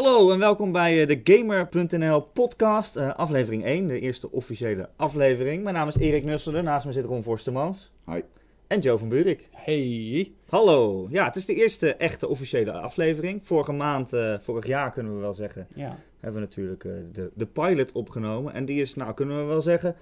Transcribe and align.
Hallo 0.00 0.32
en 0.32 0.38
welkom 0.38 0.72
bij 0.72 1.00
eh, 1.00 1.06
de 1.06 1.20
Gamer.nl 1.24 2.20
podcast, 2.20 2.96
eh, 2.96 3.14
aflevering 3.14 3.64
1, 3.64 3.86
de 3.86 4.00
eerste 4.00 4.30
officiële 4.30 4.88
aflevering. 4.96 5.62
Mijn 5.62 5.74
naam 5.74 5.88
is 5.88 5.96
Erik 5.96 6.24
Nusselder, 6.24 6.62
naast 6.62 6.86
me 6.86 6.92
zit 6.92 7.04
Ron 7.04 7.22
Forstemans. 7.22 7.92
Hi. 8.06 8.20
En 8.66 8.80
Joe 8.80 8.98
van 8.98 9.08
Buurik. 9.08 9.48
Hey. 9.52 10.32
Hallo. 10.48 11.06
Ja, 11.10 11.24
het 11.24 11.36
is 11.36 11.46
de 11.46 11.54
eerste 11.54 11.94
echte 11.94 12.28
officiële 12.28 12.72
aflevering. 12.72 13.46
Vorige 13.46 13.72
maand, 13.72 14.12
eh, 14.12 14.34
vorig 14.38 14.66
jaar 14.66 14.92
kunnen 14.92 15.14
we 15.14 15.20
wel 15.20 15.34
zeggen, 15.34 15.66
Ja. 15.74 15.98
hebben 16.20 16.40
we 16.40 16.46
natuurlijk 16.46 16.84
eh, 16.84 16.92
de, 17.12 17.30
de 17.34 17.46
pilot 17.46 17.92
opgenomen. 17.92 18.52
En 18.54 18.64
die 18.64 18.80
is, 18.80 18.94
nou 18.94 19.14
kunnen 19.14 19.38
we 19.38 19.44
wel 19.44 19.62
zeggen, 19.62 19.96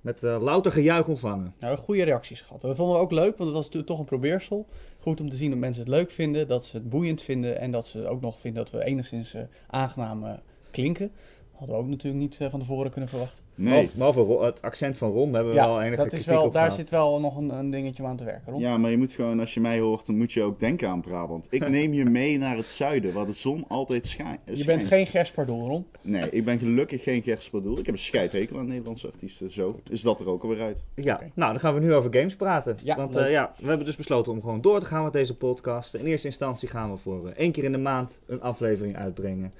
met 0.00 0.24
eh, 0.24 0.40
louter 0.40 0.72
gejuich 0.72 1.08
ontvangen. 1.08 1.54
Nou, 1.58 1.76
goede 1.76 2.02
reacties 2.02 2.40
gehad. 2.40 2.60
Dat 2.60 2.76
vonden 2.76 2.96
we 2.96 3.02
ook 3.02 3.10
leuk, 3.10 3.36
want 3.36 3.38
het 3.38 3.52
was 3.52 3.64
natuurlijk 3.64 3.86
toch 3.86 3.98
een 3.98 4.04
probeersel. 4.04 4.66
Goed 4.98 5.20
om 5.20 5.28
te 5.30 5.36
zien 5.36 5.50
dat 5.50 5.58
mensen 5.58 5.80
het 5.82 5.90
leuk 5.90 6.10
vinden, 6.10 6.48
dat 6.48 6.64
ze 6.64 6.76
het 6.76 6.88
boeiend 6.88 7.22
vinden 7.22 7.58
en 7.58 7.70
dat 7.70 7.86
ze 7.86 8.06
ook 8.06 8.20
nog 8.20 8.40
vinden 8.40 8.64
dat 8.64 8.72
we 8.72 8.84
enigszins 8.84 9.34
eh, 9.34 9.42
aangenaam 9.66 10.24
eh, 10.24 10.32
klinken. 10.70 11.12
Hadden 11.60 11.76
we 11.78 11.82
ook 11.84 11.88
natuurlijk 11.88 12.22
niet 12.22 12.38
eh, 12.40 12.50
van 12.50 12.60
tevoren 12.60 12.90
kunnen 12.90 13.10
verwachten. 13.10 13.44
Nee. 13.54 13.90
Behalve 13.94 14.20
Ro- 14.20 14.42
het 14.42 14.62
accent 14.62 14.98
van 14.98 15.10
Ron 15.10 15.34
hebben 15.34 15.52
we 15.52 15.58
wel 15.58 15.80
ja, 15.80 15.86
enige 15.86 16.02
dat 16.02 16.12
is 16.12 16.24
wel, 16.24 16.44
op 16.44 16.52
daar 16.52 16.62
gehad. 16.62 16.78
zit 16.78 16.90
wel 16.90 17.20
nog 17.20 17.36
een, 17.36 17.58
een 17.58 17.70
dingetje 17.70 18.02
om 18.02 18.08
aan 18.08 18.16
te 18.16 18.24
werken. 18.24 18.52
Ron. 18.52 18.60
Ja, 18.60 18.78
maar 18.78 18.90
je 18.90 18.96
moet 18.98 19.12
gewoon, 19.12 19.40
als 19.40 19.54
je 19.54 19.60
mij 19.60 19.78
hoort, 19.80 20.06
dan 20.06 20.16
moet 20.16 20.32
je 20.32 20.42
ook 20.42 20.60
denken 20.60 20.88
aan 20.88 21.00
Brabant. 21.00 21.46
Ik 21.50 21.68
neem 21.78 21.92
je 21.92 22.04
mee 22.04 22.38
naar 22.38 22.56
het 22.56 22.66
zuiden, 22.66 23.12
waar 23.12 23.26
de 23.26 23.32
zon 23.32 23.64
altijd 23.68 24.06
schijnt. 24.06 24.40
Je 24.52 24.64
bent 24.64 24.84
geen 24.84 25.06
Gerspardoel, 25.06 25.66
Ron. 25.68 25.86
Nee, 26.02 26.30
ik 26.30 26.44
ben 26.44 26.58
gelukkig 26.58 27.02
geen 27.02 27.22
Gerspardoel. 27.22 27.78
Ik 27.78 27.86
heb 27.86 27.94
een 27.94 28.00
scheidhekel 28.00 28.58
aan 28.58 28.66
Nederlandse 28.66 29.06
artiesten. 29.06 29.50
Zo 29.50 29.80
is 29.90 30.00
dat 30.02 30.20
er 30.20 30.28
ook 30.28 30.42
alweer 30.42 30.60
uit. 30.60 30.82
Ja, 30.94 31.20
nou 31.34 31.50
dan 31.52 31.60
gaan 31.60 31.74
we 31.74 31.80
nu 31.80 31.94
over 31.94 32.12
games 32.14 32.36
praten. 32.36 32.76
Ja, 32.82 32.96
Want 32.96 33.16
eh, 33.16 33.30
ja, 33.30 33.52
we 33.58 33.66
hebben 33.68 33.86
dus 33.86 33.96
besloten 33.96 34.32
om 34.32 34.40
gewoon 34.40 34.60
door 34.60 34.80
te 34.80 34.86
gaan 34.86 35.02
met 35.04 35.12
deze 35.12 35.36
podcast. 35.36 35.94
In 35.94 36.04
eerste 36.06 36.26
instantie 36.26 36.68
gaan 36.68 36.90
we 36.90 36.96
voor 36.96 37.26
eh, 37.28 37.32
één 37.36 37.52
keer 37.52 37.64
in 37.64 37.72
de 37.72 37.78
maand 37.78 38.20
een 38.26 38.42
aflevering 38.42 38.96
uitbrengen. 38.96 39.52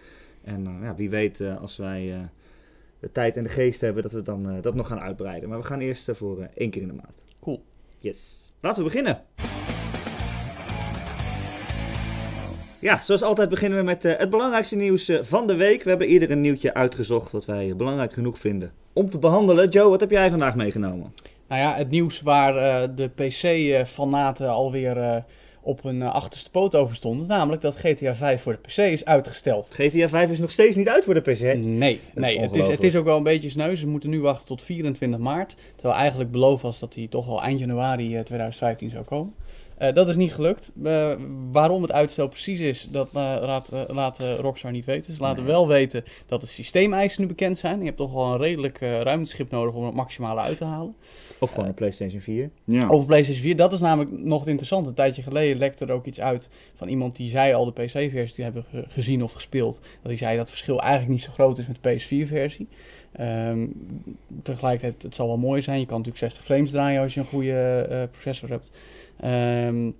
En 0.42 0.66
eh, 0.66 0.72
ja, 0.82 0.94
wie 0.94 1.10
weet 1.10 1.40
eh, 1.40 1.60
als 1.60 1.76
wij 1.76 2.14
eh, 2.14 2.20
de 3.00 3.12
tijd 3.12 3.36
en 3.36 3.42
de 3.42 3.48
geest 3.48 3.80
hebben 3.80 4.02
dat 4.02 4.12
we 4.12 4.22
dan 4.22 4.50
eh, 4.50 4.62
dat 4.62 4.74
nog 4.74 4.86
gaan 4.86 5.00
uitbreiden. 5.00 5.48
Maar 5.48 5.58
we 5.58 5.64
gaan 5.64 5.80
eerst 5.80 6.10
voor 6.12 6.48
één 6.54 6.70
keer 6.70 6.82
in 6.82 6.88
de 6.88 6.94
maand. 6.94 7.24
Cool. 7.40 7.62
Yes. 7.98 8.52
Laten 8.60 8.82
we 8.82 8.88
beginnen. 8.88 9.22
Ja, 12.78 13.00
zoals 13.02 13.22
altijd 13.22 13.48
beginnen 13.48 13.78
we 13.78 13.84
met 13.84 14.04
eh, 14.04 14.18
het 14.18 14.30
belangrijkste 14.30 14.76
nieuws 14.76 15.10
van 15.20 15.46
de 15.46 15.54
week. 15.54 15.82
We 15.82 15.88
hebben 15.88 16.08
ieder 16.08 16.30
een 16.30 16.40
nieuwtje 16.40 16.74
uitgezocht 16.74 17.32
wat 17.32 17.44
wij 17.44 17.76
belangrijk 17.76 18.12
genoeg 18.12 18.38
vinden 18.38 18.72
om 18.92 19.10
te 19.10 19.18
behandelen. 19.18 19.68
Joe, 19.68 19.88
wat 19.88 20.00
heb 20.00 20.10
jij 20.10 20.30
vandaag 20.30 20.54
meegenomen? 20.54 21.14
Nou 21.48 21.60
ja, 21.60 21.74
het 21.74 21.90
nieuws 21.90 22.20
waar 22.20 22.56
eh, 22.56 22.88
de 22.94 23.08
PC-fanaten 23.08 24.48
alweer 24.48 24.96
eh, 24.96 25.22
op 25.62 25.82
hun 25.82 26.02
eh, 26.02 26.14
achterste 26.14 26.50
poot 26.50 26.74
over 26.74 26.96
stonden. 26.96 27.26
Namelijk 27.26 27.62
dat 27.62 27.76
GTA 27.76 28.14
5 28.14 28.42
voor 28.42 28.52
de 28.52 28.58
PC 28.58 28.76
is 28.76 29.04
uitgesteld. 29.04 29.68
GTA 29.72 30.08
5 30.08 30.30
is 30.30 30.38
nog 30.38 30.50
steeds 30.50 30.76
niet 30.76 30.88
uit 30.88 31.04
voor 31.04 31.14
de 31.14 31.20
PC. 31.20 31.40
Nee, 31.40 32.00
nee 32.14 32.40
het, 32.40 32.56
is, 32.56 32.66
het 32.66 32.82
is 32.82 32.96
ook 32.96 33.04
wel 33.04 33.16
een 33.16 33.22
beetje 33.22 33.50
sneu. 33.50 33.76
Ze 33.76 33.86
moeten 33.86 34.10
nu 34.10 34.20
wachten 34.20 34.46
tot 34.46 34.62
24 34.62 35.20
maart. 35.20 35.56
Terwijl 35.74 35.98
eigenlijk 35.98 36.30
beloofd 36.30 36.62
was 36.62 36.78
dat 36.78 36.94
hij 36.94 37.06
toch 37.06 37.28
al 37.28 37.42
eind 37.42 37.60
januari 37.60 38.16
eh, 38.16 38.22
2015 38.22 38.90
zou 38.90 39.04
komen. 39.04 39.34
Eh, 39.80 39.94
dat 39.94 40.08
is 40.08 40.16
niet 40.16 40.34
gelukt. 40.34 40.70
Eh, 40.84 41.12
waarom 41.52 41.82
het 41.82 41.92
uitstel 41.92 42.28
precies 42.28 42.60
is, 42.60 42.86
dat 42.90 43.06
eh, 43.08 43.12
laat, 43.40 43.68
eh, 43.72 43.80
laat 43.88 44.18
Rockstar 44.18 44.70
niet 44.70 44.84
weten. 44.84 45.12
Ze 45.14 45.20
laten 45.20 45.42
Nee. 45.42 45.52
wel 45.52 45.68
weten 45.68 46.04
dat 46.26 46.40
de 46.40 46.46
systeemeisen 46.46 47.20
nu 47.22 47.28
bekend 47.28 47.58
zijn. 47.58 47.78
Je 47.78 47.84
hebt 47.84 47.96
toch 47.96 48.12
wel 48.12 48.32
een 48.32 48.38
redelijk 48.38 48.80
eh 48.80 49.00
ruimteschip 49.00 49.50
nodig 49.50 49.74
om 49.74 49.84
het 49.84 49.94
maximale 49.94 50.40
uit 50.40 50.56
te 50.56 50.64
halen. 50.64 50.94
Of 51.40 51.50
gewoon 51.50 51.68
een 51.68 51.74
PlayStation 51.74 52.20
4. 52.20 52.50
Ja. 52.64 52.88
Over 52.88 53.06
PlayStation 53.06 53.42
4, 53.44 53.56
dat 53.56 53.72
is 53.72 53.80
namelijk 53.80 54.10
nog 54.24 54.38
het 54.40 54.48
interessante. 54.48 54.88
Een 54.88 54.94
tijdje 54.94 55.22
geleden 55.22 55.58
lekte 55.58 55.84
er 55.86 55.92
ook 55.92 56.06
iets 56.06 56.20
uit 56.20 56.50
van 56.74 56.88
iemand 56.88 57.16
die 57.16 57.30
zei 57.30 57.52
al 57.54 57.64
de 57.64 57.72
PC-versie 57.72 58.34
te 58.34 58.42
hebben 58.42 58.64
ge- 58.70 58.84
gezien 58.88 59.22
of 59.22 59.32
gespeeld. 59.32 59.74
Dat 59.80 59.88
hij 60.02 60.16
zei 60.16 60.30
dat 60.30 60.40
het 60.40 60.50
verschil 60.50 60.80
eigenlijk 60.80 61.10
niet 61.12 61.22
zo 61.22 61.30
groot 61.32 61.58
is 61.58 61.66
met 61.66 61.78
de 61.80 61.94
PS4-versie. 62.00 62.68
Ehm, 63.12 63.66
tegelijkertijd, 64.42 65.02
het 65.02 65.14
zal 65.14 65.26
wel 65.26 65.36
mooi 65.36 65.62
zijn. 65.62 65.78
Je 65.78 65.86
kan 65.86 65.96
natuurlijk 65.96 66.24
60 66.24 66.44
frames 66.44 66.70
draaien 66.70 67.02
als 67.02 67.14
je 67.14 67.20
een 67.20 67.26
goede 67.26 67.86
eh, 67.90 68.02
processor 68.10 68.48
hebt. 68.48 68.70
Ehm, 69.20 69.90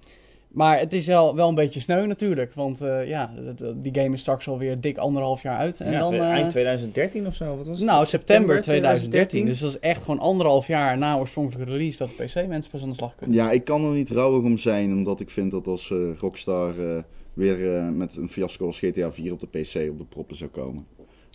maar 0.48 0.78
het 0.78 0.92
is 0.92 1.06
wel, 1.06 1.34
wel 1.36 1.48
een 1.48 1.54
beetje 1.54 1.80
sneu 1.80 2.06
natuurlijk. 2.06 2.54
Want 2.54 2.80
eh, 2.80 3.08
ja, 3.08 3.32
die 3.74 3.94
game 3.94 4.14
is 4.14 4.20
straks 4.20 4.48
alweer 4.48 4.80
dik 4.80 4.96
anderhalf 4.98 5.42
jaar 5.42 5.56
uit. 5.56 5.80
En 5.80 5.92
ja, 5.92 6.00
dan, 6.00 6.14
eh, 6.14 6.20
eind 6.20 6.50
2013 6.50 7.26
of 7.26 7.34
zo. 7.34 7.56
Wat 7.56 7.66
was 7.66 7.78
het? 7.78 7.86
nou, 7.86 8.06
september 8.06 8.62
2013. 8.62 9.46
Dus 9.46 9.58
dat 9.58 9.70
is 9.70 9.78
echt 9.78 10.02
gewoon 10.02 10.18
anderhalf 10.18 10.66
jaar 10.66 10.98
na 10.98 11.18
oorspronkelijke 11.18 11.72
release 11.72 11.98
dat 11.98 12.08
de 12.08 12.24
PC-mensen 12.24 12.70
pas 12.70 12.82
aan 12.82 12.88
de 12.88 12.94
slag 12.94 13.14
kunnen. 13.14 13.36
ja, 13.36 13.50
ik 13.50 13.64
kan 13.64 13.84
er 13.84 13.92
niet 13.92 14.10
rouwig 14.10 14.42
om 14.42 14.58
zijn, 14.58 14.92
omdat 14.92 15.20
ik 15.20 15.30
vind 15.30 15.50
dat 15.50 15.66
als 15.66 15.90
eh, 15.90 15.98
Rockstar 16.18 16.78
eh, 16.78 17.02
weer 17.34 17.76
eh, 17.76 17.88
met 17.88 18.16
een 18.16 18.28
fiasco 18.28 18.66
als 18.66 18.78
GTA 18.78 19.12
4 19.12 19.32
op 19.32 19.40
de 19.40 19.46
PC 19.46 19.90
op 19.90 19.98
de 19.98 20.04
proppen 20.08 20.36
zou 20.36 20.50
komen. 20.50 20.86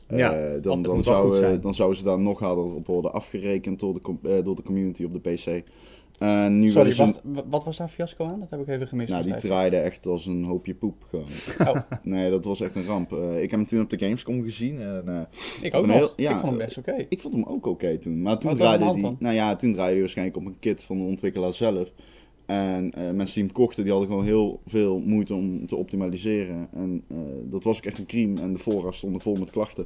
Eh, 0.07 0.17
Ja, 0.17 0.29
dan, 0.61 0.77
het 0.77 0.83
dan, 0.85 0.95
goed 0.95 1.03
zou, 1.03 1.43
eh, 1.43 1.61
dan 1.61 1.73
zouden 1.73 1.97
ze 1.97 2.03
daar 2.03 2.19
nog 2.19 2.39
harder 2.39 2.63
op 2.63 2.87
worden 2.87 3.13
afgerekend 3.13 3.79
door 3.79 3.93
de, 3.93 3.99
eh, 4.37 4.43
door 4.45 4.55
de 4.55 4.63
community 4.63 5.03
op 5.03 5.13
de 5.23 5.31
PC. 5.33 5.63
En 6.19 6.59
nu 6.59 6.69
Sorry, 6.69 6.99
een- 6.99 7.15
wat 7.49 7.63
was 7.63 7.77
daar 7.77 7.87
fiasco 7.87 8.25
aan? 8.25 8.39
Dat 8.39 8.49
heb 8.49 8.59
ik 8.59 8.67
even 8.67 8.87
gemist. 8.87 9.09
Nou, 9.09 9.23
die 9.23 9.35
draaide 9.35 9.77
echt 9.77 10.05
als 10.05 10.25
een 10.25 10.43
hoopje 10.43 10.73
poep 10.75 11.03
gewoon. 11.09 11.75
Oh, 11.75 11.81
Nee, 12.03 12.29
dat 12.29 12.45
was 12.45 12.61
echt 12.61 12.75
een 12.75 12.85
ramp. 12.85 13.13
Eh, 13.13 13.33
ik 13.41 13.51
heb 13.51 13.59
hem 13.59 13.65
toen 13.69 13.81
op 13.81 13.89
de 13.89 13.97
Gamescom 13.99 14.43
gezien. 14.43 14.81
En, 14.81 15.03
eh, 15.07 15.19
ik 15.61 15.73
ook 15.75 15.85
nog. 15.85 15.95
heel- 15.95 16.13
ja, 16.15 16.31
ik 16.33 16.37
vond 16.39 16.49
hem 16.57 16.65
best 16.65 16.77
oké. 16.77 17.05
ik 17.09 17.19
vond 17.21 17.33
hem 17.33 17.43
ook 17.43 17.65
oké 17.65 17.97
toen. 17.97 18.21
Maar 18.21 18.37
toen 18.37 18.55
draaide 18.55 18.83
hand 18.83 19.19
Nou 19.19 19.35
ja, 19.35 19.55
toen 19.55 19.71
draaide 19.71 19.91
hij 19.91 19.99
waarschijnlijk 20.01 20.37
op 20.37 20.45
een 20.45 20.59
kit 20.59 20.83
van 20.83 20.97
de 20.97 21.03
ontwikkelaar 21.03 21.53
zelf. 21.53 21.91
En 22.45 22.91
eh, 22.91 23.11
mensen 23.11 23.35
die 23.35 23.43
hem 23.43 23.51
kochten, 23.51 23.83
die 23.83 23.91
hadden 23.91 24.09
gewoon 24.09 24.25
heel 24.25 24.61
veel 24.67 24.99
moeite 24.99 25.33
om 25.33 25.67
te 25.67 25.75
optimaliseren. 25.75 26.67
En 26.73 27.03
eh, 27.07 27.17
dat 27.43 27.63
was 27.63 27.77
ook 27.77 27.85
echt 27.85 27.97
een 27.97 28.05
crime. 28.05 28.41
En 28.41 28.53
de 28.53 28.59
voorraad 28.59 28.95
stond 28.95 29.23
vol 29.23 29.35
met 29.35 29.49
klachten. 29.49 29.85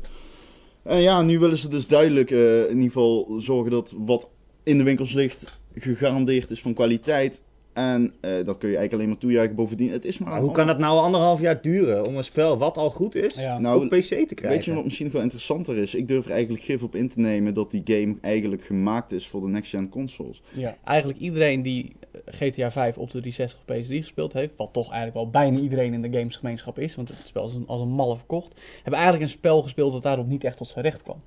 En 0.83 1.01
ja, 1.01 1.21
nu 1.21 1.39
willen 1.39 1.57
ze 1.57 1.67
dus 1.67 1.87
duidelijk 1.87 2.31
eh, 2.31 2.61
in 2.61 2.75
ieder 2.75 2.91
geval 2.91 3.35
zorgen 3.37 3.71
dat 3.71 3.93
wat 3.97 4.29
in 4.63 4.77
de 4.77 4.83
winkels 4.83 5.13
ligt 5.13 5.59
gegarandeerd 5.73 6.51
is 6.51 6.61
van 6.61 6.73
kwaliteit. 6.73 7.41
En 7.73 8.13
eh, 8.21 8.31
dat 8.31 8.57
kun 8.57 8.69
je 8.69 8.77
eigenlijk 8.77 8.93
alleen 8.93 9.07
maar 9.07 9.17
toejuichen. 9.17 9.55
Bovendien, 9.55 9.91
het 9.91 10.05
is 10.05 10.17
maar... 10.17 10.29
Maar 10.29 10.41
hoe 10.41 10.51
kan 10.51 10.67
het 10.67 10.77
nou 10.77 10.99
anderhalf 10.99 11.41
jaar 11.41 11.61
duren 11.61 12.05
om 12.07 12.17
een 12.17 12.23
spel 12.23 12.57
wat 12.57 12.77
al 12.77 12.89
goed 12.89 13.15
is 13.15 13.35
Ja. 13.35 13.59
Nou, 13.59 13.83
op 13.83 13.89
PC 13.89 14.01
te 14.01 14.07
krijgen? 14.07 14.49
Weet 14.49 14.65
je 14.65 14.73
wat 14.73 14.83
misschien 14.83 15.05
nog 15.05 15.13
wel 15.13 15.23
interessanter 15.23 15.77
is? 15.77 15.95
Ik 15.95 16.07
durf 16.07 16.25
er 16.25 16.31
eigenlijk 16.31 16.63
gif 16.63 16.83
op 16.83 16.95
in 16.95 17.09
te 17.09 17.19
nemen 17.19 17.53
dat 17.53 17.71
die 17.71 17.81
game 17.85 18.15
eigenlijk 18.21 18.63
gemaakt 18.63 19.11
is 19.11 19.27
voor 19.27 19.41
de 19.41 19.47
next-gen 19.47 19.89
consoles. 19.89 20.41
Ja. 20.53 20.77
Eigenlijk 20.83 21.19
iedereen 21.19 21.61
die 21.61 21.95
GTA 22.25 22.71
5 22.71 22.97
op 22.97 23.11
de 23.11 23.19
360 23.19 23.59
of 23.59 23.75
PS3 23.75 24.03
gespeeld 24.05 24.33
heeft, 24.33 24.53
wat 24.55 24.73
toch 24.73 24.91
eigenlijk 24.91 25.13
wel 25.13 25.29
bijna 25.29 25.59
iedereen 25.59 25.93
in 25.93 26.01
de 26.01 26.17
gamesgemeenschap 26.17 26.79
is, 26.79 26.95
want 26.95 27.07
het 27.07 27.17
spel 27.23 27.47
is 27.47 27.53
als 27.67 27.81
een 27.81 27.87
malle 27.87 28.17
verkocht, 28.17 28.59
hebben 28.73 28.93
eigenlijk 28.93 29.23
een 29.23 29.37
spel 29.37 29.61
gespeeld 29.61 29.91
dat 29.91 30.03
daarop 30.03 30.27
niet 30.27 30.43
echt 30.43 30.57
tot 30.57 30.67
zijn 30.67 30.85
recht 30.85 31.03
kwam. 31.03 31.21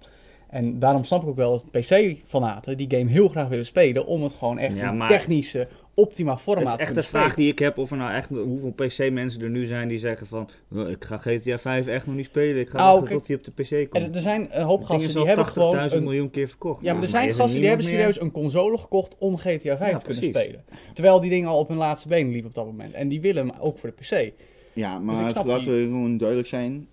En 0.53 0.79
daarom 0.79 1.05
snap 1.05 1.23
ik 1.23 1.29
ook 1.29 1.37
wel 1.37 1.51
dat 1.51 1.71
PC-fanaten 1.71 2.77
die 2.77 2.91
game 2.91 3.11
heel 3.11 3.29
graag 3.29 3.49
willen 3.49 3.67
spelen 3.67 4.07
om 4.07 4.23
het 4.23 4.33
gewoon 4.33 4.59
echt 4.59 4.75
Ja, 4.75 4.93
maar- 4.93 5.09
technische, 5.09 5.69
optima 5.95 6.39
forma 6.39 6.61
Het 6.61 6.69
is 6.69 6.77
echt 6.87 6.95
de 6.95 7.03
vraag 7.03 7.35
die 7.35 7.51
ik 7.51 7.59
heb 7.59 7.79
of 7.79 7.91
er 7.91 7.97
nou 7.97 8.13
echt 8.13 8.29
hoeveel 8.29 8.73
PC-mensen 8.73 9.43
er 9.43 9.51
nu 9.51 9.65
zijn 9.65 9.89
die 9.89 9.99
zeggen 9.99 10.27
van 10.27 10.49
"Oh, 10.73 10.89
ik 10.91 11.05
ga 11.05 11.17
GTA 11.17 11.59
5 11.59 11.87
echt 11.87 12.07
nog 12.07 12.15
niet 12.15 12.25
spelen. 12.25 12.61
Ik 12.61 12.69
ga 12.69 12.79
Nou, 12.79 12.99
wachten 13.01 13.19
tot 13.19 13.27
hij 13.27 13.37
op 13.37 13.45
de 13.45 13.51
PC 13.51 13.91
komt. 13.91 14.05
En 14.05 14.15
er 14.15 14.21
zijn 14.21 14.49
een 14.51 14.65
hoop 14.65 14.83
gasten 14.85 15.09
die 15.09 15.19
al 15.19 15.27
hebben 15.27 15.45
gewoon 15.47 15.73
80.000 15.73 15.93
een, 16.01 16.03
miljoen 16.05 16.31
keer 16.31 16.49
verkocht. 16.49 16.83
Ja, 16.83 16.93
maar 16.95 17.03
er 17.03 17.09
zijn 17.09 17.35
gasten 17.35 17.61
die 17.61 17.69
hebben 17.69 17.87
serieus 17.87 18.21
een 18.21 18.31
console 18.33 18.79
gekocht 18.79 19.17
om 19.19 19.37
GTA 19.37 19.77
5 19.77 19.91
Ja, 19.91 19.99
te 19.99 20.05
kunnen 20.05 20.05
precies. 20.05 20.29
spelen. 20.29 20.65
Terwijl 20.95 21.21
die 21.21 21.31
dingen 21.31 21.49
al 21.49 21.59
op 21.59 21.69
hun 21.69 21.77
laatste 21.77 22.09
benen 22.09 22.33
liepen 22.33 22.49
op 22.49 22.55
dat 22.55 22.67
moment. 22.67 22.93
En 22.93 23.09
die 23.09 23.21
willen 23.21 23.47
hem 23.49 23.57
ook 23.61 23.79
voor 23.79 23.89
de 23.89 23.95
PC. 23.95 24.33
Ja, 24.73 24.97
Dus 24.97 25.05
maar 25.07 25.23
laten 25.45 25.61
die- 25.61 25.71
we 25.81 25.85
gewoon 25.85 26.17
duidelijk 26.19 26.49
zijn. 26.49 26.87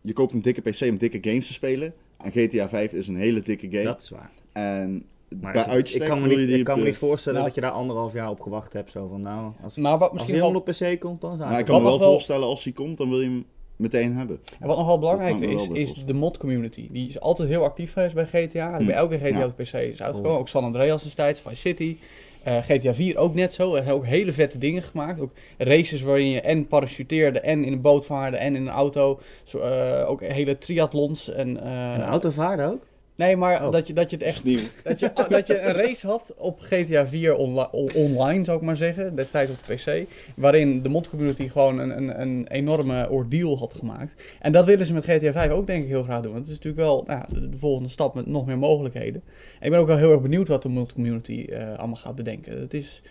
Je 0.00 0.12
koopt 0.12 0.32
een 0.32 0.42
dikke 0.42 0.60
PC 0.60 0.80
om 0.80 0.96
dikke 0.98 1.18
games 1.20 1.46
te 1.46 1.52
spelen. 1.52 1.94
En 2.22 2.30
GTA 2.32 2.68
5 2.68 2.92
is 2.92 3.08
een 3.08 3.16
hele 3.16 3.40
dikke 3.40 3.70
game. 3.70 3.82
Dat 3.84 4.00
is 4.02 4.08
waar. 4.10 4.30
En 4.52 5.04
Maar 5.40 5.52
bij 5.52 5.62
ik- 5.62 5.68
uitstek 5.68 6.02
ik 6.02 6.08
kan 6.08 6.20
me 6.22 6.28
niet, 6.28 6.36
die 6.36 6.58
ik 6.58 6.64
kan 6.64 6.78
me 6.78 6.84
niet 6.84 6.96
voorstellen 6.96 7.38
Nou. 7.38 7.46
dat 7.52 7.62
je 7.62 7.68
daar 7.70 7.76
anderhalf 7.78 8.12
jaar 8.12 8.30
op 8.30 8.40
gewacht 8.40 8.72
hebt. 8.72 8.90
Zo 8.90 9.08
van 9.08 9.20
nou, 9.20 9.52
als, 9.62 9.76
Maar 9.76 9.92
wat 9.92 10.00
als 10.00 10.10
misschien 10.12 10.34
hij 10.34 10.42
wel, 10.42 10.52
helemaal 10.52 10.90
op 10.90 10.94
PC 10.96 11.00
komt, 11.00 11.20
dan 11.20 11.30
zou 11.36 11.42
Nou, 11.48 11.52
ik 11.60 11.66
ik 11.66 11.72
kan 11.72 11.82
me 11.82 11.88
wel 11.88 11.98
voorstellen 12.00 12.46
als 12.46 12.64
hij 12.64 12.72
komt, 12.72 12.98
dan 12.98 13.08
wil 13.08 13.20
je 13.20 13.24
hem 13.26 13.44
meteen 13.76 14.16
hebben. 14.16 14.40
en 14.60 14.66
wat 14.66 14.76
nog 14.76 14.86
wel 14.86 14.98
belangrijk 14.98 15.40
is, 15.40 15.68
is 15.68 16.04
de 16.04 16.12
mod 16.12 16.36
community. 16.38 16.88
Die 16.90 17.08
is 17.08 17.20
altijd 17.20 17.48
heel 17.48 17.62
actief 17.64 17.92
geweest 17.92 18.14
bij 18.14 18.26
GTA. 18.26 18.78
Hm. 18.78 18.86
Bij 18.86 18.94
elke 18.94 19.16
GTA 19.18 19.26
Ja. 19.38 19.46
op 19.46 19.56
de 19.56 19.62
PC 19.62 19.72
is 19.72 20.02
uitgekomen. 20.02 20.30
Oh. 20.30 20.38
Ook 20.38 20.48
San 20.48 20.64
Andreas 20.64 21.02
destijds, 21.02 21.40
Vice 21.40 21.56
City. 21.56 21.96
Eh, 22.42 22.56
GTA 22.62 22.94
4 22.94 23.16
ook 23.16 23.34
net 23.34 23.52
zo. 23.52 23.74
Er 23.74 23.82
zijn 23.82 23.94
ook 23.94 24.06
hele 24.06 24.32
vette 24.32 24.58
dingen 24.58 24.82
gemaakt. 24.82 25.20
Ook 25.20 25.30
races 25.58 26.02
waarin 26.02 26.30
je 26.30 26.40
en 26.40 26.66
parachuteerde 26.66 27.40
en 27.40 27.64
in 27.64 27.72
een 27.72 27.80
boot 27.80 28.06
vaarde 28.06 28.36
en 28.36 28.56
in 28.56 28.60
een 28.66 28.72
auto. 28.72 29.20
Zo, 29.44 29.58
eh, 29.58 30.10
ook 30.10 30.20
hele 30.20 30.58
triathlons. 30.58 31.30
En, 31.30 31.62
eh, 31.62 31.92
Een 31.94 32.02
auto 32.02 32.30
vaarden 32.30 32.66
ook? 32.66 32.82
Nee, 33.18 33.36
maar 33.36 33.64
Oh. 33.66 33.72
dat, 33.72 33.86
je, 33.86 33.92
dat 33.92 34.10
je 34.10 34.16
het 34.16 34.24
echt 34.24 34.44
nieuw. 34.44 34.58
Dat 34.84 35.00
je, 35.00 35.10
dat 35.28 35.46
je 35.46 35.60
een 35.60 35.72
race 35.74 36.06
had 36.06 36.34
op 36.36 36.60
GTA 36.60 37.06
4 37.06 37.34
onli- 37.36 37.68
on- 37.72 37.92
online, 37.94 38.44
zou 38.44 38.58
ik 38.58 38.64
maar 38.64 38.76
zeggen, 38.76 39.14
destijds 39.14 39.50
op 39.50 39.56
de 39.66 39.74
PC. 39.74 40.08
Waarin 40.36 40.82
de 40.82 40.88
mod 40.88 41.08
community 41.10 41.48
gewoon 41.48 41.78
een, 41.78 41.96
een, 41.96 42.20
een 42.20 42.46
enorme 42.48 43.08
ordeal 43.10 43.58
had 43.58 43.74
gemaakt. 43.74 44.22
En 44.40 44.52
dat 44.52 44.64
willen 44.66 44.86
ze 44.86 44.92
met 44.92 45.04
GTA 45.04 45.32
5 45.32 45.50
ook 45.50 45.66
denk 45.66 45.82
ik 45.82 45.88
heel 45.88 46.02
graag 46.02 46.22
doen. 46.22 46.32
Want 46.32 46.48
het 46.48 46.56
is 46.58 46.64
natuurlijk 46.64 46.82
wel 46.84 47.04
nou, 47.06 47.24
de, 47.40 47.48
de 47.48 47.58
volgende 47.58 47.88
stap 47.88 48.14
met 48.14 48.26
nog 48.26 48.46
meer 48.46 48.58
mogelijkheden. 48.58 49.22
En 49.60 49.64
ik 49.66 49.70
ben 49.70 49.80
ook 49.80 49.86
wel 49.86 49.96
heel 49.96 50.12
erg 50.12 50.22
benieuwd 50.22 50.48
wat 50.48 50.62
de 50.62 50.68
mod 50.68 50.92
community 50.92 51.46
eh, 51.50 51.78
allemaal 51.78 51.96
gaat 51.96 52.14
bedenken. 52.14 52.60
Het 52.60 52.74
is, 52.74 53.02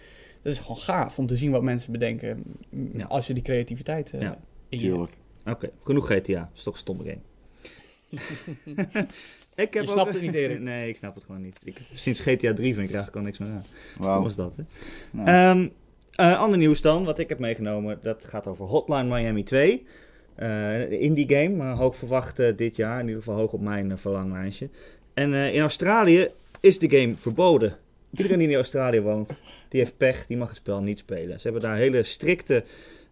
het 0.42 0.52
is 0.52 0.60
gewoon 0.60 0.78
gaaf 0.78 1.18
om 1.18 1.28
te 1.28 1.36
zien 1.36 1.52
wat 1.52 1.62
mensen 1.64 1.92
bedenken. 1.92 2.44
Ja. 2.98 3.06
Als 3.06 3.28
je 3.28 3.34
die 3.34 3.44
creativiteit 3.44 4.14
eh, 4.14 4.22
Ja. 4.22 4.38
Tuurlijk. 4.70 5.12
Oké, 5.46 5.70
genoeg 5.84 6.06
GTA. 6.06 6.34
Dat 6.40 6.48
is 6.56 6.64
toch 6.64 6.74
een 6.74 6.80
stomme 6.80 7.04
game. 7.04 7.20
ik 9.66 9.74
heb 9.74 9.84
Je 9.84 9.90
snapt 9.90 10.14
het 10.14 10.22
niet, 10.22 10.34
Erik. 10.34 10.60
Nee, 10.60 10.90
ik 10.90 10.98
snap 10.98 11.16
het 11.16 11.24
gewoon 11.24 11.42
niet. 11.42 11.60
Ik, 11.64 11.82
sinds 11.94 12.20
GTA 12.20 12.54
3 12.54 12.74
vind 12.74 12.90
ik 12.90 12.96
er 12.96 12.96
eigenlijk 12.96 13.16
al 13.16 13.22
niks 13.22 13.38
meer 13.38 13.50
aan. 13.50 13.66
Stom 13.94 14.06
Wauw. 14.06 14.26
is 14.26 14.36
dat, 14.36 14.56
hè? 14.56 14.64
Nou, 15.12 15.28
Ehm, 15.28 15.68
eh, 16.16 16.40
ander 16.40 16.58
nieuws 16.58 16.82
dan, 16.82 17.04
wat 17.04 17.20
ik 17.20 17.30
heb 17.30 17.40
meegenomen, 17.40 18.00
dat 18.02 18.26
gaat 18.26 18.48
over 18.48 18.66
Hotline 18.66 19.04
Miami 19.04 19.44
2. 19.44 19.86
Eh, 20.36 20.48
de 20.90 21.00
indie 21.00 21.30
game, 21.30 21.50
maar 21.50 21.76
hoog 21.76 21.96
verwacht 21.96 22.40
eh, 22.40 22.56
dit 22.56 22.76
jaar, 22.76 23.00
in 23.00 23.08
ieder 23.08 23.24
geval 23.24 23.40
hoog 23.40 23.52
op 23.52 23.62
mijn 23.62 23.92
eh, 23.92 23.98
verlanglijstje. 23.98 24.70
En 25.14 25.34
eh, 25.34 25.54
in 25.54 25.62
Australië 25.62 26.28
is 26.60 26.80
de 26.80 26.90
game 26.90 27.16
verboden. 27.16 27.78
Iedereen 28.18 28.40
die 28.40 28.48
in 28.48 28.56
Australië 28.56 29.02
woont, 29.02 29.42
die 29.70 29.80
heeft 29.80 29.98
pech, 29.98 30.26
die 30.28 30.38
mag 30.38 30.48
het 30.48 30.58
spel 30.58 30.82
niet 30.82 30.98
spelen. 31.00 31.40
Ze 31.40 31.44
hebben 31.48 31.62
daar 31.70 31.78
hele 31.78 32.04
strikte 32.04 32.64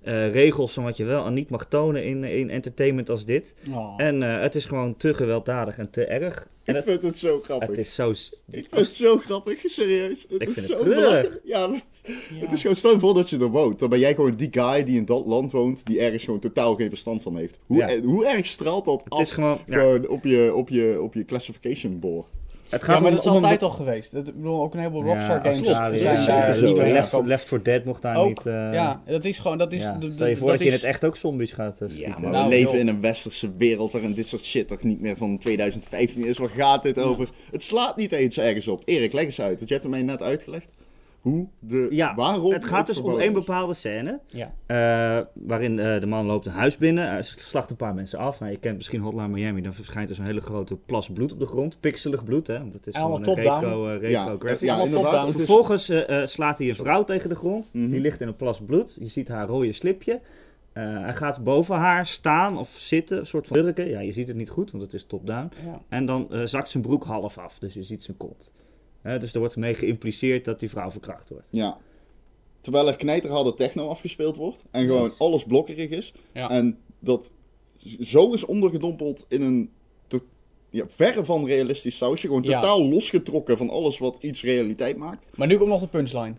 eh, 0.05 0.31
regels 0.31 0.73
van 0.73 0.83
wat 0.83 0.97
je 0.97 1.03
wel 1.03 1.25
en 1.25 1.33
niet 1.33 1.49
mag 1.49 1.65
tonen 1.67 2.05
in, 2.05 2.23
in 2.23 2.49
entertainment 2.49 3.09
als 3.09 3.25
dit. 3.25 3.55
Oh. 3.73 3.93
En 3.97 4.23
eh, 4.23 4.41
het 4.41 4.55
is 4.55 4.65
gewoon 4.65 4.97
te 4.97 5.13
gewelddadig 5.13 5.77
en 5.77 5.89
te 5.89 6.05
erg. 6.05 6.47
En 6.63 6.75
ik 6.75 6.83
het, 6.83 6.89
vind 6.91 7.01
het 7.01 7.17
zo 7.17 7.39
grappig. 7.39 7.67
het 7.69 7.77
is 7.77 7.95
zo... 7.95 8.09
Ik 8.09 8.17
vind 8.51 8.69
het 8.71 8.87
zo 8.89 9.17
grappig, 9.17 9.61
serieus. 9.65 10.25
Het 10.29 10.41
Ik 10.41 10.47
is 10.47 10.53
vind 10.53 10.65
zo 10.65 10.73
het 10.73 10.81
treurig. 10.81 11.03
belachelijk. 11.09 11.41
Ja, 11.45 11.67
dat- 11.67 11.85
het 12.33 12.51
is 12.51 12.61
gewoon, 12.61 12.75
stel 12.75 12.91
je 12.91 12.99
voor 12.99 13.13
dat 13.13 13.29
je 13.29 13.37
er 13.39 13.47
woont. 13.49 13.79
Dan 13.79 13.89
ben 13.89 13.99
jij 13.99 14.13
gewoon 14.15 14.35
die 14.35 14.47
guy 14.51 14.83
die 14.83 14.97
in 14.97 15.05
dat 15.05 15.25
land 15.25 15.51
woont, 15.51 15.85
die 15.85 15.99
ergens 15.99 16.23
gewoon 16.23 16.39
totaal 16.39 16.75
geen 16.75 16.89
verstand 16.89 17.21
van 17.21 17.37
heeft. 17.37 17.59
Hoe, 17.65 17.77
Ja. 17.77 17.89
eh, 17.89 18.01
hoe 18.03 18.25
erg 18.27 18.45
straalt 18.45 18.85
dat 18.85 19.03
Het 19.03 19.13
af 19.13 19.19
is 19.21 19.31
gewoon... 19.31 19.59
ja, 19.67 19.79
gewoon 19.79 20.07
op, 20.07 20.23
je, 20.23 20.53
op, 20.55 20.69
je, 20.69 21.01
op 21.01 21.13
je 21.13 21.25
classification 21.25 21.99
board? 21.99 22.27
Het 22.69 22.81
Ja, 22.81 22.87
maar 22.87 22.97
om- 22.97 23.03
dat 23.03 23.19
is 23.19 23.25
om 23.27 23.35
een- 23.35 23.41
altijd 23.43 23.63
al 23.63 23.69
geweest. 23.69 24.11
Dat, 24.11 24.27
ik 24.27 24.35
bedoel, 24.35 24.61
ook 24.61 24.73
een 24.73 24.79
heleboel 24.79 25.03
Rockstar 25.03 25.39
games 25.41 25.57
zijn 25.57 25.67
ja, 25.75 25.79
daar 26.25 26.55
ja, 26.57 26.61
niet 26.65 26.75
meer 26.75 26.93
Left. 26.93 27.21
Left 27.25 27.47
4 27.47 27.63
Dead 27.63 27.83
mocht 27.85 28.01
daar 28.01 28.17
Ook, 28.17 28.27
niet... 28.27 28.45
eh, 28.45 28.53
ja, 28.73 29.01
dat 29.05 29.25
is 29.25 29.39
gewoon, 29.39 29.57
dat 29.57 29.71
is... 29.73 29.81
ja. 29.81 29.91
de- 29.91 30.07
de- 30.07 30.13
Stel 30.13 30.27
je 30.27 30.35
voor 30.37 30.49
dat, 30.51 30.59
je 30.59 30.65
in 30.65 30.71
het 30.71 30.83
echt 30.83 31.05
ook 31.05 31.15
zombies 31.17 31.51
gaat 31.51 31.81
eh, 31.81 31.89
Ja, 31.99 32.17
maar 32.19 32.31
Nou, 32.31 32.43
we 32.43 32.49
leven 32.49 32.71
joh. 32.71 32.79
in 32.79 32.87
een 32.87 33.01
westerse 33.01 33.51
wereld 33.57 33.91
waarin 33.91 34.13
dit 34.13 34.27
soort 34.27 34.43
shit 34.43 34.67
toch 34.67 34.83
niet 34.83 35.01
meer 35.01 35.17
van 35.17 35.37
2015 35.37 36.25
is. 36.25 36.37
Waar 36.37 36.49
gaat 36.49 36.83
dit 36.83 36.99
over? 36.99 37.29
Het 37.51 37.63
slaat 37.63 37.97
niet 37.97 38.11
eens 38.11 38.37
ergens 38.37 38.67
op. 38.67 38.81
Erik, 38.85 39.13
leg 39.13 39.25
eens 39.25 39.41
uit. 39.41 39.57
Want 39.57 39.67
je 39.69 39.73
hebt 39.73 39.85
het 39.87 39.93
mij 39.95 40.03
net 40.03 40.21
uitgelegd. 40.21 40.67
Hoe 41.25 41.47
de... 41.59 41.87
Ja, 41.89 42.15
waarom 42.15 42.51
het 42.51 42.65
gaat 42.65 42.87
dus 42.87 42.99
om 42.99 43.19
één 43.19 43.33
bepaalde 43.33 43.73
scène. 43.73 44.19
Ja. 44.27 44.53
eh, 44.65 45.25
waarin 45.33 45.79
eh, 45.79 45.99
de 45.99 46.05
man 46.05 46.25
loopt 46.25 46.45
een 46.45 46.51
huis 46.51 46.77
binnen. 46.77 47.09
Hij 47.09 47.21
slacht 47.23 47.69
een 47.69 47.75
paar 47.75 47.93
mensen 47.93 48.19
af. 48.19 48.39
Nou, 48.39 48.51
je 48.51 48.57
kent 48.57 48.75
misschien 48.75 49.01
Hotline 49.01 49.27
Miami. 49.27 49.61
Dan 49.61 49.73
verschijnt 49.73 50.09
er 50.09 50.15
zo'n 50.15 50.25
hele 50.25 50.41
grote 50.41 50.75
plas 50.75 51.09
bloed 51.09 51.31
op 51.31 51.39
de 51.39 51.45
grond. 51.45 51.79
Pixelig 51.79 52.23
bloed, 52.23 52.47
hè. 52.47 52.59
Want 52.59 52.73
het 52.73 52.87
is 52.87 52.95
gewoon 52.95 53.27
een 53.27 53.35
retro, 53.35 53.87
eh, 53.87 53.93
retro 53.93 54.09
Ja, 54.09 54.35
graphics. 54.39 54.61
ja, 54.77 54.83
inderdaad. 54.83 55.31
Vervolgens 55.31 55.91
slaat 56.23 56.57
hij 56.57 56.69
een 56.69 56.75
vrouw 56.75 57.03
tegen 57.03 57.29
de 57.29 57.35
grond. 57.35 57.69
Mhm. 57.73 57.89
Die 57.89 57.99
ligt 57.99 58.21
in 58.21 58.27
een 58.27 58.35
plas 58.35 58.61
bloed. 58.61 58.97
Je 58.99 59.07
ziet 59.07 59.27
haar 59.27 59.47
rode 59.47 59.71
slipje. 59.73 60.19
Eh, 60.75 60.83
hij 61.01 61.13
gaat 61.13 61.43
boven 61.43 61.75
haar 61.75 62.05
staan 62.05 62.57
of 62.57 62.69
zitten, 62.69 63.17
een 63.17 63.25
soort 63.25 63.47
van 63.47 63.57
hurken. 63.57 63.89
Ja, 63.89 63.99
je 63.99 64.11
ziet 64.11 64.27
het 64.27 64.37
niet 64.37 64.49
goed, 64.49 64.71
want 64.71 64.83
het 64.83 64.93
is 64.93 65.05
top-down. 65.05 65.51
Ja. 65.65 65.81
En 65.89 66.05
dan 66.05 66.31
eh, 66.31 66.41
zakt 66.43 66.69
zijn 66.69 66.83
broek 66.83 67.03
half 67.03 67.37
af, 67.37 67.59
dus 67.59 67.73
je 67.73 67.83
ziet 67.83 68.03
zijn 68.03 68.17
kont. 68.17 68.51
Hè, 69.05 69.19
dus 69.19 69.33
er 69.33 69.39
wordt 69.39 69.55
mee 69.55 69.73
geïmpliceerd 69.73 70.45
dat 70.45 70.59
die 70.59 70.69
vrouw 70.69 70.91
verkracht 70.91 71.29
wordt. 71.29 71.47
Ja. 71.51 71.77
Terwijl 72.61 72.87
er 72.87 72.95
knijterharde 72.95 73.53
techno 73.53 73.87
afgespeeld 73.87 74.35
wordt. 74.35 74.63
En 74.71 74.85
gewoon 74.85 75.03
Yes. 75.03 75.19
alles 75.19 75.43
blokkerig 75.43 75.89
is. 75.89 76.13
Ja. 76.33 76.49
En 76.49 76.77
dat 76.99 77.31
zo 77.99 78.33
is 78.33 78.45
ondergedompeld 78.45 79.25
in 79.27 79.41
een 79.41 79.69
ja, 80.69 80.83
verre 80.87 81.25
van 81.25 81.45
realistisch 81.45 81.97
sausje. 81.97 82.27
Gewoon 82.27 82.43
Ja. 82.43 82.59
totaal 82.61 82.85
losgetrokken 82.89 83.57
van 83.57 83.69
alles 83.69 83.97
wat 83.97 84.17
iets 84.19 84.43
realiteit 84.43 84.97
maakt. 84.97 85.25
Maar 85.35 85.47
nu 85.47 85.57
komt 85.57 85.69
nog 85.69 85.81
de 85.81 85.87
punchline. 85.87 86.35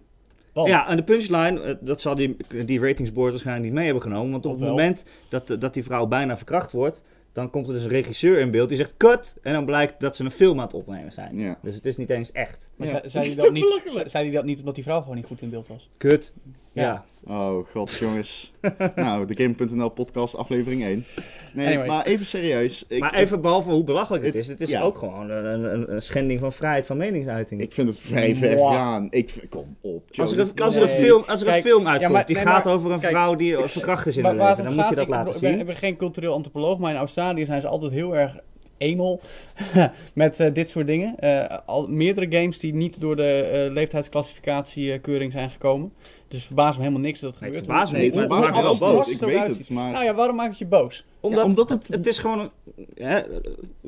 Want, 0.53 0.69
Ja, 0.69 0.89
en 0.89 0.97
de 0.97 1.03
punchline, 1.05 1.61
eh, 1.61 1.75
dat 1.81 2.01
zal 2.01 2.15
die, 2.15 2.37
die 2.65 2.81
ratingsboard 2.81 3.31
waarschijnlijk 3.31 3.67
niet 3.67 3.75
mee 3.75 3.85
hebben 3.85 4.03
genomen. 4.03 4.31
Want 4.31 4.47
op 4.47 4.53
het 4.53 4.69
moment 4.69 5.05
dat, 5.29 5.57
dat 5.61 5.75
die 5.75 5.85
vrouw 5.85 6.07
bijna 6.07 6.37
verkracht 6.37 6.73
wordt, 6.73 7.03
dan 7.37 7.51
komt 7.51 7.67
er 7.69 7.75
dus 7.75 7.83
een 7.85 7.89
regisseur 7.91 8.39
in 8.39 8.51
beeld 8.51 8.69
die 8.69 8.79
zegt 8.79 8.95
cut. 8.97 9.37
En 9.43 9.53
dan 9.53 9.65
blijkt 9.65 10.01
dat 10.01 10.17
ze 10.17 10.25
een 10.25 10.31
film 10.31 10.59
aan 10.59 10.65
het 10.67 10.75
opnemen 10.75 11.13
zijn. 11.13 11.39
Ja. 11.39 11.59
Dus 11.63 11.75
het 11.75 11.87
is 11.87 11.97
niet 11.97 12.11
eens 12.11 12.33
echt. 12.33 12.69
maar 12.77 12.87
Ja. 12.89 12.93
zei- 12.93 13.09
zei 13.25 13.35
Dat 13.35 13.53
niet, 13.53 13.63
belachelijk? 13.65 14.11
zei 14.11 14.25
hij 14.25 14.35
dat 14.35 14.45
niet 14.45 14.59
omdat 14.59 14.75
die 14.75 14.85
vrouw 14.85 15.01
gewoon 15.01 15.17
niet 15.17 15.27
goed 15.27 15.43
in 15.43 15.51
beeld 15.51 15.69
was? 15.69 15.91
Kut. 15.97 16.35
Ja. 16.83 17.05
Oh 17.29 17.67
god, 17.73 17.93
jongens. 17.93 18.53
nou, 18.95 19.27
de 19.27 19.43
Game.nl 19.43 19.89
podcast 19.89 20.37
aflevering 20.37 20.83
1. 20.83 21.05
Nee, 21.53 21.67
Anyway. 21.67 21.87
maar 21.87 22.07
even 22.07 22.27
serieus. 22.27 22.85
Ik, 22.89 23.01
maar 23.01 23.15
even 23.15 23.41
behalve 23.41 23.71
hoe 23.71 23.85
belachelijk 23.85 24.25
het 24.25 24.35
Het- 24.35 24.43
is, 24.43 24.49
het 24.49 24.61
is 24.61 24.71
ja. 24.71 24.83
ook 24.83 24.99
gewoon 24.99 25.31
een, 25.31 25.65
een, 25.75 25.93
een 25.95 26.03
schending 26.03 26.41
van 26.41 26.53
vrijheid 26.53 26.87
van 26.87 26.97
meningsuiting. 26.97 27.61
ik 27.61 27.73
vind 27.73 27.89
het 27.89 27.99
vrij 28.01 28.37
ver 28.37 28.59
gaan. 28.59 29.07
Ik, 29.11 29.47
kom 29.51 29.77
op. 29.81 30.03
als 30.17 30.33
er, 30.33 30.39
een, 30.39 30.51
als 30.63 30.75
er 30.77 30.83
een 30.83 30.89
Nee. 30.89 30.99
film, 30.99 31.23
als 31.27 31.41
er 31.43 31.49
een 31.49 31.63
film 31.63 31.83
ja, 31.83 31.91
uitkomt 31.91 32.13
maar- 32.13 32.27
die 32.27 32.37
nee, 32.37 32.45
gaat 32.45 32.65
maar- 32.65 32.75
over 32.75 32.91
een 32.91 33.01
kijk, 33.01 33.13
vrouw 33.13 33.35
die 33.35 33.57
verkracht 33.59 34.07
is 34.07 34.17
in 34.17 34.25
haar 34.25 34.35
leven, 34.37 34.65
dan 34.65 34.75
moet 34.75 34.89
je 34.89 34.95
dat 34.95 35.09
laten 35.09 35.39
zien. 35.39 35.59
ik 35.61 35.67
ben 35.67 35.77
geen 35.77 35.97
cultureel 35.97 36.33
antropoloog, 36.33 36.79
maar 36.79 36.91
in 36.91 36.97
Australië 36.99 37.45
zijn 37.45 37.61
ze 37.61 37.67
altijd 37.67 37.93
heel 37.93 38.17
erg 38.17 38.37
enel 38.79 39.21
met 40.15 40.41
eh, 40.41 40.53
dit 40.55 40.69
soort 40.69 40.87
dingen. 40.87 41.19
Eh, 41.19 41.59
al 41.67 41.87
meerdere 41.89 42.37
games 42.39 42.59
die 42.59 42.75
niet 42.75 43.01
door 43.01 43.17
de 43.17 43.41
eh 43.43 43.73
leeftijdsclassificatiekeuring 43.73 45.33
zijn 45.33 45.51
gekomen. 45.51 45.93
Dus 46.29 46.39
het 46.39 46.47
verbaast 46.47 46.77
me 46.77 46.83
helemaal 46.83 47.03
niks 47.05 47.21
dat 47.21 47.31
het 47.31 47.41
Nee, 47.41 47.51
het 47.51 47.59
gebeurt. 47.59 47.77
verbaast 47.79 47.93
me 47.93 47.99
niet, 48.07 48.15
het 48.15 48.29
maar 48.29 48.39
het 48.39 48.47
maakt 48.47 48.57
me 48.57 48.63
wel 48.63 48.79
boos. 48.95 49.09
Ik 49.09 49.21
weet 49.21 49.59
het, 49.59 49.71
maar... 49.71 49.93
Nou 49.93 50.05
ja, 50.05 50.15
waarom 50.15 50.37
maak 50.37 50.51
je 50.53 50.57
je 50.59 50.67
boos? 50.67 51.05
Omdat, 51.21 51.41
Ja, 51.41 51.47
omdat 51.47 51.69
het- 51.69 51.89
het 51.89 52.07
is 52.07 52.19
gewoon... 52.19 52.51
Hè, 52.95 53.21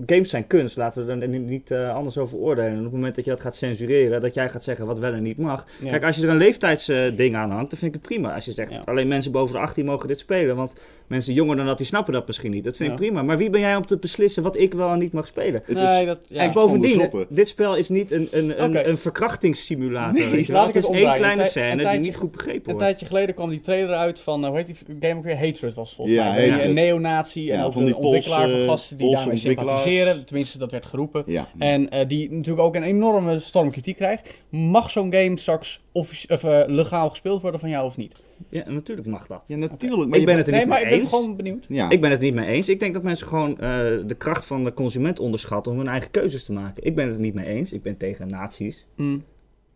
games 0.06 0.30
zijn 0.30 0.46
kunst, 0.46 0.76
laten 0.76 1.06
we 1.06 1.12
er 1.12 1.28
niet, 1.28 1.46
niet 1.46 1.70
eh, 1.70 1.94
anders 1.94 2.18
over 2.18 2.38
oordelen. 2.38 2.70
En 2.70 2.76
op 2.78 2.84
het 2.84 2.92
moment 2.92 3.14
dat 3.14 3.24
je 3.24 3.30
dat 3.30 3.40
gaat 3.40 3.56
censureren, 3.56 4.20
dat 4.20 4.34
jij 4.34 4.50
gaat 4.50 4.64
zeggen 4.64 4.86
wat 4.86 4.98
wel 4.98 5.12
en 5.12 5.22
niet 5.22 5.38
mag. 5.38 5.66
Ja. 5.82 5.90
Kijk, 5.90 6.04
als 6.04 6.16
je 6.16 6.22
er 6.22 6.28
een 6.28 6.36
leeftijdsding 6.36 7.34
aan 7.36 7.50
hangt, 7.50 7.70
dan 7.70 7.78
vind 7.78 7.94
ik 7.94 8.00
het 8.00 8.08
prima. 8.08 8.34
Als 8.34 8.44
je 8.44 8.52
zegt, 8.52 8.72
Ja. 8.72 8.82
alleen 8.84 9.08
mensen 9.08 9.32
boven 9.32 9.54
de 9.54 9.60
18 9.60 9.84
mogen 9.84 10.08
dit 10.08 10.18
spelen. 10.18 10.56
Want 10.56 10.72
mensen 11.06 11.34
jonger 11.34 11.56
dan 11.56 11.66
dat, 11.66 11.76
die 11.76 11.86
snappen 11.86 12.12
dat 12.12 12.26
misschien 12.26 12.50
niet. 12.50 12.64
Dat 12.64 12.76
vind 12.76 12.90
ik 12.90 12.96
prima. 12.96 13.22
Maar 13.22 13.38
wie 13.38 13.50
ben 13.50 13.60
jij 13.60 13.76
om 13.76 13.86
te 13.86 13.96
beslissen 13.96 14.42
wat 14.42 14.56
ik 14.56 14.74
wel 14.74 14.90
en 14.90 14.98
niet 14.98 15.12
mag 15.12 15.26
spelen? 15.26 15.62
Het 15.64 15.76
nee, 15.76 16.00
is, 16.00 16.06
dat, 16.06 16.18
ja. 16.26 16.40
en 16.40 16.52
bovendien, 16.52 17.10
dit 17.28 17.48
spel 17.48 17.76
is 17.76 17.88
niet 17.88 18.10
een, 18.10 18.28
een, 18.30 18.88
een, 18.88 18.98
verkrachtingssimulator. 18.98 20.20
Nee, 20.20 20.30
weet 20.30 20.46
je 20.46 20.52
laat 20.52 20.68
ik 20.68 20.74
het 20.74 20.86
het 20.86 20.94
is 20.94 21.02
één 21.02 21.14
kleine 21.14 21.44
scène 21.44 21.90
die 21.90 21.98
niet 22.00 22.16
goed 22.16 22.27
begrepen 22.30 22.72
Een 22.72 22.78
tijdje 22.78 23.06
geleden 23.06 23.34
kwam 23.34 23.50
die 23.50 23.60
trailer 23.60 23.94
uit 23.94 24.20
van, 24.20 24.42
eh, 24.42 24.48
hoe 24.48 24.56
heet 24.58 24.66
die 24.66 24.76
game 25.00 25.14
ook 25.14 25.24
weer? 25.24 25.38
Hatred 25.38 25.74
was 25.74 25.94
volgens 25.94 26.16
Ja, 26.16 26.28
mij. 26.32 26.48
Hatred. 26.48 26.68
Een 26.68 26.74
neonazi 26.74 27.50
en 27.50 27.58
Ja, 27.58 27.64
ook 27.64 27.72
van 27.72 27.86
een 27.86 27.94
ontwikkelaar 27.94 28.48
van 28.48 28.60
gasten 28.60 28.96
die 28.96 29.14
daarmee 29.14 29.36
sympathiseren. 29.36 30.24
Tenminste, 30.24 30.58
dat 30.58 30.70
werd 30.70 30.86
geroepen. 30.86 31.22
Ja. 31.26 31.48
En 31.58 31.90
eh, 31.90 32.08
die 32.08 32.30
natuurlijk 32.32 32.66
ook 32.66 32.74
een 32.74 32.82
enorme 32.82 33.38
storm 33.38 33.70
kritiek 33.70 33.96
krijgt. 33.96 34.42
Mag 34.48 34.90
zo'n 34.90 35.12
game 35.12 35.38
straks 35.38 35.80
of, 35.92 36.26
eh, 36.28 36.62
legaal 36.66 37.10
gespeeld 37.10 37.42
worden 37.42 37.60
van 37.60 37.68
jou 37.68 37.86
of 37.86 37.96
niet? 37.96 38.16
Ja, 38.48 38.70
natuurlijk 38.70 39.06
mag 39.06 39.26
dat. 39.26 39.42
ja, 39.46 39.56
natuurlijk. 39.56 40.10
Maar 40.10 40.18
Ik 40.18 40.24
ben 40.26 40.36
het 40.36 40.46
er 40.46 40.52
Nee, 40.52 40.60
niet 40.60 40.68
maar 40.70 40.78
mee 40.82 40.86
ik 40.86 40.92
ben 40.94 41.00
eens. 41.00 41.14
gewoon 41.14 41.36
benieuwd. 41.36 41.64
Ja. 41.68 41.90
Ik 41.90 42.00
ben 42.00 42.10
het 42.10 42.20
niet 42.20 42.34
mee 42.34 42.46
eens. 42.46 42.68
Ik 42.68 42.80
denk 42.80 42.94
dat 42.94 43.02
mensen 43.02 43.26
gewoon 43.26 43.50
eh, 43.60 43.60
de 44.06 44.14
kracht 44.18 44.44
van 44.44 44.64
de 44.64 44.72
consument 44.74 45.18
onderschatten 45.18 45.72
om 45.72 45.78
hun 45.78 45.88
eigen 45.88 46.10
keuzes 46.10 46.44
te 46.44 46.52
maken. 46.52 46.84
Ik 46.84 46.94
ben 46.94 47.06
het 47.06 47.14
er 47.14 47.20
niet 47.20 47.34
mee 47.34 47.46
eens. 47.46 47.72
Ik 47.72 47.82
ben 47.82 47.96
tegen 47.96 48.28
nazi's. 48.28 48.86
Mm. 48.96 49.24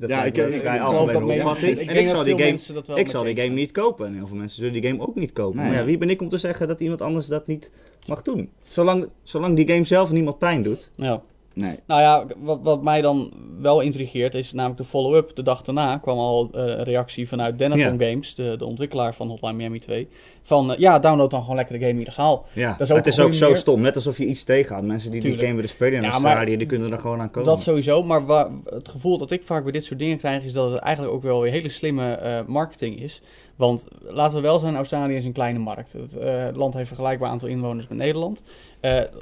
Dat 0.09 0.11
Ja, 0.11 0.21
lijkt 0.21 0.39
ik- 0.39 0.49
ik- 0.55 0.61
vrij 0.61 0.77
ik 0.77 0.83
geloof 0.85 0.99
algemene 1.15 1.41
opvatting. 1.41 1.79
ik 1.79 1.91
ik 1.91 1.95
dat 1.97 2.09
zal 2.09 2.25
die 2.25 2.25
veel 2.25 2.37
game, 2.39 2.51
mensen 2.51 2.75
dat 2.75 2.87
wel 2.87 2.99
ik 2.99 3.09
zal 3.09 3.25
die 3.25 3.37
game 3.37 3.55
niet 3.55 3.71
kopen. 3.71 4.07
En 4.07 4.15
heel 4.15 4.27
veel 4.27 4.37
mensen 4.37 4.57
zullen 4.65 4.81
die 4.81 4.91
game 4.91 5.03
ook 5.03 5.15
niet 5.15 5.33
kopen. 5.33 5.57
Nee. 5.61 5.69
Maar 5.69 5.79
ja, 5.79 5.85
wie 5.85 5.99
ben 5.99 6.11
ik 6.11 6.21
om 6.23 6.29
te 6.29 6.37
zeggen 6.39 6.69
dat 6.69 6.81
iemand 6.81 7.03
anders 7.03 7.27
dat 7.27 7.47
niet 7.47 7.71
mag 8.07 8.23
doen? 8.23 8.51
Zolang, 8.69 9.09
zolang 9.23 9.57
die 9.57 9.69
game 9.69 9.85
zelf 9.85 10.11
niemand 10.13 10.39
pijn 10.39 10.63
doet. 10.63 10.91
Ja. 10.97 11.23
Nee. 11.55 11.77
Nou 11.87 12.01
ja, 12.01 12.27
wat, 12.39 12.61
wat 12.63 12.83
mij 12.83 13.01
dan 13.01 13.31
wel 13.61 13.81
intrigeert 13.81 14.35
is 14.35 14.53
namelijk 14.53 14.81
de 14.81 14.87
follow-up. 14.87 15.31
De 15.37 15.43
dag 15.43 15.63
daarna 15.63 15.99
kwam 15.99 16.19
al 16.19 16.51
eh, 16.55 16.61
een 16.61 16.83
reactie 16.85 17.29
vanuit 17.29 17.59
Denaton 17.59 18.01
Games, 18.01 18.35
de, 18.35 18.55
de 18.59 18.65
ontwikkelaar 18.65 19.15
van 19.15 19.29
Hotline 19.29 19.53
Miami 19.53 19.79
2. 19.81 20.09
Van 20.43 20.73
eh, 20.73 20.79
ja, 20.79 20.99
download 20.99 21.31
dan 21.31 21.41
gewoon 21.41 21.57
lekker 21.57 21.79
de 21.79 21.87
game 21.87 22.01
illegaal. 22.01 22.47
Ja, 22.53 22.71
Dat 22.71 22.81
is 22.81 22.91
ook 22.91 22.97
het 22.97 23.07
is 23.07 23.21
ook 23.21 23.35
zo 23.35 23.55
stom. 23.55 23.81
Net 23.81 23.95
alsof 23.95 24.19
je 24.19 24.27
iets 24.27 24.45
tegenhoudt. 24.45 24.87
Mensen 24.87 25.11
die 25.11 25.21
Tuurlijk. 25.21 25.41
die 25.41 25.49
game 25.49 25.61
willen 25.61 25.77
spelen 25.77 25.95
in 25.95 26.03
Ja, 26.03 26.11
Australië, 26.11 26.57
die 26.57 26.67
kunnen 26.67 26.93
er 26.93 26.99
gewoon 26.99 27.21
aan 27.21 27.31
komen. 27.31 27.49
Dat 27.49 27.63
sowieso, 27.63 28.03
maar 28.03 28.23
het 28.65 28.89
gevoel 28.89 29.19
dat 29.19 29.31
ik 29.31 29.43
vaak 29.43 29.63
bij 29.63 29.73
dit 29.73 29.85
soort 29.85 29.99
dingen 29.99 30.19
krijg 30.19 30.45
is 30.45 30.53
dat 30.53 30.71
het 30.73 30.81
eigenlijk 30.81 31.15
ook 31.15 31.23
wel 31.23 31.41
weer 31.41 31.53
hele 31.53 31.69
slimme 31.69 32.13
eh, 32.13 32.41
marketing 32.47 33.01
is. 33.01 33.23
Want 33.57 33.85
laten 34.01 34.37
we 34.37 34.43
wel 34.43 34.59
zijn, 34.59 34.77
Australië 34.77 35.15
is 35.15 35.25
een 35.25 35.33
kleine 35.33 35.59
markt. 35.59 35.93
Het 35.93 36.17
eh, 36.17 36.47
land 36.53 36.75
heeft 36.75 36.91
een 36.91 36.97
vergelijkbaar 36.97 37.31
aantal 37.31 37.49
inwoners 37.49 37.89
met 37.89 37.99
Nederland. 37.99 38.43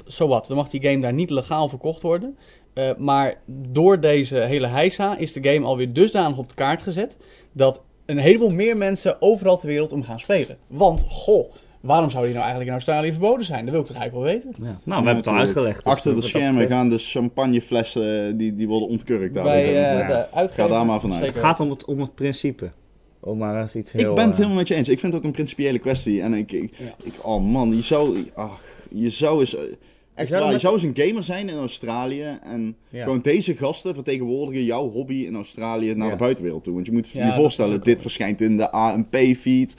Zo 0.07 0.27
wat, 0.27 0.47
dan 0.47 0.57
mag 0.57 0.69
die 0.69 0.81
game 0.81 1.01
daar 1.01 1.13
niet 1.13 1.29
legaal 1.29 1.69
verkocht 1.69 2.01
worden. 2.01 2.37
Maar 2.97 3.35
door 3.45 3.99
deze 3.99 4.35
hele 4.35 4.67
heisa 4.67 5.17
is 5.17 5.33
de 5.33 5.49
game 5.49 5.65
alweer 5.65 5.93
dusdanig 5.93 6.37
op 6.37 6.49
de 6.49 6.55
kaart 6.55 6.81
gezet 6.81 7.17
dat 7.51 7.81
een 8.11 8.23
heleboel 8.23 8.51
meer 8.51 8.77
mensen 8.77 9.21
overal 9.21 9.57
ter 9.57 9.67
wereld 9.67 9.91
om 9.91 10.03
gaan 10.03 10.19
spelen. 10.19 10.57
Want, 10.67 11.05
goh, 11.07 11.51
waarom 11.81 12.09
zou 12.09 12.21
die 12.23 12.31
nou 12.33 12.39
eigenlijk 12.45 12.67
in 12.67 12.75
Australië 12.75 13.11
verboden 13.11 13.45
zijn? 13.45 13.61
Dat 13.63 13.71
wil 13.73 13.81
ik 13.81 13.87
toch 13.87 13.97
eigenlijk 13.97 14.25
wel 14.25 14.33
weten. 14.35 14.63
Ja. 14.65 14.79
Nou, 14.83 15.01
we 15.01 15.05
hebben 15.07 15.15
het 15.15 15.27
al 15.27 15.35
uitgelegd. 15.39 15.75
dus 15.83 15.93
Achter 15.93 16.09
de 16.15 16.19
dat 16.21 16.29
schermen 16.29 16.67
gaan 16.67 16.89
de 16.89 16.97
champagneflessen, 16.97 18.27
eh, 18.27 18.33
die, 18.35 18.55
die 18.55 18.67
worden 18.67 18.87
ontkurkt. 18.89 19.33
daar. 19.33 19.43
Bij 19.43 19.65
eh, 20.01 20.07
de 20.07 20.31
uitgever. 20.31 20.63
Ga 20.63 20.69
daar 20.69 20.85
maar 20.85 20.99
vanuit. 20.99 21.25
Het 21.25 21.37
gaat 21.37 21.59
om 21.59 21.69
het, 21.69 21.85
om 21.85 21.99
het 21.99 22.15
principe. 22.15 22.71
Om 23.19 23.37
maar 23.37 23.61
eens 23.61 23.75
iets 23.75 23.91
heel... 23.91 24.09
ik 24.09 24.15
ben 24.15 24.23
het 24.23 24.31
eh, 24.31 24.37
helemaal 24.37 24.57
met 24.57 24.67
je 24.67 24.75
eens. 24.75 24.89
Ik 24.89 24.99
vind 24.99 25.13
het 25.13 25.21
ook 25.21 25.27
een 25.27 25.33
principiële 25.33 25.79
kwestie. 25.79 26.21
En 26.21 26.33
ik, 26.33 26.51
ik, 26.51 26.73
Ja. 26.77 26.85
ik- 27.03 27.25
oh 27.25 27.43
man, 27.43 27.75
je 27.75 27.81
zou, 27.81 28.29
ach, 28.33 28.61
je 28.89 29.09
zou 29.09 29.39
eens, 29.39 29.55
echt 30.15 30.29
waar, 30.29 30.51
je 30.51 30.59
zou 30.59 30.73
eens 30.73 30.83
een 30.83 30.97
gamer 31.07 31.23
zijn 31.23 31.49
in 31.49 31.57
Australië. 31.57 32.39
En 32.43 32.75
Ja. 32.89 33.03
gewoon 33.03 33.21
deze 33.21 33.55
gasten 33.55 33.93
vertegenwoordigen 33.93 34.63
jouw 34.63 34.89
hobby 34.89 35.13
in 35.25 35.35
Australië 35.35 35.93
naar 35.93 36.05
Ja. 36.07 36.13
de 36.13 36.19
buitenwereld 36.19 36.63
toe. 36.63 36.73
Want 36.73 36.85
je 36.85 36.91
moet 36.91 37.07
je 37.09 37.33
voorstellen, 37.35 37.83
dit 37.83 38.01
verschijnt 38.01 38.41
in 38.41 38.57
de 38.57 38.71
ANP-feed. 38.71 39.73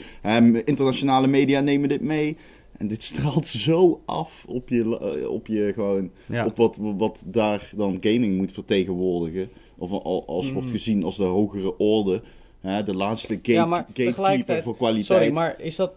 internationale 0.65 1.27
media 1.27 1.61
nemen 1.61 1.89
dit 1.89 2.01
mee. 2.01 2.37
En 2.79 2.89
dit 2.89 3.03
straalt 3.13 3.47
zo 3.47 4.01
af 4.07 4.45
op 4.49 4.69
je, 4.69 4.99
eh, 5.21 5.29
op 5.29 5.47
je 5.47 5.71
gewoon, 5.75 6.11
op 6.47 6.57
wat, 6.57 6.79
wat 6.81 7.23
daar 7.27 7.71
dan 7.77 7.97
gaming 8.01 8.37
moet 8.37 8.53
vertegenwoordigen. 8.53 9.49
Of 9.79 9.91
al- 9.91 10.25
als 10.27 10.53
wordt 10.53 10.67
Mm. 10.67 10.73
gezien 10.73 11.05
als 11.05 11.17
de 11.17 11.23
hogere 11.25 11.79
orde. 11.79 12.23
Hè, 12.61 12.83
de 12.83 12.95
laatste 12.95 13.39
gate, 13.43 13.85
gatekeeper 13.95 14.63
voor 14.63 14.77
kwaliteit. 14.77 15.07
Sorry, 15.21 15.33
maar 15.33 15.61
is 15.61 15.77
dat... 15.77 15.97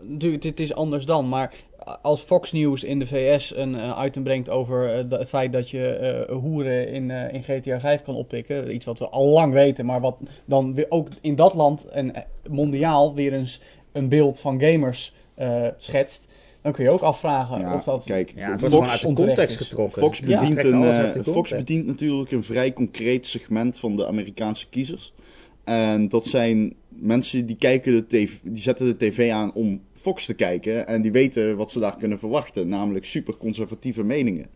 Natuurlijk, 0.00 0.42
dit 0.42 0.60
is 0.60 0.74
anders 0.74 1.04
dan, 1.06 1.28
maar 1.28 1.54
als 2.02 2.20
Fox 2.20 2.52
News 2.52 2.84
in 2.84 2.98
de 2.98 3.06
VS 3.06 3.56
een 3.56 3.74
eh, 3.74 4.02
item 4.04 4.22
brengt 4.22 4.50
over 4.50 4.94
eh, 4.94 5.18
het 5.18 5.28
feit 5.28 5.52
dat 5.52 5.70
je 5.70 5.88
eh, 5.88 6.36
hoeren 6.36 6.88
in, 6.88 7.10
eh, 7.10 7.32
in 7.32 7.42
GTA 7.42 7.80
5 7.80 8.02
kan 8.02 8.14
oppikken, 8.14 8.74
iets 8.74 8.84
wat 8.84 8.98
we 8.98 9.08
al 9.08 9.26
lang 9.26 9.52
weten, 9.52 9.86
maar 9.86 10.00
wat 10.00 10.16
dan 10.44 10.74
weer 10.74 10.86
ook 10.88 11.08
in 11.20 11.34
dat 11.34 11.54
land 11.54 11.88
en 11.88 12.12
mondiaal 12.48 13.14
weer 13.14 13.32
eens 13.32 13.60
een 13.92 14.08
beeld 14.08 14.40
van 14.40 14.60
gamers 14.60 15.14
eh, 15.34 15.66
schetst, 15.76 16.26
dan 16.62 16.72
kun 16.72 16.84
je 16.84 16.90
ook 16.90 17.00
afvragen 17.00 17.60
Ja, 17.60 17.74
of 17.74 17.84
dat... 17.84 18.04
kijk, 18.04 18.32
Ja, 18.36 18.50
het 18.50 18.60
wordt 18.60 18.74
Fox, 18.74 18.90
uit 18.90 19.16
de 19.16 19.24
context 19.24 19.56
getrokken. 19.56 20.02
Fox, 20.02 20.20
Die 20.20 20.38
bedient 20.38 20.64
een, 20.64 21.24
Fox 21.24 21.50
bedient 21.50 21.86
natuurlijk 21.86 22.30
een 22.30 22.44
vrij 22.44 22.72
concreet 22.72 23.26
segment 23.26 23.78
van 23.78 23.96
de 23.96 24.06
Amerikaanse 24.06 24.68
kiezers. 24.68 25.12
En 25.64 26.08
dat 26.08 26.26
zijn 26.26 26.74
mensen 26.88 27.46
die, 27.46 27.56
kijken 27.56 27.92
de 27.92 28.06
tv, 28.06 28.30
die 28.42 28.62
zetten 28.62 28.86
de 28.86 28.96
tv 28.96 29.30
aan 29.30 29.54
om 29.54 29.80
Fox 30.04 30.24
te 30.26 30.34
kijken. 30.34 30.86
En 30.86 31.02
die 31.02 31.12
weten 31.12 31.56
wat 31.56 31.70
ze 31.70 31.80
daar 31.80 31.96
kunnen 31.96 32.18
verwachten. 32.18 32.68
Namelijk 32.68 33.04
super 33.04 33.36
conservatieve 33.36 34.02
meningen. 34.04 34.46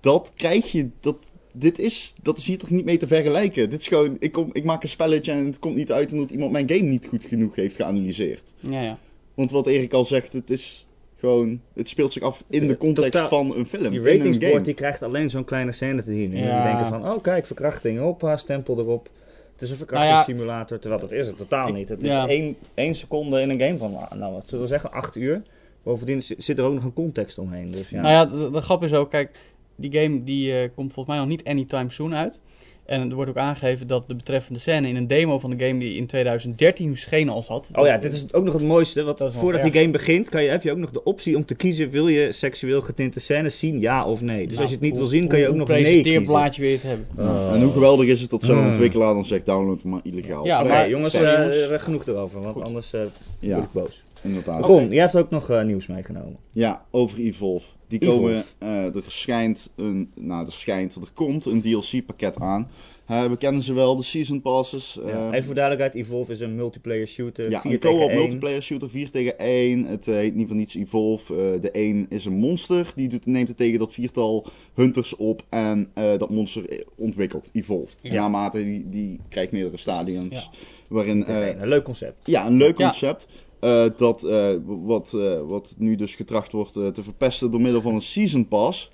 Dat 0.00 0.32
krijg 0.36 0.72
je. 0.72 0.88
Dat, 1.00 1.16
dit 1.52 1.78
is, 1.78 2.14
dat 2.22 2.38
is 2.38 2.46
hier 2.46 2.58
toch 2.58 2.70
niet 2.70 2.84
mee 2.84 2.96
te 2.96 3.06
vergelijken. 3.06 3.70
Dit 3.70 3.80
is 3.80 3.88
gewoon. 3.88 4.16
Ik, 4.18 4.32
kom, 4.32 4.50
ik 4.52 4.64
maak 4.64 4.82
een 4.82 4.88
spelletje 4.88 5.32
en 5.32 5.46
het 5.46 5.58
komt 5.58 5.76
niet 5.76 5.92
uit 5.92 6.12
omdat 6.12 6.30
iemand 6.30 6.52
mijn 6.52 6.68
game 6.70 6.82
niet 6.88 7.06
goed 7.06 7.24
genoeg 7.24 7.54
heeft 7.54 7.76
geanalyseerd. 7.76 8.42
Ja, 8.60 8.80
ja. 8.82 8.98
Want 9.34 9.50
wat 9.50 9.66
Erik 9.66 9.92
al 9.92 10.04
zegt, 10.04 10.32
het 10.32 10.50
is 10.50 10.86
gewoon. 11.16 11.60
Het 11.74 11.88
speelt 11.88 12.12
zich 12.12 12.22
af 12.22 12.44
in 12.50 12.66
de 12.68 12.76
context 12.76 13.12
Totaal- 13.12 13.28
van 13.28 13.56
een 13.56 13.66
film. 13.66 13.90
Die 13.90 13.92
in 13.92 13.96
een 13.98 14.04
game. 14.06 14.16
ratingsboard 14.18 14.64
die 14.64 14.74
krijgt 14.74 15.02
alleen 15.02 15.30
zo'n 15.30 15.44
kleine 15.44 15.72
scène 15.72 16.02
te 16.02 16.12
zien. 16.12 16.32
En 16.32 16.38
Ja. 16.44 16.54
die 16.62 16.72
denken 16.72 16.86
van, 17.00 17.12
oh 17.12 17.22
kijk, 17.22 17.46
verkrachting, 17.46 17.98
hoppa, 17.98 18.36
stempel 18.36 18.78
erop. 18.78 19.10
Het 19.58 19.70
is 19.70 19.80
een 19.80 19.86
Nou 19.86 19.90
ja, 19.90 20.06
verkrachtingssimulator, 20.06 20.78
terwijl 20.78 21.00
dat 21.00 21.12
is 21.12 21.26
het 21.26 21.36
totaal 21.36 21.68
niet. 21.68 21.88
Het 21.88 22.02
is 22.02 22.12
ja. 22.12 22.28
één, 22.28 22.56
één 22.74 22.94
seconde 22.94 23.40
in 23.40 23.50
een 23.50 23.60
game 23.60 23.76
van, 23.76 24.18
nou, 24.18 24.32
wat 24.32 24.46
zullen 24.46 24.64
we 24.64 24.70
zeggen, 24.70 24.92
acht 24.92 25.16
uur. 25.16 25.42
Bovendien 25.82 26.22
zi- 26.22 26.34
zit 26.38 26.58
er 26.58 26.64
ook 26.64 26.74
nog 26.74 26.84
een 26.84 26.92
context 26.92 27.38
omheen. 27.38 27.70
Dus 27.70 27.88
ja. 27.90 28.00
Nou 28.00 28.12
ja, 28.12 28.24
de, 28.24 28.50
de 28.50 28.60
grap 28.60 28.82
is 28.82 28.92
ook, 28.92 29.10
kijk, 29.10 29.38
die 29.76 29.92
game 29.92 30.24
die 30.24 30.52
eh, 30.52 30.68
komt 30.74 30.92
volgens 30.92 31.06
mij 31.06 31.18
nog 31.18 31.26
niet 31.26 31.44
anytime 31.44 31.90
soon 31.90 32.14
uit. 32.14 32.40
En 32.88 33.08
er 33.08 33.14
wordt 33.14 33.30
ook 33.30 33.36
aangegeven 33.36 33.86
dat 33.86 34.08
de 34.08 34.14
betreffende 34.14 34.58
scène 34.60 34.88
in 34.88 34.96
een 34.96 35.06
demo 35.06 35.38
van 35.38 35.50
de 35.50 35.66
game 35.66 35.78
die 35.78 35.94
in 35.96 36.06
2013 36.06 36.88
verschenen 36.94 37.34
al 37.34 37.42
zat. 37.42 37.68
Oh 37.72 37.86
ja, 37.86 37.96
dit 37.98 38.12
is 38.12 38.32
ook 38.32 38.44
nog 38.44 38.54
het 38.54 38.62
mooiste. 38.62 39.02
Want 39.02 39.22
voordat 39.26 39.62
die 39.62 39.72
game 39.72 39.90
begint, 39.90 40.28
kan 40.28 40.42
je, 40.42 40.50
heb 40.50 40.62
je 40.62 40.70
ook 40.70 40.76
nog 40.78 40.90
de 40.90 41.04
optie 41.04 41.36
om 41.36 41.44
te 41.44 41.54
kiezen: 41.54 41.90
wil 41.90 42.08
je 42.08 42.32
seksueel 42.32 42.80
getinte 42.80 43.20
scènes 43.20 43.58
zien, 43.58 43.80
ja 43.80 44.04
of 44.06 44.20
nee? 44.20 44.38
Dus 44.42 44.48
Nou, 44.48 44.60
als 44.60 44.68
je 44.68 44.74
het 44.74 44.80
niet 44.84 44.90
hoe- 44.90 45.00
wil 45.00 45.08
zien, 45.08 45.28
kan 45.28 45.38
je 45.38 45.48
ook 45.48 45.54
nog 45.54 45.68
nee 45.68 45.76
kiezen. 45.82 46.02
presenteerblaadje 46.02 46.62
weer 46.62 46.80
te 46.80 46.86
hebben. 46.86 47.06
Ja, 47.16 47.52
en 47.54 47.62
hoe 47.62 47.72
geweldig 47.72 48.06
is 48.06 48.20
het 48.20 48.30
dat 48.30 48.42
zo'n 48.42 48.56
Hmm. 48.58 48.66
ontwikkelaar 48.66 49.14
dan 49.14 49.24
zegt 49.24 49.46
download 49.46 49.82
maar 49.84 50.00
illegaal. 50.02 50.44
Ja, 50.46 50.62
maar- 50.62 50.88
jongens, 50.88 51.14
eh, 51.14 51.20
jongens. 51.20 51.68
eh, 51.70 51.78
genoeg 51.78 52.06
erover, 52.06 52.40
want 52.40 52.52
Goed. 52.54 52.62
anders 52.64 52.92
eh, 52.92 53.00
Ja, 53.40 53.54
word 53.54 53.64
ik 53.66 53.72
boos. 53.72 54.02
Inderdaad. 54.22 54.64
Ron, 54.64 54.88
jij 54.88 55.00
hebt 55.00 55.16
ook 55.16 55.30
nog 55.30 55.50
eh, 55.50 55.62
nieuws 55.64 55.86
meegenomen. 55.86 56.36
Ja, 56.52 56.84
over 56.90 57.18
Evolve. 57.18 57.66
Die 57.88 57.98
Evolve. 58.02 58.20
komen, 58.20 58.44
eh, 58.58 58.94
er 58.94 59.02
schijnt 59.06 59.70
een, 59.76 60.10
nou 60.14 60.46
er 60.46 60.52
schijnt, 60.52 60.94
er 60.94 61.10
komt 61.14 61.44
een 61.46 61.60
DLC 61.60 62.06
pakket 62.06 62.38
aan. 62.40 62.68
Eh, 63.06 63.24
we 63.24 63.36
kennen 63.36 63.62
ze 63.62 63.72
wel, 63.72 63.96
de 63.96 64.02
Season 64.02 64.42
Passes. 64.42 64.98
eh, 65.04 65.08
Ja. 65.08 65.30
Even 65.32 65.44
voor 65.44 65.54
duidelijkheid, 65.54 66.04
Evolve 66.04 66.32
is 66.32 66.40
een 66.40 66.54
multiplayer 66.54 67.06
shooter, 67.06 67.50
ja, 67.50 67.60
4 67.60 67.72
een 67.72 67.78
co-op 67.78 68.08
1. 68.10 68.18
multiplayer 68.18 68.62
shooter 68.62 68.88
4 68.90 69.10
tegen 69.10 69.34
1. 69.38 69.84
Het 69.84 70.06
heet 70.06 70.34
niet 70.34 70.46
voor 70.46 70.56
niets 70.56 70.74
Evolve. 70.74 71.34
Eh, 71.34 71.60
de 71.60 71.68
een 71.72 72.06
is 72.08 72.24
een 72.24 72.38
monster, 72.38 72.92
die 72.94 73.08
doet, 73.08 73.26
neemt 73.26 73.48
het 73.48 73.56
tegen 73.56 73.78
dat 73.78 73.92
viertal 73.92 74.46
hunters 74.74 75.16
op. 75.16 75.42
En 75.48 75.90
eh, 75.94 76.18
dat 76.18 76.30
monster 76.30 76.84
ontwikkelt, 76.96 77.50
evolved. 77.52 77.98
Ja. 78.02 78.12
Naarmate 78.14 78.64
die, 78.64 78.88
die 78.88 79.20
krijgt 79.28 79.52
meerdere 79.52 79.76
stadions. 79.76 80.34
Ja. 80.34 80.58
Waarin, 80.88 81.24
eh. 81.24 81.46
Een 81.60 81.68
leuk 81.68 81.84
concept. 81.84 82.26
Ja, 82.26 82.46
een 82.46 82.56
leuk 82.56 82.78
Ja. 82.78 82.84
concept. 82.88 83.26
Eh, 83.60 83.84
dat, 83.96 84.24
eh, 84.24 84.54
wat, 84.64 85.12
eh, 85.14 85.40
wat 85.46 85.74
nu 85.78 85.96
dus 85.96 86.14
getracht 86.14 86.52
wordt 86.52 86.72
te 86.72 87.02
verpesten 87.02 87.50
door 87.50 87.60
middel 87.60 87.80
van 87.80 87.94
een 87.94 88.00
Season 88.02 88.48
Pass. 88.48 88.90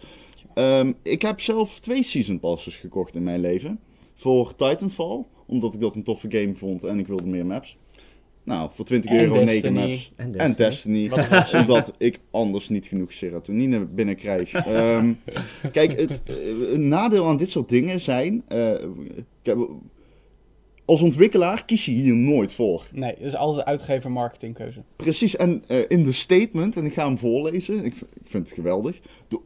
Ehm, 0.54 0.92
ik 1.02 1.23
heb 1.23 1.40
zelf 1.40 1.78
twee 1.80 2.02
Season 2.02 2.40
Passes 2.40 2.76
gekocht 2.76 3.14
in 3.14 3.23
mijn 3.23 3.40
leven. 3.40 3.80
Voor 4.14 4.54
Titanfall, 4.54 5.25
omdat 5.47 5.75
ik 5.75 5.80
dat 5.80 5.94
een 5.94 6.02
toffe 6.02 6.30
game 6.30 6.54
vond 6.54 6.85
en 6.85 6.99
ik 6.99 7.06
wilde 7.06 7.26
meer 7.26 7.47
maps. 7.47 7.76
Nou, 8.44 8.71
voor 8.73 8.85
20 8.85 9.11
En 9.11 9.16
euro 9.21 9.35
9 9.35 9.47
Destiny. 9.47 9.78
maps. 9.88 10.12
En 10.16 10.38
En 10.38 10.54
Destiny. 10.54 11.11
Optie. 11.11 11.59
omdat 11.59 11.92
ik 11.99 12.21
anders 12.30 12.68
niet 12.68 12.87
genoeg 12.87 13.12
serotonine 13.12 13.85
binnenkrijg. 13.85 14.52
Ehm, 14.64 15.12
kijk, 15.73 16.00
het 16.00 16.21
een 16.73 16.88
nadeel 16.88 17.26
aan 17.26 17.37
dit 17.37 17.50
soort 17.50 17.68
dingen 17.68 18.00
zijn... 18.00 18.42
eh, 18.49 18.73
kijk, 19.42 19.59
als 20.85 21.03
ontwikkelaar 21.03 21.64
kies 21.64 21.85
je 21.85 21.91
hier 21.91 22.14
nooit 22.14 22.53
voor. 22.53 22.87
Nee, 22.93 23.14
dat 23.19 23.26
is 23.26 23.37
altijd 23.37 23.67
uitgever 23.67 24.11
marketingkeuze. 24.11 24.83
Precies, 24.97 25.37
en 25.37 25.64
eh, 25.67 25.85
in 25.88 26.05
de 26.05 26.12
statement, 26.12 26.76
en 26.76 26.85
ik 26.85 26.93
ga 26.93 27.07
hem 27.07 27.19
voorlezen, 27.19 27.85
ik, 27.85 27.95
ik 27.95 28.25
vind 28.25 28.47
het 28.47 28.57
geweldig. 28.57 29.00
De, 29.29 29.41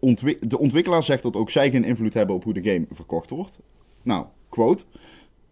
eh, 0.00 0.34
de 0.40 0.58
ontwikkelaar 0.58 1.02
zegt 1.02 1.22
dat 1.22 1.36
ook 1.36 1.50
zij 1.50 1.70
geen 1.70 1.84
invloed 1.84 2.14
hebben 2.14 2.36
op 2.36 2.44
hoe 2.44 2.52
de 2.52 2.62
game 2.62 2.86
verkocht 2.90 3.30
wordt. 3.30 3.58
Nou, 4.02 4.26
quote. 4.48 4.84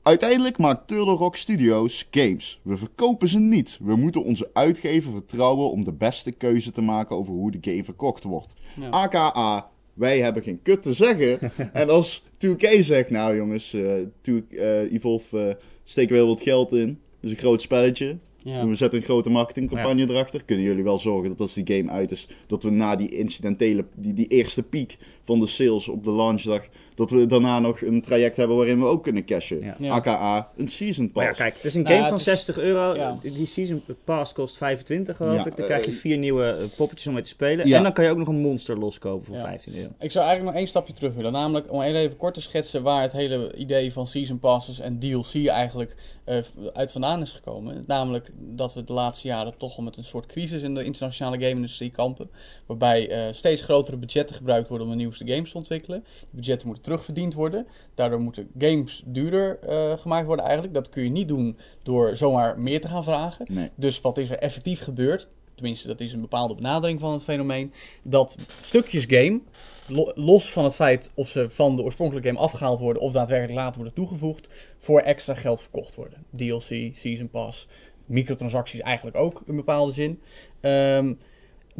Uiteindelijk 0.03 0.59
maakt 0.59 0.87
Turtle 0.87 1.15
Rock 1.15 1.37
Studios 1.37 2.09
games. 2.11 2.61
We 2.63 2.77
verkopen 2.77 3.29
ze 3.29 3.39
niet. 3.39 3.79
We 3.83 3.97
moeten 3.97 4.25
onze 4.25 4.51
uitgever 4.53 5.13
vertrouwen 5.13 5.71
om 5.71 5.85
de 5.85 5.93
beste 5.93 6.33
keuze 6.33 6.71
te 6.71 6.81
maken 6.81 7.17
over 7.17 7.33
hoe 7.33 7.51
de 7.51 7.71
game 7.71 7.85
verkocht 7.85 8.25
wordt. 8.25 8.55
Ja. 8.81 8.89
AKA, 8.89 9.71
wij 9.99 10.21
hebben 10.21 10.43
geen 10.43 10.63
kut 10.63 10.83
te 10.83 10.93
zeggen. 10.93 11.53
en 11.73 11.89
als 11.89 12.23
2K 12.47 12.81
zegt, 12.81 13.11
nou 13.11 13.37
jongens, 13.37 13.73
eh 13.73 13.93
2, 14.21 14.45
eh, 14.51 14.93
Evolve 14.93 15.49
eh, 15.49 15.55
steken 15.85 16.13
we 16.13 16.21
heel 16.21 16.29
wat 16.29 16.43
geld 16.43 16.73
in. 16.73 16.87
Dat 16.87 17.31
is 17.31 17.31
een 17.31 17.37
groot 17.37 17.63
spelletje. 17.63 18.17
Ja. 18.43 18.59
En 18.59 18.69
we 18.69 18.75
zetten 18.75 18.99
een 18.99 19.05
grote 19.05 19.31
marketingcampagne 19.31 20.09
erachter. 20.09 20.45
Kunnen 20.45 20.65
jullie 20.65 20.85
wel 20.85 20.99
zorgen 20.99 21.29
dat 21.29 21.41
als 21.41 21.55
die 21.55 21.77
game 21.77 21.91
uit 21.91 22.11
is, 22.11 22.29
dat 22.47 22.63
we 22.63 22.71
na 22.71 22.97
die 22.97 23.09
incidentele, 23.09 23.85
die, 23.97 24.15
die 24.15 24.27
eerste 24.27 24.63
piek 24.63 24.99
van 25.29 25.41
de 25.41 25.47
sales 25.47 25.89
op 25.89 26.05
de 26.05 26.11
launchdag, 26.11 26.63
dat 26.95 27.11
we 27.11 27.27
daarna 27.27 27.59
nog 27.61 27.81
een 27.81 28.03
traject 28.03 28.37
hebben 28.37 28.57
waarin 28.57 28.79
we 28.81 28.85
ook 28.87 29.03
kunnen 29.03 29.25
cashen. 29.25 29.61
Ja. 29.61 29.77
Ja. 29.79 29.93
AKA 29.93 30.51
een 30.57 30.69
season 30.69 31.11
Maar 31.15 31.23
ja, 31.25 31.29
pass. 31.29 31.41
kijk, 31.43 31.55
het 31.55 31.65
is 31.65 31.75
een 31.75 31.87
game 31.87 31.99
van 32.03 32.09
het 32.11 32.19
is- 32.19 32.25
60 32.25 32.59
euro. 32.59 32.95
ja. 32.95 33.19
Die 33.23 33.47
season 33.47 33.83
pass 34.05 34.33
kost 34.33 34.57
25 34.57 35.17
geloof 35.17 35.35
Ja, 35.35 35.47
ik. 35.47 35.57
Dan 35.57 35.67
krijg 35.67 35.85
je 35.85 35.91
eh, 35.91 35.97
vier 35.97 36.19
nieuwe 36.19 36.45
eh, 36.51 36.65
poppetjes 36.77 37.07
om 37.07 37.13
mee 37.15 37.23
te 37.23 37.29
spelen. 37.29 37.67
Ja. 37.67 37.77
En 37.77 37.83
dan 37.83 37.93
kan 37.93 38.05
je 38.05 38.11
ook 38.11 38.17
nog 38.19 38.29
een 38.29 38.41
monster 38.41 38.79
loskopen 38.79 39.27
voor 39.27 39.37
Ja. 39.37 39.43
15 39.43 39.77
euro. 39.77 39.91
Ik 39.99 40.11
zou 40.13 40.25
eigenlijk 40.25 40.45
nog 40.45 40.55
één 40.55 40.69
stapje 40.69 40.93
terug 40.93 41.15
willen. 41.15 41.33
Namelijk 41.33 41.73
om 41.73 41.83
even 41.83 42.17
kort 42.17 42.35
te 42.35 42.41
schetsen 42.41 42.83
waar 42.83 43.03
het 43.03 43.13
hele 43.13 43.55
idee 43.55 43.93
van 43.93 44.07
Season 44.07 44.39
Passes 44.39 44.81
en 44.81 44.99
DLC 44.99 45.47
eigenlijk 45.47 45.95
eh, 46.25 46.39
uit 46.73 46.93
vandaan 46.93 47.23
is 47.23 47.31
gekomen. 47.33 47.85
Namelijk 47.87 48.31
dat 48.39 48.75
we 48.75 48.85
de 48.85 48.93
laatste 48.93 49.29
jaren 49.29 49.55
toch 49.59 49.77
al 49.77 49.83
met 49.83 49.97
een 49.97 50.05
soort 50.05 50.27
crisis 50.27 50.63
in 50.63 50.75
de 50.75 50.85
internationale 50.85 51.37
game-industrie 51.39 51.91
kampen. 51.91 52.31
Waarbij 52.67 53.09
eh, 53.11 53.33
steeds 53.33 53.63
grotere 53.63 53.97
budgetten 53.97 54.37
gebruikt 54.37 54.69
worden 54.69 54.87
om 54.87 54.93
de 54.93 54.99
games 55.27 55.55
ontwikkelen. 55.55 56.05
Die 56.21 56.29
budgetten 56.31 56.67
moeten 56.67 56.85
terugverdiend 56.85 57.35
worden. 57.35 57.67
Daardoor 57.95 58.21
moeten 58.21 58.51
games 58.59 59.03
duurder 59.07 59.59
eh, 59.59 59.99
gemaakt 59.99 60.27
worden 60.27 60.45
eigenlijk. 60.45 60.75
Dat 60.75 60.89
kun 60.89 61.03
je 61.03 61.11
niet 61.11 61.29
doen 61.29 61.59
door 61.83 62.17
zomaar 62.17 62.59
meer 62.59 62.81
te 62.81 62.89
gaan 62.89 63.05
vragen. 63.05 63.47
Nee. 63.51 63.71
Dus 63.75 64.01
wat 64.01 64.19
is 64.19 64.31
er 64.31 64.39
effectief 64.39 64.83
gebeurd? 64.83 65.29
Tenminste, 65.55 65.87
dat 65.87 66.01
is 66.01 66.13
een 66.13 66.21
bepaalde 66.21 66.55
benadering 66.55 67.01
van 67.01 67.13
het 67.13 67.23
fenomeen. 67.23 67.73
Dat 68.03 68.37
stukjes 68.63 69.05
game, 69.09 69.41
lo- 69.87 70.13
los 70.15 70.53
van 70.53 70.65
het 70.65 70.75
feit 70.75 71.11
of 71.15 71.29
ze 71.29 71.51
van 71.51 71.77
de 71.77 71.83
oorspronkelijke 71.83 72.29
game 72.29 72.41
afgehaald 72.41 72.79
worden 72.79 73.03
of 73.03 73.13
daadwerkelijk 73.13 73.59
later 73.59 73.77
worden 73.77 73.95
toegevoegd, 73.95 74.49
voor 74.79 75.01
extra 75.01 75.35
geld 75.35 75.61
verkocht 75.61 75.95
worden. 75.95 76.25
DLC, 76.37 76.97
Season 76.97 77.31
Pass, 77.31 77.69
microtransacties 78.07 78.81
eigenlijk 78.81 79.17
ook 79.17 79.43
in 79.47 79.57
bepaalde 79.57 79.93
zin. 79.93 80.21
Ehm, 80.61 81.15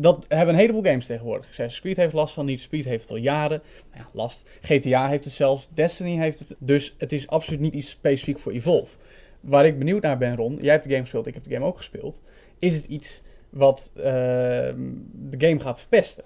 dat 0.01 0.25
hebben 0.29 0.55
een 0.55 0.61
heleboel 0.61 0.83
games 0.83 1.07
tegenwoordig. 1.07 1.49
Assassin's 1.49 1.81
Creed 1.81 1.97
heeft 1.97 2.13
last 2.13 2.35
van, 2.35 2.49
for 2.49 2.59
Speed 2.59 2.85
heeft 2.85 3.03
het 3.03 3.11
al 3.11 3.17
jaren. 3.17 3.63
Nou 3.91 4.05
ja, 4.05 4.09
last. 4.13 4.49
GTA 4.61 5.09
heeft 5.09 5.25
het 5.25 5.33
zelfs, 5.33 5.69
Destiny 5.75 6.19
heeft 6.19 6.39
het. 6.39 6.57
Dus 6.61 6.95
het 6.99 7.13
is 7.13 7.29
absoluut 7.29 7.61
niet 7.61 7.75
iets 7.75 7.91
specifiek 7.91 8.39
voor 8.39 8.53
Evolve. 8.53 8.97
Waar 9.41 9.67
ik 9.67 9.79
benieuwd 9.79 10.03
naar 10.03 10.19
ben, 10.19 10.37
Ron, 10.37 10.59
jij 10.61 10.73
hebt 10.73 10.85
de 10.85 10.91
game 10.91 11.03
gespeeld, 11.03 11.27
ik 11.27 11.35
heb 11.35 11.45
de 11.45 11.51
game 11.51 11.65
ook 11.65 11.77
gespeeld. 11.77 12.21
Is 12.59 12.75
het 12.77 12.85
iets 12.85 13.23
wat 13.51 13.93
ehm, 13.97 14.93
de 15.13 15.47
game 15.47 15.61
gaat 15.61 15.79
verpesten? 15.79 16.25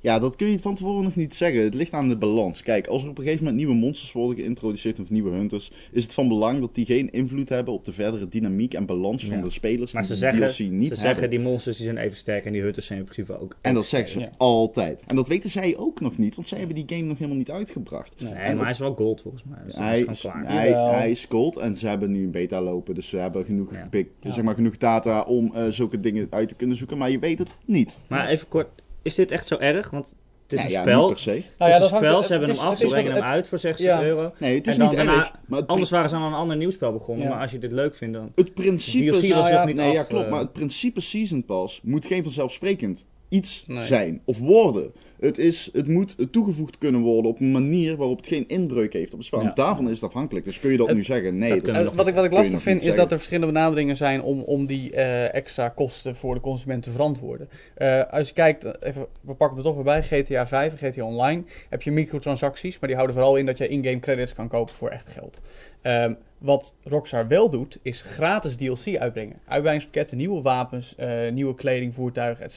Ja, 0.00 0.18
dat 0.18 0.36
kun 0.36 0.46
je 0.50 0.58
van 0.58 0.74
tevoren 0.74 1.04
nog 1.04 1.16
niet 1.16 1.34
zeggen. 1.34 1.62
Het 1.62 1.74
ligt 1.74 1.92
aan 1.92 2.08
de 2.08 2.16
balans. 2.16 2.62
Kijk, 2.62 2.86
als 2.86 3.02
er 3.02 3.08
op 3.08 3.18
een 3.18 3.24
gegeven 3.24 3.44
moment 3.44 3.62
nieuwe 3.64 3.80
monsters 3.80 4.12
worden 4.12 4.36
geïntroduceerd 4.36 5.00
of 5.00 5.10
nieuwe 5.10 5.30
hunters, 5.30 5.70
is 5.92 6.02
het 6.02 6.14
van 6.14 6.28
belang 6.28 6.60
dat 6.60 6.74
die 6.74 6.84
geen 6.84 7.10
invloed 7.12 7.48
hebben 7.48 7.74
op 7.74 7.84
de 7.84 7.92
verdere 7.92 8.28
dynamiek 8.28 8.74
en 8.74 8.86
balans 8.86 9.24
van 9.26 9.36
Ja. 9.36 9.42
de 9.42 9.50
spelers 9.50 9.92
Maar 9.92 10.02
die 10.02 10.10
ze 10.10 10.16
zeggen, 10.18 10.40
DLC 10.40 10.50
ze 10.50 10.62
niet 10.62 10.96
zeggen 10.96 11.30
die 11.30 11.40
monsters 11.40 11.76
die 11.76 11.86
zijn 11.86 11.98
even 11.98 12.16
sterk 12.16 12.44
en 12.44 12.52
die 12.52 12.62
hunters 12.62 12.86
zijn 12.86 12.98
in 12.98 13.04
principe 13.04 13.40
ook. 13.40 13.56
En 13.60 13.74
dat 13.74 13.86
zeggen 13.86 14.10
ze 14.10 14.18
Ja. 14.18 14.30
altijd. 14.36 15.04
En 15.06 15.16
dat 15.16 15.28
weten 15.28 15.50
zij 15.50 15.76
ook 15.76 16.00
nog 16.00 16.18
niet, 16.18 16.34
want 16.34 16.48
zij 16.48 16.58
hebben 16.58 16.76
die 16.76 16.84
game 16.96 17.08
nog 17.08 17.16
helemaal 17.18 17.38
niet 17.38 17.50
uitgebracht. 17.50 18.14
Nee. 18.20 18.32
En 18.32 18.54
maar 18.54 18.64
hij 18.64 18.72
is 18.72 18.78
wel 18.78 18.94
gold 18.94 19.20
volgens 19.20 19.44
mij. 19.44 19.58
Dus 19.66 19.76
Hij, 19.76 20.00
is 20.00 20.20
klaar. 20.20 20.46
hij, 20.52 20.72
hij 20.72 21.10
is 21.10 21.24
gold 21.28 21.56
en 21.56 21.76
ze 21.76 21.86
hebben 21.88 22.10
nu 22.12 22.24
een 22.24 22.30
beta 22.30 22.60
lopen. 22.62 22.94
Dus 22.94 23.08
ze 23.08 23.16
hebben 23.16 23.44
genoeg, 23.44 23.72
Ja. 23.72 23.86
big, 23.90 24.06
Ja. 24.20 24.32
zeg 24.32 24.44
maar, 24.44 24.54
genoeg 24.54 24.76
data 24.76 25.22
om 25.22 25.50
eh, 25.54 25.66
zulke 25.68 26.00
dingen 26.00 26.26
uit 26.30 26.48
te 26.48 26.54
kunnen 26.54 26.76
zoeken. 26.76 26.98
Maar 26.98 27.10
je 27.10 27.18
weet 27.18 27.38
het 27.38 27.48
niet. 27.66 27.98
Maar 28.08 28.28
even 28.28 28.48
kort, 28.48 28.68
is 29.08 29.14
dit 29.14 29.30
echt 29.30 29.46
zo 29.46 29.56
erg? 29.56 29.90
Want 29.90 30.06
het 30.42 30.52
is 30.52 30.58
Nee, 30.58 30.66
een 30.66 30.72
ja, 30.72 30.80
spel. 30.82 31.00
niet 31.00 31.08
per 31.08 31.18
se. 31.18 31.30
Het 31.30 31.44
Nou 31.44 31.44
is 31.46 31.56
ja, 31.58 31.74
een 31.74 31.80
dat 31.80 31.90
hangt- 31.90 32.04
spel, 32.06 32.16
het- 32.16 32.26
ze 32.26 32.32
hebben 32.32 32.50
het 32.50 32.58
hem 32.58 32.68
af, 32.68 32.78
ze 32.78 32.86
brengen 32.86 33.12
hem 33.12 33.22
uit 33.22 33.48
voor 33.48 33.58
60 33.58 33.86
Ja. 33.86 34.02
euro. 34.02 34.32
Nee, 34.38 34.54
het 34.54 34.66
is 34.66 34.72
En 34.72 34.78
dan 34.80 34.88
niet 34.88 34.96
daarna- 34.96 35.16
erg. 35.18 35.32
Maar 35.46 35.58
het, 35.60 35.68
Anders 35.68 35.90
waren 35.90 36.08
ze 36.08 36.14
aan 36.16 36.22
een 36.22 36.32
ander 36.32 36.56
nieuw 36.56 36.70
spel 36.70 36.92
begonnen. 36.92 37.24
Ja. 37.24 37.30
Maar 37.30 37.40
als 37.40 37.50
je 37.50 37.58
dit 37.58 37.72
leuk 37.72 37.94
vindt, 37.94 38.14
dan... 38.14 38.32
het 38.34 38.54
principe... 38.54 39.10
Nou 39.10 39.48
ja, 39.48 39.64
niet 39.64 39.76
Nee, 39.76 39.88
af, 39.88 39.94
ja, 39.94 40.02
klopt. 40.02 40.24
eh. 40.24 40.30
Maar 40.30 40.40
het 40.40 40.52
principe 40.52 41.00
Season 41.00 41.44
Pass 41.44 41.80
moet 41.82 42.06
geen 42.06 42.22
vanzelfsprekend 42.22 43.04
iets 43.28 43.64
Nee. 43.66 43.86
zijn 43.86 44.20
of 44.24 44.38
worden. 44.38 44.92
Het, 45.20 45.38
is, 45.38 45.68
het 45.72 45.88
moet 45.88 46.16
toegevoegd 46.30 46.78
kunnen 46.78 47.00
worden 47.00 47.30
op 47.30 47.40
een 47.40 47.52
manier 47.52 47.96
waarop 47.96 48.16
het 48.16 48.26
geen 48.26 48.48
inbreuk 48.48 48.92
heeft 48.92 49.12
op 49.12 49.18
het 49.18 49.26
spel. 49.26 49.42
Ja. 49.42 49.52
Daarvan 49.54 49.88
is 49.88 49.94
het 50.00 50.04
afhankelijk. 50.04 50.44
Dus 50.44 50.60
kun 50.60 50.70
je 50.70 50.76
dat 50.76 50.86
Het- 50.86 50.96
nu 50.96 51.02
zeggen? 51.02 51.38
Nee, 51.38 51.48
dat 51.48 51.56
dat, 51.56 51.64
kunnen 51.64 51.82
we 51.82 51.90
Eh, 51.90 51.96
wat, 51.96 52.06
ik, 52.06 52.14
wat 52.14 52.24
ik 52.24 52.32
lastig 52.32 52.62
vind 52.62 52.82
is 52.82 52.94
dat 52.94 53.10
er 53.10 53.16
verschillende 53.16 53.52
benaderingen 53.52 53.96
zijn 53.96 54.22
om, 54.22 54.42
om 54.42 54.66
die 54.66 54.92
eh, 54.92 55.34
extra 55.34 55.68
kosten 55.68 56.16
voor 56.16 56.34
de 56.34 56.40
consument 56.40 56.82
te 56.82 56.90
verantwoorden. 56.90 57.48
Eh, 57.74 58.02
als 58.12 58.28
je 58.28 58.34
kijkt, 58.34 58.82
even, 58.82 59.06
we 59.20 59.34
pakken 59.34 59.56
het 59.56 59.66
er 59.66 59.72
toch 59.72 59.74
weer 59.74 59.84
bij, 59.84 60.02
GTA 60.02 60.46
5 60.46 60.72
en 60.72 60.78
GTA 60.92 61.04
Online 61.04 61.42
heb 61.68 61.82
je 61.82 61.90
microtransacties, 61.90 62.78
maar 62.78 62.88
die 62.88 62.96
houden 62.96 63.16
vooral 63.16 63.36
in 63.36 63.46
dat 63.46 63.58
je 63.58 63.68
in-game 63.68 64.00
credits 64.00 64.34
kan 64.34 64.48
kopen 64.48 64.74
voor 64.74 64.88
echt 64.88 65.08
geld. 65.08 65.40
Ehm, 65.82 66.14
wat 66.38 66.74
Rockstar 66.82 67.28
wel 67.28 67.50
doet, 67.50 67.78
is 67.82 68.02
gratis 68.02 68.56
DLC 68.56 68.96
uitbrengen. 68.96 69.36
Uitbreidingspakketten, 69.46 70.16
nieuwe 70.16 70.42
wapens, 70.42 70.94
eh, 70.96 71.30
nieuwe 71.32 71.54
kleding, 71.54 71.94
voertuigen, 71.94 72.44
et 72.44 72.52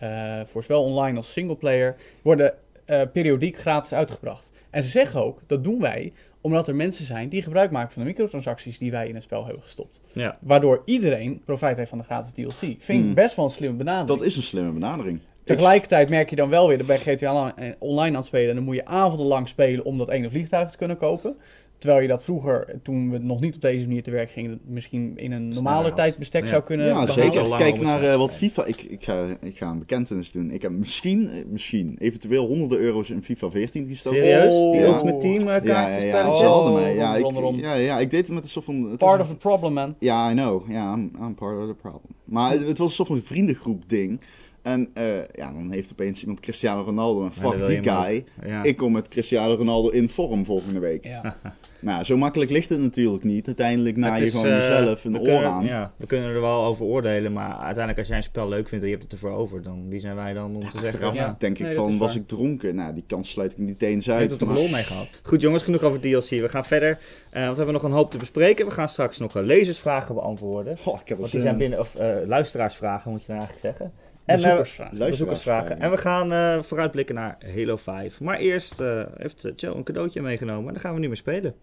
Eh, 0.00 0.40
voor 0.44 0.62
zowel 0.62 0.82
online 0.84 1.16
als 1.16 1.32
singleplayer 1.32 1.96
worden 2.22 2.54
eh, 2.84 3.00
periodiek 3.12 3.58
gratis 3.58 3.92
uitgebracht. 3.92 4.52
En 4.70 4.82
ze 4.82 4.88
zeggen 4.88 5.24
ook, 5.24 5.40
dat 5.46 5.64
doen 5.64 5.80
wij 5.80 6.12
omdat 6.40 6.68
er 6.68 6.74
mensen 6.74 7.04
zijn 7.04 7.28
die 7.28 7.42
gebruik 7.42 7.70
maken 7.70 7.92
van 7.92 8.02
de 8.02 8.08
microtransacties 8.08 8.78
die 8.78 8.90
wij 8.90 9.08
in 9.08 9.14
het 9.14 9.22
spel 9.22 9.44
hebben 9.44 9.62
gestopt. 9.62 10.00
Ja. 10.12 10.38
Waardoor 10.40 10.82
iedereen 10.84 11.42
profijt 11.44 11.76
heeft 11.76 11.88
van 11.88 11.98
de 11.98 12.04
gratis 12.04 12.32
DLC. 12.32 12.52
Vind 12.58 12.88
ik 12.88 12.94
Hmm. 13.04 13.14
best 13.14 13.36
wel 13.36 13.44
een 13.44 13.50
slimme 13.50 13.76
benadering. 13.76 14.18
dat 14.18 14.26
is 14.26 14.36
een 14.36 14.42
slimme 14.42 14.70
benadering. 14.72 15.20
Tegelijkertijd 15.44 16.08
merk 16.08 16.30
je 16.30 16.36
dan 16.36 16.48
wel 16.48 16.68
weer 16.68 16.78
dat 16.78 16.86
bij 16.86 16.98
GTA 16.98 17.32
Online- 17.32 17.76
online 17.78 18.08
aan 18.08 18.14
het 18.14 18.24
spelen. 18.24 18.48
En 18.48 18.54
dan 18.54 18.64
moet 18.64 18.74
je 18.74 18.84
avondenlang 18.84 19.48
spelen 19.48 19.84
om 19.84 19.98
dat 19.98 20.08
ene 20.08 20.30
vliegtuig 20.30 20.70
te 20.70 20.76
kunnen 20.76 20.96
kopen. 20.96 21.36
Terwijl 21.80 22.02
je 22.02 22.08
dat 22.08 22.24
vroeger, 22.24 22.78
toen 22.82 23.10
we 23.10 23.18
nog 23.18 23.40
niet 23.40 23.54
op 23.54 23.60
deze 23.60 23.86
manier 23.86 24.02
te 24.02 24.10
werk 24.10 24.30
gingen, 24.30 24.60
misschien 24.66 25.12
in 25.16 25.32
een 25.32 25.48
normaler 25.48 25.84
had. 25.84 25.96
tijdbestek 25.96 26.42
Ja. 26.42 26.48
zou 26.48 26.62
kunnen 26.62 26.86
Ja, 26.86 26.92
behalen. 26.92 27.14
zeker. 27.14 27.56
Kijk 27.56 27.80
naar 27.80 28.02
eh, 28.02 28.16
wat 28.16 28.36
FIFA. 28.36 28.64
Ik, 28.64 28.82
ik, 28.82 29.04
ga, 29.04 29.24
ik 29.40 29.56
ga 29.56 29.70
een 29.70 29.78
bekentenis 29.78 30.32
doen. 30.32 30.50
Ik 30.50 30.62
heb 30.62 30.70
misschien, 30.72 31.30
eh, 31.30 31.44
misschien, 31.46 31.96
eventueel 31.98 32.46
honderden 32.46 32.78
euro's 32.78 33.10
in 33.10 33.22
FIFA 33.22 33.50
14 33.50 33.88
gestoken. 33.88 34.18
Serieus? 34.18 34.54
Oh. 34.54 34.72
Die 34.72 34.80
Ja. 34.80 34.86
Ultimate 34.86 35.18
Team 35.18 35.38
eh, 35.38 35.44
Ja, 35.46 35.54
ja, 35.54 35.60
kaartjes, 35.62 36.40
ja, 36.40 36.54
Oh, 36.58 36.74
mij. 36.74 36.94
Ik, 37.20 37.60
ja, 37.60 37.74
ja, 37.74 37.98
ik 37.98 38.10
deed 38.10 38.26
het 38.26 38.34
met 38.34 38.42
een 38.42 38.48
soort 38.50 38.64
van... 38.64 38.90
het 38.90 38.98
Part 38.98 39.20
of 39.20 39.28
the 39.28 39.36
problem, 39.36 39.72
man. 39.72 39.94
Ja, 39.98 40.30
I 40.30 40.34
know. 40.34 40.70
Ja, 40.70 40.94
I'm, 40.94 41.10
I'm 41.20 41.34
part 41.34 41.58
of 41.58 41.66
the 41.68 41.74
problem. 41.80 42.12
Maar 42.24 42.50
het, 42.52 42.66
het 42.66 42.78
was 42.78 42.88
een 42.88 42.94
soort 42.94 43.08
van 43.08 43.22
vriendengroep 43.22 43.82
ding. 43.88 44.20
En 44.62 44.90
eh, 44.94 45.16
ja, 45.34 45.52
dan 45.52 45.70
heeft 45.70 45.90
opeens 45.92 46.20
iemand 46.20 46.40
Cristiano 46.40 46.82
Ronaldo. 46.82 47.24
En 47.24 47.32
fuck 47.32 47.66
die 47.66 47.82
guy. 47.82 48.24
Ja. 48.46 48.62
Ik 48.62 48.76
kom 48.76 48.92
met 48.92 49.08
Cristiano 49.08 49.54
Ronaldo 49.54 49.88
in 49.88 50.08
vorm 50.08 50.44
volgende 50.44 50.80
week. 50.80 51.04
Ja. 51.04 51.36
Nou, 51.82 52.04
zo 52.04 52.16
makkelijk 52.16 52.50
ligt 52.50 52.68
het 52.68 52.80
natuurlijk 52.80 53.24
niet. 53.24 53.46
Uiteindelijk 53.46 53.96
na 53.96 54.14
je 54.14 54.30
gewoon 54.30 54.46
eh, 54.46 54.58
jezelf 54.58 55.04
een 55.04 55.18
oor 55.20 55.44
aan. 55.44 55.64
Ja, 55.64 55.92
we 55.96 56.06
kunnen 56.06 56.34
er 56.34 56.40
wel 56.40 56.64
over 56.64 56.84
oordelen, 56.84 57.32
maar 57.32 57.50
uiteindelijk 57.52 57.98
als 57.98 58.06
jij 58.08 58.16
een 58.16 58.22
spel 58.22 58.48
leuk 58.48 58.68
vindt 58.68 58.84
en 58.84 58.90
je 58.90 58.96
hebt 58.96 59.10
het 59.10 59.20
ervoor 59.22 59.36
over, 59.38 59.62
dan 59.62 59.88
wie 59.88 60.00
zijn 60.00 60.16
wij 60.16 60.32
dan 60.32 60.54
om 60.54 60.60
te 60.60 60.66
zeggen... 60.72 60.88
Achteraf 60.88 61.14
Ja. 61.14 61.36
denk 61.38 61.58
ik 61.58 61.66
Nee, 61.66 61.74
van, 61.74 61.98
was 61.98 62.08
waar. 62.08 62.16
ik 62.16 62.28
dronken? 62.28 62.74
Nou, 62.74 62.94
die 62.94 63.04
kans 63.06 63.30
sluit 63.30 63.52
ik 63.52 63.58
niet 63.58 63.82
eens 63.82 64.06
Ik 64.06 64.12
heb 64.12 64.20
uit. 64.20 64.30
er 64.32 64.38
toch 64.38 64.54
lol 64.54 64.68
mee 64.68 64.82
gehad. 64.82 65.20
Goed 65.22 65.40
jongens, 65.40 65.62
genoeg 65.62 65.82
over 65.82 66.00
DLC. 66.00 66.28
We 66.28 66.48
gaan 66.48 66.64
verder, 66.64 66.90
eh, 67.30 67.40
want 67.40 67.50
we 67.50 67.56
hebben 67.56 67.72
nog 67.74 67.82
een 67.82 67.92
hoop 67.96 68.10
te 68.10 68.18
bespreken. 68.18 68.66
We 68.66 68.72
gaan 68.72 68.88
straks 68.88 69.18
nog 69.18 69.34
lezersvragen 69.34 70.14
beantwoorden. 70.14 70.78
Goh, 70.78 71.00
ik 71.00 71.08
heb 71.08 71.18
Want 71.18 71.32
die 71.32 71.40
zijn 71.40 71.56
binnen, 71.58 71.78
of 71.78 71.94
eh, 71.94 72.14
luisteraarsvragen 72.26 73.10
moet 73.10 73.20
je 73.20 73.26
dan 73.26 73.36
eigenlijk 73.36 73.66
zeggen. 73.66 73.92
En, 74.30 74.36
eh, 74.36 74.42
Bezoekersvraag. 74.42 74.90
bezoekersvragen. 74.90 75.80
En 75.80 75.90
we 75.90 75.96
gaan 75.96 76.32
eh, 76.32 76.62
vooruitblikken 76.62 77.14
naar 77.14 77.38
Halo 77.54 77.76
5. 77.76 78.20
Maar 78.20 78.38
eerst 78.38 78.80
eh, 78.80 79.02
heeft 79.16 79.48
Joe 79.56 79.74
een 79.74 79.82
cadeautje 79.84 80.22
meegenomen 80.22 80.66
en 80.66 80.72
daar 80.72 80.82
gaan 80.82 80.94
we 80.94 81.00
nu 81.00 81.06
mee 81.06 81.16
spelen. 81.16 81.54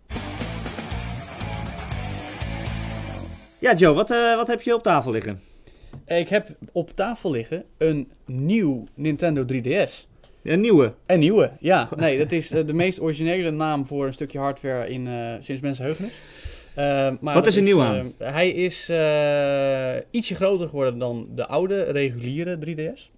Ja 3.59 3.73
Joe, 3.73 3.93
wat, 3.95 4.11
eh, 4.11 4.35
wat 4.35 4.47
heb 4.47 4.61
je 4.61 4.73
op 4.73 4.83
tafel 4.83 5.11
liggen? 5.11 5.41
Ik 6.05 6.29
heb 6.29 6.47
op 6.71 6.89
tafel 6.89 7.31
liggen 7.31 7.63
een 7.77 8.11
nieuw 8.25 8.83
Nintendo 8.93 9.45
3DS. 9.45 10.07
Een 10.43 10.61
nieuwe. 10.61 10.93
Een 11.05 11.19
nieuwe, 11.19 11.51
ja. 11.59 11.89
Nee, 11.95 12.17
dat 12.17 12.31
is 12.31 12.47
de 12.49 12.73
meest 12.73 13.01
originele 13.01 13.51
naam 13.51 13.85
voor 13.85 14.05
een 14.05 14.13
stukje 14.13 14.39
hardware 14.39 14.89
in, 14.89 15.07
eh, 15.07 15.33
sinds 15.39 15.61
mensenheugenis. 15.61 16.11
Eh, 16.77 17.09
maar 17.21 17.33
Wat 17.33 17.47
is 17.47 17.55
er 17.55 17.61
nieuw 17.61 17.81
aan? 17.81 18.13
eh, 18.17 18.31
hij 18.33 18.49
is 18.49 18.89
eh, 18.89 19.95
ietsje 20.11 20.35
groter 20.35 20.67
geworden 20.67 20.97
dan 20.99 21.27
de 21.35 21.47
oude 21.47 21.83
reguliere 21.83 22.57
3DS. 22.65 23.09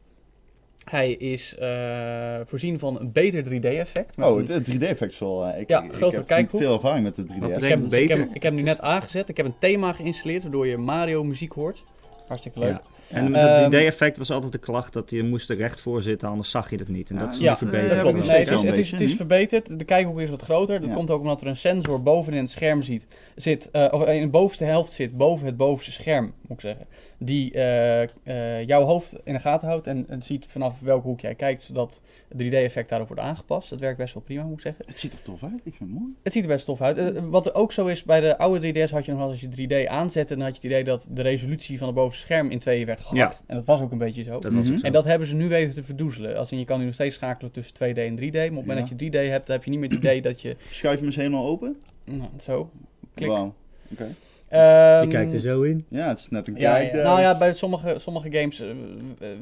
Hij 0.90 1.12
is 1.12 1.56
eh, 1.58 2.40
voorzien 2.46 2.80
van 2.80 3.00
een 3.00 3.12
beter 3.12 3.44
3D-effect. 3.44 4.18
met 4.18 4.28
Oh, 4.28 4.40
een- 4.40 4.48
het 4.48 4.64
3D-effect 4.70 5.12
is 5.12 5.20
wel... 5.20 5.48
ik, 5.58 5.70
Ja, 5.70 5.82
ik 5.84 5.88
grotere 5.94 6.06
heb 6.06 6.16
niet 6.20 6.26
kijkhoek. 6.28 6.62
veel 6.62 6.74
ervaring 6.74 7.04
met 7.04 7.16
de 7.16 7.24
3DS. 7.24 7.40
Wat 7.40 7.50
ik, 7.64 7.92
ik, 8.02 8.10
heb, 8.10 8.20
ik 8.20 8.34
heb 8.34 8.42
hem 8.44 8.56
nu 8.56 8.62
net 8.62 8.82
aangezet. 8.82 9.30
Ik 9.30 9.38
heb 9.38 9.46
een 9.46 9.58
thema 9.60 9.94
geïnstalleerd 9.94 10.42
waardoor 10.42 10.68
je 10.68 10.78
Mario 10.78 11.24
muziek 11.24 11.52
hoort. 11.52 11.84
Hartstikke 12.28 12.60
leuk. 12.60 12.70
Ja. 12.70 12.82
En 13.10 13.36
Ehm, 13.36 13.54
het 13.56 13.66
idee-effect 13.68 14.18
was 14.18 14.32
altijd 14.32 14.52
de 14.52 14.58
klacht 14.58 14.94
dat 14.94 15.10
je 15.12 15.24
moest 15.24 15.50
er 15.50 15.56
recht 15.56 15.82
voor 15.82 16.02
zitten, 16.02 16.28
anders 16.30 16.50
zag 16.50 16.70
je 16.70 16.78
het 16.78 16.88
niet. 16.88 17.10
En 17.10 17.16
dat 17.18 17.28
is 17.34 17.34
Ja, 17.34 17.40
nu 17.40 17.46
Ja, 17.46 17.58
verbeterd. 17.58 17.90
dat 18.04 18.08
ik 18.08 18.26
Nee, 18.26 18.38
het, 18.38 18.48
is, 18.50 18.62
het, 18.64 18.78
is, 18.78 18.92
het 18.92 19.02
is 19.02 19.16
verbeterd. 19.16 19.80
De 19.80 19.86
kijkhoek 19.86 20.20
is 20.20 20.30
wat 20.30 20.42
groter. 20.42 20.80
Dat 20.80 20.90
Ja. 20.90 20.96
komt 20.96 21.10
ook 21.10 21.22
omdat 21.22 21.42
er 21.42 21.48
een 21.48 21.56
sensor 21.56 22.04
bovenin 22.04 22.40
het 22.40 22.50
scherm 22.50 22.82
ziet, 22.82 23.08
zit, 23.36 23.72
eh, 23.72 23.88
of 23.92 24.06
in 24.08 24.22
de 24.22 24.28
bovenste 24.28 24.64
helft 24.64 24.92
zit, 24.92 25.18
boven 25.18 25.46
het 25.46 25.58
bovenste 25.58 25.92
scherm, 25.92 26.34
moet 26.42 26.58
ik 26.58 26.62
zeggen. 26.62 26.86
Die 27.18 27.54
eh, 27.54 28.02
eh, 28.04 28.68
jouw 28.68 28.84
hoofd 28.84 29.16
in 29.24 29.34
de 29.34 29.40
gaten 29.40 29.68
houdt 29.68 29.88
en, 29.88 30.06
en 30.10 30.24
ziet 30.24 30.46
vanaf 30.50 30.80
welke 30.80 31.08
hoek 31.08 31.20
jij 31.20 31.36
kijkt, 31.36 31.62
zodat 31.62 32.02
het 32.30 32.38
3D-effect 32.42 32.90
daarop 32.90 33.08
wordt 33.08 33.24
aangepast. 33.24 33.70
Dat 33.70 33.80
werkt 33.80 33.98
best 33.98 34.14
wel 34.14 34.24
prima, 34.24 34.44
moet 34.44 34.54
ik 34.54 34.62
zeggen. 34.62 34.86
Het 34.88 35.00
ziet 35.00 35.14
er 35.14 35.22
tof 35.22 35.44
uit. 35.44 35.62
Ik 35.64 35.74
vind 35.76 35.90
het 35.90 36.00
mooi. 36.00 36.14
Het 36.24 36.34
ziet 36.34 36.44
er 36.44 36.50
best 36.50 36.66
tof 36.66 36.82
uit. 36.82 37.20
Wat 37.30 37.46
er 37.46 37.54
ook 37.56 37.72
zo 37.72 37.86
is, 37.88 38.04
bij 38.04 38.20
de 38.20 38.38
oude 38.38 38.74
3DS 38.88 38.92
had 38.92 39.06
je 39.06 39.12
nog 39.12 39.20
wel 39.20 39.30
als 39.30 39.42
je 39.42 39.50
3D 39.86 39.88
aanzette, 39.90 40.36
dan 40.36 40.44
had 40.46 40.50
je 40.56 40.62
het 40.62 40.72
idee 40.72 40.84
dat 40.84 41.08
de 41.12 41.22
resolutie 41.22 41.78
van 41.78 41.88
het 41.88 41.96
bovenste 41.96 42.22
scherm 42.26 42.50
in 42.52 42.60
tweeën 42.60 42.86
werd 42.86 42.99
gehakt. 43.00 43.44
En 43.46 43.56
dat 43.56 43.66
was 43.66 43.82
ook 43.82 43.92
een 43.92 43.98
beetje 43.98 44.24
zo. 44.24 44.40
Dat 44.40 44.52
Mhm. 44.52 44.64
zo. 44.78 44.86
En 44.86 44.92
dat 44.92 45.04
hebben 45.06 45.28
ze 45.28 45.36
nu 45.36 45.48
weten 45.48 45.74
te 45.74 45.84
verdoezelen. 45.84 46.38
Als 46.38 46.52
in, 46.52 46.58
je 46.60 46.66
kan 46.66 46.80
nu 46.80 46.86
nog 46.86 46.94
steeds 46.94 47.16
schakelen 47.16 47.52
tussen 47.52 47.74
2D 47.74 47.98
en 47.98 48.16
3D. 48.16 48.34
Maar 48.34 48.44
op 48.48 48.56
het 48.56 48.66
moment 48.66 48.78
Ja. 48.78 48.80
dat 48.80 48.90
je 48.90 48.96
3D 48.96 49.30
hebt, 49.30 49.48
dan 49.48 49.56
heb 49.56 49.66
je 49.66 49.72
niet 49.72 49.80
meer 49.80 49.90
het 49.90 49.98
idee 49.98 50.22
dat 50.22 50.42
je... 50.42 50.56
Schuif 50.72 50.96
hem 50.98 51.06
eens 51.06 51.16
helemaal 51.16 51.46
open. 51.46 51.78
Nou, 52.04 52.30
zo. 52.42 52.70
Klik. 53.14 53.30
Wauw. 53.30 53.54
Oké. 53.92 54.08
Je 54.50 55.06
kijkt 55.10 55.34
er 55.34 55.40
zo 55.40 55.62
in. 55.62 55.86
Ja, 55.90 56.08
het 56.08 56.20
is 56.20 56.30
net 56.30 56.48
een 56.48 56.56
Ja, 56.58 56.74
kijk. 56.74 56.92
ja. 56.94 57.04
Nou 57.04 57.22
ja, 57.22 57.38
bij 57.38 57.54
sommige, 57.54 57.96
sommige 58.00 58.32
games... 58.32 58.60
eh, 58.60 58.68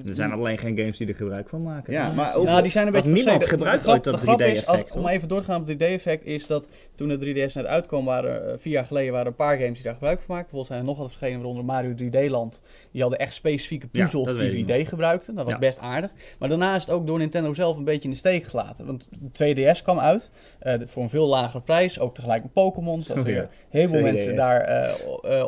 Er 0.08 0.16
zijn 0.16 0.32
alleen 0.32 0.58
geen 0.58 0.78
games 0.78 0.98
die 0.98 1.08
er 1.08 1.16
gebruik 1.16 1.50
van 1.50 1.64
maken. 1.64 1.94
Ja, 1.94 2.12
maar 2.12 2.36
over... 2.36 2.50
Nou, 2.50 2.62
die 2.62 2.72
zijn 2.72 2.86
een 2.88 2.94
beetje 2.94 3.10
niemand. 3.12 3.42
De- 3.42 3.48
gebruikt 3.48 3.84
de, 3.84 3.90
dat 3.90 4.04
de 4.04 4.18
grap 4.18 4.42
is, 4.42 4.60
3D-effect, 4.62 4.92
als- 4.92 5.02
Om 5.04 5.08
even 5.08 5.28
door 5.28 5.40
te 5.40 5.46
gaan 5.46 5.62
op 5.62 5.68
het 5.68 5.78
3D-effect, 5.84 6.26
is 6.26 6.48
dat 6.48 6.70
toen 6.96 7.08
de 7.08 7.18
3DS 7.50 7.54
net 7.54 7.66
uitkwam, 7.66 8.06
waren 8.06 8.48
eh, 8.52 8.54
vier 8.58 8.74
jaar 8.74 8.86
geleden 8.86 9.12
waren 9.12 9.26
er 9.26 9.32
een 9.32 9.38
paar 9.38 9.58
games 9.58 9.74
die 9.74 9.84
daar 9.84 9.94
gebruik 9.94 10.22
van 10.22 10.36
maakten. 10.36 10.52
Bijvoorbeeld 10.52 10.68
zijn 10.68 10.80
er 10.80 10.86
nog 10.86 10.98
wat 10.98 11.08
verschenen, 11.08 11.38
waaronder 11.38 11.66
Mario 11.66 11.94
3D 12.26 12.30
Land. 12.32 12.62
Die 12.92 13.02
hadden 13.02 13.20
echt 13.20 13.34
specifieke 13.34 13.88
puzzels 13.88 14.28
dat 14.28 14.40
die 14.40 14.66
ik 14.66 14.86
3D 14.86 14.88
gebruikten. 14.90 15.36
Dat 15.36 15.44
was 15.44 15.54
Ja. 15.54 15.60
best 15.60 15.80
aardig. 15.80 16.12
Maar 16.40 16.50
daarna 16.50 16.76
is 16.76 16.82
het 16.82 16.92
ook 16.92 17.08
door 17.08 17.18
Nintendo 17.18 17.54
zelf 17.54 17.78
een 17.78 17.84
beetje 17.84 18.04
in 18.04 18.10
de 18.10 18.16
steek 18.16 18.44
gelaten. 18.44 18.86
Want 18.86 19.08
de 19.12 19.30
2DS 19.32 19.82
kwam 19.84 20.00
uit, 20.00 20.30
eh, 20.60 20.74
voor 20.86 21.04
een 21.04 21.10
veel 21.10 21.28
lagere 21.28 21.62
prijs. 21.62 22.00
Ook 22.00 22.16
tegelijk 22.16 22.44
een 22.44 22.52
Pokémon, 22.52 23.04
Oh, 23.12 23.18
weer 23.18 23.36
ja. 23.36 23.50
heel 23.70 23.88
veel 23.88 24.00
2DS. 24.00 24.04
mensen 24.04 24.36
daar 24.36 24.96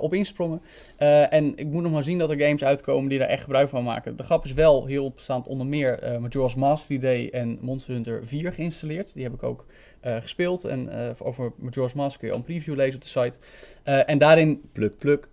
op 0.02 0.14
insprongen. 0.14 0.62
Eh, 0.98 1.34
en 1.34 1.58
ik 1.58 1.66
moet 1.66 1.84
nog 1.84 1.92
maar 1.92 2.04
zien 2.04 2.18
dat 2.18 2.30
er 2.30 2.40
games 2.40 2.64
uitkomen 2.64 3.10
die 3.10 3.20
daar 3.20 3.28
echt 3.28 3.44
gebruik 3.44 3.70
van 3.70 3.84
maken. 3.84 4.16
De 4.16 4.24
grap 4.24 4.46
is 4.46 4.54
wel 4.54 4.86
heel 4.86 5.06
opstaand 5.06 5.48
onder 5.48 5.68
meer 5.68 6.00
eh 6.00 6.18
Majora's 6.18 6.56
Mask 6.56 6.90
3D 6.94 7.30
en 7.32 7.58
Monster 7.62 7.94
Hunter 7.94 8.28
4 8.28 8.54
geïnstalleerd. 8.54 9.14
Die 9.14 9.24
heb 9.24 9.34
ik 9.34 9.44
ook 9.44 9.66
eh, 10.00 10.16
gespeeld. 10.16 10.64
En 10.64 10.90
eh, 10.90 11.10
over 11.18 11.52
Majora's 11.56 11.94
Mask 11.94 12.20
kun 12.20 12.28
je 12.28 12.34
al 12.34 12.40
een 12.40 12.46
preview 12.46 12.76
lezen 12.76 12.96
op 12.96 13.02
de 13.02 13.08
site. 13.08 13.38
Eh, 13.84 14.10
en 14.10 14.18
daarin 14.18 14.62
Pluk, 14.72 14.98
pluk. 14.98 15.28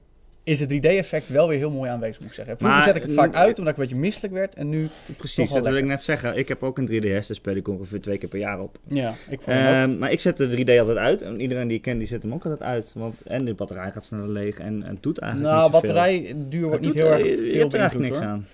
Is 0.46 0.60
het 0.60 0.70
3D-effect 0.72 1.28
wel 1.28 1.48
weer 1.48 1.58
heel 1.58 1.70
mooi 1.70 1.90
aanwezig, 1.90 2.18
moet 2.20 2.28
ik 2.28 2.34
zeggen. 2.34 2.56
Vroeger 2.56 2.76
Maar, 2.78 2.86
zet 2.86 2.96
ik 2.96 3.02
het 3.02 3.12
vaak 3.12 3.34
uit, 3.34 3.58
omdat 3.58 3.72
ik 3.74 3.78
een 3.80 3.84
beetje 3.86 4.00
misselijk 4.00 4.34
werd. 4.34 4.54
En 4.54 4.68
nu, 4.68 4.88
Precies, 5.16 5.52
dat 5.52 5.66
wil 5.66 5.76
ik 5.76 5.84
net 5.84 6.02
zeggen. 6.02 6.36
Ik 6.38 6.48
heb 6.48 6.62
ook 6.62 6.78
een 6.78 6.88
3DS, 6.90 7.02
daar 7.02 7.22
speel 7.36 7.54
ik 7.56 7.68
ongeveer 7.68 8.00
twee 8.00 8.18
keer 8.18 8.28
per 8.28 8.38
jaar 8.38 8.60
op. 8.60 8.78
ja, 8.88 9.14
ik 9.28 9.40
vond. 9.40 9.56
Ehm, 9.56 9.98
maar 9.98 10.10
ik 10.12 10.20
zet 10.20 10.36
de 10.36 10.48
3D 10.64 10.78
altijd 10.78 10.96
uit. 10.96 11.22
En 11.22 11.40
iedereen 11.40 11.68
die 11.68 11.76
ik 11.76 11.82
ken, 11.82 11.98
die 11.98 12.06
zet 12.06 12.22
hem 12.22 12.32
ook 12.32 12.44
altijd 12.44 12.62
uit. 12.62 12.92
Want 12.94 13.22
en 13.22 13.44
de 13.44 13.54
batterij 13.54 13.90
gaat 13.90 14.04
sneller 14.04 14.28
leeg 14.28 14.58
en, 14.58 14.82
en 14.82 14.90
het 14.94 15.02
doet 15.02 15.18
eigenlijk 15.18 15.52
Nou, 15.52 15.64
niet 15.64 15.74
zoveel. 15.74 15.92
batterijduur 15.94 16.66
wordt 16.68 16.84
niet 16.84 16.94
heel 16.94 17.10
erg 17.12 17.20
eh, 17.22 17.28
je 17.28 17.50
veel 17.50 17.60
hebt 17.60 17.72
er 17.74 17.80
eigenlijk 17.80 18.10
niks 18.10 18.22
hoor. 18.24 18.32
aan. 18.32 18.46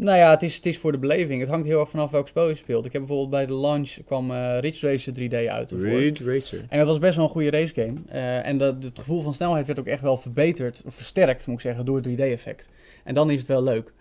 Nou 0.00 0.18
ja, 0.18 0.30
het 0.30 0.42
is, 0.42 0.56
het 0.56 0.66
is 0.66 0.78
voor 0.78 0.92
de 0.92 0.98
beleving. 0.98 1.40
Het 1.40 1.48
hangt 1.48 1.66
heel 1.66 1.80
erg 1.80 1.90
vanaf 1.90 2.10
welk 2.10 2.28
spel 2.28 2.48
je 2.48 2.54
speelt. 2.54 2.84
Ik 2.86 2.92
heb 2.92 3.00
bijvoorbeeld 3.00 3.30
bij 3.30 3.46
de 3.46 3.52
launch 3.52 3.90
kwam 4.04 4.30
eh 4.30 4.58
Ridge 4.60 4.90
Racer 4.90 5.12
3D 5.12 5.48
uit. 5.48 5.72
ervoor. 5.72 5.88
Ridge 5.88 6.32
Racer. 6.32 6.64
En 6.68 6.78
dat 6.78 6.86
was 6.86 6.98
best 6.98 7.16
wel 7.16 7.24
een 7.24 7.30
goede 7.30 7.50
racegame. 7.50 7.98
Eh 8.08 8.46
en 8.46 8.58
dat, 8.58 8.84
het 8.84 8.98
gevoel 8.98 9.22
van 9.22 9.34
snelheid 9.34 9.66
werd 9.66 9.78
ook 9.78 9.86
echt 9.86 10.02
wel 10.02 10.16
verbeterd, 10.16 10.82
of 10.86 10.94
versterkt 10.94 11.46
moet 11.46 11.54
ik 11.54 11.60
zeggen, 11.60 11.84
door 11.84 11.96
het 11.96 12.08
3D-effect. 12.08 12.68
En 13.04 13.14
dan 13.14 13.30
is 13.30 13.38
het 13.38 13.48
wel 13.48 13.62
leuk. 13.62 13.92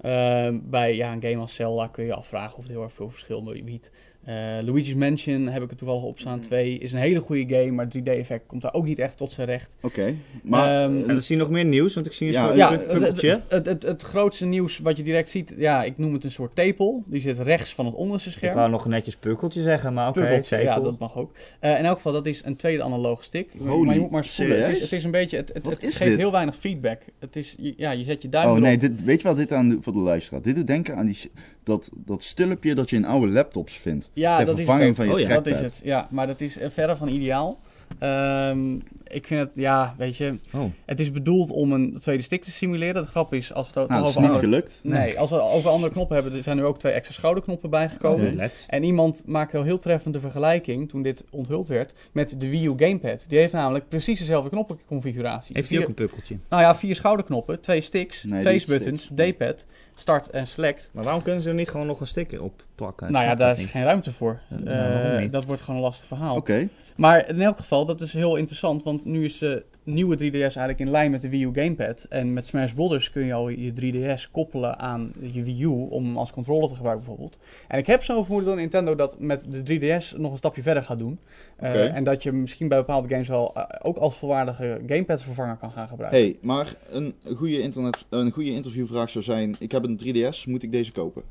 Ehm, 0.00 0.58
bij 0.62 0.96
ja, 0.96 1.12
een 1.12 1.22
game 1.22 1.40
als 1.40 1.54
Zelda 1.54 1.86
kun 1.86 2.04
je 2.04 2.14
afvragen 2.14 2.56
of 2.56 2.62
het 2.62 2.72
heel 2.72 2.82
erg 2.82 2.92
veel 2.92 3.10
verschil 3.10 3.42
biedt. 3.64 3.90
Eh, 4.24 4.34
Luigi's 4.64 4.94
Mansion 4.94 5.46
heb 5.48 5.62
ik 5.62 5.70
er 5.70 5.76
toevallig 5.76 6.02
op 6.02 6.18
staan. 6.18 6.40
2 6.40 6.78
is 6.78 6.92
een 6.92 6.98
hele 6.98 7.20
goede 7.20 7.54
game, 7.54 7.70
maar 7.70 7.84
het 7.84 7.94
3D-effect 7.98 8.46
komt 8.46 8.62
daar 8.62 8.74
ook 8.74 8.84
niet 8.84 8.98
echt 8.98 9.16
tot 9.16 9.32
zijn 9.32 9.46
recht. 9.46 9.76
Oké, 9.80 10.14
maar... 10.42 10.82
Ehm, 10.82 10.94
eh, 10.94 11.00
En 11.00 11.06
dan 11.06 11.22
zie 11.22 11.36
je 11.36 11.42
nog 11.42 11.50
meer 11.50 11.64
nieuws, 11.64 11.94
want 11.94 12.06
ik 12.06 12.12
zie 12.12 12.26
een 12.26 12.32
Ja, 12.32 12.44
soort 12.46 12.56
Ja, 12.56 12.70
het, 12.70 13.46
het, 13.48 13.66
het, 13.66 13.82
het 13.82 14.02
grootste 14.02 14.46
nieuws 14.46 14.78
wat 14.78 14.96
je 14.96 15.02
direct 15.02 15.30
ziet, 15.30 15.54
ja, 15.58 15.82
ik 15.82 15.98
noem 15.98 16.12
het 16.12 16.24
een 16.24 16.30
soort 16.30 16.54
tepel. 16.54 17.02
Die 17.06 17.20
zit 17.20 17.38
rechts 17.38 17.74
van 17.74 17.86
het 17.86 17.94
onderste 17.94 18.28
Ik 18.28 18.34
scherm. 18.34 18.54
wou 18.54 18.70
nog 18.70 18.86
netjes 18.86 19.16
pukkeltje 19.16 19.62
zeggen, 19.62 19.92
maar 19.94 20.08
oké, 20.08 20.20
Pukkeltje, 20.20 20.58
ja, 20.58 20.80
dat 20.80 20.98
mag 20.98 21.16
ook. 21.16 21.32
Eh, 21.60 21.78
in 21.78 21.84
elk 21.84 21.96
geval, 21.96 22.12
dat 22.12 22.26
is 22.26 22.42
een 22.44 22.56
tweede 22.56 22.82
analoge 22.82 23.24
stick. 23.24 23.50
Holy, 23.58 23.84
maar 23.86 23.94
je 23.94 24.00
moet 24.00 24.10
maar 24.10 24.24
voelen. 24.24 24.56
Het 24.56 24.62
is, 24.62 24.64
serieus? 24.66 24.80
het 24.82 24.92
is 24.92 25.04
een 25.04 25.10
beetje, 25.10 25.36
het, 25.36 25.50
het, 25.54 25.66
geeft 25.80 25.98
dit? 25.98 26.16
heel 26.16 26.32
weinig 26.32 26.56
feedback. 26.56 27.00
Het 27.18 27.36
is, 27.36 27.56
ja, 27.58 27.90
je 27.90 28.04
zet 28.04 28.22
je 28.22 28.28
duim 28.28 28.44
Oh 28.44 28.50
erop. 28.50 28.64
nee, 28.64 28.78
dit, 28.78 29.04
weet 29.04 29.20
je 29.22 29.28
wat 29.28 29.36
dit 29.36 29.52
aan 29.52 29.78
voor 29.80 29.92
de 29.92 29.98
luisteraar? 29.98 30.42
Dit 30.42 30.54
doet 30.54 30.66
denken 30.66 30.96
aan 30.96 31.06
die, 31.06 31.18
dat, 31.64 31.90
dat 31.94 32.22
stulpje 32.22 32.74
dat 32.74 32.90
je 32.90 32.96
in 32.96 33.04
oude 33.04 33.32
laptops 33.32 33.74
vindt. 33.78 34.10
Ja, 34.12 34.36
ter 34.36 34.46
dat 34.46 34.58
is 34.58 34.60
het 34.60 34.70
vervanging 34.70 34.90
ook. 34.90 34.96
van 34.96 35.06
je 35.06 35.12
Oh 35.12 35.20
ja. 35.20 35.34
Dat 35.34 35.46
is 35.46 35.60
het, 35.60 35.80
ja. 35.82 36.08
Maar 36.10 36.26
dat 36.26 36.40
is 36.40 36.58
eh, 36.58 36.70
verre 36.70 36.96
van 36.96 37.08
ideaal. 37.08 37.60
Ehm, 37.98 38.78
ik 39.14 39.26
vind 39.26 39.40
het, 39.40 39.50
ja, 39.54 39.94
weet 39.98 40.16
je, 40.16 40.34
Oh. 40.54 40.64
het 40.86 41.00
is 41.00 41.12
bedoeld 41.12 41.50
om 41.50 41.72
een 41.72 41.96
tweede 42.00 42.22
stick 42.22 42.42
te 42.44 42.50
simuleren. 42.50 43.02
De 43.02 43.08
grap 43.08 43.34
is, 43.34 43.52
als 43.52 43.72
we 43.72 43.80
het 43.80 43.88
Nou, 43.88 44.00
dat 44.02 44.10
is 44.10 44.16
over 44.16 44.28
niet 44.30 44.38
andere... 44.40 44.56
gelukt. 44.56 44.80
Nee, 44.82 45.18
als 45.18 45.30
we 45.30 45.40
over 45.40 45.70
andere 45.70 45.92
knoppen 45.92 46.14
hebben, 46.16 46.34
er 46.34 46.42
zijn 46.42 46.56
nu 46.56 46.64
ook 46.64 46.78
twee 46.78 46.92
extra 46.92 47.14
schouderknoppen 47.14 47.70
bijgekomen. 47.70 48.28
Relax. 48.30 48.66
En 48.68 48.82
iemand 48.84 49.22
maakte 49.26 49.56
al 49.56 49.62
heel 49.62 49.78
treffend 49.78 50.14
de 50.14 50.20
vergelijking, 50.20 50.88
toen 50.88 51.02
dit 51.02 51.24
onthuld 51.30 51.66
werd, 51.66 51.92
met 52.12 52.34
de 52.40 52.48
Wii 52.48 52.66
U 52.66 52.72
Gamepad. 52.76 53.24
Die 53.28 53.38
heeft 53.38 53.52
namelijk 53.52 53.88
precies 53.88 54.18
dezelfde 54.18 54.50
knoppenconfiguratie. 54.50 55.50
Heeft 55.54 55.68
Vier- 55.68 55.80
ook 55.82 55.88
een 55.88 55.94
pukkeltje? 55.94 56.36
Nou 56.48 56.62
ja, 56.62 56.74
vier 56.74 56.94
schouderknoppen, 56.94 57.60
twee 57.60 57.80
sticks, 57.80 58.24
Nee, 58.24 58.42
die 58.44 58.52
face 58.60 58.66
buttons. 58.78 59.10
D-pad, 59.14 59.66
start 59.94 60.30
en 60.30 60.46
select. 60.46 60.90
Maar 60.92 61.04
waarom 61.04 61.22
kunnen 61.22 61.42
ze 61.42 61.48
er 61.48 61.54
niet 61.54 61.68
gewoon 61.68 61.86
nog 61.86 62.00
een 62.00 62.06
sticker 62.06 62.42
op 62.42 62.62
plakken? 62.74 63.12
nou 63.12 63.24
ja, 63.24 63.34
daar 63.34 63.50
is 63.50 63.58
niet. 63.58 63.68
geen 63.68 63.82
ruimte 63.84 64.12
voor. 64.12 64.40
Ja, 64.64 65.18
Eh, 65.18 65.30
dat 65.30 65.44
wordt 65.44 65.62
gewoon 65.62 65.76
een 65.76 65.86
lastig 65.86 66.06
verhaal. 66.06 66.36
Oké, 66.36 66.68
Maar 66.96 67.28
in 67.28 67.40
elk 67.40 67.58
geval, 67.58 67.86
dat 67.86 68.00
is 68.00 68.12
heel 68.12 68.36
interessant, 68.36 68.82
want 68.82 69.03
nu 69.04 69.24
is 69.24 69.38
de 69.38 69.64
nieuwe 69.84 70.16
3DS 70.16 70.32
eigenlijk 70.32 70.78
in 70.78 70.90
lijn 70.90 71.10
met 71.10 71.22
de 71.22 71.28
Wii 71.28 71.44
U 71.44 71.50
Gamepad. 71.52 72.06
En 72.08 72.32
met 72.32 72.46
Smash 72.46 72.72
Brothers 72.72 73.10
kun 73.10 73.24
je 73.24 73.32
al 73.32 73.48
je 73.48 73.72
3DS 73.72 74.30
koppelen 74.30 74.78
aan 74.78 75.12
je 75.20 75.42
Wii 75.42 75.62
U 75.62 75.66
om 75.66 76.04
hem 76.04 76.16
als 76.16 76.32
controller 76.32 76.68
te 76.68 76.74
gebruiken 76.74 77.04
bijvoorbeeld. 77.04 77.38
En 77.68 77.78
ik 77.78 77.86
heb 77.86 78.02
zo'n 78.02 78.24
vermoeden 78.24 78.50
dat 78.50 78.58
Nintendo 78.58 78.94
dat 78.94 79.16
met 79.18 79.46
de 79.48 79.78
3DS 79.78 80.16
nog 80.16 80.30
een 80.30 80.36
stapje 80.36 80.62
verder 80.62 80.82
gaat 80.82 80.98
doen. 80.98 81.18
Eh. 81.56 81.96
En 81.96 82.04
dat 82.04 82.22
je 82.22 82.32
misschien 82.32 82.68
bij 82.68 82.78
bepaalde 82.78 83.08
games 83.08 83.28
wel 83.28 83.54
eh, 83.54 83.64
ook 83.82 83.96
als 83.96 84.16
volwaardige 84.16 84.80
Gamepad 84.86 85.22
vervanger 85.22 85.56
kan 85.56 85.70
gaan 85.70 85.88
gebruiken. 85.88 86.20
hey, 86.20 86.36
maar 86.40 86.74
een 86.90 87.14
goede, 87.34 87.60
internet, 87.60 88.04
een 88.08 88.30
goede 88.30 88.52
interviewvraag 88.52 89.10
zou 89.10 89.24
zijn: 89.24 89.56
ik 89.58 89.72
heb 89.72 89.84
een 89.84 90.00
3DS, 90.04 90.44
moet 90.46 90.62
ik 90.62 90.72
deze 90.72 90.92
kopen? 90.92 91.22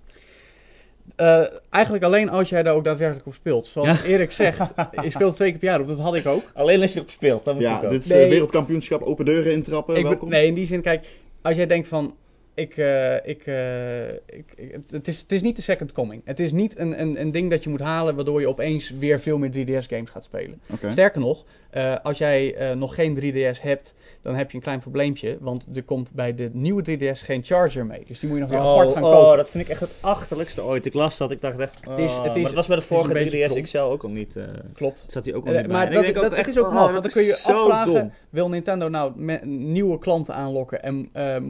Eh, 1.15 1.43
eigenlijk 1.69 2.03
alleen 2.03 2.29
als 2.29 2.49
jij 2.49 2.63
daar 2.63 2.73
ook 2.73 2.83
daadwerkelijk 2.83 3.27
op 3.27 3.33
speelt. 3.33 3.67
Zoals 3.67 4.01
Erik 4.03 4.31
zegt, 4.31 4.73
je 5.03 5.09
speelt 5.09 5.35
twee 5.35 5.49
keer 5.49 5.59
per 5.59 5.67
jaar 5.69 5.79
op, 5.81 5.87
dat 5.87 5.99
had 5.99 6.15
ik 6.15 6.25
ook. 6.27 6.43
Alleen 6.53 6.81
als 6.81 6.91
je 6.93 6.97
erop 6.99 7.09
speelt, 7.09 7.45
dan 7.45 7.53
moet 7.53 7.63
Ja, 7.63 7.81
je 7.81 7.87
dit 7.87 8.03
is 8.03 8.09
Nee. 8.09 8.23
eh, 8.23 8.29
wereldkampioenschap 8.29 9.01
open 9.01 9.25
deuren 9.25 9.51
intrappen, 9.51 9.95
Ik 9.95 10.03
welkom. 10.03 10.29
nee, 10.29 10.47
in 10.47 10.53
die 10.53 10.65
zin, 10.65 10.81
kijk, 10.81 11.05
als 11.41 11.55
jij 11.55 11.67
denkt 11.67 11.87
van. 11.87 12.15
Ik, 12.55 12.77
eh, 12.77 13.15
ik, 13.15 13.45
eh, 13.45 14.07
ik, 14.09 14.13
ik- 14.55 14.75
het- 14.89 15.07
is, 15.07 15.19
het 15.21 15.31
is 15.31 15.41
niet 15.41 15.55
de 15.55 15.61
second 15.61 15.91
coming. 15.91 16.21
Het 16.25 16.39
is 16.39 16.51
niet 16.51 16.77
een, 16.79 17.01
een, 17.01 17.21
een 17.21 17.31
ding 17.31 17.49
dat 17.49 17.63
je 17.63 17.69
moet 17.69 17.79
halen 17.79 18.15
waardoor 18.15 18.39
je 18.41 18.47
opeens 18.47 18.89
weer 18.99 19.19
veel 19.19 19.37
meer 19.37 19.51
3DS-games 19.51 20.09
gaat 20.09 20.23
spelen. 20.23 20.61
Sterker 20.89 21.21
nog, 21.21 21.43
eh, 21.73 21.95
als 22.03 22.17
jij 22.17 22.55
eh, 22.55 22.75
nog 22.75 22.95
geen 22.95 23.15
3DS 23.21 23.61
hebt, 23.61 23.93
dan 24.21 24.35
heb 24.35 24.49
je 24.51 24.57
een 24.57 24.63
klein 24.63 24.79
probleempje. 24.79 25.37
Want 25.39 25.67
er 25.73 25.83
komt 25.83 26.11
bij 26.13 26.35
de 26.35 26.49
nieuwe 26.53 26.83
3DS 26.83 27.19
geen 27.25 27.43
charger 27.43 27.85
mee. 27.85 28.03
Dus 28.07 28.19
die 28.19 28.29
moet 28.29 28.37
je 28.37 28.43
nog 28.43 28.51
weer 28.53 28.61
apart 28.61 28.87
Oh, 28.87 28.93
gaan 28.93 29.03
oh, 29.03 29.11
kopen. 29.21 29.37
dat 29.37 29.49
vind 29.49 29.63
ik 29.63 29.69
echt 29.69 29.79
het 29.79 29.93
achterlijkste 30.01 30.63
ooit. 30.63 30.85
Ik 30.85 30.93
las 30.93 31.17
dat, 31.17 31.31
ik 31.31 31.41
dacht 31.41 31.59
echt... 31.59 31.77
Het 31.89 31.99
is- 31.99 32.17
oh, 32.17 32.23
het 32.23 32.35
is- 32.35 32.53
was 32.53 32.67
bij 32.67 32.75
de 32.75 32.81
vorige 32.81 33.13
beetje 33.13 33.37
3DS 33.47 33.51
krom. 33.51 33.61
XL 33.63 33.77
ook 33.77 34.03
al 34.03 34.09
niet... 34.09 34.35
eh 34.35 34.43
Klopt. 34.73 35.05
zat 35.07 35.25
hij 35.25 35.33
ook 35.33 35.45
al 35.47 35.51
niet 35.53 35.61
bij. 35.61 35.71
maar 35.71 35.91
En 35.91 36.13
dat, 36.13 36.33
echt, 36.33 36.47
is 36.47 36.57
ook 36.57 36.67
oh, 36.67 36.73
maf, 36.73 36.91
want 36.91 37.03
dan 37.03 37.11
kun 37.11 37.23
je 37.23 37.33
afvragen, 37.33 37.93
dom. 37.93 38.11
wil 38.29 38.49
Nintendo 38.49 38.87
nou 38.89 39.11
nieuwe 39.45 39.97
klanten 39.99 40.33
aanlokken 40.33 40.83
en 40.83 41.09
ehm, 41.13 41.43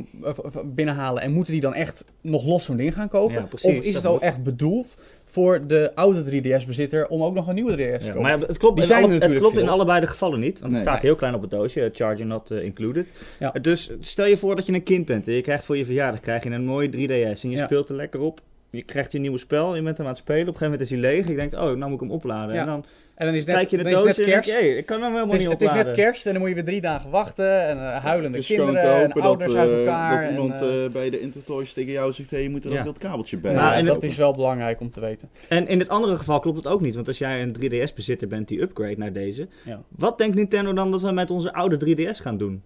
binnenhalen 0.65 1.21
en 1.23 1.31
moeten 1.31 1.53
die 1.53 1.61
dan 1.61 1.73
echt 1.73 2.05
nog 2.21 2.45
los 2.45 2.63
zo'n 2.65 2.77
ding 2.77 2.93
gaan 2.93 3.07
kopen? 3.09 3.33
Ja, 3.35 3.41
precies, 3.41 3.77
of 3.77 3.83
is 3.85 3.93
dat 3.93 4.01
het 4.01 4.05
al 4.05 4.13
moet. 4.13 4.21
echt 4.21 4.43
bedoeld 4.43 4.97
voor 5.33 5.67
de 5.67 5.91
oude 5.95 6.23
3DS-bezitter 6.31 7.07
om 7.07 7.23
ook 7.23 7.33
nog 7.33 7.47
een 7.47 7.55
nieuwe 7.55 7.71
3DS 7.71 7.75
te 7.77 8.05
Ja, 8.05 8.13
kopen? 8.13 8.21
maar 8.21 8.39
het 8.39 8.57
klopt, 8.57 8.79
in, 8.79 8.91
alle- 8.95 9.13
het 9.13 9.33
klopt 9.37 9.57
in 9.57 9.69
allebei 9.69 9.99
de 9.99 10.07
gevallen 10.07 10.39
niet. 10.39 10.59
Want 10.59 10.71
Nee. 10.71 10.81
het 10.81 10.89
staat 10.89 11.01
heel 11.01 11.15
klein 11.15 11.33
op 11.35 11.41
het 11.41 11.49
doosje, 11.51 11.89
charger 11.93 12.25
not 12.25 12.51
eh, 12.51 12.63
included. 12.63 13.13
Ja. 13.39 13.51
Dus 13.61 13.91
stel 13.99 14.25
je 14.25 14.37
voor 14.37 14.55
dat 14.55 14.65
je 14.65 14.73
een 14.73 14.83
kind 14.83 15.05
bent 15.05 15.27
en 15.27 15.33
je 15.33 15.41
krijgt 15.41 15.65
voor 15.65 15.77
je 15.77 15.85
verjaardag 15.85 16.19
krijg 16.19 16.43
je 16.43 16.49
een 16.49 16.65
mooie 16.65 16.89
3DS 16.89 17.43
en 17.43 17.49
je 17.49 17.57
Ja. 17.57 17.65
speelt 17.65 17.89
er 17.89 17.95
lekker 17.95 18.19
op. 18.19 18.39
Je 18.75 18.83
krijgt 18.83 19.11
je 19.11 19.19
nieuwe 19.19 19.37
spel, 19.37 19.75
je 19.75 19.81
bent 19.81 19.97
hem 19.97 20.05
aan 20.05 20.11
het 20.11 20.21
spelen. 20.21 20.41
Op 20.41 20.47
een 20.47 20.57
gegeven 20.57 20.71
moment 20.71 20.91
is 20.91 21.01
hij 21.01 21.11
leeg. 21.11 21.27
Je 21.27 21.35
denkt, 21.35 21.53
oh, 21.53 21.61
nou 21.61 21.77
moet 21.77 21.93
ik 21.93 21.99
hem 21.99 22.11
opladen. 22.11 22.55
Ja. 22.55 22.61
En 22.61 22.67
dan 22.67 22.85
en 23.15 23.25
dan 23.25 23.35
is 23.35 23.39
het 23.39 23.47
net, 23.47 23.57
kijk 23.57 23.69
je 23.69 23.77
de 23.77 23.89
doos 23.89 24.17
en 24.17 24.25
denk 24.25 24.45
hey, 24.45 24.67
ik 24.67 24.85
kan 24.85 25.01
hem 25.01 25.11
helemaal 25.11 25.31
het, 25.31 25.39
is, 25.41 25.47
niet 25.47 25.51
het 25.51 25.61
is 25.61 25.67
opladen. 25.67 25.95
net 25.95 26.03
kerst 26.03 26.25
en 26.25 26.31
dan 26.31 26.41
moet 26.41 26.49
je 26.49 26.55
weer 26.55 26.65
drie 26.65 26.81
dagen 26.81 27.09
wachten 27.09 27.67
en 27.67 27.77
eh, 27.77 28.03
huilende 28.03 28.37
Het 28.37 28.49
is 28.49 28.55
gewoon 28.55 28.71
kinderen 28.71 28.89
te 28.89 28.95
en 28.95 29.01
hopen 29.01 29.21
dat, 29.21 29.29
ouders 29.29 29.53
uit 29.53 29.69
eh, 29.69 29.79
elkaar. 29.79 30.21
dat 30.21 30.31
iemand 30.31 30.53
eh, 30.61 30.87
bij 30.91 31.09
de 31.09 31.19
Intertoys 31.19 31.73
tegen 31.73 31.91
jou 31.91 32.13
zegt: 32.13 32.29
hey, 32.31 32.43
je 32.43 32.49
moet 32.49 32.65
er 32.65 32.71
Ja. 32.71 32.79
ook 32.79 32.85
dat 32.85 32.97
kabeltje 32.97 33.37
bij. 33.37 33.53
nou, 33.53 33.73
en 33.73 33.85
dat 33.85 34.03
is 34.03 34.15
wel 34.15 34.33
belangrijk 34.33 34.79
om 34.79 34.91
te 34.91 34.99
weten. 34.99 35.29
En 35.49 35.67
in 35.67 35.79
het 35.79 35.89
andere 35.89 36.15
geval 36.15 36.39
klopt 36.39 36.57
het 36.57 36.67
ook 36.67 36.81
niet. 36.81 36.95
Want 36.95 37.07
als 37.07 37.17
jij 37.17 37.41
een 37.41 37.55
3DS-bezitter 37.61 38.27
bent 38.27 38.47
die 38.47 38.61
upgrade 38.61 38.97
naar 38.97 39.13
deze... 39.13 39.47
Ja. 39.65 39.81
Wat 39.89 40.17
denkt 40.17 40.35
Nintendo 40.35 40.73
dan 40.73 40.91
dat 40.91 41.01
we 41.01 41.11
met 41.11 41.31
onze 41.31 41.53
oude 41.53 41.95
3DS 41.95 42.21
gaan 42.21 42.37
doen? 42.37 42.63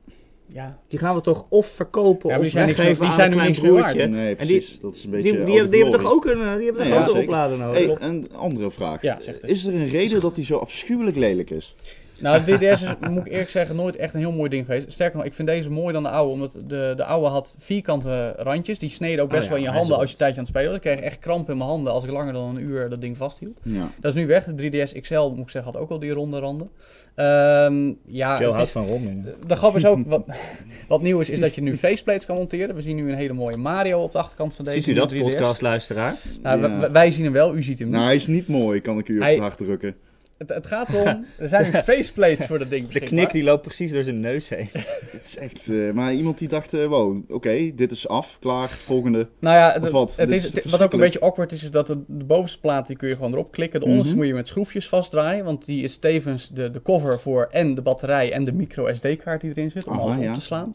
Ja, 0.57 0.79
Die 0.87 0.99
gaan 0.99 1.15
we 1.15 1.21
toch 1.21 1.45
of 1.49 1.67
verkopen 1.67 2.29
Ja, 2.29 2.39
of 2.39 2.47
zijn 2.47 2.65
weggeven 2.65 2.85
meer- 2.91 2.99
die 2.99 3.07
aan 3.07 3.13
zijn 3.13 3.31
een 3.31 3.37
nu 3.37 3.43
klein 3.43 3.51
niks 3.51 3.59
broertje. 3.91 4.07
Nee, 4.07 4.35
En 4.35 4.47
die- 4.47 4.57
precies. 4.57 4.79
dat 4.81 4.95
is 4.95 5.03
een 5.03 5.11
Die, 5.11 5.21
beetje. 5.21 5.37
die, 5.45 5.55
die, 5.55 5.69
die 5.69 5.81
hebben 5.83 6.01
toch 6.01 6.11
ook 6.11 6.25
een, 6.25 6.41
eh, 6.41 6.55
die 6.55 6.65
hebben 6.65 6.83
toch 6.83 6.87
ja, 6.93 6.93
ook 6.93 6.99
een 7.01 7.07
zeker. 7.07 7.21
oplader 7.21 7.57
nodig? 7.57 7.99
Hey, 7.99 8.07
een 8.09 8.29
andere 8.35 8.71
vraag. 8.71 9.01
Ja, 9.01 9.19
is 9.41 9.65
er 9.65 9.73
een 9.75 9.87
reden 9.89 10.21
dat 10.21 10.35
die 10.35 10.45
zo 10.45 10.57
afschuwelijk 10.57 11.17
lelijk 11.17 11.49
is? 11.49 11.75
Nou, 12.19 12.43
de 12.43 12.55
DDS 12.57 12.81
is, 12.81 12.89
moet 12.99 13.25
ik 13.25 13.31
eerlijk 13.31 13.49
zeggen, 13.49 13.75
nooit 13.75 13.95
echt 13.95 14.13
een 14.13 14.19
heel 14.19 14.31
mooi 14.31 14.49
ding 14.49 14.65
geweest. 14.65 14.91
Sterker 14.91 15.17
nog, 15.17 15.25
ik 15.25 15.33
vind 15.33 15.47
deze 15.47 15.69
mooier 15.69 15.93
dan 15.93 16.03
de 16.03 16.09
oude, 16.09 16.31
omdat 16.33 16.53
de, 16.67 16.93
de 16.95 17.03
oude 17.03 17.27
had 17.27 17.55
vierkante 17.57 18.33
randjes. 18.37 18.79
Die 18.79 18.89
sneden 18.89 19.23
ook 19.23 19.29
best 19.29 19.41
Oh 19.41 19.47
ja, 19.47 19.49
wel 19.49 19.57
in 19.57 19.63
je 19.63 19.69
hij 19.69 19.79
handen 19.79 19.97
als 19.97 20.05
je 20.05 20.11
een 20.11 20.17
tijdje 20.19 20.37
aan 20.37 20.43
het 20.43 20.53
spelen 20.53 20.67
was. 20.69 20.77
Ik 20.77 20.83
kreeg 20.95 20.99
echt 20.99 21.19
kramp 21.19 21.49
in 21.49 21.57
mijn 21.57 21.69
handen 21.69 21.93
als 21.93 22.03
ik 22.03 22.11
langer 22.11 22.33
dan 22.33 22.55
een 22.55 22.61
uur 22.63 22.89
dat 22.89 23.01
ding 23.01 23.17
vasthield. 23.17 23.59
Ja. 23.63 23.89
Dat 23.99 24.15
is 24.15 24.21
nu 24.21 24.27
weg. 24.27 24.43
De 24.43 24.71
3DS 24.87 24.99
XL, 25.01 25.19
moet 25.29 25.39
ik 25.39 25.49
zeggen, 25.49 25.71
had 25.73 25.81
ook 25.81 25.89
al 25.89 25.99
die 25.99 26.11
ronde 26.11 26.39
randen. 26.39 26.69
Ehm, 27.15 27.93
ja, 28.05 28.41
houdt 28.43 28.59
is, 28.59 28.71
van 28.71 28.85
rondingen. 28.87 29.25
de 29.47 29.55
grap 29.55 29.75
is 29.75 29.85
ook, 29.85 30.05
wat, 30.07 30.25
wat 30.87 31.01
nieuw 31.01 31.19
is, 31.19 31.29
is 31.29 31.39
dat 31.39 31.55
je 31.55 31.61
nu 31.61 31.77
faceplates 31.77 32.25
kan 32.25 32.35
monteren. 32.35 32.75
We 32.75 32.81
zien 32.81 32.95
nu 32.95 33.09
een 33.11 33.17
hele 33.17 33.33
mooie 33.33 33.57
Mario 33.57 34.01
op 34.01 34.11
de 34.11 34.17
achterkant 34.17 34.53
van 34.53 34.65
deze 34.65 34.77
Ziet 34.77 34.87
u 34.87 34.93
dat, 34.93 35.11
nieuwe 35.11 35.29
3DS. 35.29 35.31
podcastluisteraar? 35.35 36.15
Nou, 36.41 36.91
wij 36.91 37.11
zien 37.11 37.23
hem 37.23 37.33
wel, 37.33 37.55
u 37.55 37.63
ziet 37.63 37.77
hem 37.79 37.87
niet. 37.87 37.95
Nou, 37.95 38.07
hij 38.07 38.15
is 38.15 38.27
niet 38.27 38.47
mooi, 38.47 38.81
kan 38.81 38.97
ik 38.97 39.07
u 39.07 39.15
op 39.15 39.21
Hij- 39.21 39.31
het 39.31 39.41
hart 39.41 39.57
drukken. 39.57 39.95
Het, 40.37 40.49
het 40.49 40.67
gaat 40.67 40.89
erom, 40.89 41.25
er 41.37 41.47
zijn 41.49 41.63
nu 41.63 41.71
faceplates 41.71 42.45
voor 42.45 42.59
dat 42.59 42.69
ding 42.69 42.87
De 42.87 42.99
knik 42.99 43.31
die 43.31 43.43
loopt 43.43 43.61
precies 43.61 43.91
door 43.91 44.03
zijn 44.03 44.19
neus 44.19 44.49
heen. 44.49 44.69
Het 45.11 45.25
is 45.25 45.37
echt. 45.37 45.69
eh, 45.69 45.91
maar 45.91 46.13
iemand 46.13 46.37
die 46.37 46.47
dacht: 46.47 46.73
eh, 46.73 46.85
wow, 46.85 47.31
oké, 47.31 47.71
dit 47.75 47.91
is 47.91 48.07
af, 48.07 48.37
klaar, 48.39 48.69
volgende. 48.69 49.27
Nou 49.39 49.55
ja, 49.55 49.71
het, 49.73 49.83
Of 49.83 49.91
wat? 49.91 50.15
het 50.15 50.29
is, 50.29 50.45
is 50.45 50.53
het- 50.53 50.69
wat 50.71 50.81
ook 50.81 50.93
een 50.93 50.99
beetje 50.99 51.19
awkward 51.19 51.51
is, 51.51 51.63
is 51.63 51.71
dat 51.71 51.87
de, 51.87 52.03
de 52.07 52.23
bovenste 52.23 52.59
plaat 52.59 52.87
die 52.87 52.95
kun 52.95 53.07
je 53.09 53.15
gewoon 53.15 53.31
erop 53.33 53.51
klikken. 53.51 53.79
De 53.79 53.85
onderste 53.85 54.07
Mhm. 54.09 54.17
moet 54.17 54.27
je 54.27 54.33
met 54.33 54.47
schroefjes 54.47 54.87
vastdraaien, 54.87 55.45
want 55.45 55.65
die 55.65 55.83
is 55.83 55.97
tevens 55.97 56.49
de, 56.53 56.71
de 56.71 56.81
cover 56.81 57.19
voor 57.19 57.47
en 57.51 57.75
de 57.75 57.81
batterij 57.81 58.31
en 58.31 58.43
de 58.43 58.51
micro 58.53 58.93
SD-kaart 58.93 59.41
die 59.41 59.49
erin 59.49 59.71
zit, 59.71 59.87
om 59.87 59.97
alles 59.97 60.27
op 60.27 60.33
te 60.33 60.41
slaan. 60.41 60.73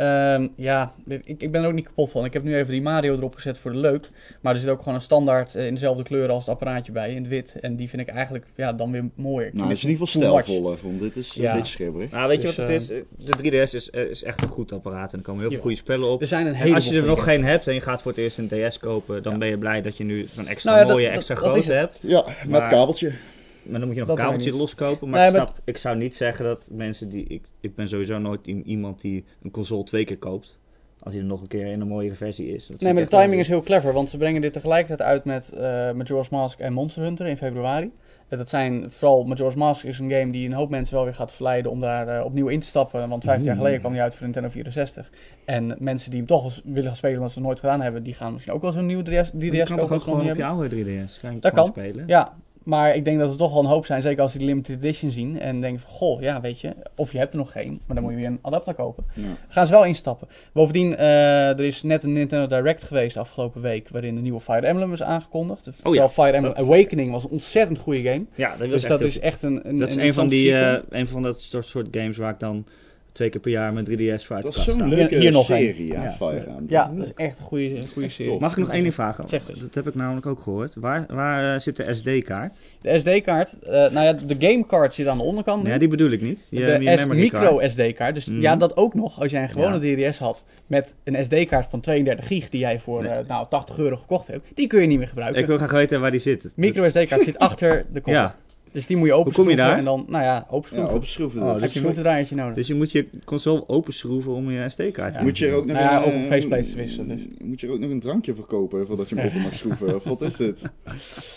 Ehm, 0.00 0.48
ja, 0.56 0.92
dit- 1.04 1.28
ik, 1.28 1.42
ik 1.42 1.52
ben 1.52 1.62
er 1.62 1.68
ook 1.68 1.74
niet 1.74 1.86
kapot 1.86 2.10
van. 2.10 2.24
Ik 2.24 2.32
heb 2.32 2.42
nu 2.42 2.56
even 2.56 2.72
die 2.72 2.82
Mario 2.82 3.14
erop 3.16 3.34
gezet 3.34 3.58
voor 3.58 3.72
de 3.72 3.78
leuk. 3.78 4.10
Maar 4.40 4.54
er 4.54 4.60
zit 4.60 4.70
ook 4.70 4.78
gewoon 4.78 4.94
een 4.94 5.00
standaard 5.00 5.54
eh, 5.54 5.66
in 5.66 5.74
dezelfde 5.74 6.02
kleur 6.02 6.28
als 6.28 6.38
het 6.46 6.54
apparaatje 6.54 6.92
bij, 6.92 7.10
in 7.10 7.16
het 7.16 7.28
wit. 7.28 7.56
En 7.60 7.76
die 7.76 7.88
vind 7.88 8.02
ik 8.02 8.08
eigenlijk 8.08 8.46
ja, 8.56 8.72
dan 8.72 8.92
weer 8.92 9.04
mooier. 9.14 9.46
Ik 9.48 9.54
Nou, 9.54 9.68
het 9.68 9.76
is 9.76 9.84
in 9.84 9.90
ieder 9.90 10.06
geval 10.06 10.22
stijlvoller, 10.22 10.78
want 10.82 11.00
dit 11.00 11.16
is 11.16 11.32
Ja. 11.32 11.50
een 11.52 11.56
beetje 11.58 11.72
schreeuwerig. 11.72 12.10
Nou, 12.10 12.28
weet 12.28 12.40
je 12.42 12.46
Dus, 12.46 12.56
wat 12.56 12.68
het 12.68 12.80
is? 12.80 12.86
De 12.86 13.36
3DS 13.36 13.74
is, 13.74 13.90
eh, 13.90 14.02
is 14.02 14.22
echt 14.22 14.42
een 14.42 14.48
goed 14.48 14.72
apparaat 14.72 15.12
en 15.12 15.18
er 15.18 15.24
komen 15.24 15.40
heel 15.40 15.48
veel 15.50 15.58
Ja. 15.58 15.64
goede 15.64 15.76
spellen 15.78 16.08
op. 16.08 16.20
Er 16.20 16.26
zijn 16.26 16.40
een 16.42 16.48
En 16.48 16.54
heleboel 16.54 16.74
als 16.74 16.88
je 16.88 16.96
er 17.00 17.06
nog 17.06 17.22
geen 17.24 17.44
hebt 17.44 17.66
en 17.66 17.74
je 17.74 17.80
gaat 17.80 18.02
voor 18.02 18.10
het 18.12 18.20
eerst 18.20 18.38
een 18.38 18.48
DS 18.68 18.78
kopen, 18.78 19.22
dan 19.22 19.32
Ja. 19.32 19.38
ben 19.38 19.48
je 19.48 19.58
blij 19.58 19.82
dat 19.82 19.96
je 19.96 20.04
nu 20.04 20.26
zo'n 20.34 20.46
extra 20.46 20.74
Nou 20.74 20.86
mooie, 20.86 21.06
dat- 21.06 21.14
extra 21.14 21.34
dat 21.34 21.44
grote 21.44 21.72
hebt. 21.72 21.98
Ja, 22.02 22.24
met 22.26 22.48
Maar- 22.48 22.68
kabeltje. 22.68 23.12
Maar 23.62 23.78
dan 23.78 23.88
moet 23.88 23.94
je 23.96 24.00
nog 24.00 24.08
Dat 24.08 24.18
een 24.18 24.24
kabeltje 24.24 24.56
loskopen. 24.56 25.08
Maar 25.08 25.18
Nee, 25.20 25.28
ik, 25.30 25.36
maar- 25.36 25.46
snap, 25.48 25.60
ik 25.64 25.76
zou 25.76 25.96
niet 25.96 26.16
zeggen 26.16 26.44
dat 26.44 26.68
mensen 26.72 27.08
die... 27.08 27.24
Ik, 27.26 27.42
ik 27.60 27.74
ben 27.74 27.88
sowieso 27.88 28.18
nooit 28.18 28.46
iemand 28.46 29.00
die 29.00 29.24
een 29.42 29.50
console 29.50 29.84
twee 29.84 30.04
keer 30.04 30.18
koopt. 30.18 30.58
Als 31.02 31.12
hij 31.12 31.22
er 31.22 31.28
nog 31.28 31.40
een 31.40 31.48
keer 31.48 31.66
in 31.66 31.80
een 31.80 31.88
mooiere 31.88 32.14
versie 32.14 32.54
is. 32.54 32.66
Dat 32.66 32.80
Nee, 32.80 32.92
maar 32.92 33.02
de 33.02 33.08
timing 33.08 33.40
is 33.40 33.48
heel 33.48 33.62
clever, 33.62 33.92
want 33.92 34.08
ze 34.10 34.16
brengen 34.16 34.40
dit 34.40 34.52
tegelijkertijd 34.52 35.08
uit 35.08 35.24
met 35.24 35.52
uh, 35.54 35.60
Majora's 35.92 36.28
Mask 36.28 36.58
en 36.58 36.72
Monster 36.72 37.02
Hunter 37.02 37.26
in 37.26 37.36
februari. 37.36 37.90
Eh, 38.28 38.38
Dat 38.38 38.48
zijn 38.48 38.90
vooral 38.90 39.24
Majora's 39.24 39.54
Mask 39.54 39.84
is 39.84 39.98
een 39.98 40.10
game 40.10 40.32
die 40.32 40.46
een 40.46 40.52
hoop 40.52 40.70
mensen 40.70 40.94
wel 40.94 41.04
weer 41.04 41.14
gaat 41.14 41.32
verleiden 41.32 41.70
om 41.70 41.80
daar 41.80 42.08
eh, 42.08 42.24
opnieuw 42.24 42.48
in 42.48 42.60
te 42.60 42.66
stappen. 42.66 43.08
Want 43.08 43.24
15 43.24 43.44
jaar 43.44 43.54
Oeh. 43.54 43.62
geleden 43.62 43.80
kwam 43.80 43.92
die 43.92 44.02
uit 44.02 44.14
voor 44.14 44.24
Nintendo 44.24 44.48
64. 44.48 45.10
En 45.44 45.76
mensen 45.78 46.10
die 46.10 46.18
hem 46.18 46.28
toch 46.28 46.44
eens 46.44 46.60
willen 46.64 46.84
gaan 46.84 46.96
spelen 46.96 47.16
omdat 47.16 47.30
ze 47.30 47.38
het 47.38 47.46
nooit 47.46 47.60
gedaan 47.60 47.80
hebben, 47.80 48.02
die 48.02 48.14
gaan 48.14 48.32
misschien 48.32 48.54
ook 48.54 48.62
wel 48.62 48.72
zo'n 48.72 48.86
nieuwe 48.86 49.04
3DS, 49.04 49.28
3DS 49.30 49.38
je 49.40 49.50
kan 49.50 49.66
toch 49.66 49.76
kopen 49.78 49.96
ook 49.96 50.02
gewoon 50.02 50.30
op 50.30 50.36
je 50.36 50.44
oude 50.44 50.68
3DS 50.68 51.20
kan 51.20 51.34
je 51.34 51.40
Dat 51.40 51.52
kan. 51.52 51.66
spelen? 51.66 52.04
Ja, 52.06 52.36
maar 52.62 52.94
ik 52.96 53.04
denk 53.04 53.18
dat 53.18 53.30
er 53.30 53.36
toch 53.36 53.52
wel 53.52 53.60
een 53.60 53.66
hoop 53.68 53.86
zijn, 53.86 54.02
zeker 54.02 54.22
als 54.22 54.32
die 54.32 54.44
limited 54.46 54.76
edition 54.76 55.10
zien. 55.10 55.40
En 55.40 55.60
denken 55.60 55.80
van, 55.80 55.90
goh, 55.90 56.20
ja, 56.20 56.40
weet 56.40 56.60
je, 56.60 56.72
of 56.96 57.12
je 57.12 57.18
hebt 57.18 57.32
er 57.32 57.38
nog 57.38 57.52
geen, 57.52 57.80
maar 57.86 57.94
dan 57.96 58.04
moet 58.04 58.12
je 58.12 58.18
weer 58.18 58.28
een 58.28 58.38
adapter 58.42 58.74
kopen. 58.74 59.04
Ja. 59.14 59.22
Gaan 59.48 59.66
ze 59.66 59.72
wel 59.72 59.84
instappen. 59.84 60.28
Bovendien, 60.52 60.96
eh, 60.96 61.48
er 61.48 61.60
is 61.60 61.82
net 61.82 62.02
een 62.02 62.12
Nintendo 62.12 62.46
Direct 62.56 62.84
geweest 62.84 63.16
afgelopen 63.16 63.60
week, 63.62 63.88
waarin 63.88 64.14
de 64.14 64.20
nieuwe 64.20 64.40
Fire 64.40 64.66
Emblem 64.66 64.92
is 64.92 65.02
aangekondigd. 65.02 65.62
Terwijl 65.64 65.94
ja, 65.94 66.08
Fire 66.08 66.30
Emblem 66.32 66.54
dat- 66.54 66.64
Awakening 66.64 67.12
was 67.12 67.24
een 67.24 67.30
ontzettend 67.30 67.78
goede 67.78 68.02
game. 68.02 68.24
Ja, 68.34 68.48
dat, 68.50 68.58
was 68.58 68.68
Dus 68.68 68.80
echt 68.80 68.88
dat 68.88 68.98
heel 68.98 69.08
is 69.08 69.18
echt 69.18 69.42
een, 69.42 69.68
een 69.68 69.78
Dat 69.78 69.88
is 69.88 69.94
een 69.94 70.04
een 70.04 70.14
van, 70.14 70.28
die, 70.28 70.54
eh, 70.56 70.78
een 70.88 71.08
van 71.08 71.22
dat 71.22 71.40
soort 71.60 71.88
games 71.90 72.16
waar 72.16 72.32
ik 72.32 72.38
dan 72.38 72.64
twee 73.12 73.28
keer 73.30 73.40
per 73.40 73.50
jaar 73.50 73.72
mijn 73.72 73.86
3DS 73.88 74.24
voor 74.24 74.36
uit 74.36 74.44
Dat 74.44 74.56
is 74.56 74.64
zo'n 74.64 74.88
leuke 74.88 75.16
Hier 75.18 75.32
nog 75.32 75.46
serie, 75.46 75.86
ja, 75.86 76.02
Ja. 76.02 76.10
Fire 76.12 76.36
Emblem. 76.38 76.64
Ja, 76.68 76.92
dat 76.96 77.04
is 77.06 77.12
echt 77.14 77.38
een 77.38 77.44
goede, 77.44 77.76
een 77.76 77.88
goede 77.92 78.06
Echt 78.06 78.14
serie. 78.16 78.38
Mag 78.40 78.50
ik 78.50 78.56
nog 78.56 78.70
één 78.72 78.82
ding 78.82 78.94
vragen? 78.94 79.28
Zeg 79.28 79.46
het. 79.46 79.60
Dat 79.60 79.74
heb 79.74 79.86
ik 79.88 79.94
namelijk 79.94 80.26
ook 80.26 80.40
gehoord. 80.40 80.74
Waar, 80.74 81.04
waar 81.08 81.54
eh, 81.54 81.60
zit 81.60 81.76
de 81.76 81.94
SD-kaart? 81.94 82.54
De 82.82 82.98
SD-kaart, 82.98 83.58
eh, 83.62 83.70
nou 83.72 84.00
ja, 84.00 84.12
de 84.12 84.36
gamecard 84.38 84.94
zit 84.94 85.06
aan 85.06 85.16
de 85.18 85.24
onderkant. 85.24 85.66
Ja, 85.66 85.78
die 85.78 85.88
bedoel 85.88 86.10
ik 86.10 86.20
niet. 86.22 86.46
Je, 86.50 86.56
de 86.64 86.64
je 86.82 86.96
S 86.96 87.00
memory 87.00 87.18
micro 87.20 87.56
card. 87.56 87.70
SD-kaart. 87.70 88.14
Dus 88.14 88.26
Mhm. 88.26 88.40
ja, 88.40 88.56
dat 88.56 88.76
ook 88.76 88.94
nog. 88.94 89.20
Als 89.20 89.30
jij 89.30 89.42
een 89.42 89.48
gewone 89.48 89.86
Ja. 89.96 90.08
DDS 90.10 90.18
had 90.18 90.44
met 90.66 90.94
een 91.04 91.24
SD-kaart 91.24 91.66
van 91.70 91.80
32 91.80 92.26
gig 92.26 92.48
die 92.48 92.60
jij 92.60 92.78
voor 92.80 93.02
Nee. 93.02 93.12
eh, 93.12 93.28
nou, 93.28 93.46
80 93.48 93.78
euro 93.78 93.96
gekocht 93.96 94.26
hebt, 94.26 94.46
die 94.54 94.66
kun 94.66 94.80
je 94.80 94.86
niet 94.86 94.98
meer 94.98 95.08
gebruiken. 95.08 95.40
Ik 95.40 95.46
wil 95.46 95.56
graag 95.56 95.70
weten 95.70 96.00
waar 96.00 96.10
die 96.10 96.20
zit. 96.20 96.46
Micro 96.56 96.88
SD-kaart 96.88 97.22
zit 97.22 97.38
achter 97.38 97.86
de 97.92 98.00
kop. 98.00 98.12
Ja, 98.12 98.34
Dus 98.72 98.86
die 98.86 98.96
moet 98.96 99.06
je 99.06 99.12
open 99.14 99.24
Hoe 99.34 99.42
kom 99.42 99.50
je 99.50 99.56
daar? 99.56 99.78
en 99.78 99.84
dan, 99.84 100.04
nou 100.08 100.24
ja, 100.24 100.46
open 100.50 100.68
Ja, 100.70 100.76
schroeven. 100.76 100.96
op 100.96 101.04
schroeven. 101.04 101.42
Oh, 101.42 101.52
dus. 101.52 101.62
heb 101.62 101.70
je 101.70 101.80
je 101.80 102.26
een 102.30 102.36
nodig. 102.36 102.54
dus 102.54 102.66
je 102.66 102.74
moet 102.74 102.92
je 102.92 103.06
console 103.24 103.68
openschroeven 103.68 104.32
om 104.32 104.50
je 104.50 104.68
SD-kaart 104.68 105.12
te 105.12 105.18
Ja. 105.18 105.24
Moet 105.24 105.38
je 105.38 105.46
er 105.46 105.54
ook 105.54 105.66
nog 105.66 105.76
Nou 105.76 105.88
ja, 105.88 105.98
een, 105.98 106.04
op 106.04 106.12
eh, 106.12 106.26
faceplates 106.26 106.74
wisselen, 106.74 107.08
dus. 107.08 107.20
Moet 107.38 107.60
je 107.60 107.66
er 107.66 107.72
ook 107.72 107.78
nog 107.78 107.90
een 107.90 108.00
drankje 108.00 108.34
verkopen 108.34 108.86
voordat 108.86 109.08
je 109.08 109.14
hem 109.14 109.26
open 109.28 109.40
mag 109.40 109.54
schroeven? 109.54 109.94
Of 109.94 110.04
wat 110.04 110.22
is 110.22 110.34
dit? 110.36 110.62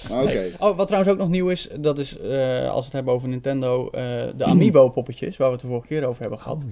Maar 0.09 0.21
oké. 0.23 0.33
Nee. 0.33 0.51
Oh, 0.59 0.77
wat 0.77 0.87
trouwens 0.87 1.13
ook 1.13 1.19
nog 1.19 1.29
nieuw 1.29 1.49
is, 1.49 1.69
dat 1.79 1.99
is 1.99 2.17
eh, 2.17 2.69
als 2.69 2.79
we 2.79 2.83
het 2.85 2.93
hebben 2.93 3.13
over 3.13 3.27
Nintendo, 3.29 3.89
eh, 3.89 4.01
de 4.37 4.43
Amiibo 4.43 4.89
poppetjes, 4.89 5.37
waar 5.37 5.47
we 5.47 5.53
het 5.53 5.61
de 5.61 5.67
vorige 5.67 5.87
keer 5.87 6.05
over 6.05 6.21
hebben 6.21 6.39
gehad. 6.39 6.65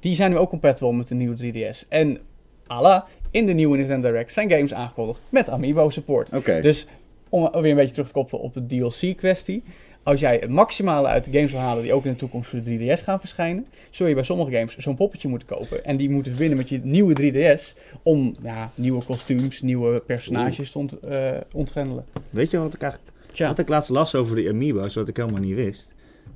Die 0.00 0.14
zijn 0.14 0.30
nu 0.30 0.36
ook 0.36 0.48
compatible 0.50 0.92
met 0.92 1.08
de 1.08 1.14
nieuwe 1.14 1.36
3DS. 1.36 1.88
En 1.88 2.18
ala, 2.66 3.06
in 3.30 3.46
de 3.46 3.52
nieuwe 3.52 3.76
Nintendo 3.76 4.08
Direct 4.08 4.32
zijn 4.32 4.50
games 4.50 4.74
aangekondigd 4.74 5.20
met 5.28 5.48
Amiibo 5.48 5.90
support. 5.90 6.32
Oké. 6.32 6.60
Dus 6.60 6.86
om 7.28 7.50
weer 7.52 7.70
een 7.70 7.76
beetje 7.76 7.92
terug 7.92 8.06
te 8.06 8.12
koppelen 8.12 8.42
op 8.42 8.52
de 8.52 8.66
DLC-kwestie. 8.66 9.62
Als 10.06 10.20
jij 10.20 10.36
het 10.40 10.50
maximale 10.50 11.06
uit 11.06 11.24
de 11.24 11.30
games 11.30 11.50
wil 11.50 11.60
halen 11.60 11.82
die 11.82 11.92
ook 11.92 12.04
in 12.04 12.10
de 12.10 12.16
toekomst 12.16 12.50
voor 12.50 12.62
de 12.62 12.96
3DS 12.96 13.02
gaan 13.02 13.20
verschijnen, 13.20 13.66
zul 13.90 14.06
je 14.06 14.14
bij 14.14 14.22
sommige 14.22 14.50
games 14.50 14.76
zo'n 14.76 14.96
poppetje 14.96 15.28
moeten 15.28 15.48
kopen. 15.48 15.84
En 15.84 15.96
die 15.96 16.10
moeten 16.10 16.32
verbinden 16.32 16.58
met 16.58 16.68
je 16.68 16.80
nieuwe 16.82 17.14
3DS 17.20 17.78
om 18.02 18.34
ja, 18.42 18.70
nieuwe 18.74 19.04
kostuums, 19.04 19.62
nieuwe 19.62 20.00
personages 20.00 20.70
te 20.70 20.78
ont, 20.78 20.98
eh, 20.98 21.30
ontgrendelen. 21.52 22.04
Weet 22.30 22.50
je 22.50 22.58
wat 22.58 22.74
ik 22.74 22.82
eigenlijk... 22.82 23.12
Tja, 23.32 23.48
Wat 23.48 23.58
ik 23.58 23.68
laatst 23.68 23.90
las 23.90 24.14
over 24.14 24.36
de 24.36 24.48
Amiibo's, 24.48 24.94
wat 24.94 25.08
ik 25.08 25.16
helemaal 25.16 25.40
niet 25.40 25.54
wist. 25.54 25.88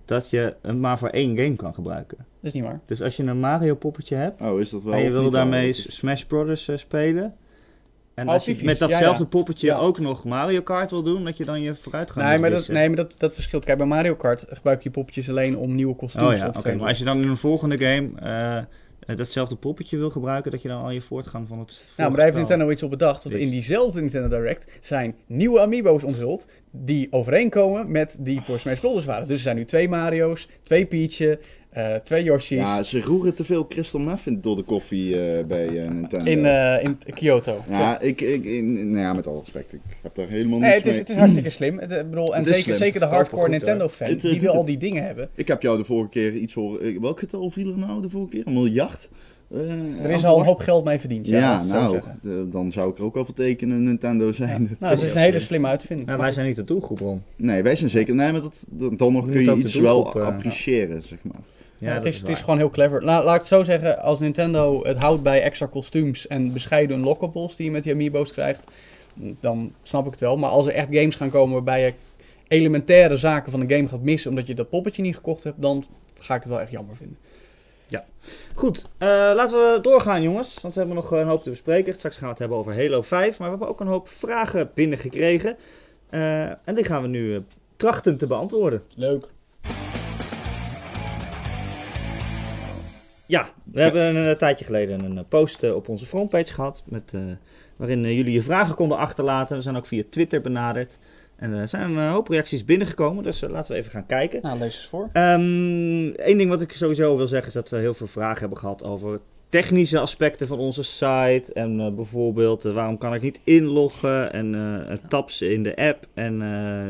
Dat 0.04 0.30
je 0.30 0.54
hem 0.62 0.80
maar 0.80 0.98
voor 0.98 1.08
één 1.08 1.36
game 1.36 1.56
kan 1.56 1.74
gebruiken. 1.74 2.16
dat 2.16 2.26
is 2.40 2.52
niet 2.52 2.64
waar. 2.64 2.80
Dus 2.86 3.02
als 3.02 3.16
je 3.16 3.22
een 3.22 3.40
Mario 3.40 3.74
poppetje 3.74 4.16
hebt 4.16 4.40
Oh, 4.40 4.60
is 4.60 4.70
dat 4.70 4.82
wel 4.82 4.92
en 4.92 5.02
je 5.02 5.10
wil 5.10 5.30
daarmee 5.30 5.72
Smash 5.72 6.22
Brothers 6.22 6.68
eh, 6.68 6.76
spelen. 6.76 7.34
En 8.14 8.28
als 8.28 8.44
je 8.44 8.64
met 8.64 8.78
datzelfde 8.78 9.26
poppetje 9.26 9.74
ook 9.74 9.98
nog 9.98 10.24
Mario 10.24 10.62
Kart 10.62 10.90
wil 10.90 11.02
doen, 11.02 11.24
dat 11.24 11.36
je 11.36 11.44
dan 11.44 11.62
je 11.62 11.74
vooruitgang 11.74 12.28
Nee, 12.28 12.38
maar, 12.38 12.50
dat, 12.50 12.68
nee, 12.68 12.86
maar 12.86 12.96
dat, 12.96 13.14
dat 13.18 13.32
verschilt. 13.32 13.64
Kijk, 13.64 13.78
bij 13.78 13.86
Mario 13.86 14.14
Kart 14.14 14.44
gebruik 14.48 14.82
je 14.82 14.90
poppetjes 14.90 15.28
alleen 15.28 15.56
om 15.56 15.74
nieuwe 15.74 15.94
kostuums 15.96 16.26
Oh 16.26 16.32
te 16.32 16.52
ja, 16.52 16.58
oké. 16.58 16.74
Maar 16.74 16.88
als 16.88 16.98
je 16.98 17.04
dan 17.04 17.22
in 17.22 17.28
een 17.28 17.36
volgende 17.36 17.78
game 17.78 18.10
eh, 18.20 18.56
eh, 19.00 19.16
datzelfde 19.16 19.56
poppetje 19.56 19.96
wil 19.96 20.10
gebruiken, 20.10 20.50
dat 20.50 20.62
je 20.62 20.68
dan 20.68 20.82
al 20.82 20.90
je 20.90 21.00
voortgang 21.00 21.48
van 21.48 21.58
het 21.58 21.84
Nou, 21.96 22.08
maar 22.08 22.16
daar 22.16 22.26
heeft 22.26 22.36
Nintendo 22.36 22.70
iets 22.70 22.82
op 22.82 22.90
bedacht. 22.90 23.22
Want 23.24 23.34
in 23.34 23.50
diezelfde 23.50 24.00
Nintendo 24.00 24.28
Direct 24.28 24.78
zijn 24.80 25.14
nieuwe 25.26 25.60
Amiibo's 25.60 26.02
onthuld. 26.02 26.46
Die 26.70 27.08
overeenkomen 27.10 27.90
met 27.90 28.18
die 28.20 28.40
voor 28.40 28.58
Smash 28.58 28.80
Bros. 28.80 29.04
waren. 29.04 29.26
Dus 29.26 29.36
er 29.36 29.42
zijn 29.42 29.56
nu 29.56 29.64
twee 29.64 29.88
Mario's, 29.88 30.48
twee 30.62 30.86
Peach'en, 30.86 31.38
eh, 31.70 31.94
twee 31.94 32.24
Yoshi's. 32.24 32.58
Ja, 32.58 32.82
ze 32.82 33.00
roeren 33.00 33.34
te 33.34 33.44
veel 33.44 33.66
Crystal 33.66 34.00
Meth 34.00 34.20
in 34.24 34.40
door 34.40 34.56
de 34.56 34.62
koffie 34.62 35.20
eh, 35.22 35.44
bij 35.44 35.66
eh, 35.82 35.90
Nintendo. 35.90 36.30
in, 36.30 36.44
eh, 36.46 36.84
in 36.84 36.96
Kyoto. 37.14 37.64
ja, 37.70 38.00
ik, 38.00 38.20
ik, 38.20 38.44
in, 38.44 38.90
nou 38.90 39.02
ja, 39.02 39.12
met 39.12 39.26
alle 39.26 39.38
respect. 39.40 39.72
Ik 39.72 39.80
heb 40.02 40.14
daar 40.14 40.28
helemaal 40.28 40.58
Nee, 40.58 40.68
niets 40.74 40.76
het 40.84 40.86
is, 40.86 40.90
mee. 40.92 41.00
het 41.00 41.08
is 41.10 41.16
hartstikke 41.16 41.50
slim. 41.50 41.78
Het, 41.78 41.90
ik 41.90 42.10
bedoel, 42.10 42.34
en 42.36 42.44
zeker, 42.44 42.62
slim. 42.62 42.76
zeker 42.76 43.00
de 43.00 43.06
hardcore. 43.06 43.48
Nintendo-fan, 43.48 44.08
Het, 44.08 44.20
die 44.20 44.40
wil 44.40 44.52
al 44.52 44.64
die 44.64 44.78
dingen 44.78 45.04
hebben. 45.04 45.28
Ik 45.34 45.48
heb 45.48 45.62
jou 45.62 45.78
de 45.78 45.84
vorige 45.84 46.08
keer 46.10 46.32
iets 46.34 46.54
horen... 46.54 47.00
Welk 47.00 47.18
getal 47.18 47.50
viel 47.50 47.70
er 47.70 47.78
nou 47.78 48.02
de 48.02 48.08
vorige 48.08 48.30
keer? 48.30 48.46
Een 48.46 48.52
miljard? 48.52 49.08
Eh, 49.54 50.04
Er 50.04 50.10
is 50.10 50.24
al 50.24 50.38
een 50.38 50.44
hoop 50.46 50.58
geld 50.60 50.84
mee 50.84 50.98
verdiend. 50.98 51.26
Ja, 51.26 51.38
Ja, 51.38 51.62
zo 51.62 52.00
nou, 52.22 52.50
dan 52.50 52.72
zou 52.72 52.90
ik 52.90 52.98
er 52.98 53.04
ook 53.04 53.16
al 53.16 53.24
voor 53.24 53.34
tekenen 53.34 53.82
Nintendo 53.82 54.32
zijn. 54.32 54.62
Ja. 54.62 54.76
Nou, 54.80 54.94
het 54.94 55.02
is 55.02 55.14
een 55.14 55.20
hele 55.20 55.38
slimme 55.40 55.66
uitvinding. 55.66 56.08
Ja, 56.08 56.16
wij 56.18 56.30
zijn 56.30 56.46
niet 56.46 56.56
de 56.56 56.64
doelgroep, 56.64 56.98
Ron. 56.98 57.22
Nee, 57.36 57.62
wij 57.62 57.76
zijn 57.76 57.90
zeker... 57.90 58.14
Nee, 58.14 58.32
maar 58.32 58.40
dat, 58.42 58.66
dat- 58.70 58.98
dan 58.98 59.12
nog 59.12 59.30
kun 59.30 59.42
je 59.44 59.54
iets 59.56 59.74
wel 59.74 60.20
appreciëren, 60.20 61.02
zeg 61.02 61.18
maar. 61.22 61.40
Ja, 61.80 61.88
Ja, 61.88 61.94
het, 61.94 62.04
is, 62.04 62.14
is 62.14 62.20
het 62.20 62.28
is 62.28 62.40
gewoon 62.40 62.58
heel 62.58 62.70
clever. 62.70 63.04
La- 63.04 63.24
laat 63.24 63.34
ik 63.34 63.40
het 63.40 63.48
zo 63.48 63.62
zeggen, 63.62 63.98
als 64.02 64.20
Nintendo 64.20 64.84
het 64.84 64.96
houdt 64.96 65.22
bij 65.22 65.42
extra 65.42 65.66
kostuums 65.66 66.26
en 66.26 66.52
bescheiden 66.52 66.96
unlockables 66.96 67.56
die 67.56 67.64
je 67.66 67.70
met 67.72 67.82
die 67.82 67.92
amiibo's 67.92 68.32
krijgt, 68.32 68.66
dan 69.14 69.72
snap 69.82 70.04
ik 70.06 70.10
het 70.10 70.20
wel. 70.20 70.36
Maar 70.36 70.50
als 70.50 70.66
er 70.66 70.72
echt 70.72 70.88
games 70.90 71.16
gaan 71.16 71.30
komen 71.30 71.52
waarbij 71.54 71.84
je 71.84 71.92
elementaire 72.48 73.16
zaken 73.16 73.50
van 73.50 73.66
de 73.66 73.74
game 73.74 73.88
gaat 73.88 74.02
missen 74.02 74.30
omdat 74.30 74.46
je 74.46 74.54
dat 74.54 74.68
poppetje 74.68 75.02
niet 75.02 75.14
gekocht 75.16 75.44
hebt, 75.44 75.62
dan 75.62 75.84
ga 76.18 76.34
ik 76.34 76.40
het 76.40 76.50
wel 76.50 76.60
echt 76.60 76.70
jammer 76.70 76.96
vinden. 76.96 77.16
Goed, 78.54 78.86
eh, 78.98 79.08
laten 79.08 79.56
we 79.56 79.78
doorgaan 79.82 80.22
jongens, 80.22 80.58
want 80.60 80.74
we 80.74 80.80
hebben 80.80 80.98
nog 80.98 81.10
een 81.10 81.26
hoop 81.26 81.42
te 81.42 81.50
bespreken. 81.50 81.94
Straks 81.94 82.14
gaan 82.16 82.24
we 82.24 82.30
het 82.30 82.38
hebben 82.38 82.58
over 82.58 82.74
Halo 82.76 83.02
5, 83.02 83.38
maar 83.38 83.46
we 83.50 83.56
hebben 83.56 83.68
ook 83.68 83.80
een 83.80 83.86
hoop 83.86 84.08
vragen 84.08 84.70
binnengekregen. 84.74 85.56
Eh 86.10 86.42
en 86.44 86.74
die 86.74 86.84
gaan 86.84 87.02
we 87.02 87.08
nu 87.08 87.34
eh, 87.34 87.40
trachten 87.76 88.16
te 88.16 88.26
beantwoorden. 88.26 88.82
Leuk. 88.96 89.28
Ja, 93.30 93.48
we 93.64 93.80
hebben 93.80 94.16
een, 94.16 94.28
eh, 94.28 94.36
tijdje 94.36 94.64
geleden 94.64 95.04
een 95.04 95.18
eh, 95.18 95.24
post 95.28 95.62
eh, 95.62 95.74
op 95.74 95.88
onze 95.88 96.06
frontpage 96.06 96.52
gehad, 96.52 96.82
met, 96.86 97.14
waarin 97.76 98.14
jullie 98.14 98.32
je 98.32 98.42
vragen 98.42 98.74
konden 98.74 98.98
achterlaten. 98.98 99.56
We 99.56 99.62
zijn 99.62 99.76
ook 99.76 99.86
via 99.86 100.02
Twitter 100.10 100.40
benaderd. 100.40 100.98
En 101.36 101.52
er 101.52 101.68
zijn 101.68 101.96
een 101.96 102.10
hoop 102.10 102.28
reacties 102.28 102.64
binnengekomen, 102.64 103.22
dus 103.22 103.40
laten 103.40 103.72
we 103.72 103.78
even 103.78 103.90
gaan 103.90 104.06
kijken. 104.06 104.42
Nou, 104.42 104.58
lees 104.58 104.76
eens 104.76 104.86
voor. 104.86 105.08
Eén 105.12 106.36
ding 106.38 106.48
wat 106.48 106.60
ik 106.60 106.72
sowieso 106.72 107.16
wil 107.16 107.26
zeggen 107.26 107.48
is 107.48 107.54
dat 107.54 107.68
we 107.68 107.76
heel 107.76 107.94
veel 107.94 108.06
vragen 108.06 108.40
hebben 108.40 108.58
gehad 108.58 108.84
over 108.84 109.18
technische 109.48 109.98
aspecten 109.98 110.46
van 110.46 110.58
onze 110.58 110.82
site. 110.82 111.52
En 111.52 111.94
bijvoorbeeld 111.94 112.62
waarom 112.62 112.98
kan 112.98 113.14
ik 113.14 113.22
niet 113.22 113.40
inloggen 113.44 114.32
en 114.32 114.54
eh, 114.54 114.96
tabs 115.08 115.42
in 115.42 115.62
de 115.62 115.76
app. 115.76 116.06
En 116.14 116.38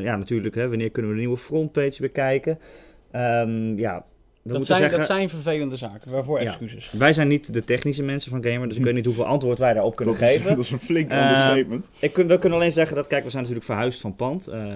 ja, 0.03 0.17
natuurlijk, 0.17 0.55
hè, 0.55 0.69
wanneer 0.69 0.91
kunnen 0.91 1.11
we 1.11 1.17
de 1.17 1.23
nieuwe 1.23 1.41
frontpage 1.41 2.01
bekijken. 2.01 2.59
Ehm 3.11 3.79
ja, 3.79 4.05
we 4.43 4.49
Dat 4.49 4.57
moeten 4.59 4.77
zijn, 4.77 4.91
zeggen... 4.91 4.99
dat 5.09 5.17
zijn 5.17 5.29
vervelende 5.29 5.77
zaken, 5.77 6.11
waarvoor 6.11 6.41
Ja. 6.41 6.47
excuses. 6.47 6.91
Wij 6.93 7.13
zijn 7.13 7.29
niet 7.29 7.53
de 7.53 7.65
technische 7.65 8.03
mensen 8.03 8.31
van 8.31 8.45
Gamer, 8.45 8.69
dus 8.69 8.77
ik 8.77 8.85
weet 8.85 8.95
niet 8.95 9.05
hoeveel 9.05 9.27
antwoord 9.27 9.59
wij 9.59 9.73
daarop 9.73 9.97
kunnen 9.97 10.15
dat, 10.15 10.23
is, 10.23 10.29
geven. 10.37 10.51
dat 10.57 10.65
is 10.65 10.71
een 10.71 10.79
flink 10.79 11.11
Eh, 11.11 11.23
understatement. 11.23 11.89
Ik 12.01 12.17
we 12.17 12.39
kunnen 12.39 12.59
alleen 12.59 12.73
zeggen 12.73 12.97
dat, 12.97 13.07
kijk, 13.07 13.23
we 13.25 13.31
zijn 13.31 13.43
natuurlijk 13.43 13.71
verhuisd 13.71 14.01
van 14.01 14.17
pand. 14.17 14.47
eh, 14.47 14.73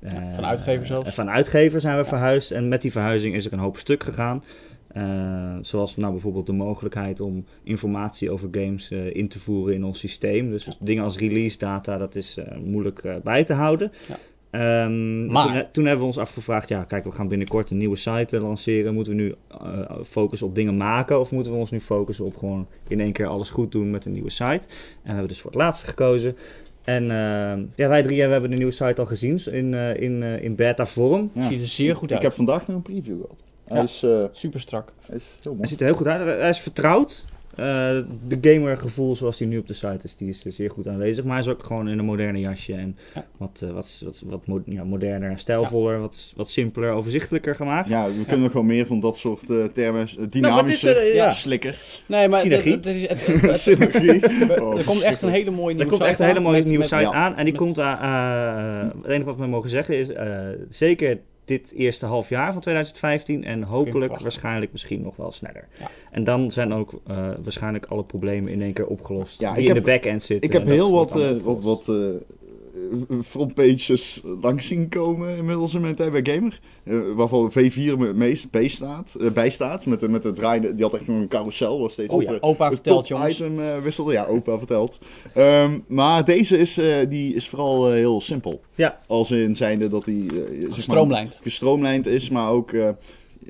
eh, 0.00 0.34
van 0.34 0.44
uitgever 0.44 0.86
zelfs. 0.86 1.08
eh, 1.08 1.14
van 1.14 1.30
uitgever 1.30 1.80
zijn 1.80 1.96
we 1.96 2.04
verhuisd. 2.04 2.50
En 2.50 2.68
met 2.68 2.82
die 2.82 2.92
verhuizing 2.92 3.34
is 3.34 3.46
er 3.46 3.52
een 3.52 3.58
hoop 3.58 3.76
stuk 3.76 4.02
gegaan. 4.02 4.44
Eh, 4.88 5.56
zoals 5.60 5.96
nou 5.96 6.12
bijvoorbeeld 6.12 6.46
de 6.46 6.52
mogelijkheid 6.52 7.20
om 7.20 7.44
informatie 7.62 8.30
over 8.30 8.48
games 8.50 8.90
eh, 8.90 9.14
in 9.14 9.28
te 9.28 9.38
voeren 9.38 9.74
in 9.74 9.84
ons 9.84 9.98
systeem. 9.98 10.50
Dus 10.50 10.68
dingen 10.80 11.04
als 11.04 11.18
release 11.18 11.58
data, 11.58 11.96
dat 11.96 12.14
is 12.14 12.36
eh, 12.36 12.56
moeilijk 12.58 13.02
bij 13.22 13.44
te 13.44 13.52
houden. 13.52 13.92
Ehm, 14.50 15.26
Maar- 15.26 15.52
toen, 15.52 15.64
toen 15.72 15.84
hebben 15.84 16.00
we 16.00 16.06
ons 16.06 16.18
afgevraagd, 16.18 16.68
ja 16.68 16.84
kijk, 16.84 17.04
we 17.04 17.10
gaan 17.10 17.28
binnenkort 17.28 17.70
een 17.70 17.76
nieuwe 17.76 17.96
site 17.96 18.36
eh, 18.36 18.42
lanceren. 18.42 18.94
Moeten 18.94 19.16
we 19.16 19.22
nu 19.22 19.34
eh, 19.50 19.90
focussen 20.04 20.46
op 20.48 20.54
dingen 20.54 20.76
maken 20.76 21.20
of 21.20 21.30
moeten 21.32 21.52
we 21.52 21.58
ons 21.58 21.70
nu 21.70 21.80
focussen 21.80 22.24
op 22.24 22.36
gewoon 22.36 22.66
in 22.88 23.00
één 23.00 23.12
keer 23.12 23.26
alles 23.26 23.50
goed 23.50 23.72
doen 23.72 23.90
met 23.90 24.04
een 24.04 24.12
nieuwe 24.12 24.30
site? 24.30 24.44
En 24.66 25.02
we 25.02 25.08
hebben 25.10 25.28
dus 25.28 25.40
voor 25.40 25.50
het 25.50 25.60
laatste 25.60 25.86
gekozen. 25.86 26.36
En 26.84 27.02
eh, 27.02 27.62
ja, 27.74 27.88
wij 27.88 28.02
drie 28.02 28.16
we 28.26 28.32
hebben 28.32 28.50
de 28.50 28.56
nieuwe 28.56 28.72
site 28.72 29.00
al 29.00 29.06
gezien 29.06 29.40
in, 29.52 29.74
eh, 29.74 30.00
in, 30.02 30.22
eh, 30.22 30.42
in 30.42 30.54
beta 30.54 30.86
vorm. 30.86 31.30
Ja. 31.34 31.42
Ziet 31.48 31.60
er 31.60 31.68
zeer 31.68 31.96
goed 31.96 32.08
Ik 32.10 32.14
uit. 32.14 32.22
heb 32.22 32.32
vandaag 32.32 32.66
nog 32.66 32.76
een 32.76 32.82
preview 32.82 33.20
gehad. 33.20 33.42
Hij, 33.64 33.76
Ja. 33.76 33.82
is, 33.82 34.02
eh, 34.02 34.24
Super 34.32 34.60
strak. 34.60 34.92
hij 35.06 35.16
is 35.16 35.24
heel 35.24 35.38
Hij 35.42 35.52
mooi. 35.52 35.66
ziet 35.68 35.80
er 35.80 35.86
heel 35.86 35.94
goed 35.96 36.06
uit. 36.06 36.40
Hij 36.40 36.48
is 36.48 36.60
vertrouwd. 36.60 37.26
Eh, 37.58 37.64
de 38.28 38.38
gamergevoel 38.40 39.16
zoals 39.16 39.36
die 39.38 39.46
nu 39.46 39.58
op 39.58 39.66
de 39.66 39.74
site 39.74 39.98
is, 40.02 40.16
die 40.16 40.28
is 40.28 40.42
zeer 40.46 40.70
goed 40.70 40.88
aanwezig. 40.88 41.24
Maar 41.24 41.32
hij 41.32 41.42
is 41.42 41.48
ook 41.48 41.62
gewoon 41.64 41.88
in 41.88 41.98
een 41.98 42.04
moderne 42.04 42.38
jasje 42.40 42.74
en 42.74 42.96
Ja. 43.14 43.26
wat, 43.36 43.60
eh, 43.64 43.70
wat, 43.70 44.02
wat, 44.04 44.22
wat 44.26 44.46
mo- 44.46 44.62
ja, 44.66 44.84
moderner, 44.84 45.38
stijlvoller, 45.38 46.00
wat, 46.00 46.32
wat 46.36 46.48
simpeler, 46.48 46.90
overzichtelijker 46.92 47.54
gemaakt. 47.54 47.88
Ja, 47.88 48.06
we 48.06 48.22
kunnen 48.24 48.40
nog 48.42 48.52
wel 48.52 48.62
meer 48.62 48.86
van 48.86 49.00
dat 49.00 49.16
soort 49.16 49.50
eh, 49.50 49.64
termen. 49.64 50.04
Nou, 50.06 50.20
dit 50.20 50.32
Dynamische 50.32 51.30
slikker. 51.32 51.76
Nee, 52.06 52.28
maar 52.28 52.40
Synergie. 52.40 52.72
het- 52.72 52.84
het- 52.84 53.08
het- 53.08 53.26
het- 53.26 53.40
het- 53.40 53.60
Synergie. 53.60 54.20
er 54.52 54.62
Oh, 54.62 54.86
komt 54.86 55.02
echt 55.02 55.22
een 55.22 55.30
hele 55.30 55.50
mooie 55.50 55.68
Er 55.68 55.74
nieuwe 55.74 55.90
komt 55.90 56.02
echt 56.02 56.10
site 56.10 56.22
een 56.22 56.26
hele 56.28 56.38
aan 56.38 56.44
mooie 56.44 56.56
met- 56.58 56.66
nieuwe 56.68 56.78
met- 56.82 56.88
site 56.92 57.00
ja, 57.02 57.12
aan. 57.12 57.36
En 57.36 57.44
die 57.44 57.52
met- 57.52 57.62
komt 57.62 57.78
aan. 57.80 58.92
eh, 58.94 59.02
het 59.02 59.10
enige 59.10 59.24
wat 59.24 59.36
we 59.36 59.46
mogen 59.46 59.70
zeggen 59.70 59.96
is. 59.98 60.12
eh, 60.12 60.38
zeker 60.68 61.18
dit 61.48 61.72
eerste 61.72 62.06
half 62.06 62.28
jaar 62.28 62.52
van 62.52 62.60
2015. 62.60 63.44
En 63.44 63.62
hopelijk 63.62 64.18
waarschijnlijk 64.18 64.72
misschien 64.72 65.02
nog 65.02 65.16
wel 65.16 65.32
sneller. 65.32 65.68
Ja. 65.78 65.90
En 66.10 66.24
dan 66.24 66.50
zijn 66.50 66.74
ook 66.74 67.00
eh, 67.06 67.16
waarschijnlijk 67.42 67.86
alle 67.86 68.04
problemen 68.04 68.52
in 68.52 68.62
één 68.62 68.72
keer 68.72 68.86
opgelost. 68.86 69.40
Ja, 69.40 69.52
die 69.54 69.62
in 69.62 69.74
heb- 69.74 69.84
de 69.84 69.90
back-end 69.90 70.22
zitten. 70.22 70.48
Ik 70.48 70.54
heb 70.54 70.66
heel 70.66 70.92
wat, 70.92 71.20
eh, 71.20 71.30
wat, 71.42 71.62
wat 71.62 71.88
eh, 71.88 71.94
frontpages 73.24 74.20
langs 74.40 74.66
zien 74.66 74.88
komen 74.88 75.36
inmiddels 75.36 75.74
in 75.74 75.80
mijn 75.80 75.94
tijd 75.94 76.12
bij 76.22 76.34
Gamer. 76.34 76.58
Eh, 76.84 76.96
waarvan 77.14 77.50
V4 77.52 77.98
me- 77.98 78.12
meest 78.14 78.50
bij 78.50 78.68
staat, 78.68 79.14
eh, 79.20 79.30
bij 79.30 79.50
staat. 79.50 79.86
Met, 79.86 80.00
de- 80.00 80.08
met 80.08 80.22
de 80.22 80.32
draaiende, 80.32 80.74
die 80.74 80.84
had 80.84 80.94
echt 80.94 81.06
nog 81.06 81.16
een 81.20 81.28
carousel. 81.28 81.80
Was 81.80 81.92
steeds 81.92 82.12
Oh 82.14 82.18
het, 82.20 82.28
ja, 82.28 82.34
eh, 82.34 82.38
Opa 82.48 82.64
het 82.64 82.74
vertelt, 82.74 83.08
jongens. 83.08 83.34
item 83.34 83.60
eh, 83.60 83.78
wisselde. 83.82 84.12
Ja, 84.12 84.24
opa 84.26 84.58
vertelt. 84.58 84.98
Ehm, 85.34 85.78
maar 85.86 86.24
deze 86.24 86.58
is, 86.58 86.78
eh, 86.78 86.96
die 87.08 87.34
is 87.34 87.48
vooral 87.48 87.86
eh, 87.86 87.92
heel 87.92 88.20
simpel. 88.20 88.60
Ja. 88.74 88.98
Als 89.06 89.30
in 89.30 89.54
zijnde 89.54 89.88
dat 89.88 90.06
eh, 90.06 90.14
zeg 90.36 90.60
maar, 90.60 90.72
Gestroomlijnd. 90.72 91.38
gestroomlijnd 91.42 92.06
is, 92.06 92.30
maar 92.30 92.50
ook... 92.50 92.72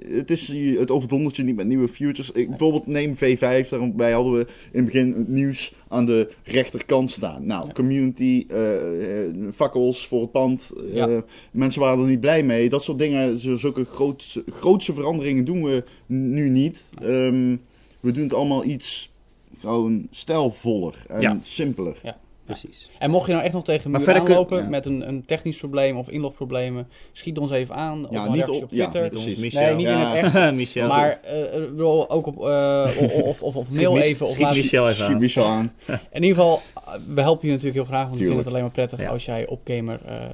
het, 0.06 0.30
is, 0.30 0.48
het 0.78 0.90
overdondert 0.90 1.36
je 1.36 1.42
niet 1.42 1.56
met 1.56 1.66
nieuwe 1.66 1.88
futures. 1.88 2.30
Ik, 2.30 2.48
bijvoorbeeld 2.48 2.86
neem 2.86 3.14
V5, 3.14 3.68
daarbij 3.68 4.12
hadden 4.12 4.32
we 4.32 4.38
in 4.72 4.76
het 4.76 4.84
begin 4.84 5.14
het 5.18 5.28
nieuws 5.28 5.74
aan 5.88 6.06
de 6.06 6.30
rechterkant 6.44 7.10
staan. 7.10 7.46
Nou, 7.46 7.66
Ja. 7.66 7.72
community, 7.72 8.44
eh, 8.48 9.24
eh, 9.24 9.30
fakkels 9.54 10.06
voor 10.06 10.20
het 10.20 10.32
pand. 10.32 10.72
eh, 10.76 10.94
Ja. 10.94 11.22
Mensen 11.50 11.80
waren 11.80 11.98
er 12.02 12.08
niet 12.10 12.20
blij 12.20 12.42
mee. 12.42 12.68
Dat 12.68 12.82
soort 12.82 12.98
dingen, 12.98 13.38
zulke 13.58 13.84
grootse, 13.84 14.44
grootse 14.50 14.94
veranderingen 14.94 15.44
doen 15.44 15.62
we 15.64 15.84
nu 16.06 16.48
niet. 16.48 16.90
Ehm, 17.02 17.56
we 18.00 18.12
doen 18.12 18.22
het 18.22 18.34
allemaal 18.34 18.64
iets 18.64 19.10
gewoon 19.58 20.06
stijlvoller 20.10 20.94
en 21.08 21.20
Ja. 21.20 21.38
simpeler. 21.42 22.00
Precies. 22.48 22.88
En 22.98 23.10
mocht 23.10 23.26
je 23.26 23.32
nou 23.32 23.44
echt 23.44 23.52
nog 23.54 23.64
tegen 23.64 23.90
muur 23.90 24.02
kun- 24.04 24.14
aanlopen 24.14 24.62
ja. 24.62 24.68
met 24.68 24.86
een, 24.86 25.08
een 25.08 25.24
technisch 25.26 25.56
probleem 25.56 25.96
of 25.96 26.08
inlogproblemen, 26.08 26.88
schiet 27.12 27.38
ons 27.38 27.50
even 27.50 27.74
aan. 27.74 28.06
Ja, 28.10 28.26
een 28.26 28.32
niet 28.32 28.48
op- 28.48 28.62
op 28.62 28.68
ja, 28.70 28.88
Twitter. 28.88 29.02
niet 29.02 29.12
Ons 29.14 29.22
Precies. 29.22 29.40
Michel. 29.40 29.60
nee, 29.62 29.74
niet 29.74 29.86
Ja. 29.86 30.14
in 30.16 30.24
het 30.24 30.34
echt. 30.34 30.54
Michel. 30.62 30.88
Maar 30.88 31.20
eh, 31.22 31.42
ik 31.62 31.70
bedoel, 31.70 32.10
ook 32.10 32.26
op, 32.26 32.46
eh, 32.46 32.86
of, 33.24 33.42
of, 33.42 33.56
of 33.56 33.70
mail 33.70 33.98
even. 33.98 34.26
Of 34.26 34.32
schiet 34.32 34.44
laat, 34.44 34.56
Michel 34.56 34.84
even 34.88 34.94
Schiet 34.96 35.14
aan. 35.14 35.18
Michel 35.20 35.44
aan. 35.44 35.72
in 36.12 36.22
ieder 36.22 36.28
geval, 36.36 36.60
eh, 36.74 36.92
we 37.14 37.20
helpen 37.20 37.46
je 37.46 37.52
natuurlijk 37.54 37.74
heel 37.80 37.84
graag, 37.84 38.06
want 38.06 38.18
we 38.18 38.24
vinden 38.24 38.36
Tuurlijk. 38.36 38.38
het 38.44 38.48
alleen 38.48 38.62
maar 38.62 38.72
prettig 38.72 39.00
Ja. 39.00 39.08
als 39.12 39.24
jij 39.24 39.46
op 39.46 39.60
gamer 39.64 40.00
eh, 40.06 40.14
eh, 40.14 40.30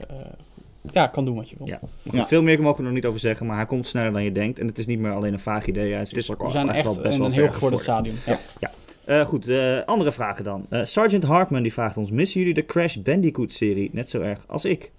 ja, 0.92 1.06
kan 1.06 1.24
doen 1.24 1.36
wat 1.36 1.50
je 1.50 1.56
wil. 1.58 1.66
Ja. 1.66 1.80
Ja. 2.02 2.26
Veel 2.26 2.42
meer 2.42 2.60
mogen 2.60 2.72
we 2.76 2.78
er 2.78 2.84
nog 2.86 2.94
niet 2.94 3.06
over 3.06 3.20
zeggen, 3.20 3.46
maar 3.46 3.56
hij 3.56 3.66
komt 3.66 3.86
sneller 3.86 4.12
dan 4.12 4.24
je 4.24 4.32
denkt. 4.32 4.58
En 4.58 4.66
het 4.66 4.78
is 4.78 4.86
niet 4.86 4.98
meer 4.98 5.12
alleen 5.12 5.32
een 5.32 5.38
vaag 5.38 5.66
idee. 5.66 5.92
Het 5.92 6.16
is 6.16 6.30
ook 6.30 6.38
We 6.38 6.44
al 6.44 6.50
zijn 6.50 6.68
echt, 6.68 6.76
echt 6.76 6.84
wel 6.84 6.94
best 7.02 7.14
in 7.14 7.18
wel 7.20 7.28
een 7.28 7.34
heel 7.34 7.48
gevorderd 7.48 7.82
stadium. 7.82 8.14
Ja. 8.26 8.70
Eh, 9.06 9.24
goed, 9.26 9.48
eh, 9.48 9.80
andere 9.84 10.12
vragen 10.12 10.44
dan. 10.44 10.66
Eh, 10.70 10.84
Sergeant 10.84 11.24
Hartman 11.24 11.62
die 11.62 11.72
vraagt 11.72 11.96
ons: 11.96 12.10
missen 12.10 12.40
jullie 12.40 12.54
de 12.54 12.64
Crash 12.64 12.96
Bandicoot-serie 12.96 13.90
net 13.92 14.10
zo 14.10 14.20
erg 14.20 14.44
als 14.46 14.64
ik? 14.64 14.90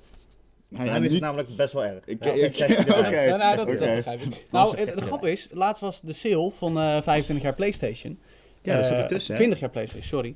Nou 0.68 0.84
Hij 0.84 0.92
ja, 0.92 0.98
is 0.98 1.04
het 1.04 1.12
niet- 1.12 1.22
namelijk 1.22 1.56
best 1.56 1.74
wel 1.74 1.84
erg. 1.86 2.06
Ik- 2.06 2.24
Ja, 2.24 2.32
ik- 2.32 2.56
hij 2.56 2.80
oké. 2.80 3.38
Nou, 3.38 3.56
dat, 3.56 3.66
begrijp 3.66 4.22
ik. 4.22 4.46
Nou, 4.52 4.76
hij 4.76 4.86
de 4.86 5.02
grap 5.02 5.26
is, 5.26 5.48
laatst 5.52 5.82
was 5.82 6.02
de 6.02 6.14
sale 6.14 6.52
van 6.58 6.78
eh 6.78 7.02
25 7.02 7.42
jaar 7.42 7.54
PlayStation. 7.56 8.20
Ja, 8.62 8.76
dat 8.76 8.86
zit 8.86 8.98
ertussen. 8.98 9.34
hè? 9.34 9.40
20 9.40 9.60
jaar 9.60 9.70
PlayStation, 9.70 10.08
sorry. 10.08 10.36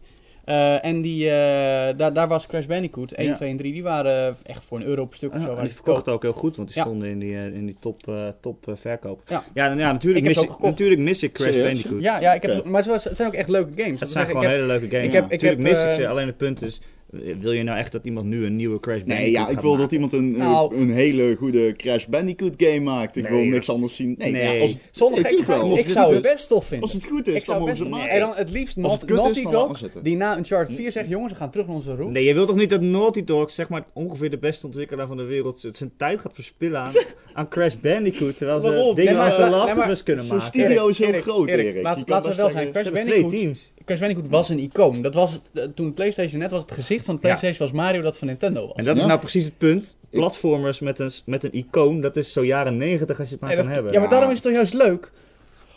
Eh, 0.50 0.86
en 0.86 1.02
die, 1.02 1.26
eh, 1.30 1.98
daar, 1.98 2.14
daar 2.14 2.28
was 2.28 2.48
Crash 2.48 2.66
Bandicoot 2.66 3.12
1, 3.12 3.28
Ja. 3.28 3.34
2 3.34 3.50
en 3.50 3.58
3. 3.58 3.74
Die 3.74 3.84
waren 3.84 4.38
echt 4.44 4.64
voor 4.64 4.80
een 4.80 4.86
euro 4.86 5.06
per 5.06 5.16
stuk 5.16 5.30
of 5.30 5.36
Ja, 5.36 5.42
zo. 5.42 5.48
en 5.48 5.54
waren 5.54 5.68
die 5.70 5.76
verkochten 5.76 6.14
ook 6.14 6.22
heel 6.22 6.34
goed, 6.34 6.56
want 6.56 6.68
die 6.68 6.78
Ja. 6.78 6.84
stonden 6.84 7.10
in 7.10 7.20
die, 7.20 7.36
eh, 7.36 7.46
in 7.46 7.66
die 7.66 7.76
top, 7.80 8.08
eh, 8.08 8.28
top 8.42 8.68
eh, 8.68 8.74
verkoop. 8.76 9.22
Ja. 9.28 9.44
Ja, 9.54 9.66
ja 9.66 9.92
natuurlijk, 9.92 10.26
Ik 10.26 10.36
mis 10.36 10.44
ik, 10.44 10.60
natuurlijk 10.60 11.02
mis 11.02 11.24
ik 11.24 11.32
Crash 11.34 11.48
Serieus? 11.52 11.68
Bandicoot. 11.74 12.02
Ja, 12.02 12.20
ja 12.20 12.34
ik 12.34 12.42
heb, 12.42 12.64
maar 12.66 12.82
het, 12.82 12.90
was- 12.92 13.04
het 13.04 13.16
zijn 13.16 13.28
ook 13.28 13.34
echt 13.34 13.50
leuke 13.50 13.72
games. 13.76 13.92
Het 13.92 14.00
Dat 14.00 14.12
zijn 14.12 14.26
gewoon 14.28 14.42
ik 14.42 14.48
heb, 14.48 14.58
hele 14.58 14.68
leuke 14.68 14.88
games. 14.90 15.06
ik 15.06 15.12
heb- 15.14 15.24
ik 15.24 15.32
natuurlijk 15.32 15.62
heb, 15.62 15.72
mis 15.72 15.84
ik 15.84 15.92
ze, 15.92 16.04
eh, 16.04 16.10
alleen 16.10 16.28
het 16.28 16.38
punt 16.38 16.62
is, 16.62 16.78
eh, 16.78 16.86
wil 17.42 17.52
je 17.52 17.64
nou 17.64 17.78
echt 17.78 17.92
dat 17.92 18.06
iemand 18.06 18.26
nu 18.28 18.46
een 18.46 18.56
nieuwe 18.56 18.80
Crash 18.80 18.98
Bandicoot 19.00 19.22
Nee, 19.24 19.32
ja, 19.32 19.48
ik 19.50 19.60
wil 19.60 19.72
dat 19.72 19.80
maken? 19.80 19.94
iemand 19.96 20.14
een, 20.14 20.38
Nou. 20.38 20.76
een 20.76 20.92
hele 20.92 21.36
goede 21.36 21.72
Crash 21.72 22.06
Bandicoot 22.06 22.54
game 22.58 22.80
maakt. 22.80 23.16
Ik 23.18 23.30
Nee, 23.30 23.32
wil 23.42 23.44
niks 23.52 23.70
anders 23.70 23.96
zien. 23.96 24.16
Nee, 24.18 24.32
Nee. 24.32 24.56
Ja, 24.56 24.62
als, 24.62 24.72
het, 24.72 24.80
Zonder 24.92 25.20
gekkigheid, 25.26 25.62
wel. 25.62 25.78
ik 25.78 25.90
zou 25.90 26.14
het 26.14 26.22
best 26.22 26.48
tof 26.48 26.66
vinden. 26.66 26.88
als 26.88 26.94
het 26.98 27.06
goed 27.06 27.28
ik 27.28 27.36
is, 27.36 27.46
dan 27.46 27.60
mogen 27.60 27.78
ze 27.78 27.84
het 27.84 27.92
En 27.94 27.98
maken. 28.00 28.20
dan 28.20 28.32
het 28.36 28.50
liefst 28.50 28.78
Naughty 28.78 29.44
Dog, 29.44 29.80
die 30.04 30.16
na 30.16 30.38
Uncharted 30.38 30.76
4 30.76 30.92
zegt, 30.92 31.10
jongens, 31.10 31.32
we 31.32 31.38
gaan 31.38 31.50
terug 31.52 31.66
naar 31.68 31.76
onze 31.76 31.96
roots. 31.96 32.12
Nee, 32.14 32.24
je 32.24 32.34
wilt 32.34 32.48
toch 32.48 32.56
niet 32.58 32.70
dat 32.70 32.82
Naughty 32.82 33.24
Dog, 33.24 33.52
zeg 33.52 33.70
maar 33.70 33.86
ongeveer 33.94 34.30
de 34.30 34.38
beste 34.38 34.66
ontwikkelaar 34.66 35.08
van 35.08 35.18
de 35.18 35.24
wereld, 35.24 35.68
zijn 35.72 35.92
tijd 35.98 36.20
gaat 36.22 36.34
verspillen 36.34 36.80
aan, 36.80 36.92
aan 37.34 37.48
Crash 37.50 37.76
Bandicoot, 37.76 38.38
terwijl 38.38 38.62
ze 38.62 38.68
Waarom? 38.68 38.96
dingen 38.96 39.18
als 39.20 39.36
The 39.36 39.42
nee, 39.42 39.50
Last 39.50 39.78
of 39.78 39.88
Us 39.88 40.04
kunnen 40.04 40.26
Zo'n 40.26 40.38
maken. 40.38 40.52
studio 40.60 40.88
is 40.88 40.98
heel 40.98 41.22
groot, 41.22 41.48
Erik, 41.48 41.82
laten 41.84 42.06
we 42.30 42.36
wel 42.36 42.50
zijn, 42.52 42.72
Crash 42.72 42.90
Bandicoot, 42.90 43.72
Crash 43.86 44.00
Bandicoot 44.00 44.30
was 44.30 44.50
een 44.50 44.60
icoon. 44.60 45.02
Dat 45.02 45.14
was, 45.14 45.40
eh, 45.54 45.64
toen 45.76 45.94
PlayStation 45.94 46.40
net 46.40 46.52
was 46.52 46.62
het 46.62 46.72
gezicht 46.72 47.06
van 47.06 47.16
de 47.16 47.22
PlayStation 47.22 47.68
was 47.70 47.72
Mario 47.72 48.02
dat 48.02 48.18
van 48.18 48.28
Nintendo 48.28 48.68
was. 48.68 48.76
En 48.76 48.86
dat 48.86 48.98
is 48.98 49.06
nou 49.06 49.20
precies 49.20 49.44
het 49.44 49.58
punt. 49.58 49.98
Platformers 50.10 50.80
met 50.80 51.00
een, 51.00 51.12
met 51.26 51.44
een 51.44 51.54
icoon, 51.54 52.02
dat 52.02 52.18
is 52.18 52.34
zo 52.34 52.46
jaren 52.46 52.78
90 52.78 53.20
als 53.20 53.28
je 53.30 53.34
het 53.34 53.44
maar 53.44 53.56
kan 53.56 53.64
dat- 53.66 53.74
hebben. 53.74 53.94
ja, 53.94 54.00
maar 54.00 54.10
daarom 54.10 54.30
is 54.30 54.36
het 54.36 54.44
toch 54.44 54.54
juist 54.56 54.74
leuk? 54.74 55.12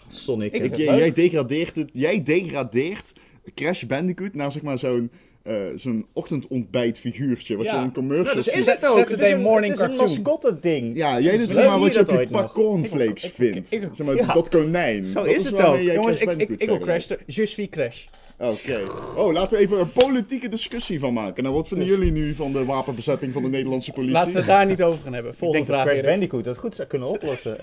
Sonic. 0.08 0.52
Ik- 0.52 0.76
jij 0.76 1.12
degradeert 1.12 1.74
het. 1.76 1.90
Jij 1.92 2.22
degradeert 2.22 3.12
Crash 3.54 3.82
Bandicoot 3.82 4.34
naar 4.34 4.52
zeg 4.52 4.62
maar 4.62 4.78
zo'n 4.78 5.10
eh 5.42 5.54
zo'n 5.76 6.06
ochtendontbijtfiguurtje. 6.12 7.56
Wat 7.56 7.64
Ja. 7.66 7.72
je 7.72 7.78
in 7.78 7.84
een 7.84 7.92
commercial 7.92 8.28
Ja, 8.28 8.34
dat 8.34 8.44
ziet. 8.44 8.54
is 8.54 8.66
het 8.66 8.86
ook. 8.86 8.96
Saturday 8.98 9.10
Het 9.16 9.20
is 9.26 9.30
een- 9.30 9.40
morning 9.40 9.78
het 9.78 9.90
is 9.90 9.98
een 9.98 10.04
mascotte 10.04 10.58
ding. 10.60 10.96
Ja, 10.96 11.20
jij 11.20 11.36
doet 11.38 11.46
zeg 11.46 11.54
maar 11.66 11.74
je 11.74 11.80
wat 11.80 11.92
je 11.92 11.98
dat 12.04 12.08
op 12.08 12.20
je 12.20 12.26
pak 12.28 12.54
cornflakes 12.54 13.24
Ik- 13.24 13.30
ik- 13.30 13.34
vindt. 13.34 13.72
ik- 13.72 13.82
ik- 13.82 13.88
zeg 13.92 14.06
maar, 14.06 14.16
ja. 14.16 14.32
dat 14.32 14.48
konijn. 14.48 15.04
Zo 15.06 15.24
dat 15.24 15.34
is 15.34 15.44
het 15.44 15.54
ook. 15.62 15.78
Jongens, 15.80 16.16
ik, 16.18 16.30
ik, 16.30 16.48
ik 16.48 16.68
wil. 16.68 16.78
Crash. 16.78 17.10
Just 17.26 17.54
wie 17.56 17.68
Crash. 17.68 18.04
Oké. 18.38 18.80
Oh, 19.16 19.32
laten 19.32 19.56
we 19.58 19.62
even 19.64 19.80
een 19.80 19.92
politieke 19.92 20.48
discussie 20.48 20.98
van 20.98 21.12
maken. 21.12 21.42
Nou, 21.42 21.54
wat 21.54 21.68
vinden 21.68 21.86
jullie 21.86 22.12
nu 22.12 22.34
van 22.34 22.52
de 22.52 22.64
wapenbezetting 22.64 23.32
van 23.32 23.42
de 23.42 23.48
Nederlandse 23.48 23.92
politie? 23.92 24.14
Laten 24.14 24.32
we 24.32 24.38
het 24.38 24.46
daar 24.46 24.66
niet 24.66 24.82
over 24.82 25.00
gaan 25.04 25.12
hebben. 25.12 25.32
Ik 25.32 25.38
Volgende 25.38 25.64
denk 25.66 25.76
dat 25.76 25.86
vraag. 25.86 25.94
Crash 25.94 26.04
Erik. 26.04 26.10
Bandicoot 26.20 26.44
dat 26.44 26.56
goed 26.58 26.74
zou 26.74 26.88
kunnen 26.88 27.08
oplossen. 27.08 27.56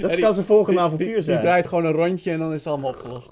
Dat 0.00 0.12
die- 0.12 0.20
kan 0.20 0.34
zijn 0.34 0.46
volgende 0.46 0.72
Die- 0.78 0.86
avontuur 0.88 1.14
die, 1.14 1.22
zijn. 1.22 1.36
Die 1.36 1.46
draait 1.46 1.66
gewoon 1.66 1.84
een 1.84 1.92
rondje 1.92 2.30
en 2.30 2.38
dan 2.38 2.48
is 2.52 2.58
het 2.58 2.66
allemaal 2.66 2.90
opgelost. 2.90 3.30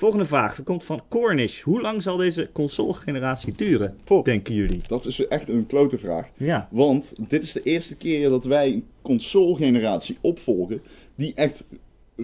Volgende 0.00 0.24
vraag. 0.24 0.54
Die 0.54 0.64
komt 0.64 0.84
van 0.84 1.02
Cornish. 1.08 1.60
Hoe 1.60 1.80
lang 1.80 2.02
zal 2.02 2.16
deze 2.16 2.50
console-generatie 2.52 3.52
duren, 3.56 3.96
denken 4.22 4.54
jullie? 4.54 4.80
Dat 4.86 5.06
is 5.06 5.26
echt 5.26 5.48
een 5.48 5.66
klote 5.66 5.98
vraag. 5.98 6.28
Ja. 6.36 6.68
Want 6.70 7.12
dit 7.28 7.42
is 7.42 7.52
de 7.52 7.62
eerste 7.62 7.96
keer 7.96 8.28
dat 8.28 8.44
wij 8.44 8.72
een 8.72 8.84
console-generatie 9.02 10.18
opvolgen 10.20 10.82
die 11.14 11.34
echt 11.34 11.64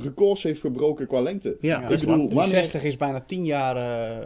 records 0.03 0.43
heeft 0.43 0.61
gebroken 0.61 1.07
qua 1.07 1.21
lengte. 1.21 1.57
Ja, 1.61 1.83
ik 1.83 1.89
bedoel, 1.89 2.17
lang. 2.17 2.33
wanneer- 2.33 2.55
60 2.55 2.85
is 2.85 2.97
bijna 2.97 3.21
10 3.21 3.45
jaar 3.45 3.77
eh, 3.77 4.17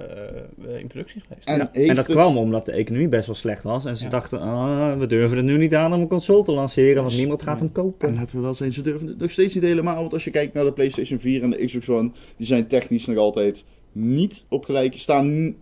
eh, 0.74 0.80
in 0.80 0.87
productie 0.87 1.20
geweest. 1.20 1.48
En, 1.48 1.56
Ja, 1.56 1.72
en 1.72 1.87
dat 1.94 1.96
het- 2.06 2.16
kwam 2.16 2.37
omdat 2.37 2.64
de 2.66 2.72
economie 2.72 3.09
best 3.09 3.26
wel 3.26 3.35
slecht 3.35 3.62
was. 3.62 3.85
En 3.85 3.96
ze 3.96 4.04
Ja. 4.04 4.11
dachten, 4.11 4.40
ah, 4.40 4.98
we 4.98 5.06
durven 5.06 5.37
het 5.37 5.46
nu 5.46 5.56
niet 5.56 5.74
aan 5.74 5.92
om 5.92 6.00
een 6.00 6.09
console 6.09 6.42
te 6.44 6.52
lanceren, 6.52 7.02
want 7.02 7.16
niemand 7.16 7.42
gaat 7.42 7.59
hem 7.61 7.72
kopen. 7.72 8.09
En 8.09 8.14
laten 8.14 8.37
we 8.37 8.42
wel 8.42 8.54
zijn, 8.54 8.72
ze 8.72 8.83
durven 8.83 9.06
het 9.09 9.18
nog 9.18 9.30
steeds 9.30 9.54
niet 9.54 9.64
helemaal. 9.64 10.00
Want 10.00 10.12
als 10.12 10.24
je 10.24 10.30
kijkt 10.30 10.54
naar 10.54 10.64
de 10.64 10.72
PlayStation 10.72 11.18
4 11.20 11.42
en 11.42 11.50
de 11.50 11.64
Xbox 11.64 11.88
One, 11.88 12.11
die 12.37 12.46
zijn 12.46 12.66
technisch 12.66 13.06
nog 13.06 13.16
altijd 13.16 13.64
niet 13.92 14.44
op 14.48 14.64
gelijke. 14.64 14.98
Staan 14.98 15.54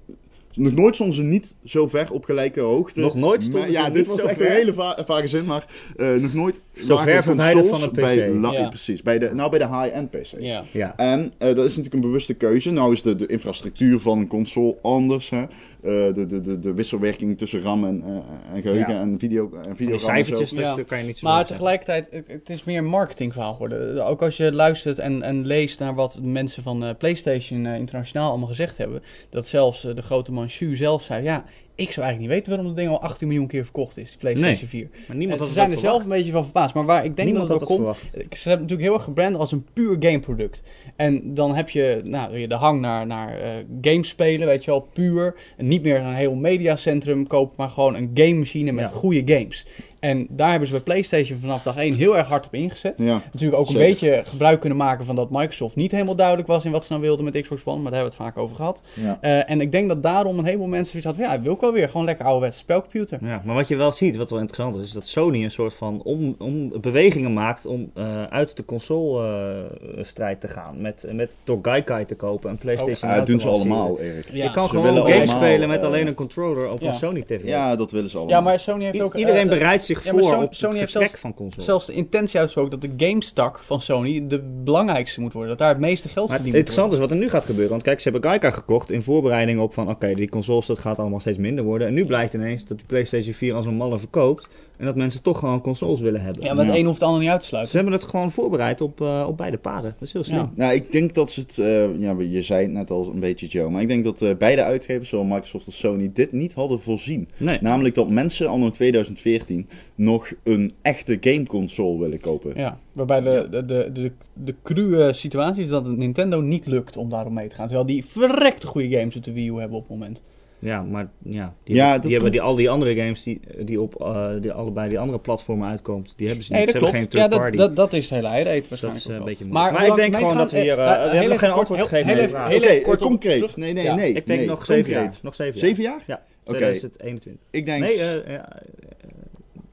nog 0.59 0.73
nooit 0.73 0.95
stonden 0.95 1.17
ze 1.17 1.23
niet 1.23 1.55
zo 1.65 1.89
ver 1.89 2.13
op 2.13 2.25
gelijke 2.25 2.61
hoogte. 2.61 3.01
Nog 3.01 3.15
nooit 3.15 3.43
stonden 3.43 3.63
Maar- 3.63 3.71
Ja, 3.71 3.85
dit 3.87 3.95
niet 3.97 4.07
was 4.07 4.17
zo 4.17 4.27
echt 4.27 4.37
ver. 4.37 4.47
een 4.47 4.53
hele 4.53 4.73
va 4.75 4.99
vage 5.07 5.29
zin, 5.29 5.45
maar 5.45 5.65
eh, 5.97 6.13
nog 6.13 6.35
nooit. 6.35 6.61
Zo 6.85 6.97
ver 6.97 7.23
van 7.23 7.41
een 7.41 7.91
PC. 7.91 7.95
Bij, 7.95 8.29
la- 8.31 8.53
Ja. 8.53 8.69
Precies, 8.69 9.03
bij 9.03 9.19
de, 9.19 9.31
nou 9.35 9.51
bij 9.51 9.59
de 9.59 9.67
high-end 9.69 10.11
PC's. 10.11 10.35
Ja. 10.39 10.65
Ja. 10.73 10.97
En 10.97 11.33
eh, 11.39 11.47
dat 11.49 11.57
is 11.65 11.69
natuurlijk 11.77 11.95
een 11.95 12.01
bewuste 12.01 12.35
keuze. 12.35 12.71
Nou 12.71 12.93
is 12.93 13.03
de, 13.03 13.17
de 13.17 13.27
infrastructuur 13.27 14.01
van 14.01 14.19
een 14.19 14.27
console 14.27 14.77
anders. 14.83 15.31
Hè? 15.31 15.43
Eh, 15.43 16.15
de, 16.15 16.27
de, 16.29 16.41
de, 16.41 16.59
de 16.59 16.75
wisselwerking 16.75 17.39
tussen 17.39 17.63
RAM 17.63 17.85
en, 17.85 18.03
eh, 18.07 18.55
en 18.57 18.63
geheugen 18.63 18.95
Ja. 18.95 19.01
en 19.01 19.19
video 19.19 19.51
en 19.57 19.65
Van 19.65 19.77
video 19.77 19.97
die 19.97 20.05
cijfertjes, 20.05 20.51
dat, 20.51 20.59
Ja. 20.59 20.75
dat 20.77 20.87
kan 20.87 20.99
je 20.99 21.05
niet 21.05 21.19
zo 21.19 21.27
Maar 21.27 21.47
tegelijkertijd, 21.47 22.09
het, 22.11 22.25
het 22.29 22.51
is 22.51 22.65
meer 22.65 22.79
een 22.79 22.85
marketingverhaal 22.87 23.53
geworden. 23.53 24.07
Ook 24.07 24.23
als 24.23 24.37
je 24.37 24.53
luistert 24.53 24.99
en, 24.99 25.23
en 25.23 25.47
leest 25.47 25.79
naar 25.79 25.95
wat 25.95 26.19
mensen 26.23 26.63
van 26.63 26.85
eh, 26.85 26.91
PlayStation 26.99 27.67
internationaal 27.67 28.29
allemaal 28.31 28.49
gezegd 28.49 28.77
hebben. 28.79 29.03
Dat 29.31 29.47
zelfs 29.47 29.81
de 29.83 30.03
grote 30.03 30.33
man 30.33 30.48
Zelf 30.51 31.03
zei, 31.03 31.23
ja, 31.23 31.45
ik 31.75 31.93
zou 31.93 32.07
eigenlijk 32.07 32.19
niet 32.19 32.29
weten 32.29 32.49
waarom 32.49 32.67
dat 32.67 32.77
ding 32.77 32.89
al 32.89 33.03
18 33.03 33.29
miljoen 33.29 33.47
keer 33.47 33.65
verkocht 33.65 33.97
is, 33.99 34.11
de 34.13 34.19
PlayStation 34.19 34.69
4. 34.69 34.89
Maar 35.07 35.17
niemand 35.17 35.39
En 35.39 35.39
had 35.39 35.49
ze 35.49 35.55
zijn 35.55 35.71
er 35.71 35.79
zelf 35.79 36.03
een 36.03 36.09
beetje 36.09 36.33
van 36.33 36.45
verbaasd. 36.45 36.75
Maar 36.75 36.85
waar 36.85 37.05
ik 37.05 37.17
denk 37.17 37.29
Niemand 37.29 37.49
dat 37.49 37.61
het 37.61 37.69
komt, 37.69 37.79
verwacht. 37.79 38.11
ze 38.13 38.49
hebben 38.49 38.61
natuurlijk 38.67 38.81
heel 38.89 38.93
erg 38.95 39.03
gebrand 39.05 39.37
als 39.37 39.53
een 39.53 39.67
puur 39.73 39.97
gameproduct. 40.01 40.63
En 40.97 41.35
dan 41.35 41.55
heb 41.55 41.69
je 41.71 42.01
nou, 42.05 42.47
de 42.47 42.55
hang 42.55 42.81
naar, 42.81 43.07
naar 43.07 43.39
eh 43.39 43.51
games 43.81 44.09
spelen, 44.09 44.47
weet 44.47 44.65
je 44.65 44.71
wel, 44.71 44.89
puur. 44.93 45.35
En 45.57 45.69
niet 45.69 45.83
meer 45.83 46.01
een 46.01 46.15
heel 46.15 46.35
mediacentrum 46.35 47.27
kopen, 47.27 47.55
maar 47.57 47.71
gewoon 47.71 47.95
een 47.95 48.11
game 48.15 48.35
machine 48.35 48.73
met 48.73 48.89
Ja. 48.89 48.95
goede 48.95 49.23
games. 49.35 49.67
En 50.01 50.27
daar 50.31 50.51
hebben 50.51 50.69
ze 50.69 50.75
bij 50.75 50.83
PlayStation 50.83 51.39
vanaf 51.39 51.63
dag 51.63 51.77
1 51.77 51.95
heel 51.95 52.17
erg 52.17 52.29
hard 52.29 52.47
op 52.47 52.55
ingezet. 52.55 52.99
Ja. 52.99 53.23
Natuurlijk 53.33 53.61
ook 53.61 53.69
een 53.69 53.75
beetje 53.75 54.23
gebruik 54.25 54.61
kunnen 54.61 54.79
maken 54.79 55.05
van 55.05 55.17
dat 55.17 55.31
Microsoft 55.31 55.77
niet 55.77 55.91
helemaal 55.91 56.17
duidelijk 56.17 56.49
was 56.49 56.65
in 56.65 56.71
wat 56.71 56.85
ze 56.85 56.93
nou 56.93 57.05
wilden 57.05 57.25
met 57.25 57.41
Xbox 57.41 57.63
One, 57.65 57.83
maar 57.83 57.91
daar 57.91 58.01
hebben 58.01 58.19
we 58.19 58.25
het 58.25 58.35
vaak 58.35 58.43
over 58.43 58.57
gehad. 58.57 58.83
Ja. 58.95 59.19
Eh, 59.21 59.51
en 59.51 59.61
ik 59.61 59.73
denk 59.73 59.89
dat 59.89 60.03
daarom 60.03 60.39
een 60.39 60.45
heleboel 60.45 60.67
mensen 60.67 60.91
zoiets 60.91 61.07
hadden 61.07 61.25
van, 61.25 61.33
ja, 61.33 61.39
ik 61.39 61.45
wil 61.45 61.53
ook 61.53 61.61
wel 61.61 61.73
weer 61.73 61.89
gewoon 61.89 62.07
lekker 62.07 62.25
ouderwetse 62.25 62.59
spelcomputer. 62.59 63.19
Ja, 63.23 63.43
maar 63.45 63.55
wat 63.55 63.69
je 63.69 63.77
wel 63.77 63.93
ziet, 63.93 64.17
wat 64.17 64.31
wel 64.31 64.41
interessant 64.41 64.77
is, 64.77 64.83
is 64.83 64.93
dat 64.93 65.09
Sony 65.09 65.45
een 65.45 65.51
soort 65.51 65.75
van 65.75 66.03
om, 66.03 66.35
om 66.39 66.81
bewegingen 66.81 67.33
maakt 67.33 67.67
om 67.67 67.91
eh, 67.95 68.25
uit 68.25 68.57
de 68.57 68.65
console-strijd 68.65 70.41
te 70.41 70.49
gaan. 70.49 70.81
Met, 70.81 71.07
met 71.13 71.31
door 71.45 71.59
Gaikai 71.63 72.05
te 72.05 72.15
kopen 72.15 72.51
en 72.51 72.59
PlayStation 72.59 73.11
Ja, 73.11 73.17
dat 73.17 73.27
doen 73.27 73.41
ze 73.41 73.49
allemaal, 73.49 74.01
Erik. 74.01 74.31
Ja. 74.33 74.45
Je 74.45 74.51
kan 74.51 74.69
Ze 74.69 74.71
gewoon 74.71 74.97
games 74.97 75.13
allemaal, 75.13 75.37
spelen 75.37 75.69
met 75.69 75.81
eh, 75.81 75.87
alleen 75.87 76.07
een 76.07 76.15
controller 76.15 76.71
op 76.71 76.81
ja. 76.81 76.89
een 76.89 76.95
Sony 76.95 77.23
TV. 77.23 77.41
Ja, 77.45 77.77
dat 77.77 77.91
willen 77.91 78.11
ze 78.11 78.17
allemaal. 78.17 78.37
Ja, 78.37 78.41
maar 78.43 78.61
Sony 78.61 78.85
heeft 78.85 79.01
ook... 79.01 79.15
Iedereen 79.15 79.47
eh, 79.47 79.53
eh, 79.53 79.59
bereidt 79.59 79.85
zich 79.89 80.05
ja, 80.05 80.11
voor 80.11 80.23
Sony- 80.23 80.45
op 80.45 80.55
Sony 80.55 80.71
het 80.71 80.81
heeft 80.81 80.93
zelfs- 80.93 81.21
van 81.21 81.35
console. 81.35 81.63
zelfs 81.65 81.87
de 81.87 81.93
intentie 81.93 82.39
uitgesproken 82.39 82.81
dat 82.81 82.91
de 82.91 83.07
GameStak 83.07 83.59
van 83.59 83.81
Sony 83.81 84.27
de 84.27 84.43
belangrijkste 84.65 85.21
moet 85.21 85.33
worden. 85.33 85.51
Dat 85.51 85.59
daar 85.59 85.69
het 85.69 85.79
meeste 85.79 86.09
geld 86.09 86.27
verdiend 86.27 86.47
moet 86.49 86.57
interessante 86.57 86.95
is 86.95 87.01
wat 87.01 87.11
er 87.11 87.17
nu 87.17 87.29
gaat 87.29 87.45
gebeuren. 87.45 87.71
Want 87.71 87.83
kijk, 87.83 88.01
ze 88.01 88.09
hebben 88.09 88.31
Gaikai 88.31 88.53
gekocht 88.53 88.91
in 88.91 89.03
voorbereiding 89.03 89.61
op 89.61 89.75
van... 89.75 89.89
Oké, 89.89 90.15
die 90.15 90.29
consoles, 90.29 90.67
dat 90.67 90.79
gaat 90.79 90.99
allemaal 90.99 91.21
steeds 91.21 91.39
minder 91.39 91.65
worden. 91.65 91.87
En 91.87 91.95
nu 91.95 92.05
blijkt 92.07 92.35
ineens 92.35 92.65
dat 92.65 92.79
de 92.79 92.85
PlayStation 92.87 93.35
4 93.35 93.55
als 93.55 93.67
een 93.67 93.75
malle 93.75 93.99
verkoopt. 93.99 94.49
En 94.79 94.85
dat 94.87 94.97
mensen 94.97 95.23
toch 95.23 95.39
gewoon 95.39 95.61
consoles 95.61 96.01
willen 96.01 96.21
hebben. 96.21 96.43
Ja, 96.45 96.55
maar 96.55 96.65
het 96.65 96.75
Ja. 96.75 96.81
een 96.81 96.87
hoeft 96.87 96.99
het 96.99 97.07
ander 97.09 97.21
niet 97.23 97.31
uit 97.31 97.39
te 97.41 97.47
Ze 97.47 97.49
sluiten. 97.53 97.75
hebben 97.77 97.93
het 97.95 98.05
gewoon 98.05 98.31
voorbereid 98.31 98.81
op, 98.81 99.01
eh, 99.01 99.25
op 99.29 99.37
beide 99.37 99.57
paden. 99.57 99.91
Dat 99.99 100.03
is 100.09 100.13
heel 100.13 100.25
slim. 100.25 100.37
Ja. 100.39 100.51
Nou, 100.55 100.75
ik 100.75 100.93
denk 100.93 101.15
dat 101.15 101.31
ze 101.31 101.41
het, 101.41 101.59
eh, 101.59 102.01
ja, 102.01 102.17
je 102.19 102.43
zei 102.43 102.63
het 102.63 102.73
net 102.73 102.91
al 102.91 103.11
een 103.13 103.21
beetje 103.21 103.47
Joe, 103.47 103.71
maar 103.71 103.83
ik 103.83 103.89
denk 103.89 104.05
dat 104.05 104.23
eh, 104.23 104.37
beide 104.37 104.63
uitgevers, 104.63 105.09
zowel 105.09 105.25
Microsoft 105.27 105.67
als 105.67 105.79
Sony, 105.79 106.11
dit 106.15 106.33
niet 106.33 106.53
hadden 106.53 106.81
voorzien. 106.81 107.29
Nee. 107.37 107.59
Namelijk 107.61 107.95
dat 107.95 108.09
mensen 108.09 108.49
anno 108.49 108.71
2014 108.71 109.69
nog 109.95 110.33
een 110.45 110.73
echte 110.83 111.19
gameconsole 111.21 111.99
willen 111.99 112.21
kopen. 112.21 112.53
Ja, 112.57 112.79
waarbij 112.93 113.21
de, 113.21 113.47
de, 113.51 113.65
de, 113.67 113.91
de, 113.93 114.13
de 114.33 114.55
cruwe 114.63 115.13
situatie 115.13 115.63
is 115.63 115.69
dat 115.69 115.85
het 115.87 115.97
Nintendo 115.97 116.41
niet 116.41 116.67
lukt 116.67 116.97
om 116.97 117.11
daarom 117.11 117.33
mee 117.35 117.49
te 117.49 117.55
gaan. 117.55 117.67
Terwijl 117.67 117.87
die 117.87 118.05
verrekte 118.07 118.67
goede 118.67 118.89
games 118.99 119.17
op 119.17 119.25
de 119.25 119.33
Wii 119.33 119.49
U 119.51 119.55
hebben 119.59 119.77
op 119.77 119.89
het 119.89 119.99
moment. 119.99 120.23
Ja, 120.61 120.83
maar 120.83 121.09
ja, 121.23 121.55
die, 121.65 121.75
Ja, 121.75 121.83
hebben, 121.85 122.01
die, 122.09 122.11
hebben 122.11 122.21
komt- 122.21 122.33
die, 122.33 122.41
al 122.43 122.55
die 122.55 122.71
andere 122.71 122.95
games 122.95 123.23
die, 123.23 123.41
die 123.59 123.81
op 123.81 124.01
eh, 124.03 124.27
die 124.41 124.53
allebei 124.53 124.89
die 124.89 124.99
andere 124.99 125.19
platformen 125.19 125.69
uitkomt, 125.69 126.13
die 126.17 126.27
hebben 126.27 126.45
ze 126.45 126.53
niet. 126.53 126.65
Nee, 126.65 126.73
ze 126.73 126.79
dat 126.79 126.83
hebben 126.83 127.01
klopt. 127.01 127.13
geen 127.13 127.21
Ja, 127.23 127.29
third 127.29 127.31
dat, 127.31 127.41
party. 127.41 127.57
dat, 127.57 127.77
dat 127.77 127.93
is 127.93 128.05
het 128.11 128.15
hele 128.15 128.29
eieren 128.29 128.53
Dus 128.53 128.69
dat 128.69 128.75
is 128.75 128.81
waarschijnlijk 128.81 129.09
eh, 129.09 129.19
een 129.19 129.25
beetje 129.25 129.45
moeilijk. 129.45 129.73
Maar, 129.73 129.81
hoe 129.87 129.91
ik 129.91 130.01
denk 130.03 130.15
ze 130.15 130.21
gewoon 130.21 130.37
dat 130.37 130.51
we 130.53 130.61
hier... 130.61 130.71
eh, 130.71 130.77
we 130.77 130.83
hebben 130.93 131.19
heel 131.21 131.29
nog 131.29 131.39
geen 131.39 131.51
antwoord 131.51 131.81
kort- 131.81 131.91
gegeven 131.93 132.55
Oké, 132.57 132.91
op- 132.91 132.99
concreet. 132.99 133.35
terug. 133.39 133.57
Nee, 133.57 133.73
nee, 133.73 133.85
Ja. 133.85 133.95
nee. 133.95 134.13
Ik 134.13 134.27
denk 134.27 134.39
nee, 134.39 134.49
nog 134.49 134.65
zeven 134.65 134.91
jaar. 134.93 135.15
Nog 135.23 135.35
zeven 135.35 135.59
jaar. 135.61 135.69
Zeven 135.69 135.83
jaar? 135.83 136.03
Ja, 136.07 136.23
Oké. 136.45 136.57
2021. 136.57 137.43
Ik 137.51 137.67
denk, 137.67 137.81
Nee, 137.81 137.93
eh 137.93 138.15
eh, 138.17 138.35
eh, 138.35 138.41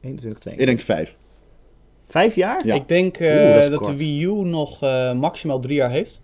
21, 0.02 0.40
2. 0.40 0.56
ik 0.56 0.66
denk 0.66 0.80
vijf. 0.80 1.16
Vijf 2.08 2.36
jaar? 2.36 2.62
Ja. 2.66 2.76
Ik 2.76 2.88
denk 2.88 3.18
eh, 3.18 3.28
Oeh, 3.36 3.70
dat 3.70 3.86
de 3.86 3.98
Wii 3.98 4.24
U 4.24 4.32
nog 4.44 4.82
eh, 4.84 5.14
maximaal 5.14 5.60
drie 5.60 5.76
jaar 5.76 5.92
heeft. 5.92 6.22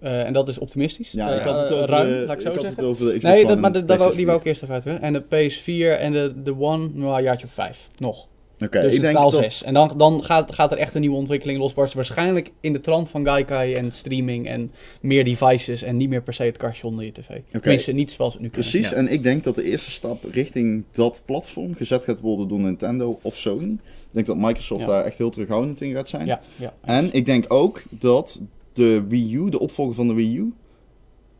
Eh, 0.00 0.26
en 0.26 0.32
dat 0.32 0.48
is 0.48 0.58
optimistisch. 0.58 1.10
Ja, 1.10 1.30
Eh, 1.30 1.36
ik 1.36 1.42
had 1.42 1.60
het 1.60 1.70
eh, 1.70 1.76
over, 1.76 1.88
ruim, 1.88 2.08
de, 2.08 2.24
laat 2.26 2.36
ik 2.36 2.42
zo 2.42 2.52
zeggen. 2.52 2.68
het 2.70 2.84
over 2.84 3.04
de 3.04 3.18
Xbox 3.18 3.24
Nee, 3.34 3.44
One 3.44 3.48
dat, 3.48 3.58
maar 3.58 3.72
dat, 3.86 4.14
die 4.14 4.26
wou 4.26 4.38
ik 4.38 4.44
eerst 4.44 4.62
even 4.62 4.74
uitwerken. 4.74 5.02
En 5.04 5.12
de 5.12 5.22
PS4 5.22 5.98
en 6.00 6.12
de, 6.12 6.42
de 6.42 6.58
One, 6.58 6.88
nou, 6.92 7.16
een 7.16 7.22
jaartje 7.22 7.46
of 7.46 7.52
vijf. 7.52 7.88
Nog. 7.98 8.28
4. 8.58 8.68
Oké, 8.68 8.82
dus 8.82 8.94
ik 8.94 9.00
denk 9.00 9.16
dat... 9.16 9.32
zes. 9.32 9.62
En 9.62 9.74
dan, 9.74 9.92
dan 9.96 10.24
gaat, 10.24 10.54
gaat 10.54 10.72
er 10.72 10.78
echt 10.78 10.94
een 10.94 11.00
nieuwe 11.00 11.16
ontwikkeling 11.16 11.58
losbarsten. 11.58 11.96
Waarschijnlijk 11.96 12.50
in 12.60 12.72
de 12.72 12.80
trant 12.80 13.08
van 13.08 13.24
Gaikai 13.24 13.74
en 13.74 13.92
streaming 13.92 14.46
en 14.48 14.72
meer 15.00 15.24
devices. 15.24 15.82
En 15.82 15.96
niet 15.96 16.08
meer 16.08 16.22
per 16.22 16.34
se 16.34 16.42
het 16.42 16.56
kastje 16.56 16.86
onder 16.86 17.04
je 17.04 17.12
tv. 17.12 17.26
Tenminste, 17.50 17.92
niet 17.92 18.12
zoals 18.12 18.32
het 18.32 18.42
nu. 18.42 18.48
Precies, 18.48 18.88
Ja. 18.88 18.96
en 18.96 19.08
ik 19.08 19.22
denk 19.22 19.44
dat 19.44 19.54
de 19.54 19.62
eerste 19.64 19.90
stap 19.90 20.24
richting 20.32 20.84
dat 20.92 21.22
platform 21.24 21.74
gezet 21.74 22.04
gaat 22.04 22.20
worden 22.20 22.48
door 22.48 22.58
Nintendo 22.60 23.18
of 23.22 23.36
Sony. 23.36 23.72
Ik 23.72 23.78
denk 24.10 24.26
dat 24.26 24.36
Microsoft 24.36 24.80
Ja. 24.80 24.86
daar 24.86 25.04
echt 25.04 25.18
heel 25.18 25.30
terughoudend 25.30 25.80
in 25.80 25.94
gaat 25.94 26.08
zijn. 26.08 26.26
Ja, 26.26 26.40
ja. 26.56 26.74
En 26.84 27.08
ik 27.12 27.26
denk 27.26 27.44
ook 27.48 27.82
dat 27.90 28.40
de 28.72 29.04
Wii 29.08 29.34
U, 29.34 29.50
de 29.50 29.58
opvolger 29.58 29.94
van 29.94 30.08
de 30.08 30.14
Wii 30.14 30.36
U, 30.38 30.52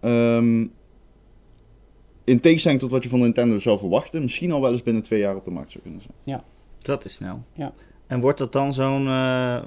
ehm, 0.00 0.66
in 2.24 2.40
tegenstelling 2.40 2.80
tot 2.80 2.90
wat 2.90 3.02
je 3.02 3.08
van 3.08 3.20
Nintendo 3.20 3.58
zou 3.58 3.78
verwachten, 3.78 4.22
misschien 4.22 4.52
al 4.52 4.60
wel 4.60 4.72
eens 4.72 4.82
binnen 4.82 5.02
twee 5.02 5.20
jaar 5.20 5.36
op 5.36 5.44
de 5.44 5.50
markt 5.50 5.70
zou 5.70 5.82
kunnen 5.82 6.00
zijn. 6.00 6.14
Dat 6.78 7.04
is 7.04 7.12
snel. 7.14 7.42
Ja. 7.52 7.72
En 8.06 8.20
wordt 8.20 8.38
dat 8.38 8.52
dan 8.52 8.74
zo'n... 8.74 9.06
eh, 9.06 9.62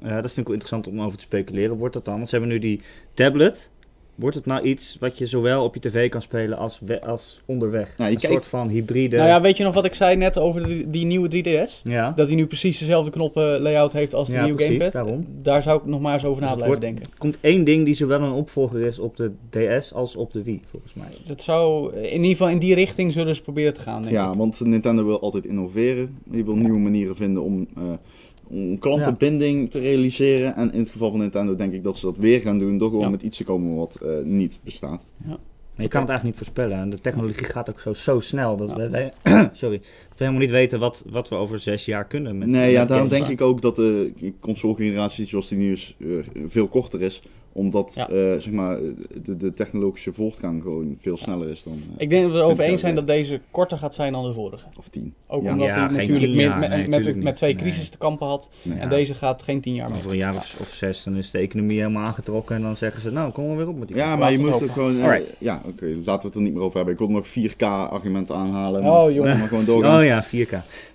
dat 0.00 0.32
vind 0.32 0.36
ik 0.36 0.44
wel 0.44 0.52
interessant 0.52 0.86
om 0.86 1.00
over 1.00 1.18
te 1.18 1.24
speculeren. 1.24 1.76
Wordt 1.76 1.94
dat 1.94 2.04
dan... 2.04 2.14
Want 2.14 2.28
ze 2.28 2.36
hebben 2.36 2.52
nu 2.54 2.60
die 2.60 2.80
tablet. 3.14 3.70
Wordt 4.14 4.36
het 4.36 4.46
nou 4.46 4.62
iets 4.62 4.96
wat 5.00 5.18
je 5.18 5.26
zowel 5.26 5.64
op 5.64 5.74
je 5.74 5.80
tv 5.80 6.08
kan 6.08 6.22
spelen 6.22 6.58
als, 6.58 6.80
we- 6.84 7.02
als 7.02 7.40
onderweg? 7.44 7.96
Nou, 7.96 8.10
een 8.10 8.16
kijkt- 8.16 8.34
soort 8.34 8.46
van 8.46 8.68
hybride... 8.68 9.16
Nou 9.16 9.28
ja, 9.28 9.40
weet 9.40 9.56
je 9.56 9.64
nog 9.64 9.74
wat 9.74 9.84
ik 9.84 9.94
zei 9.94 10.16
net 10.16 10.38
over 10.38 10.66
die, 10.66 10.90
die 10.90 11.04
nieuwe 11.04 11.28
3DS? 11.68 11.82
Ja. 11.82 12.12
Dat 12.16 12.26
hij 12.26 12.36
nu 12.36 12.46
precies 12.46 12.78
dezelfde 12.78 13.10
knoppen 13.10 13.60
layout 13.60 13.92
heeft 13.92 14.14
als 14.14 14.28
de 14.28 14.34
Ja, 14.34 14.42
nieuwe 14.42 14.56
precies, 14.56 14.74
gamepad. 14.76 14.92
daarom. 14.92 15.26
Daar 15.42 15.62
zou 15.62 15.78
ik 15.78 15.86
nog 15.86 16.00
maar 16.00 16.14
eens 16.14 16.24
over 16.24 16.42
na 16.42 16.46
Dus 16.52 16.56
het 16.56 16.64
blijven 16.64 16.80
wordt- 16.88 16.98
denken. 17.00 17.12
Er 17.14 17.18
komt 17.18 17.38
één 17.40 17.64
ding 17.64 17.84
die 17.84 17.94
zowel 17.94 18.20
een 18.22 18.32
opvolger 18.32 18.80
is 18.80 18.98
op 18.98 19.16
de 19.16 19.32
DS 19.50 19.92
als 19.92 20.16
op 20.16 20.32
de 20.32 20.42
Wii, 20.42 20.60
volgens 20.70 20.94
mij. 20.94 21.08
Dat 21.26 21.42
zou, 21.42 21.92
in 21.96 22.12
ieder 22.12 22.30
geval 22.30 22.48
in 22.48 22.58
die 22.58 22.74
richting 22.74 23.12
zullen 23.12 23.34
ze 23.34 23.42
proberen 23.42 23.74
te 23.74 23.80
gaan, 23.80 24.02
denk 24.02 24.14
Ja, 24.14 24.30
ik. 24.30 24.36
want 24.38 24.60
Nintendo 24.60 25.04
wil 25.04 25.20
altijd 25.20 25.44
innoveren. 25.44 26.18
Die 26.24 26.44
wil 26.44 26.56
nieuwe 26.56 26.78
manieren 26.78 27.16
vinden 27.16 27.42
om, 27.42 27.66
eh, 27.76 27.82
om 28.48 28.78
klantenbinding 28.78 29.70
te 29.70 29.78
realiseren. 29.78 30.56
En 30.56 30.72
in 30.72 30.78
het 30.78 30.90
geval 30.90 31.10
van 31.10 31.20
Nintendo 31.20 31.54
denk 31.56 31.72
ik 31.72 31.82
dat 31.84 31.96
ze 31.96 32.06
dat 32.06 32.16
weer 32.16 32.40
gaan 32.40 32.58
doen, 32.58 32.78
door 32.78 32.88
gewoon 32.88 33.04
Ja. 33.04 33.10
met 33.10 33.22
iets 33.22 33.36
te 33.36 33.44
komen 33.44 33.74
wat 33.76 33.94
eh, 34.02 34.10
niet 34.24 34.58
bestaat. 34.64 35.04
Maar 35.76 35.84
je 35.84 35.90
kan 35.90 36.00
het 36.00 36.10
eigenlijk 36.10 36.24
niet 36.24 36.46
voorspellen. 36.48 36.78
En 36.84 36.90
de 36.90 37.00
technologie 37.00 37.44
gaat 37.44 37.70
ook 37.70 37.80
zo, 37.80 37.92
zo 37.92 38.20
snel 38.20 38.56
dat, 38.56 38.68
Ja. 38.68 38.76
we, 38.76 38.88
wij- 38.88 39.12
sorry, 39.52 39.76
dat 39.78 40.18
we 40.18 40.24
helemaal 40.24 40.40
niet 40.40 40.50
weten 40.50 40.78
wat, 40.78 41.04
wat 41.10 41.28
we 41.28 41.34
over 41.34 41.58
zes 41.58 41.84
jaar 41.84 42.04
kunnen. 42.06 42.38
Met, 42.38 42.48
nee, 42.48 42.72
ja, 42.72 42.84
daarom 42.84 43.08
denk 43.08 43.26
ik 43.26 43.40
ook 43.40 43.62
dat 43.62 43.76
de 43.76 44.12
console-generatie 44.40 45.26
zoals 45.26 45.48
die 45.48 45.58
nu 45.58 45.72
is, 45.72 45.96
eh, 46.00 46.06
veel 46.48 46.68
korter 46.68 47.02
is. 47.02 47.22
Omdat 47.56 47.92
Ja. 47.94 48.08
eh, 48.08 48.14
zeg 48.38 48.50
maar, 48.50 48.78
de, 49.22 49.36
de 49.36 49.52
technologische 49.54 50.12
voortgang 50.12 50.62
gewoon 50.62 50.96
veel 51.00 51.16
sneller 51.16 51.48
is 51.50 51.62
dan. 51.62 51.72
eh, 51.72 51.78
Ik 52.02 52.10
denk 52.10 52.22
dat 52.22 52.30
we 52.32 52.36
er 52.38 52.42
20 52.44 52.50
over 52.52 52.64
eens 52.64 52.80
zijn 52.80 52.94
dat 52.94 53.06
deze 53.06 53.40
korter 53.50 53.78
gaat 53.78 53.94
zijn 53.94 54.12
dan 54.12 54.24
de 54.24 54.32
vorige. 54.32 54.66
Of 54.78 54.88
tien. 54.88 55.14
Ook 55.26 55.42
Ja. 55.42 55.52
omdat 55.52 55.66
Ja, 55.68 55.74
hij 55.74 55.82
natuurlijk 55.96 56.18
tien 56.18 56.34
met, 56.36 56.44
jaar, 56.44 56.58
met, 56.58 56.68
nee, 56.70 57.14
met, 57.14 57.34
twee 57.36 57.54
Nee. 57.54 57.62
crisis 57.62 57.88
te 57.88 57.98
kampen 57.98 58.26
had. 58.26 58.48
Nee. 58.62 58.78
En 58.78 58.82
Ja. 58.82 58.88
deze 58.88 59.14
gaat 59.14 59.42
geen 59.42 59.60
tien 59.60 59.74
jaar 59.74 59.88
meer. 59.88 59.98
Over 59.98 60.10
een 60.10 60.16
jaar 60.16 60.34
of, 60.36 60.56
of 60.60 60.68
zes, 60.68 61.04
dan 61.04 61.16
is 61.16 61.30
de 61.30 61.38
economie 61.38 61.78
helemaal 61.78 62.04
aangetrokken. 62.04 62.56
En 62.56 62.62
dan 62.62 62.76
zeggen 62.76 63.00
ze, 63.00 63.10
nou, 63.10 63.32
kom 63.32 63.46
maar 63.46 63.56
weer 63.56 63.68
op 63.68 63.78
met 63.78 63.88
die. 63.88 63.96
Ja, 63.96 64.16
maar 64.16 64.30
je 64.30 64.36
we 64.36 64.42
moet 64.42 64.52
ook 64.52 64.60
hopen. 64.60 64.74
gewoon. 64.74 65.00
eh, 65.02 65.20
ja, 65.38 65.62
oké, 65.66 65.84
laten 66.04 66.20
we 66.20 66.26
het 66.26 66.34
er 66.34 66.42
niet 66.42 66.52
meer 66.54 66.62
over 66.62 66.76
hebben. 66.76 66.92
Ik 66.94 67.00
wil 67.00 67.08
nog 67.10 67.26
4K-argumenten 67.28 68.34
aanhalen. 68.34 68.82
Oh, 68.84 69.12
jongen. 69.12 69.38
maar 69.38 69.48
gewoon 69.48 69.64
doorgaan. 69.64 69.98
Oh 69.98 70.04
ja, 70.04 70.24
4K. 70.24 70.54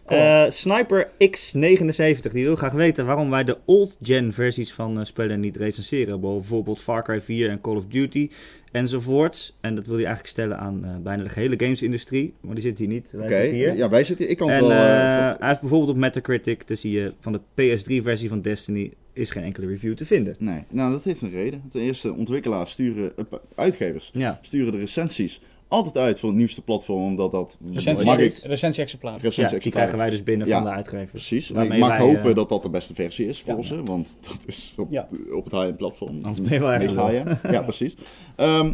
Eh, 0.10 0.46
Sniper 0.50 1.08
X79 1.08 2.32
die 2.32 2.44
wil 2.44 2.56
graag 2.56 2.74
weten 2.74 3.06
waarom 3.06 3.30
wij 3.30 3.44
de 3.44 3.58
old-gen 3.66 4.34
versies 4.34 4.74
van 4.74 5.00
eh, 5.00 5.06
spellen 5.06 5.40
niet 5.40 5.58
recenseren. 5.58 6.22
Bijvoorbeeld 6.22 6.82
Far 6.82 7.04
Cry 7.04 7.22
4 7.22 7.50
en 7.50 7.62
Call 7.62 7.76
of 7.76 7.86
Duty 7.86 8.30
enzovoorts. 8.72 9.58
En 9.62 9.76
dat 9.76 9.86
wil 9.86 9.96
hij 9.96 10.06
eigenlijk 10.06 10.34
stellen 10.34 10.58
aan 10.58 10.86
eh, 10.86 10.96
bijna 11.04 11.24
de 11.24 11.30
gehele 11.30 11.56
gamesindustrie. 11.58 12.34
Maar 12.42 12.54
die 12.54 12.64
zit 12.64 12.78
hier 12.78 12.88
niet. 12.88 13.12
Wij 13.12 13.28
zitten 13.30 13.58
hier. 13.58 13.76
ja, 13.76 13.90
wij 13.90 14.04
zitten 14.04 14.26
hier. 14.26 14.34
Ik 14.34 14.38
kan 14.40 14.50
het 14.50 14.62
En 14.62 14.68
wel. 14.68 14.78
hij 14.78 15.36
heeft 15.40 15.62
bijvoorbeeld 15.62 15.92
op 15.92 15.98
Metacritic, 15.98 16.64
zie 16.68 16.92
je 16.92 17.14
van 17.20 17.32
de 17.32 17.40
PS3-versie 17.40 18.30
van 18.30 18.42
Destiny, 18.42 18.92
is 19.14 19.30
geen 19.30 19.44
enkele 19.44 19.68
review 19.68 19.96
te 19.96 20.06
vinden. 20.06 20.36
Nee, 20.40 20.64
nou 20.70 20.92
dat 20.92 21.04
heeft 21.04 21.22
een 21.22 21.32
reden. 21.32 21.64
Ten 21.70 21.82
eerste, 21.82 22.14
ontwikkelaars 22.14 22.72
sturen, 22.72 23.12
uitgevers 23.56 24.10
Ja, 24.14 24.40
sturen 24.42 24.72
de 24.72 24.80
recensies 24.80 25.42
altijd 25.70 25.98
uit 25.98 26.20
voor 26.20 26.30
het 26.30 26.38
nieuwste 26.38 26.62
platform, 26.62 27.04
omdat 27.04 27.32
dat 27.32 27.58
Recensie, 27.74 28.06
mag 28.06 28.18
ik 28.18 28.34
recensie-exemplaar. 28.44 29.20
recensie 29.22 29.56
ja 29.58 29.64
die 29.64 29.72
krijgen 29.72 29.98
wij 29.98 30.10
dus 30.10 30.24
binnen 30.24 30.48
Ja, 30.48 30.56
van 30.56 30.64
de 30.64 30.70
uitgevers. 30.70 31.10
Precies. 31.12 31.50
En 31.50 31.56
Waarmee 31.56 31.78
ik 31.78 31.84
mag 31.84 31.98
wij, 31.98 32.08
hopen 32.08 32.30
eh, 32.30 32.36
dat 32.36 32.50
dat 32.50 32.64
de 32.64 32.70
beste 32.70 32.94
versie 32.94 33.28
is 33.28 33.42
voor 33.42 33.56
Ja. 33.56 33.62
ze, 33.62 33.84
want 33.84 34.16
dat 34.22 34.38
is 34.46 34.74
op, 34.78 34.88
Ja. 34.92 35.08
op 35.32 35.44
het 35.44 35.54
high-end 35.54 35.78
platform. 35.78 36.16
Anders 36.22 36.42
ben 36.42 36.54
je 36.54 36.96
wel. 36.96 37.12
Ja, 37.52 37.62
precies. 37.62 37.96
Ehm, 38.36 38.72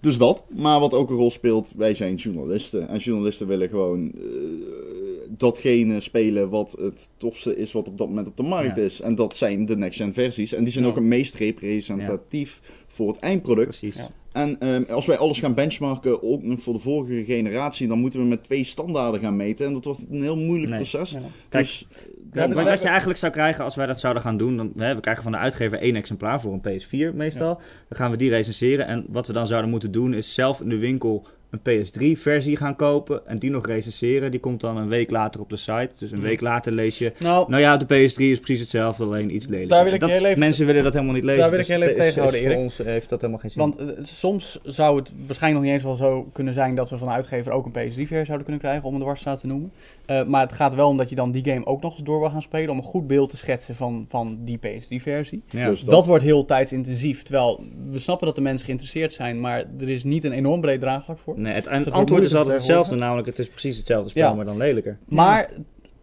dus 0.00 0.18
dat. 0.18 0.44
Maar 0.48 0.80
wat 0.80 0.94
ook 0.94 1.10
een 1.10 1.16
rol 1.16 1.30
speelt, 1.30 1.72
wij 1.76 1.94
zijn 1.94 2.14
journalisten. 2.14 2.88
En 2.88 2.98
journalisten 2.98 3.46
willen 3.46 3.68
gewoon 3.68 4.12
eh, 4.14 4.20
datgene 5.28 6.00
spelen 6.00 6.48
wat 6.50 6.76
het 6.80 7.10
tofste 7.16 7.56
is 7.56 7.72
wat 7.72 7.88
op 7.88 7.98
dat 7.98 8.08
moment 8.08 8.26
op 8.26 8.36
de 8.36 8.42
markt 8.42 8.76
Ja. 8.76 8.82
is. 8.82 9.00
En 9.00 9.14
dat 9.14 9.36
zijn 9.36 9.66
de 9.66 9.76
next-gen 9.76 10.12
versies. 10.12 10.52
En 10.52 10.62
die 10.64 10.72
zijn 10.72 10.84
Ja. 10.84 10.90
ook 10.90 10.96
het 10.96 11.04
meest 11.04 11.34
representatief 11.34 12.60
voor 12.98 13.08
het 13.12 13.18
eindproduct. 13.18 13.66
Precies. 13.68 13.96
Ja. 13.96 14.08
En 14.32 14.60
ehm, 14.60 14.82
als 14.90 15.06
wij 15.06 15.16
alles 15.18 15.38
gaan 15.38 15.54
benchmarken, 15.54 16.22
ook 16.22 16.42
nog 16.42 16.62
voor 16.62 16.72
de 16.74 16.78
vorige 16.80 17.24
generatie, 17.24 17.88
dan 17.88 17.98
moeten 17.98 18.20
we 18.20 18.26
met 18.26 18.42
twee 18.42 18.64
standaarden 18.64 19.20
gaan 19.20 19.36
meten. 19.36 19.66
En 19.66 19.72
dat 19.72 19.84
wordt 19.84 20.00
een 20.10 20.22
heel 20.22 20.36
moeilijk 20.36 20.70
Nee. 20.70 20.78
proces. 20.80 21.10
Ja. 21.10 21.18
Kijk, 21.48 21.64
dus, 21.64 21.86
Ja, 22.32 22.46
wat, 22.46 22.54
maar- 22.54 22.64
wat 22.64 22.82
je 22.82 22.88
eigenlijk 22.88 23.18
zou 23.18 23.32
krijgen 23.32 23.64
als 23.64 23.76
wij 23.76 23.86
dat 23.86 24.00
zouden 24.00 24.22
gaan 24.22 24.36
doen, 24.36 24.56
dan, 24.56 24.72
hè, 24.76 24.94
we 24.94 25.00
krijgen 25.00 25.22
van 25.22 25.32
de 25.32 25.38
uitgever 25.38 25.78
één 25.78 25.96
exemplaar 25.96 26.40
voor 26.40 26.52
een 26.52 26.60
PS4 26.60 27.14
meestal. 27.14 27.54
Dan 27.88 27.98
gaan 27.98 28.10
we 28.10 28.16
die 28.16 28.30
recenseren 28.30 28.86
en 28.86 29.04
wat 29.08 29.26
we 29.26 29.32
dan 29.32 29.46
zouden 29.46 29.70
moeten 29.70 29.92
doen 29.92 30.14
is 30.14 30.34
zelf 30.34 30.60
in 30.60 30.68
de 30.68 30.78
winkel 30.78 31.26
een 31.50 31.60
PS3-versie 31.60 32.56
gaan 32.56 32.76
kopen 32.76 33.26
en 33.26 33.38
die 33.38 33.50
nog 33.50 33.66
recenseren. 33.66 34.30
Die 34.30 34.40
komt 34.40 34.60
dan 34.60 34.76
een 34.76 34.88
week 34.88 35.10
later 35.10 35.40
op 35.40 35.48
de 35.50 35.56
site. 35.56 35.88
Dus 35.98 36.10
een 36.10 36.20
week 36.20 36.40
later 36.40 36.72
lees 36.72 36.98
je... 36.98 37.12
Nou, 37.18 37.50
Nou 37.50 37.62
ja, 37.62 37.76
de 37.76 37.84
PS3 37.84 38.14
is 38.16 38.38
precies 38.40 38.60
hetzelfde, 38.60 39.04
alleen 39.04 39.34
iets 39.34 39.46
lelijker. 39.46 39.68
Daar 39.76 39.84
wil 39.84 39.92
ik 39.92 40.00
dat, 40.00 40.10
heel 40.10 40.24
even- 40.24 40.38
mensen 40.38 40.66
willen 40.66 40.82
dat 40.82 40.92
helemaal 40.94 41.14
niet 41.14 41.24
lezen. 41.24 41.40
Daar 41.40 41.50
wil 41.50 41.58
ik 41.60 41.66
dus 41.66 41.76
heel 41.76 41.84
even 41.86 42.00
tegenhouden, 42.00 42.40
Voor 42.40 42.48
Erik. 42.50 42.62
ons 42.62 42.78
heeft 42.78 43.08
dat 43.08 43.20
helemaal 43.20 43.40
geen 43.40 43.50
zin. 43.50 43.60
Want 43.62 43.76
eh, 43.76 43.86
soms 44.04 44.58
zou 44.62 44.96
het 44.98 45.12
waarschijnlijk 45.26 45.64
nog 45.64 45.72
niet 45.72 45.82
eens 45.84 45.98
wel 45.98 46.08
zo 46.10 46.28
kunnen 46.32 46.54
zijn 46.54 46.74
dat 46.74 46.90
we 46.90 46.96
van 46.98 47.06
de 47.08 47.12
uitgever 47.14 47.52
ook 47.52 47.66
een 47.66 47.72
PS3-versie 47.72 48.06
zouden 48.24 48.42
kunnen 48.42 48.58
krijgen, 48.58 48.88
om 48.88 48.94
een 48.94 49.00
dwarsstraat 49.00 49.40
te 49.40 49.46
noemen. 49.46 49.72
Eh, 50.08 50.24
maar 50.24 50.40
het 50.40 50.52
gaat 50.52 50.74
wel 50.74 50.88
om 50.88 50.96
dat 50.96 51.08
je 51.08 51.14
dan 51.14 51.30
die 51.30 51.44
game 51.44 51.66
ook 51.66 51.82
nog 51.82 51.92
eens 51.92 52.02
door 52.02 52.20
wil 52.20 52.30
gaan 52.30 52.42
spelen, 52.42 52.70
om 52.70 52.76
een 52.76 52.82
goed 52.82 53.06
beeld 53.06 53.30
te 53.30 53.36
schetsen 53.36 53.74
van, 53.74 54.06
van 54.08 54.38
die 54.44 54.58
PS3-versie. 54.58 55.42
ja. 55.48 55.68
Dus 55.68 55.80
Dat. 55.80 56.06
wordt 56.06 56.24
heel 56.24 56.44
tijdsintensief. 56.44 57.22
Terwijl 57.22 57.64
we 57.90 57.98
snappen 57.98 58.26
dat 58.26 58.36
de 58.36 58.42
mensen 58.42 58.64
geïnteresseerd 58.64 59.12
zijn, 59.12 59.40
maar 59.40 59.64
er 59.80 59.88
is 59.88 60.04
niet 60.04 60.24
een 60.24 60.32
enorm 60.32 60.60
breed 60.60 60.80
draagvlak 60.80 61.18
voor. 61.18 61.38
Nee, 61.40 61.52
het, 61.52 61.68
wordt 61.68 61.90
antwoord 61.90 62.24
is 62.24 62.34
altijd 62.34 62.56
hetzelfde, 62.56 62.96
namelijk 62.96 63.26
het 63.26 63.38
is 63.38 63.48
precies 63.48 63.76
hetzelfde 63.76 64.10
spel, 64.10 64.28
Ja. 64.28 64.34
maar 64.34 64.44
dan 64.44 64.56
lelijker. 64.56 64.98
Maar 65.08 65.50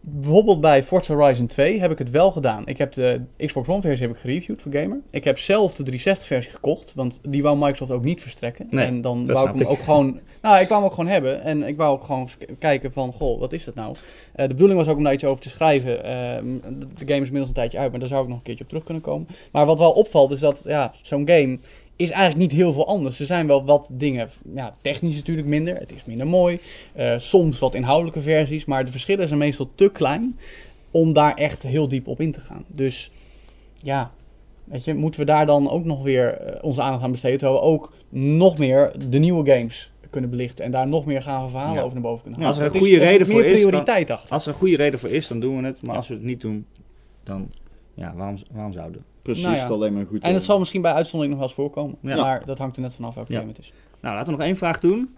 bijvoorbeeld 0.08 0.62
bij 0.62 0.84
Forza 0.84 1.14
Horizon 1.16 1.48
2 1.48 1.80
heb 1.80 1.92
ik 1.92 1.98
het 1.98 2.10
wel 2.10 2.32
gedaan. 2.32 2.68
Ik 2.68 2.78
heb 2.78 2.92
de 2.92 3.22
Xbox 3.38 3.68
One 3.68 3.82
versie 3.82 4.08
heb 4.08 4.16
ik 4.16 4.22
gereviewd 4.22 4.62
voor 4.62 4.72
Gamer. 4.72 5.02
Ik 5.10 5.24
heb 5.24 5.40
zelf 5.40 5.70
de 5.70 5.84
360 5.84 6.28
versie 6.28 6.52
gekocht, 6.52 6.94
want 6.96 7.20
die 7.24 7.44
wou 7.44 7.58
Microsoft 7.58 7.92
ook 7.92 8.04
niet 8.04 8.22
verstrekken. 8.22 8.68
Nee, 8.70 8.86
en 8.86 9.02
dan 9.02 9.26
wou 9.26 9.48
ik 9.48 9.54
hem 9.54 9.62
ik. 9.62 9.70
ook 9.70 9.80
gewoon... 9.80 10.20
Nou, 10.42 10.60
ik 10.60 10.68
wou 10.68 10.82
hem 10.82 10.90
ook 10.90 10.96
gewoon 10.96 11.12
hebben. 11.12 11.42
En 11.42 11.64
ik 11.64 11.78
wou 11.78 11.94
ook 11.94 12.04
gewoon 12.04 12.30
kijken 12.60 12.94
van, 12.94 13.14
goh, 13.14 13.40
wat 13.40 13.54
is 13.54 13.64
dat 13.64 13.76
nou? 13.76 13.96
Eh, 14.34 14.48
de 14.48 14.54
bedoeling 14.54 14.80
was 14.80 14.88
ook 14.88 14.98
om 14.98 15.04
daar 15.04 15.14
iets 15.14 15.24
over 15.24 15.44
te 15.44 15.50
schrijven. 15.50 16.04
Ehm, 16.04 16.46
de 16.80 16.88
de 16.96 17.06
game 17.06 17.22
is 17.22 17.26
inmiddels 17.26 17.48
een 17.48 17.54
tijdje 17.54 17.78
uit, 17.78 17.92
maar 17.92 18.00
daar 18.00 18.10
zou 18.10 18.22
ik 18.24 18.28
nog 18.28 18.38
een 18.38 18.44
keertje 18.44 18.64
op 18.64 18.70
terug 18.70 18.84
kunnen 18.84 19.04
komen. 19.04 19.28
Maar 19.52 19.66
wat 19.66 19.80
wel 19.80 19.92
opvalt 19.92 20.32
is 20.32 20.40
dat, 20.40 20.62
ja, 20.66 20.94
zo'n 21.02 21.28
game 21.28 21.60
is 21.96 22.10
eigenlijk 22.10 22.52
niet 22.52 22.60
heel 22.60 22.74
veel 22.74 22.88
anders. 22.88 23.20
Er 23.20 23.26
zijn 23.26 23.48
wel 23.48 23.66
wat 23.66 23.90
dingen, 23.94 24.30
ja, 24.56 24.76
technisch 24.82 25.16
natuurlijk 25.16 25.48
minder. 25.48 25.76
Het 25.76 25.92
is 25.92 26.06
minder 26.06 26.28
mooi. 26.28 26.60
Eh, 26.94 27.18
soms 27.18 27.60
wat 27.60 27.76
inhoudelijke 27.76 28.22
versies, 28.22 28.66
maar 28.66 28.86
de 28.86 28.92
verschillen 28.92 29.28
zijn 29.28 29.40
meestal 29.40 29.70
te 29.76 29.90
klein 29.90 30.40
om 30.92 31.14
daar 31.14 31.34
echt 31.34 31.64
heel 31.64 31.88
diep 31.88 32.08
op 32.08 32.22
in 32.22 32.32
te 32.32 32.40
gaan. 32.40 32.64
Dus 32.68 33.12
ja, 33.78 34.12
weet 34.64 34.84
je, 34.84 34.94
moeten 34.94 35.20
we 35.20 35.26
daar 35.26 35.46
dan 35.46 35.70
ook 35.70 35.86
nog 35.86 36.04
weer 36.04 36.34
eh, 36.34 36.64
onze 36.64 36.82
aandacht 36.82 37.04
aan 37.04 37.12
besteden, 37.12 37.38
terwijl 37.40 37.60
we 37.60 37.66
ook 37.68 37.94
nog 38.10 38.58
meer 38.58 38.92
de 39.10 39.18
nieuwe 39.18 39.52
games 39.52 39.92
kunnen 40.10 40.30
belichten 40.30 40.66
en 40.66 40.72
daar 40.72 40.88
nog 40.88 41.06
meer 41.06 41.22
gave 41.22 41.50
verhalen 41.50 41.76
Ja. 41.76 41.82
over 41.82 41.94
naar 41.94 42.04
boven 42.04 42.22
kunnen 42.24 42.40
Ja, 42.42 42.46
halen. 42.46 42.62
als 42.64 42.74
er 42.74 42.76
een 42.82 42.86
is- 42.86 42.90
goede 42.92 43.06
reden 43.12 43.28
voor 43.28 43.44
is, 43.46 43.62
dan-. 44.08 44.20
Als 44.30 44.46
er 44.46 44.52
een 44.54 44.60
goede 44.60 44.76
reden 44.76 45.00
voor 45.00 45.10
is, 45.10 45.28
dan 45.28 45.40
doen 45.40 45.58
we 45.62 45.66
het. 45.68 45.82
Maar 45.82 45.96
als 45.96 46.08
we 46.08 46.14
het 46.14 46.24
niet 46.24 46.42
doen, 46.42 46.66
dan... 47.24 47.52
Ja, 47.94 48.14
waarom, 48.16 48.36
waarom 48.52 48.74
zouden 48.74 49.02
we? 49.02 49.15
Precies, 49.26 49.44
Nou 49.44 49.56
ja. 49.56 49.62
dat 49.62 49.72
alleen 49.72 49.94
maar 49.94 50.06
goed. 50.06 50.24
En 50.24 50.32
het 50.32 50.40
eh, 50.42 50.48
zal 50.48 50.60
misschien 50.60 50.82
bij 50.82 50.94
uitzondering 50.94 51.30
nog 51.38 51.40
wel 51.40 51.50
eens 51.50 51.58
voorkomen. 51.74 51.98
Ja. 52.02 52.24
Maar 52.24 52.46
dat 52.46 52.58
hangt 52.58 52.76
er 52.76 52.82
net 52.82 52.96
vanaf 52.96 53.16
welke 53.16 53.32
Ja. 53.34 53.40
game 53.40 53.52
het 53.52 53.60
is. 53.60 53.74
Nou, 54.00 54.16
laten 54.16 54.32
we 54.34 54.38
nog 54.40 54.48
één 54.48 54.58
vraag 54.58 54.80
doen. 54.80 55.16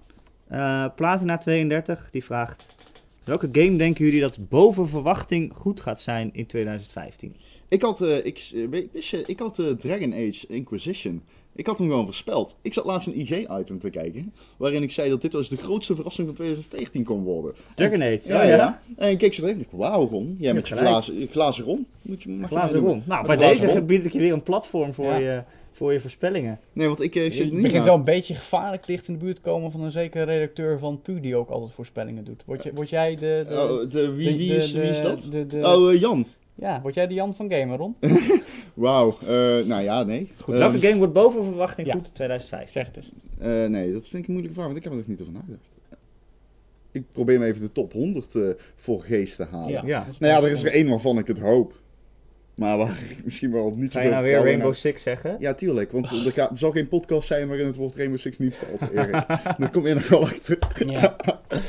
Eh 0.48 0.86
Platina32, 0.92 2.10
die 2.12 2.24
vraagt... 2.24 2.76
Welke 3.24 3.50
game 3.52 3.78
denken 3.78 4.06
jullie 4.06 4.22
dat 4.22 4.50
boven 4.50 4.90
verwachting 4.90 5.54
goed 5.56 5.82
gaat 5.82 6.02
zijn 6.02 6.30
in 6.34 6.46
2015? 6.46 7.36
Ik 7.68 7.82
had, 7.82 8.02
eh, 8.02 8.26
ik, 8.26 8.50
eh, 8.54 8.80
wist 8.92 9.10
je, 9.10 9.24
ik 9.26 9.40
had 9.40 9.60
eh, 9.60 9.66
Dragon 9.72 10.14
Age 10.14 10.46
Inquisition. 10.48 11.22
Ik 11.56 11.66
had 11.66 11.78
hem 11.78 11.90
gewoon 11.90 12.06
voorspeld. 12.06 12.56
Ik 12.62 12.74
zat 12.74 12.86
laatst 12.86 13.08
een 13.08 13.20
IG-item 13.20 13.80
te 13.80 13.90
kijken. 13.90 14.34
Waarin 14.58 14.84
ik 14.84 14.92
zei 14.92 15.10
dat 15.10 15.22
dit 15.22 15.34
was 15.34 15.50
de 15.50 15.58
grootste 15.58 15.96
verrassing 15.96 16.28
van 16.28 16.36
2014 16.36 17.04
kon 17.04 17.24
worden. 17.24 17.54
Dragon 17.76 18.02
Age, 18.02 18.20
Ja, 18.24 18.44
ja. 18.44 18.82
En 18.96 19.10
ik 19.10 19.18
keek 19.18 19.34
zo 19.34 19.44
erin 19.44 19.56
en 19.56 19.62
ik 19.62 19.68
wauw 19.72 20.08
Ron. 20.08 20.36
Jij 20.40 20.48
Je 20.48 20.54
met 20.54 20.68
je 20.68 20.76
glazen, 20.76 21.20
je 21.20 21.28
glazen 21.28 21.64
Ron. 21.66 21.86
Moet 22.02 22.24
je, 22.24 22.40
Glazen 22.44 22.80
rond. 22.80 23.08
Nou, 23.08 23.28
Met 23.28 23.40
bij 23.40 23.50
deze 23.50 23.68
ron. 23.68 23.86
bied 23.86 24.06
ik 24.06 24.14
je 24.14 24.20
weer 24.20 24.34
een 24.34 24.44
platform 24.44 24.94
voor, 24.94 25.06
Ja. 25.06 25.18
je, 25.18 25.44
voor 25.72 25.94
je 25.94 26.00
voorspellingen. 26.00 26.60
Nee, 26.74 26.88
want 26.88 27.02
ik, 27.02 27.16
eh, 27.16 27.24
zit 27.32 27.44
niet 27.44 27.52
begint 27.54 27.74
naar- 27.74 27.84
wel 27.84 27.96
een 27.96 28.04
beetje 28.04 28.36
gevaarlijk 28.36 28.86
dicht 28.86 29.08
in 29.08 29.14
de 29.14 29.20
buurt 29.20 29.36
te 29.36 29.42
komen 29.42 29.72
van 29.72 29.82
een 29.84 29.92
zekere 29.92 30.24
redacteur 30.24 30.80
van 30.80 31.02
PU 31.02 31.20
die 31.20 31.36
ook 31.36 31.50
altijd 31.50 31.72
voorspellingen 31.72 32.24
doet. 32.24 32.44
Word, 32.46 32.64
je, 32.64 32.74
word 32.74 32.90
jij 32.90 33.16
de... 33.16 33.46
de, 33.50 33.56
Oh, 33.56 33.92
de, 33.92 34.12
wie, 34.14 34.30
de- 34.32 34.38
wie, 34.38 34.56
is, 34.56 34.72
wie 34.72 34.82
is 34.82 35.02
dat? 35.02 35.28
de- 35.32 35.48
de- 35.48 35.68
Oh, 35.68 35.96
Jan. 36.00 36.26
Ja, 36.60 36.82
word 36.82 36.94
jij 36.96 37.08
de 37.08 37.14
Jan 37.14 37.36
van 37.36 37.52
Gamer, 37.52 37.78
Ron? 37.78 37.96
Wauw. 38.74 39.18
eh, 39.22 39.28
nou 39.66 39.82
ja, 39.82 40.04
nee. 40.04 40.32
Goed, 40.42 40.54
Eh, 40.54 40.60
welke 40.60 40.80
game 40.80 40.98
wordt 40.98 41.14
boven 41.14 41.44
verwachting 41.44 41.88
ja. 41.88 41.94
goed 41.94 42.08
in 42.08 42.14
2015? 42.14 42.74
Zeg 42.74 42.86
het 42.88 42.96
eens. 42.96 43.12
eh, 43.40 43.70
nee, 43.70 43.94
dat 43.94 44.02
vind 44.08 44.14
ik 44.14 44.28
een 44.28 44.32
moeilijke 44.34 44.54
vraag, 44.54 44.66
want 44.66 44.78
ik 44.78 44.84
heb 44.84 44.92
er 44.92 44.98
nog 44.98 45.08
niet 45.08 45.22
over 45.22 45.34
nagedacht. 45.34 45.70
Ik 46.92 47.04
probeer 47.12 47.40
me 47.40 47.46
even 47.46 47.62
de 47.62 47.72
top 47.72 47.94
100 47.94 48.36
eh, 48.36 48.42
voor 48.76 49.02
geest 49.02 49.36
te 49.36 49.44
halen. 49.52 49.70
Ja. 49.72 49.82
Ja. 49.86 50.08
Nou 50.20 50.34
ja, 50.34 50.48
er 50.48 50.52
is 50.52 50.64
er 50.64 50.72
één 50.72 50.90
waarvan 50.90 51.18
ik 51.18 51.28
het 51.28 51.40
hoop. 51.40 51.74
Maar 52.56 52.78
waar 52.78 52.98
ik 53.10 53.24
misschien 53.24 53.52
wel 53.52 53.74
niet 53.76 53.92
zo 53.92 54.00
Ga 54.00 54.06
je 54.06 54.12
nou 54.12 54.24
weer 54.24 54.44
Rainbow. 54.44 54.74
Six 54.74 55.02
zeggen? 55.02 55.36
Ja, 55.40 55.54
tuurlijk. 55.54 55.92
Want 55.92 56.12
er, 56.26 56.32
gaat, 56.32 56.50
er 56.52 56.58
zal 56.58 56.72
geen 56.72 56.88
podcast 56.88 57.28
zijn 57.28 57.48
waarin 57.48 57.66
het 57.66 57.76
woord 57.76 57.96
Rainbow 57.96 58.20
Six 58.20 58.38
niet 58.38 58.56
valt, 58.56 58.92
Erik. 58.94 59.12
Daar 59.58 59.70
kom 59.72 59.88
je 59.88 59.94
nog 59.94 60.08
wel 60.08 60.22
achter. 60.22 60.58
Ja. 60.86 61.16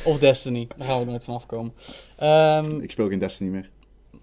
Of 0.04 0.18
Destiny, 0.18 0.66
daar 0.76 0.86
gaan 0.88 0.98
we 1.00 1.04
nooit 1.04 1.24
van 1.24 1.34
afkomen. 1.34 1.72
Ehm, 2.16 2.80
Ik 2.80 2.90
speel 2.90 3.08
geen 3.08 3.18
Destiny 3.18 3.50
meer. 3.50 3.70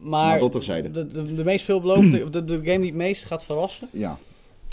Maar 0.05 0.29
Maar 0.29 0.39
dat 0.39 0.51
terzijde. 0.51 0.91
de, 0.91 1.07
de, 1.07 1.35
de 1.35 1.43
meest 1.43 1.65
veelbelovende, 1.65 2.29
de, 2.29 2.45
de 2.45 2.55
game 2.63 2.77
die 2.77 2.85
het 2.85 2.95
meest 2.95 3.25
gaat 3.25 3.43
verrassen. 3.43 3.87
Ja. 3.91 4.17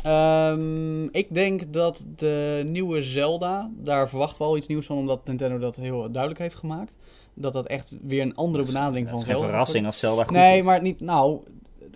Ehm, 0.03 1.05
ik 1.05 1.27
denk 1.29 1.73
dat 1.73 2.03
de 2.17 2.65
nieuwe 2.67 3.03
Zelda, 3.03 3.71
daar 3.77 4.09
verwachten 4.09 4.39
we 4.39 4.45
al 4.45 4.57
iets 4.57 4.67
nieuws 4.67 4.87
van, 4.87 4.97
omdat 4.97 5.27
Nintendo 5.27 5.59
dat 5.59 5.77
heel 5.77 6.11
duidelijk 6.11 6.41
heeft 6.41 6.55
gemaakt. 6.57 6.97
Dat 7.35 7.53
dat 7.53 7.67
echt 7.67 7.93
weer 8.03 8.23
een 8.23 8.35
andere 8.35 8.65
benadering 8.65 9.05
Dat 9.07 9.11
van 9.15 9.21
is 9.21 9.25
geen 9.27 9.35
Zelda 9.35 9.51
verrassing 9.51 9.87
als 9.87 9.99
Zelda 9.99 10.23
goed 10.25 10.37
Nee, 10.37 10.59
is. 10.59 10.65
maar 10.65 10.83
niet. 10.83 11.01
Nou, 11.01 11.39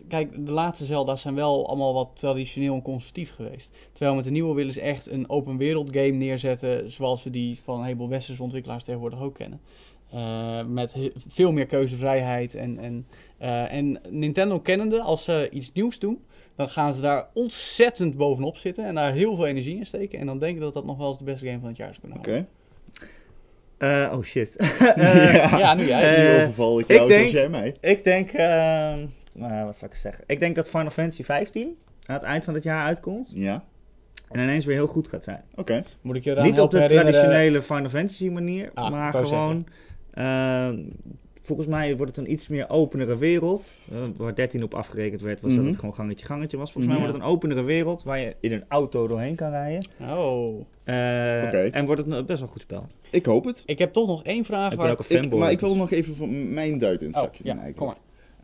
kijk, 0.09 0.47
de 0.47 0.53
laatste 0.53 0.84
Zelda's 0.84 1.20
zijn 1.20 1.34
wel 1.34 1.68
allemaal 1.68 1.95
wat 1.95 2.09
traditioneel 2.14 2.74
en 2.74 2.82
conservatief 2.82 3.34
geweest. 3.34 3.70
Terwijl 3.93 4.14
met 4.14 4.24
de 4.24 4.30
nieuwe 4.30 4.55
willen 4.55 4.72
ze 4.72 4.80
echt 4.80 5.11
een 5.11 5.30
open 5.30 5.57
wereld 5.57 5.89
game 5.93 6.11
neerzetten. 6.11 6.91
Zoals 6.91 7.22
we 7.22 7.30
die 7.30 7.59
van 7.64 7.78
een 7.78 7.84
heleboel 7.84 8.09
westerse 8.09 8.43
ontwikkelaars 8.43 8.84
tegenwoordig 8.84 9.20
ook 9.20 9.34
kennen. 9.34 9.61
Eh, 10.17 10.64
met 10.64 10.95
veel 11.29 11.53
meer 11.53 11.67
keuzevrijheid. 11.67 12.55
En, 12.55 12.79
en, 12.79 13.07
eh, 13.39 13.73
en 13.73 14.01
Nintendo 14.09 14.61
kennende, 14.61 15.01
als 15.01 15.25
ze 15.25 15.49
iets 15.53 15.73
nieuws 15.73 15.99
doen, 15.99 16.25
dan 16.55 16.69
gaan 16.69 16.95
ze 16.95 17.01
daar 17.01 17.27
ontzettend 17.35 18.17
bovenop 18.17 18.57
zitten. 18.57 18.85
En 18.85 18.95
daar 18.95 19.12
heel 19.12 19.35
veel 19.37 19.47
energie 19.47 19.77
in 19.77 19.87
steken. 19.87 20.19
En 20.19 20.27
dan 20.27 20.39
denk 20.39 20.55
ik 20.55 20.61
dat 20.61 20.75
dat 20.75 20.85
nog 20.85 20.97
wel 20.99 21.09
eens 21.09 21.19
de 21.19 21.25
beste 21.25 21.47
game 21.47 21.59
van 21.59 21.69
het 21.69 21.77
jaar 21.77 21.89
zou 21.95 22.01
kunnen 22.01 22.19
Oké. 22.19 22.31
worden. 22.31 22.49
Eh, 24.09 24.12
oh 24.19 24.23
shit. 24.25 24.55
ja. 24.97 25.59
Ja, 25.59 25.75
nu 25.75 25.87
jij. 25.87 26.17
Die 26.37 26.43
overval 26.45 26.79
ik 26.79 26.87
jou 26.87 26.99
zoals 26.99 27.12
denk- 27.12 27.29
jij 27.33 27.49
mij. 27.49 27.75
Ik 27.81 28.05
denk, 28.05 28.31
ehm, 28.33 29.07
nou, 29.33 29.64
wat 29.64 29.77
zou 29.77 29.91
ik 29.91 29.97
zeggen? 29.97 30.25
Ik 30.27 30.41
denk 30.41 30.55
dat 30.57 30.69
Final 30.69 30.91
Fantasy 30.91 31.23
15 31.23 31.77
aan 32.07 32.14
het 32.17 32.25
eind 32.25 32.45
van 32.45 32.55
het 32.55 32.62
jaar 32.62 32.85
uitkomt 32.85 33.31
Ja. 33.35 33.64
en 34.31 34.41
ineens 34.41 34.64
weer 34.64 34.77
heel 34.77 34.87
goed 34.87 35.09
gaat 35.09 35.25
zijn. 35.25 35.43
Oké. 35.55 35.85
Moet 36.01 36.17
ik 36.17 36.25
je 36.25 36.31
eraan 36.31 36.45
Niet 36.45 36.61
op 36.61 36.71
de 36.71 36.85
traditionele 36.87 37.62
Final 37.62 37.89
Fantasy 37.89 38.29
manier, 38.29 38.71
Ah, 38.75 38.91
maar 38.91 39.12
gewoon. 39.14 39.67
Volgens 41.43 41.69
mij 41.69 41.97
wordt 41.97 42.17
het 42.17 42.27
een 42.27 42.33
iets 42.33 42.49
meer 42.49 42.69
openere 42.71 43.19
wereld. 43.19 43.75
Eh, 43.91 43.99
waar 44.17 44.35
13 44.35 44.62
op 44.62 44.75
afgerekend 44.75 45.21
werd, 45.21 45.41
was 45.41 45.53
Mhm. 45.53 45.61
dat 45.61 45.71
het 45.71 45.79
gewoon 45.81 45.95
gangetje 45.95 46.27
gangetje 46.27 46.57
was. 46.57 46.73
Volgens 46.73 46.93
mij 46.95 47.03
Mhm. 47.03 47.11
wordt 47.12 47.23
het 47.25 47.31
een 47.33 47.37
openere 47.37 47.62
wereld 47.62 48.03
waar 48.03 48.19
je 48.19 48.37
in 48.41 48.53
een 48.53 48.64
auto 48.69 49.07
doorheen 49.07 49.35
kan 49.35 49.51
rijden. 49.51 49.89
Oh. 50.01 50.61
Eh, 50.85 51.43
Oké. 51.47 51.69
En 51.73 51.87
wordt 51.87 52.01
het 52.05 52.11
een 52.12 52.27
best 52.27 52.41
wel 52.41 52.49
goed 52.49 52.61
spel. 52.62 52.87
Ik 53.11 53.27
hoop 53.27 53.45
het. 53.45 53.62
Ik 53.67 53.79
heb 53.79 53.93
toch 53.93 54.07
nog 54.07 54.23
één 54.25 54.45
vraag. 54.45 54.71
Ik 54.71 54.77
waar 54.79 54.87
ben 54.87 54.99
ook 54.99 55.11
een 55.11 55.23
Ik, 55.33 55.39
maar 55.39 55.51
ik 55.51 55.61
wil 55.61 55.77
nog 55.77 55.91
even 55.91 56.17
van 56.17 56.55
mijn 56.55 56.79
duit 56.79 57.01
in 57.01 57.07
het 57.07 57.17
Oh, 57.17 57.23
zakje 57.23 57.43
doen 57.43 57.53
ja, 57.55 57.59
eigenlijk. 57.62 57.77
kom 57.77 57.87
maar. 57.87 57.97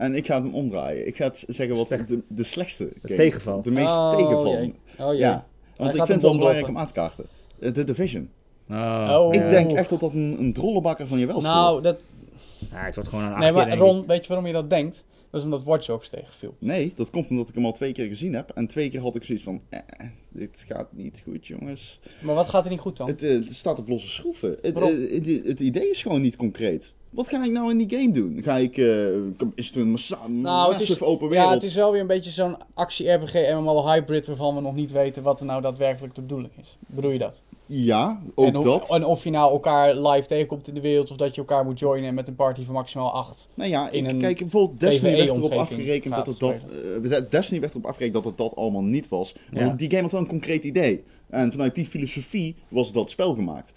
En 0.07 0.15
ik 0.15 0.25
ga 0.25 0.41
hem 0.41 0.53
omdraaien. 0.53 1.07
Ik 1.07 1.15
ga 1.15 1.23
het 1.25 1.43
zeggen 1.47 1.75
wat 1.75 1.87
Slecht. 1.87 2.07
de, 2.07 2.21
de 2.27 2.43
slechtste 2.43 2.89
game. 3.01 3.15
tegenval. 3.15 3.61
De 3.61 3.71
meest 3.71 3.87
Oh, 3.97 4.11
tegenval. 4.11 4.45
jee. 4.51 4.73
Oh 4.99 5.11
jee. 5.11 5.17
Ja. 5.17 5.31
Hij 5.31 5.85
Want 5.85 5.89
ik 5.89 5.95
vind 5.95 6.07
hem 6.07 6.11
het 6.17 6.21
wel 6.21 6.37
belangrijk 6.37 6.67
om 6.67 6.77
aan 6.77 6.87
te 6.87 6.93
kaarten. 6.93 7.25
Eh, 7.59 7.71
The 7.71 7.83
Division. 7.83 8.29
Oh, 8.69 9.09
Oh. 9.11 9.33
Ik 9.33 9.41
ja. 9.41 9.49
denk 9.49 9.71
echt 9.71 9.89
dat 9.89 9.99
dat 9.99 10.13
een, 10.13 10.35
een 10.39 10.53
drollenbakker 10.53 11.07
van 11.07 11.19
je 11.19 11.25
wel 11.25 11.41
Nou, 11.41 11.81
dat, 11.81 11.99
Ja, 12.71 12.85
het 12.85 12.95
wordt 12.95 13.09
gewoon 13.09 13.25
een 13.25 13.31
nee, 13.31 13.39
achtje, 13.39 13.53
maar 13.55 13.65
denk 13.65 13.79
Ron, 13.81 14.01
ik. 14.01 14.07
weet 14.07 14.21
je 14.21 14.27
waarom 14.27 14.47
je 14.47 14.53
dat 14.53 14.69
denkt? 14.69 15.03
Dat 15.29 15.39
is 15.41 15.47
omdat 15.47 15.63
Watch 15.63 15.85
Dogs 15.87 16.09
tegenviel. 16.09 16.55
Nee, 16.59 16.93
dat 16.95 17.09
komt 17.09 17.29
omdat 17.29 17.49
ik 17.49 17.55
hem 17.55 17.65
al 17.65 17.71
twee 17.71 17.91
keer 17.91 18.07
gezien 18.07 18.33
heb. 18.33 18.49
En 18.49 18.67
twee 18.67 18.89
keer 18.89 19.01
had 19.01 19.15
ik 19.15 19.23
zoiets 19.23 19.43
van, 19.43 19.61
eh, 19.69 19.79
dit 20.29 20.63
gaat 20.67 20.87
niet 20.93 21.21
goed 21.23 21.47
jongens. 21.47 21.99
Maar 22.21 22.35
wat 22.35 22.49
gaat 22.49 22.63
er 22.65 22.71
niet 22.71 22.79
goed 22.79 22.97
dan? 22.97 23.07
Het, 23.07 23.23
eh, 23.23 23.29
het 23.31 23.53
staat 23.53 23.79
op 23.79 23.87
losse 23.87 24.09
schroeven. 24.09 24.57
Het, 24.61 24.73
Waarom? 24.73 24.91
eh, 24.91 25.13
het, 25.13 25.45
het 25.45 25.59
idee 25.59 25.89
is 25.89 26.01
gewoon 26.01 26.21
niet 26.21 26.35
concreet. 26.35 26.93
Wat 27.13 27.27
ga 27.27 27.43
ik 27.43 27.51
nou 27.51 27.71
in 27.71 27.77
die 27.77 27.97
game 27.99 28.11
doen? 28.11 28.39
Ga 28.43 28.55
ik, 28.57 28.77
eh, 28.77 29.05
is 29.55 29.67
het 29.67 29.75
een 29.75 29.91
massa 29.91 30.27
Nou, 30.27 30.71
het 30.73 30.81
is, 30.81 30.87
massive 30.87 31.05
open 31.05 31.29
wereld? 31.29 31.47
ja, 31.47 31.53
het 31.53 31.63
is 31.63 31.75
wel 31.75 31.91
weer 31.91 32.01
een 32.01 32.07
beetje 32.07 32.31
zo'n 32.31 32.57
actie-RPG 32.73 33.33
MMO 33.33 33.87
hybrid 33.87 34.25
waarvan 34.27 34.55
we 34.55 34.61
nog 34.61 34.75
niet 34.75 34.91
weten 34.91 35.23
wat 35.23 35.39
er 35.39 35.45
nou 35.45 35.61
daadwerkelijk 35.61 36.15
de 36.15 36.21
bedoeling 36.21 36.51
is. 36.61 36.77
Bedoel 36.87 37.11
je 37.11 37.19
dat? 37.19 37.41
Ja, 37.65 38.21
ook 38.35 38.47
en, 38.47 38.55
of, 38.55 38.63
dat. 38.63 38.89
en 38.89 39.05
of 39.05 39.23
je 39.23 39.29
nou 39.29 39.51
elkaar 39.51 39.95
live 39.95 40.27
tegenkomt 40.27 40.67
in 40.67 40.73
de 40.73 40.81
wereld 40.81 41.11
of 41.11 41.17
dat 41.17 41.35
je 41.35 41.41
elkaar 41.41 41.65
moet 41.65 41.79
joinen 41.79 42.13
met 42.13 42.27
een 42.27 42.35
party 42.35 42.63
van 42.65 42.73
maximaal 42.73 43.11
acht. 43.11 43.49
Nou 43.53 43.69
ja, 43.69 43.91
in 43.91 44.05
ik, 44.05 44.19
kijk, 44.19 44.37
bijvoorbeeld 44.37 44.79
Destiny 44.79 45.17
werd 45.17 45.29
erop 45.29 45.51
afgerekend 45.51 46.15
dat 46.15 46.27
het 46.27 46.39
dat... 46.39 46.63
eh, 47.11 47.21
Destiny 47.29 47.59
werd 47.59 47.73
erop 47.73 47.85
afgerekend 47.85 48.23
dat 48.23 48.25
het 48.25 48.37
dat 48.37 48.55
allemaal 48.55 48.83
niet 48.83 49.09
was. 49.09 49.35
Ja. 49.51 49.69
die 49.69 49.89
game 49.89 50.01
had 50.01 50.11
wel 50.11 50.21
een 50.21 50.27
concreet 50.27 50.63
idee. 50.63 51.03
En 51.29 51.51
vanuit 51.51 51.75
die 51.75 51.85
filosofie 51.85 52.55
was 52.67 52.91
dat 52.91 53.09
spel 53.09 53.35
gemaakt. 53.35 53.73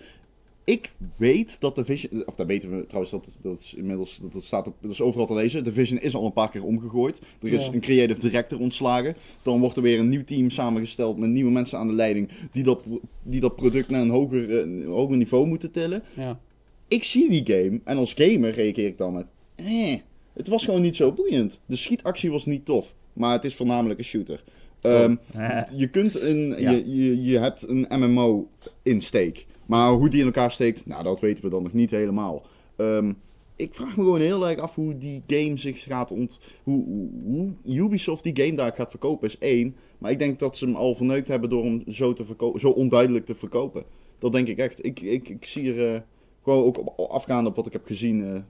Ik 0.67 0.93
weet 1.17 1.57
dat 1.61 1.75
Division, 1.75 2.23
of 2.27 2.35
dat 2.35 2.47
weten 2.47 2.77
we 2.77 2.85
trouwens, 2.87 3.13
dat, 3.13 3.27
dat 3.43 3.61
is 3.61 3.75
inmiddels, 3.75 4.19
dat, 4.23 4.33
dat 4.33 4.43
staat 4.45 4.67
op, 4.67 4.75
dat 4.81 4.91
is 4.91 5.01
overal 5.01 5.27
te 5.27 5.35
lezen. 5.35 5.65
Division 5.65 5.99
is 6.01 6.15
al 6.15 6.25
een 6.27 6.33
paar 6.33 6.51
keer 6.51 6.65
omgegooid. 6.65 7.21
Er 7.43 7.53
is 7.53 7.67
Ja. 7.67 7.73
een 7.73 7.81
creative 7.81 8.21
director 8.21 8.59
ontslagen. 8.61 9.17
Dan 9.43 9.61
wordt 9.61 9.77
er 9.77 9.83
weer 9.83 9.99
een 9.99 10.09
nieuw 10.09 10.25
team 10.25 10.51
samengesteld 10.51 11.19
met 11.19 11.29
nieuwe 11.31 11.51
mensen 11.51 11.79
aan 11.79 11.87
de 11.89 11.93
leiding 11.95 12.29
die 12.53 12.63
dat, 12.63 12.81
die 13.23 13.41
dat 13.41 13.57
product 13.57 13.89
naar 13.89 14.03
een 14.03 14.11
hoger, 14.11 14.51
eh, 14.51 14.61
een 14.61 14.85
hoger 14.87 15.17
niveau 15.17 15.47
moeten 15.47 15.71
tillen. 15.71 16.03
Ja. 16.15 16.41
Ik 16.89 17.05
zie 17.05 17.31
die 17.31 17.43
game 17.57 17.81
en 17.85 17.97
als 17.97 18.13
gamer 18.13 18.51
reageer 18.51 18.87
ik 18.87 18.99
dan 18.99 19.13
met, 19.15 19.27
eh, 19.55 19.95
het 20.33 20.49
was 20.49 20.65
gewoon 20.65 20.81
niet 20.83 20.97
zo 20.97 21.13
boeiend. 21.13 21.61
De 21.67 21.77
schietactie 21.77 22.31
was 22.31 22.47
niet 22.47 22.65
tof, 22.65 22.95
maar 23.13 23.33
het 23.33 23.45
is 23.45 23.55
voornamelijk 23.55 23.99
een 23.99 24.05
shooter. 24.05 24.45
Ehm, 24.81 25.17
Eh, 25.33 25.63
je, 25.77 25.87
kunt 25.89 26.21
een, 26.21 26.55
Ja. 26.61 26.71
je, 26.71 26.95
je, 26.95 27.23
je 27.23 27.39
hebt 27.39 27.69
een 27.69 27.87
MMO 27.91 28.49
insteek. 28.83 29.47
Maar 29.67 29.93
hoe 29.93 30.09
die 30.09 30.21
in 30.21 30.27
elkaar 30.27 30.51
steekt, 30.51 30.87
nou, 30.87 31.03
dat 31.03 31.21
weten 31.21 31.45
we 31.45 31.51
dan 31.51 31.63
nog 31.63 31.73
niet 31.73 31.91
helemaal. 31.91 32.43
Ehm, 32.77 33.13
ik 33.57 33.75
vraag 33.75 33.97
me 33.97 34.03
gewoon 34.03 34.21
heel 34.21 34.49
erg 34.49 34.59
af 34.59 34.75
hoe 34.75 34.99
die 34.99 35.23
game 35.27 35.57
zich 35.57 35.83
gaat 35.83 36.11
ont... 36.11 36.39
Hoe, 36.63 36.85
hoe, 37.25 37.53
Ubisoft 37.65 38.23
die 38.23 38.37
game 38.45 38.57
daar 38.57 38.73
gaat 38.75 38.91
verkopen 38.91 39.29
is 39.29 39.39
één. 39.39 39.77
Maar 39.99 40.11
ik 40.11 40.19
denk 40.19 40.39
dat 40.39 40.57
ze 40.57 40.65
hem 40.65 40.75
al 40.75 40.95
verneukt 40.95 41.29
hebben 41.29 41.51
door 41.51 41.65
hem 41.65 41.83
zo, 41.89 42.13
te 42.13 42.25
verko- 42.25 42.59
zo 42.59 42.71
onduidelijk 42.71 43.27
te 43.27 43.35
verkopen. 43.35 43.85
Dat 44.19 44.33
denk 44.33 44.49
ik 44.49 44.59
echt. 44.59 44.85
Ik, 44.85 45.01
ik, 45.01 45.29
ik 45.29 45.47
zie 45.47 45.75
er 45.75 45.95
eh, 45.95 46.01
gewoon 46.43 46.65
ook 46.65 46.79
op, 46.79 47.11
afgaande 47.11 47.51
op 47.51 47.57
wat 47.57 47.67
ik 47.67 47.73
heb 47.73 47.87
gezien... 47.87 48.25
eh, 48.25 48.41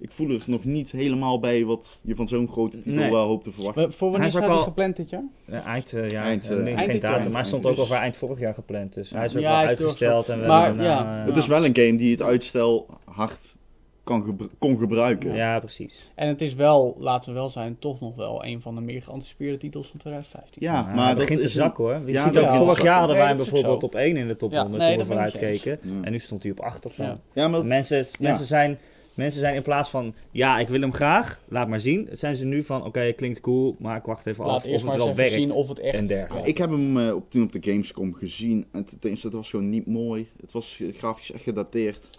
ik 0.00 0.10
voel 0.10 0.30
er 0.30 0.42
nog 0.46 0.64
niet 0.64 0.90
helemaal 0.90 1.40
bij 1.40 1.64
wat 1.64 1.98
je 2.02 2.14
van 2.14 2.28
zo'n 2.28 2.48
grote 2.48 2.80
titel 2.80 3.00
Nee. 3.00 3.10
wel 3.10 3.26
hoopt 3.26 3.44
te 3.44 3.52
verwachten. 3.52 3.82
Maar 3.82 3.92
Voor 3.92 4.10
wanneer 4.10 4.30
Hij 4.32 4.40
is 4.40 4.46
hij 4.46 4.56
al- 4.56 4.62
gepland 4.62 4.96
dit 4.96 5.10
jaar? 5.10 5.24
Ja, 5.46 5.64
eind, 5.64 5.92
eh, 5.92 6.08
ja, 6.08 6.22
Eind, 6.22 6.44
eh, 6.44 6.56
eh, 6.56 6.62
nee, 6.62 6.74
eind 6.74 6.90
geen 6.90 7.00
datum, 7.00 7.24
maar 7.30 7.40
hij 7.40 7.44
stond 7.50 7.66
ook 7.66 7.76
al 7.76 7.86
voor 7.86 7.96
eind 7.96 8.16
vorig 8.16 8.38
jaar 8.38 8.54
gepland. 8.54 8.94
Dus 8.94 9.10
hij 9.10 9.24
is 9.24 9.36
ook 9.36 9.42
Ja, 9.42 9.58
wel 9.58 9.68
uitgesteld. 9.68 10.28
En 10.28 10.40
we 10.40 10.46
Maar, 10.46 10.82
ja. 10.82 11.20
eh, 11.20 11.26
Het 11.26 11.36
is 11.36 11.46
wel 11.46 11.64
een 11.64 11.76
game 11.76 11.96
die 11.96 12.10
het 12.10 12.22
uitstel 12.22 12.86
hard 13.04 13.58
kan 14.04 14.24
gebru- 14.24 14.48
kon 14.58 14.78
gebruiken. 14.78 15.34
ja, 15.34 15.58
precies. 15.58 16.10
En 16.14 16.28
het 16.28 16.40
is 16.40 16.54
wel, 16.54 16.96
laten 16.98 17.32
we 17.32 17.38
wel 17.38 17.50
zijn, 17.50 17.76
toch 17.78 18.00
nog 18.00 18.14
wel 18.16 18.44
een 18.44 18.60
van 18.60 18.74
de 18.74 18.80
meer 18.80 19.02
geanticipeerde 19.02 19.56
titels 19.58 19.88
van 19.88 19.98
2015. 20.00 20.62
Ja, 20.62 20.72
Ja, 20.88 20.94
maar 20.94 21.08
dat 21.08 21.18
begint 21.18 21.40
te 21.40 21.46
is 21.46 21.54
een- 21.54 21.62
zakken 21.62 21.84
hoor. 21.84 21.94
Je 22.06 22.12
Ja, 22.12 22.22
ziet 22.22 22.36
ook 22.38 22.44
begint 22.44 22.62
vorig 22.64 22.82
jaar 22.82 22.98
hadden 22.98 23.16
wij 23.16 23.26
hem 23.26 23.36
bijvoorbeeld 23.36 23.82
op 23.82 23.94
1 23.94 24.16
in 24.16 24.26
de 24.28 24.36
top 24.36 24.52
Ja, 24.52 24.60
100 24.60 24.82
nee, 24.82 24.90
toen 24.90 25.00
we 25.06 25.06
vooruit 25.12 25.38
keken. 25.38 25.78
Ja. 25.82 25.90
En 26.02 26.12
nu 26.12 26.18
stond 26.18 26.42
hij 26.42 26.52
op 26.52 26.60
8 26.60 26.86
of 26.86 26.92
zo. 26.94 27.02
Ja. 27.02 27.18
Ja, 27.32 27.48
maar 27.48 27.58
dat- 27.60 27.68
Mensen, 27.68 28.06
mensen, 28.20 28.46
zijn, 28.46 28.78
mensen 29.14 29.40
zijn 29.40 29.54
in 29.54 29.62
plaats 29.62 29.90
van, 29.90 30.14
ja, 30.30 30.58
ik 30.58 30.68
wil 30.68 30.80
hem 30.80 30.92
graag, 30.94 31.40
laat 31.48 31.68
maar 31.68 31.80
zien. 31.80 32.08
Zijn 32.12 32.36
ze 32.36 32.44
nu 32.44 32.62
van, 32.62 32.84
oké, 32.84 33.12
klinkt 33.12 33.40
cool, 33.40 33.76
maar 33.78 33.96
ik 33.96 34.04
wacht 34.04 34.26
even 34.26 34.44
Laat 34.44 34.56
af 34.56 34.66
of 34.66 34.82
het 34.82 34.96
wel 34.96 35.14
werkt. 35.14 35.32
zien 35.32 35.52
of 35.52 35.68
het 35.68 35.78
echt... 35.78 35.94
en 35.94 36.06
dergelijke. 36.06 36.48
ik 36.48 36.58
heb 36.58 36.70
hem 36.70 36.98
eh, 36.98 37.14
op, 37.14 37.30
toen 37.30 37.42
op 37.42 37.52
de 37.52 37.62
Gamescom 37.70 38.14
gezien. 38.14 38.66
En 38.72 38.84
ten 39.00 39.10
eerste, 39.10 39.26
het 39.26 39.36
was 39.36 39.50
gewoon 39.50 39.68
niet 39.68 39.86
mooi. 39.86 40.28
Het 40.40 40.52
was 40.52 40.82
grafisch 40.96 41.32
echt 41.32 41.42
gedateerd. 41.42 42.10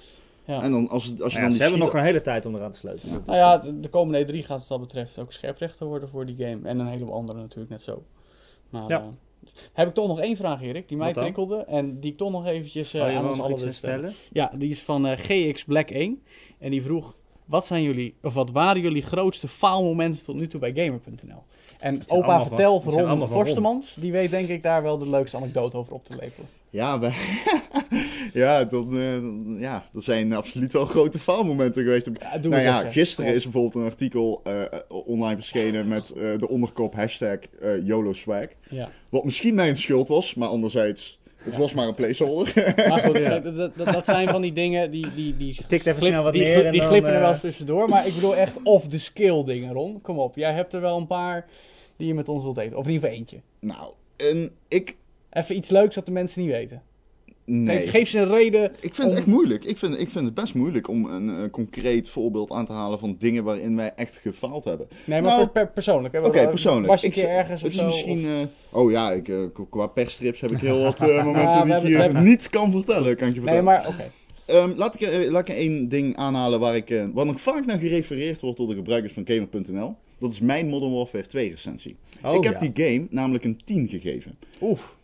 Ja. 0.45 0.61
En 0.63 0.71
dan, 0.71 0.89
als, 0.89 1.05
het- 1.05 1.21
als 1.21 1.33
je 1.33 1.39
dan 1.39 1.49
ja, 1.49 1.55
ze 1.55 1.61
hebben 1.61 1.79
nog 1.79 1.93
een 1.93 2.03
hele 2.03 2.21
tijd 2.21 2.45
om 2.45 2.55
eraan 2.55 2.71
te 2.71 2.77
sleutelen. 2.77 3.13
Ja. 3.15 3.21
Nou 3.25 3.37
ja, 3.37 3.57
de, 3.57 3.79
de 3.79 3.89
komende 3.89 4.33
E3 4.33 4.45
gaat 4.45 4.59
wat 4.59 4.67
dat 4.67 4.79
betreft 4.79 5.19
ook 5.19 5.31
scherprechter 5.31 5.85
worden 5.87 6.09
voor 6.09 6.25
die 6.25 6.35
game. 6.35 6.59
En 6.67 6.79
een 6.79 6.87
heleboel 6.87 7.13
andere 7.13 7.39
natuurlijk 7.39 7.69
net 7.71 7.83
zo. 7.83 8.03
Maar, 8.69 8.87
Ja. 8.87 8.99
eh, 8.99 9.05
heb 9.73 9.87
ik 9.87 9.93
toch 9.93 10.07
nog 10.07 10.19
één 10.19 10.35
vraag, 10.37 10.61
Erik, 10.61 10.87
die 10.87 10.97
mij 10.97 11.13
prikkelde. 11.13 11.55
En 11.57 11.99
die 11.99 12.11
ik 12.11 12.17
toch 12.17 12.31
nog 12.31 12.45
eventjes 12.47 12.93
Oh, 12.95 13.09
je 13.11 13.17
aan 13.17 13.27
ons 13.29 13.39
allen 13.39 13.51
iets 13.51 13.61
wil 13.63 13.73
stellen? 13.73 14.13
Ja, 14.31 14.51
die 14.55 14.69
is 14.69 14.79
van 14.81 15.07
eh, 15.07 15.17
GX 15.17 15.63
Black 15.63 15.89
1. 15.89 16.21
En 16.59 16.71
die 16.71 16.81
vroeg, 16.81 17.15
wat 17.45 17.65
zijn 17.65 17.83
jullie, 17.83 18.15
of 18.21 18.33
wat 18.33 18.51
waren 18.51 18.81
jullie 18.81 19.01
grootste 19.01 19.47
faalmomenten 19.47 20.23
tot 20.25 20.35
nu 20.35 20.47
toe 20.47 20.59
bij 20.59 20.73
Gamer.nl? 20.73 21.43
En 21.79 22.01
opa 22.07 22.45
vertelt 22.45 22.83
Ron. 22.83 23.27
Forstemans, 23.27 23.95
die 23.99 24.11
weet 24.11 24.29
denk 24.29 24.47
ik 24.47 24.63
daar 24.63 24.81
wel 24.83 24.97
de 24.97 25.09
leukste 25.09 25.37
anekdote 25.37 25.77
over 25.77 25.93
op 25.93 26.03
te 26.03 26.15
lepelen. 26.19 26.49
Ja, 26.69 26.99
wij- 26.99 27.13
ja, 28.33 28.63
dan, 28.63 28.97
eh, 28.97 29.11
dan- 29.13 29.55
ja, 29.59 29.85
er 29.95 30.03
zijn 30.03 30.33
absoluut 30.33 30.73
wel 30.73 30.85
grote 30.85 31.19
faalmomenten 31.19 31.83
geweest. 31.83 32.09
Ja, 32.19 32.37
doe 32.37 32.51
nou 32.51 32.63
ja, 32.63 32.79
even. 32.79 32.91
gisteren 32.91 33.33
is 33.33 33.43
bijvoorbeeld 33.43 33.75
een 33.75 33.89
artikel 33.91 34.41
eh, 34.43 34.61
eh, 34.61 34.67
online 34.89 35.35
verschenen 35.35 35.87
met 35.87 36.09
eh, 36.11 36.37
de 36.37 36.47
onderkop 36.49 36.95
hashtag 36.95 37.37
YOLOSwag. 37.83 38.47
Ja. 38.69 38.89
Wat 39.09 39.23
misschien 39.23 39.55
mijn 39.55 39.77
schuld 39.77 40.07
was, 40.07 40.33
maar 40.35 40.47
anderzijds, 40.47 41.19
het 41.37 41.53
Ja. 41.53 41.59
was 41.59 41.73
maar 41.73 41.87
een 41.87 41.93
placeholder. 41.93 42.73
Maar 42.89 42.99
goed, 42.99 43.17
Ja. 43.17 43.39
dat, 43.39 43.75
dat, 43.75 43.85
dat 43.93 44.05
zijn 44.05 44.29
van 44.29 44.41
die 44.41 44.53
dingen 44.53 44.91
die, 44.91 45.13
die, 45.15 45.37
die, 45.37 45.55
Tikt 45.67 45.85
even 45.85 45.95
glip- 45.95 46.11
snel 46.11 46.23
wat 46.23 46.33
die, 46.33 46.41
neer 46.41 46.71
die 46.71 46.79
dan, 46.79 46.89
glippen 46.89 47.11
er 47.13 47.19
wel 47.19 47.31
eens 47.31 47.39
tussendoor. 47.41 47.89
Maar 47.89 48.07
ik 48.07 48.13
bedoel 48.13 48.35
echt 48.35 48.59
off-the-scale 48.63 49.45
dingen, 49.45 49.73
Ron. 49.73 50.01
Kom 50.01 50.19
op, 50.19 50.35
jij 50.35 50.53
hebt 50.53 50.73
er 50.73 50.81
wel 50.81 50.97
een 50.97 51.07
paar 51.07 51.45
die 51.97 52.07
je 52.07 52.13
met 52.13 52.29
ons 52.29 52.43
wilt 52.43 52.55
delen. 52.55 52.77
Of 52.77 52.85
in 52.85 52.91
ieder 52.91 53.07
geval 53.07 53.19
eentje. 53.19 53.37
nou, 53.59 53.91
en 54.17 54.51
ik... 54.67 54.95
Even 55.33 55.55
iets 55.55 55.69
leuks 55.69 55.95
dat 55.95 56.05
de 56.05 56.11
mensen 56.11 56.41
niet 56.41 56.51
weten. 56.51 56.81
Nee. 57.45 57.77
Geef, 57.79 57.89
geef 57.89 58.09
ze 58.09 58.19
een 58.19 58.27
reden. 58.29 58.71
Ik 58.79 58.95
vind 58.95 59.07
het 59.09 59.17
echt 59.17 59.25
moeilijk. 59.27 59.63
Ik 59.65 59.77
vind, 59.77 59.99
ik 59.99 60.09
vind 60.09 60.25
het 60.25 60.33
best 60.33 60.53
moeilijk 60.53 60.87
om 60.87 61.05
een, 61.05 61.29
eh, 61.43 61.49
concreet 61.49 62.09
voorbeeld 62.09 62.51
aan 62.51 62.65
te 62.65 62.71
halen 62.71 62.99
van 62.99 63.15
dingen 63.19 63.43
waarin 63.43 63.75
wij 63.75 63.91
echt 63.95 64.17
gefaald 64.17 64.63
hebben. 64.63 64.87
Nee, 65.05 65.21
maar 65.21 65.31
Nou, 65.31 65.43
per, 65.43 65.51
per 65.51 65.67
persoonlijk. 65.73 66.15
Oké, 66.25 66.49
persoonlijk. 66.49 66.87
Was 66.87 67.01
je 67.01 67.07
een 67.07 67.13
keer 67.13 67.27
ergens 67.29 67.61
of 67.63 67.67
Het 67.67 67.71
is 67.73 67.79
zo? 67.79 67.85
misschien. 67.85 68.19
of- 68.19 68.47
eh, 68.71 68.79
oh 68.79 68.91
ja, 68.91 69.11
ik, 69.11 69.27
eh, 69.27 69.37
qua 69.69 69.87
persstrips 69.87 70.41
heb 70.41 70.51
ik 70.51 70.59
heel 70.59 70.81
wat 70.89 71.01
eh, 71.01 71.23
momenten 71.23 71.65
die 71.65 71.75
ik 71.75 71.81
hier 72.11 72.21
niet 72.21 72.49
kan 72.49 72.71
vertellen. 72.71 73.15
Kan 73.17 73.27
je 73.27 73.33
Nee, 73.33 73.41
vertellen. 73.41 73.63
maar 73.63 73.87
oké. 73.87 74.11
Ehm, 74.45 74.71
laat, 74.75 74.93
ik, 74.95 75.01
eh, 75.01 75.31
laat 75.31 75.49
ik 75.49 75.55
één 75.55 75.89
ding 75.89 76.15
aanhalen 76.15 76.59
waar, 76.59 76.75
ik, 76.75 76.89
eh, 76.89 77.03
waar 77.13 77.25
nog 77.25 77.41
vaak 77.41 77.65
naar 77.65 77.79
gerefereerd 77.79 78.41
wordt 78.41 78.57
door 78.57 78.67
de 78.67 78.75
gebruikers 78.75 79.13
van 79.13 79.23
Gamer.nl. 79.27 79.95
Dat 80.19 80.31
is 80.31 80.39
mijn 80.39 80.67
Modern 80.67 80.93
Warfare 80.93 81.27
2 81.27 81.49
recensie. 81.49 81.95
Oh, 82.23 82.35
ik 82.35 82.43
heb 82.43 82.61
ja. 82.61 82.69
die 82.69 82.85
game 82.85 83.07
namelijk 83.09 83.43
een 83.43 83.61
10 83.65 83.87
gegeven. 83.87 84.37
Oef. 84.61 84.97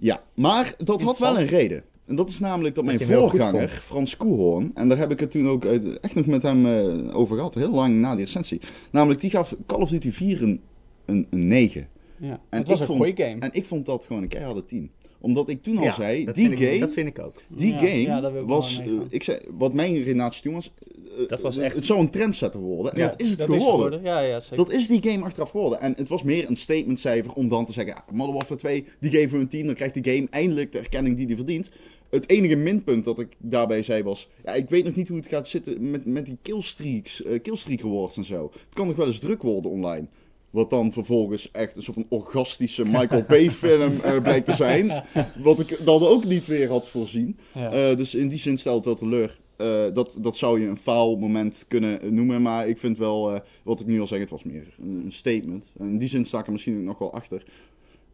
Ja, 0.00 0.22
maar 0.34 0.74
dat 0.84 1.02
had 1.02 1.18
wel 1.18 1.38
een 1.38 1.46
reden. 1.46 1.82
En 2.06 2.16
dat 2.16 2.28
is 2.28 2.38
namelijk 2.38 2.74
dat 2.74 2.84
Dat 2.86 2.94
mijn 2.94 3.08
voorganger, 3.18 3.68
Frans 3.68 4.16
Koehoorn, 4.16 4.70
en 4.74 4.88
daar 4.88 4.98
heb 4.98 5.10
ik 5.10 5.20
het 5.20 5.30
toen 5.30 5.48
ook 5.48 5.64
echt 6.00 6.14
nog 6.14 6.26
met 6.26 6.42
hem 6.42 6.66
eh, 6.66 7.16
over 7.16 7.36
gehad, 7.36 7.54
heel 7.54 7.70
lang 7.72 7.94
na 7.94 8.14
die 8.16 8.24
recensie. 8.24 8.60
Namelijk, 8.90 9.20
die 9.20 9.30
gaf 9.30 9.54
Call 9.66 9.80
of 9.80 9.88
Duty 9.90 10.10
4 10.10 10.42
een, 10.42 10.60
een, 11.04 11.26
een 11.30 11.48
9. 11.48 11.88
Ja. 12.16 12.40
En 12.48 12.58
het 12.58 12.66
was 12.68 12.74
ik 12.74 12.80
een 12.80 12.86
vond- 12.86 12.98
goede 12.98 13.22
game. 13.24 13.40
En 13.40 13.48
ik 13.52 13.66
vond 13.66 13.86
dat 13.86 14.04
gewoon 14.06 14.22
een 14.22 14.28
keiharde 14.28 14.64
10. 14.64 14.90
Omdat 15.20 15.48
ik 15.48 15.62
toen 15.62 15.78
al 15.78 15.84
Ja, 15.84 15.92
zei, 15.94 16.24
dat 16.24 16.34
die 16.34 16.46
vind 16.48 16.60
ik- 16.60 16.66
game, 16.66 16.78
dat 16.80 16.92
vind 16.92 17.08
ik 17.08 17.18
ook. 17.18 17.34
die 17.48 17.72
Ja, 17.72 17.78
game 17.78 18.00
ja, 18.00 18.44
was, 18.44 18.78
eh, 18.80 18.86
ik 19.08 19.22
zei, 19.22 19.38
wat 19.50 19.72
mijn 19.72 19.96
redenatie 19.96 20.42
toen 20.42 20.52
was, 20.52 20.72
eh, 21.18 21.28
Dat 21.28 21.40
was 21.40 21.56
eh, 21.58 21.64
echt- 21.64 21.74
het 21.74 21.84
zou 21.84 22.00
een 22.00 22.10
trendsetter 22.10 22.60
worden. 22.60 22.92
En 22.92 22.98
Ja, 23.00 23.08
dat 23.08 23.20
is 23.22 23.28
het 23.30 23.38
dat 23.38 23.48
geworden. 23.48 24.02
Ja, 24.02 24.20
ja, 24.20 24.40
zeker. 24.40 24.56
Dat 24.56 24.72
is 24.72 24.86
die 24.88 25.02
game 25.02 25.24
achteraf 25.24 25.50
geworden. 25.50 25.80
En 25.80 25.94
het 25.96 26.08
was 26.08 26.22
meer 26.22 26.48
een 26.48 26.56
statementcijfer 26.56 27.32
om 27.32 27.48
dan 27.48 27.66
te 27.66 27.72
zeggen: 27.72 27.94
ja, 27.94 28.04
Modern 28.14 28.32
Warfare 28.36 28.58
2, 28.60 28.84
die 29.00 29.10
geven 29.10 29.36
we 29.36 29.42
een 29.42 29.48
10. 29.48 29.66
Dan 29.66 29.74
krijgt 29.74 29.94
die 30.02 30.14
game 30.14 30.26
eindelijk 30.30 30.72
de 30.72 30.78
erkenning 30.78 31.16
die 31.16 31.26
die 31.26 31.36
verdient. 31.36 31.70
Het 32.10 32.28
enige 32.30 32.56
minpunt 32.56 33.04
dat 33.04 33.18
ik 33.20 33.28
daarbij 33.38 33.82
zei 33.82 34.02
was: 34.02 34.28
ja, 34.44 34.52
ik 34.52 34.68
weet 34.68 34.84
nog 34.84 34.94
niet 34.94 35.08
hoe 35.08 35.16
het 35.16 35.26
gaat 35.26 35.48
zitten 35.48 35.90
met, 35.90 36.04
met 36.06 36.24
die 36.24 36.36
killstreaks, 36.42 37.22
eh, 37.22 37.42
killstreak 37.42 37.80
rewards 37.80 38.16
en 38.16 38.24
zo. 38.24 38.42
Het 38.52 38.74
kan 38.74 38.86
nog 38.86 38.96
wel 38.96 39.06
eens 39.06 39.18
druk 39.18 39.42
worden 39.42 39.70
online. 39.70 40.06
Wat 40.50 40.70
dan 40.70 40.92
vervolgens 40.92 41.50
echt 41.50 41.76
een 41.76 41.82
soort 41.82 41.96
van 41.96 42.06
orgastische 42.18 42.84
Michael 42.84 43.24
Bay 43.28 43.50
film 43.50 44.00
eh, 44.00 44.22
blijkt 44.22 44.46
te 44.46 44.52
zijn. 44.52 45.04
Wat 45.42 45.60
ik 45.60 45.78
dan 45.84 46.02
ook 46.02 46.24
niet 46.24 46.46
weer 46.46 46.68
had 46.68 46.88
voorzien. 46.88 47.38
Ja. 47.54 47.72
Eh, 47.72 47.96
dus 47.96 48.14
in 48.14 48.28
die 48.28 48.38
zin 48.38 48.58
stelt 48.58 48.84
wel 48.84 48.94
teleur. 48.94 49.38
Eh, 49.56 49.94
dat, 49.94 50.16
dat 50.20 50.36
zou 50.36 50.60
je 50.60 50.66
een 50.66 50.78
faalmoment 50.78 51.64
kunnen 51.68 52.14
noemen. 52.14 52.42
Maar 52.42 52.68
ik 52.68 52.78
vind 52.78 52.98
wel, 52.98 53.34
eh, 53.34 53.40
wat 53.62 53.80
ik 53.80 53.86
nu 53.86 54.00
al 54.00 54.06
zeg, 54.06 54.18
het 54.20 54.30
was 54.30 54.44
meer 54.44 54.74
een, 54.78 55.02
een 55.04 55.12
statement. 55.12 55.72
En 55.78 55.86
in 55.86 55.98
die 55.98 56.08
zin 56.08 56.24
sta 56.24 56.38
ik 56.38 56.46
er 56.46 56.52
misschien 56.52 56.78
ook 56.78 56.84
nog 56.84 56.98
wel 56.98 57.12
achter. 57.12 57.44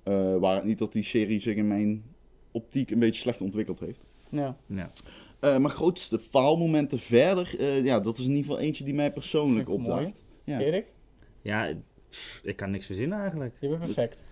Eh 0.03 0.37
waar 0.37 0.55
het 0.55 0.65
niet 0.65 0.79
dat 0.79 0.93
die 0.93 1.03
serie 1.03 1.41
zich 1.41 1.57
in 1.57 1.67
mijn 1.67 2.03
optiek 2.51 2.91
een 2.91 2.99
beetje 2.99 3.21
slecht 3.21 3.41
ontwikkeld 3.41 3.81
heeft. 3.81 4.01
ja. 4.31 4.57
Ja. 4.67 4.91
Eh 5.41 5.59
maar 5.59 5.71
grootste 5.71 6.19
faalmomenten 6.19 6.99
verder, 6.99 7.55
eh, 7.59 7.85
ja, 7.85 8.01
dat 8.01 8.19
is 8.19 8.25
in 8.25 8.31
ieder 8.31 8.45
geval 8.45 8.59
eentje 8.59 8.85
die 8.85 8.95
mij 8.95 9.13
persoonlijk 9.13 9.69
opdraagt. 9.69 10.25
Ja. 10.45 10.61
Erik, 10.61 10.87
ja, 11.43 11.73
ik 12.43 12.57
kan 12.57 12.71
niks 12.71 12.87
verzinnen 12.87 13.19
eigenlijk. 13.21 13.55
je 13.59 13.69
bent 13.69 13.81
perfect. 13.81 14.23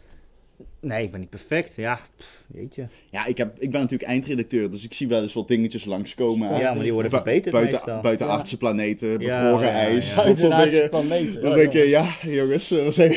Nee, 0.80 1.04
ik 1.04 1.10
ben 1.10 1.20
niet 1.20 1.30
perfect. 1.30 1.74
Ja, 1.74 1.98
pff, 2.16 2.42
jeetje. 2.54 2.86
Ja, 3.10 3.26
ik, 3.26 3.38
heb, 3.38 3.58
ik 3.58 3.70
ben 3.70 3.80
natuurlijk 3.80 4.10
eindredacteur, 4.10 4.70
dus 4.70 4.84
ik 4.84 4.92
zie 4.94 5.08
wel 5.08 5.22
eens 5.22 5.32
wat 5.32 5.48
dingetjes 5.48 5.84
langskomen. 5.84 6.58
Ja, 6.58 6.74
maar 6.74 6.82
die 6.82 6.92
worden 6.92 7.10
Bu- 7.10 7.16
verbeterd 7.16 7.52
buiten, 7.52 7.74
meestal. 7.74 8.00
buitenaardse 8.00 8.56
planeten, 8.56 9.18
bevroren 9.18 9.66
ja, 9.66 9.72
ijs, 9.72 10.14
ja. 10.14 10.22
dingen. 10.24 10.88
planeten. 10.90 11.40
Dan 11.42 11.50
Ja, 11.50 11.56
denk 11.56 11.72
je, 11.72 11.88
ja, 11.88 12.14
jongens, 12.22 12.70
eh, 12.70 12.84
we 12.84 12.92
zijn, 12.92 13.10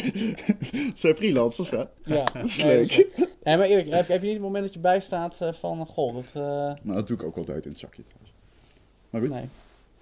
we 0.61 0.91
zijn 0.95 1.15
freelancers, 1.15 1.69
hè? 1.69 1.83
Ja, 2.03 2.23
Dat 2.33 2.45
is 2.45 2.63
nee, 2.63 2.75
leuk. 2.77 3.07
Nee, 3.43 3.57
maar 3.57 3.67
Erik, 3.67 3.93
heb, 3.93 4.07
heb 4.07 4.19
je 4.21 4.25
niet 4.25 4.35
het 4.35 4.43
moment 4.45 4.63
dat 4.63 4.73
je 4.73 4.79
bijstaat 4.79 5.41
eh, 5.41 5.53
van, 5.53 5.85
goh, 5.85 6.13
dat... 6.13 6.25
eh, 6.33 6.41
Maar 6.83 6.95
dat 6.95 7.07
doe 7.07 7.17
ik 7.17 7.23
ook 7.23 7.37
altijd 7.37 7.63
in 7.65 7.71
het 7.71 7.79
zakje 7.79 8.03
trouwens. 8.07 8.33
Maar 9.09 9.21
goed, 9.21 9.29
nee. 9.29 9.45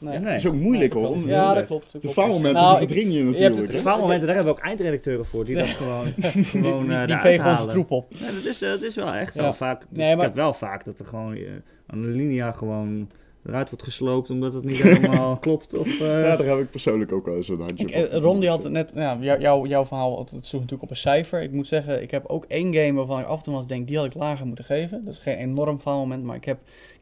Nee. 0.05 0.13
ja, 0.13 0.19
Nee. 0.19 0.31
het 0.31 0.39
is 0.43 0.47
ook 0.47 0.55
moeilijk 0.55 0.93
hoor. 0.93 1.07
om- 1.09 1.27
Ja, 1.27 1.53
dat 1.53 1.65
klopt. 1.65 1.91
dat 1.91 2.01
De 2.01 2.09
faalmomenten 2.09 2.61
Nou, 2.61 2.77
verdring 2.77 3.13
je 3.13 3.23
natuurlijk. 3.23 3.71
De 3.71 3.77
faalmomenten, 3.77 4.27
daar 4.27 4.35
hebben 4.35 4.53
we 4.53 4.59
ook 4.59 4.65
eindredacteuren 4.65 5.25
voor. 5.25 5.45
Die 5.45 5.55
dat 5.55 5.67
gewoon, 5.67 6.13
gewoon 6.45 6.91
eh 6.91 6.97
Die, 6.97 7.07
die 7.07 7.17
vegen 7.17 7.51
onze 7.51 7.67
troep 7.67 7.91
op. 7.91 8.05
Ja, 8.09 8.25
dat, 8.31 8.45
is, 8.45 8.59
dat 8.59 8.81
is 8.81 8.95
wel 8.95 9.13
echt 9.13 9.33
Ja. 9.35 9.43
zo 9.43 9.51
vaak. 9.51 9.85
Nee, 9.89 10.13
Ik 10.15 10.21
heb 10.21 10.35
wel 10.35 10.53
vaak 10.53 10.85
dat 10.85 10.99
er 10.99 11.05
gewoon 11.05 11.35
eh, 11.35 11.41
aan 11.87 12.01
de 12.01 12.07
linia 12.07 12.51
gewoon 12.51 13.09
eruit 13.45 13.69
wordt 13.69 13.83
gesloopt 13.85 14.29
omdat 14.29 14.53
het 14.53 14.63
niet 14.63 14.81
helemaal 14.83 15.37
klopt. 15.37 15.73
Of, 15.73 15.87
eh, 15.99 16.07
Ja, 16.07 16.35
daar 16.35 16.45
heb 16.47 16.59
ik 16.59 16.69
persoonlijk 16.69 17.11
ook 17.11 17.25
wel 17.25 17.35
eens 17.35 17.47
een 17.49 17.59
handje 17.59 17.85
Ik, 17.87 18.11
van. 18.11 18.19
Ron 18.19 18.39
die 18.39 18.49
had 18.49 18.63
het 18.63 18.71
net, 18.71 18.91
ja, 18.95 19.17
jou, 19.21 19.39
jou- 19.41 19.67
jouw 19.67 19.85
verhaal, 19.85 20.19
het 20.19 20.29
sloeg 20.29 20.61
natuurlijk 20.61 20.81
op 20.83 20.89
een 20.89 20.95
cijfer. 20.97 21.41
Ik 21.41 21.51
moet 21.51 21.67
zeggen, 21.67 22.01
ik 22.01 22.11
heb 22.11 22.25
ook 22.25 22.45
één 22.47 22.73
game 22.73 22.93
waarvan 22.93 23.19
ik 23.19 23.25
af 23.25 23.37
en 23.37 23.43
toe 23.43 23.55
eens 23.55 23.67
denk, 23.67 23.87
die 23.87 23.97
had 23.97 24.05
ik 24.05 24.13
lager 24.13 24.45
moeten 24.45 24.65
geven. 24.65 25.05
Dat 25.05 25.13
is 25.13 25.19
geen 25.19 25.37
enorm 25.37 25.79
faalmoment, 25.79 26.23
maar 26.23 26.35
ik 26.35 26.45
heb 26.45 26.57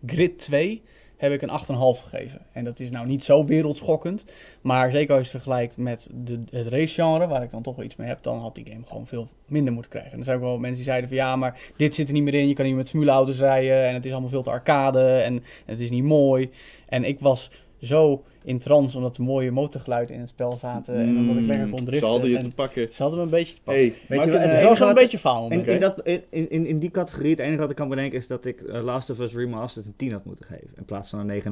Grid 0.05 0.37
2. 0.39 0.81
Heb 1.17 1.31
ik 1.31 1.41
een 1.41 1.49
8,5 1.49 2.03
gegeven. 2.03 2.41
En 2.51 2.63
dat 2.63 2.79
is 2.79 2.89
nou 2.89 3.07
niet 3.07 3.23
zo 3.23 3.45
wereldschokkend. 3.45 4.25
Maar 4.61 4.91
zeker 4.91 5.15
als 5.15 5.25
je 5.25 5.31
het 5.31 5.43
vergelijkt 5.43 5.77
met 5.77 6.09
de, 6.13 6.43
het 6.49 6.67
racegenre, 6.67 7.27
waar 7.27 7.43
ik 7.43 7.51
dan 7.51 7.61
toch 7.61 7.75
wel 7.75 7.85
iets 7.85 7.95
mee 7.95 8.07
heb, 8.07 8.23
dan 8.23 8.39
had 8.39 8.55
die 8.55 8.65
game 8.69 8.85
gewoon 8.85 9.07
veel 9.07 9.27
minder 9.45 9.73
moeten 9.73 9.91
krijgen. 9.91 10.11
En 10.11 10.19
er 10.19 10.23
zijn 10.23 10.37
ook 10.37 10.43
wel 10.43 10.57
mensen 10.57 10.75
die 10.75 10.83
zeiden 10.83 11.09
van 11.09 11.17
ja, 11.17 11.35
maar 11.35 11.59
dit 11.77 11.95
zit 11.95 12.07
er 12.07 12.13
niet 12.13 12.23
meer 12.23 12.33
in. 12.33 12.47
Je 12.47 12.53
kan 12.53 12.65
niet 12.65 12.75
met 12.75 12.89
formuleauto's 12.89 13.39
rijden 13.39 13.87
en 13.87 13.93
het 13.93 14.05
is 14.05 14.11
allemaal 14.11 14.29
veel 14.29 14.43
te 14.43 14.49
arcade 14.49 15.15
en, 15.15 15.33
en 15.33 15.43
het 15.65 15.79
is 15.79 15.89
niet 15.89 16.03
mooi. 16.03 16.49
En 16.87 17.03
ik 17.03 17.19
was 17.19 17.49
zo 17.83 18.23
in 18.43 18.59
trance 18.59 18.97
omdat 18.97 19.17
er 19.17 19.23
mooie 19.23 19.51
motorgeluiden 19.51 20.15
in 20.15 20.21
het 20.21 20.29
spel 20.29 20.57
zaten 20.57 20.95
en 20.95 21.17
omdat 21.17 21.35
ik 21.37 21.45
lekker 21.45 21.67
kon 21.69 21.77
Ze 21.77 21.83
driften. 21.83 22.09
hadden 22.09 22.29
je 22.29 22.37
en 22.37 22.43
te 22.43 22.51
pakken. 22.51 22.91
ze 22.91 23.01
hadden 23.01 23.19
me 23.19 23.25
een 23.25 23.31
beetje 23.31 23.53
te 23.53 23.61
pakken. 23.63 23.83
Hey, 23.83 23.93
Weet 24.07 24.23
je 24.23 24.31
het- 24.31 24.61
eh, 24.61 24.67
was 24.67 24.79
wel 24.79 24.87
een 24.89 24.93
beetje 24.93 25.19
faal. 25.19 25.51
In, 25.51 25.65
in, 25.65 25.79
dat, 25.79 26.01
in, 26.03 26.21
in, 26.29 26.65
in 26.65 26.79
die 26.79 26.91
categorie, 26.91 27.29
het 27.31 27.39
enige 27.39 27.59
wat 27.59 27.69
ik 27.69 27.75
kan 27.75 27.89
bedenken 27.89 28.17
is 28.17 28.27
dat 28.27 28.45
ik 28.45 28.61
eh, 28.61 28.83
Last 28.83 29.09
of 29.09 29.19
Us 29.19 29.33
Remastered 29.33 29.87
een 29.87 29.95
10 29.95 30.11
had 30.11 30.25
moeten 30.25 30.45
geven. 30.45 30.67
In 30.77 30.85
plaats 30.85 31.09
van 31.09 31.29
een 31.29 31.41
9,5. 31.43 31.49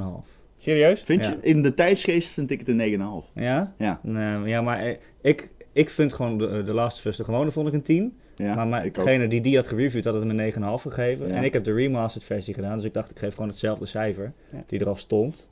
Serieus? 0.58 1.02
Vind 1.02 1.26
je? 1.26 1.38
In 1.42 1.62
de 1.62 1.74
tijdsgeest 1.74 2.30
vind 2.30 2.52
ik 2.52 2.60
het 2.60 2.68
een 2.70 2.78
9,5. 3.26 3.32
Ja? 3.36 3.74
Ja. 3.78 4.00
Nee, 4.04 4.48
ja, 4.50 4.62
maar 4.62 4.80
eh, 4.80 4.96
ik, 5.22 5.50
ik 5.74 5.90
vind 5.90 6.14
gewoon 6.14 6.38
de, 6.38 6.64
de 6.64 6.74
Last 6.74 6.98
of 6.98 7.06
Us, 7.06 7.18
de 7.18 7.24
gewone 7.24 7.52
vond 7.52 7.68
ik 7.68 7.74
een 7.74 7.82
10. 7.82 8.16
Ja, 8.36 8.66
maar 8.66 8.86
ook. 8.86 8.96
degene 8.96 9.28
die 9.28 9.42
die 9.42 9.56
had 9.56 9.68
gereviewd 9.68 10.06
had 10.06 10.14
het 10.14 10.24
me 10.24 10.44
een 10.44 10.54
9,5 10.54 10.60
gegeven. 10.82 11.28
Ja. 11.28 11.34
En 11.34 11.44
ik 11.44 11.54
heb 11.54 11.64
de 11.64 11.74
remastered 11.74 12.28
versie 12.28 12.54
gedaan, 12.54 12.76
dus 12.76 12.86
ik 12.86 12.94
dacht 12.94 13.12
ik 13.12 13.20
geef 13.20 13.34
gewoon 13.34 13.50
hetzelfde 13.50 13.86
cijfer 13.86 14.34
Ja. 14.52 14.64
die 14.68 14.80
er 14.80 14.88
al 14.88 14.96
stond. 14.96 15.48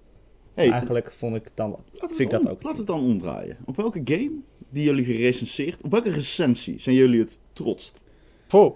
Hey, 0.53 0.69
Eigenlijk 0.71 1.11
vond 1.11 1.35
ik 1.35 1.43
dan, 1.53 1.75
vind 1.99 2.19
ik 2.19 2.29
dat 2.29 2.41
om- 2.41 2.47
ook. 2.47 2.63
laten 2.63 2.71
we 2.71 2.77
het 2.77 2.87
dan 2.87 2.99
omdraaien. 3.09 3.57
Op 3.65 3.75
welke 3.75 4.01
game 4.05 4.31
die 4.69 4.83
jullie 4.83 5.05
gerecenseerd, 5.05 5.83
op 5.83 5.91
welke 5.91 6.09
recensie 6.11 6.79
zijn 6.79 6.95
jullie 6.95 7.19
het 7.19 7.37
trotst? 7.53 8.03
Oké, 8.49 8.75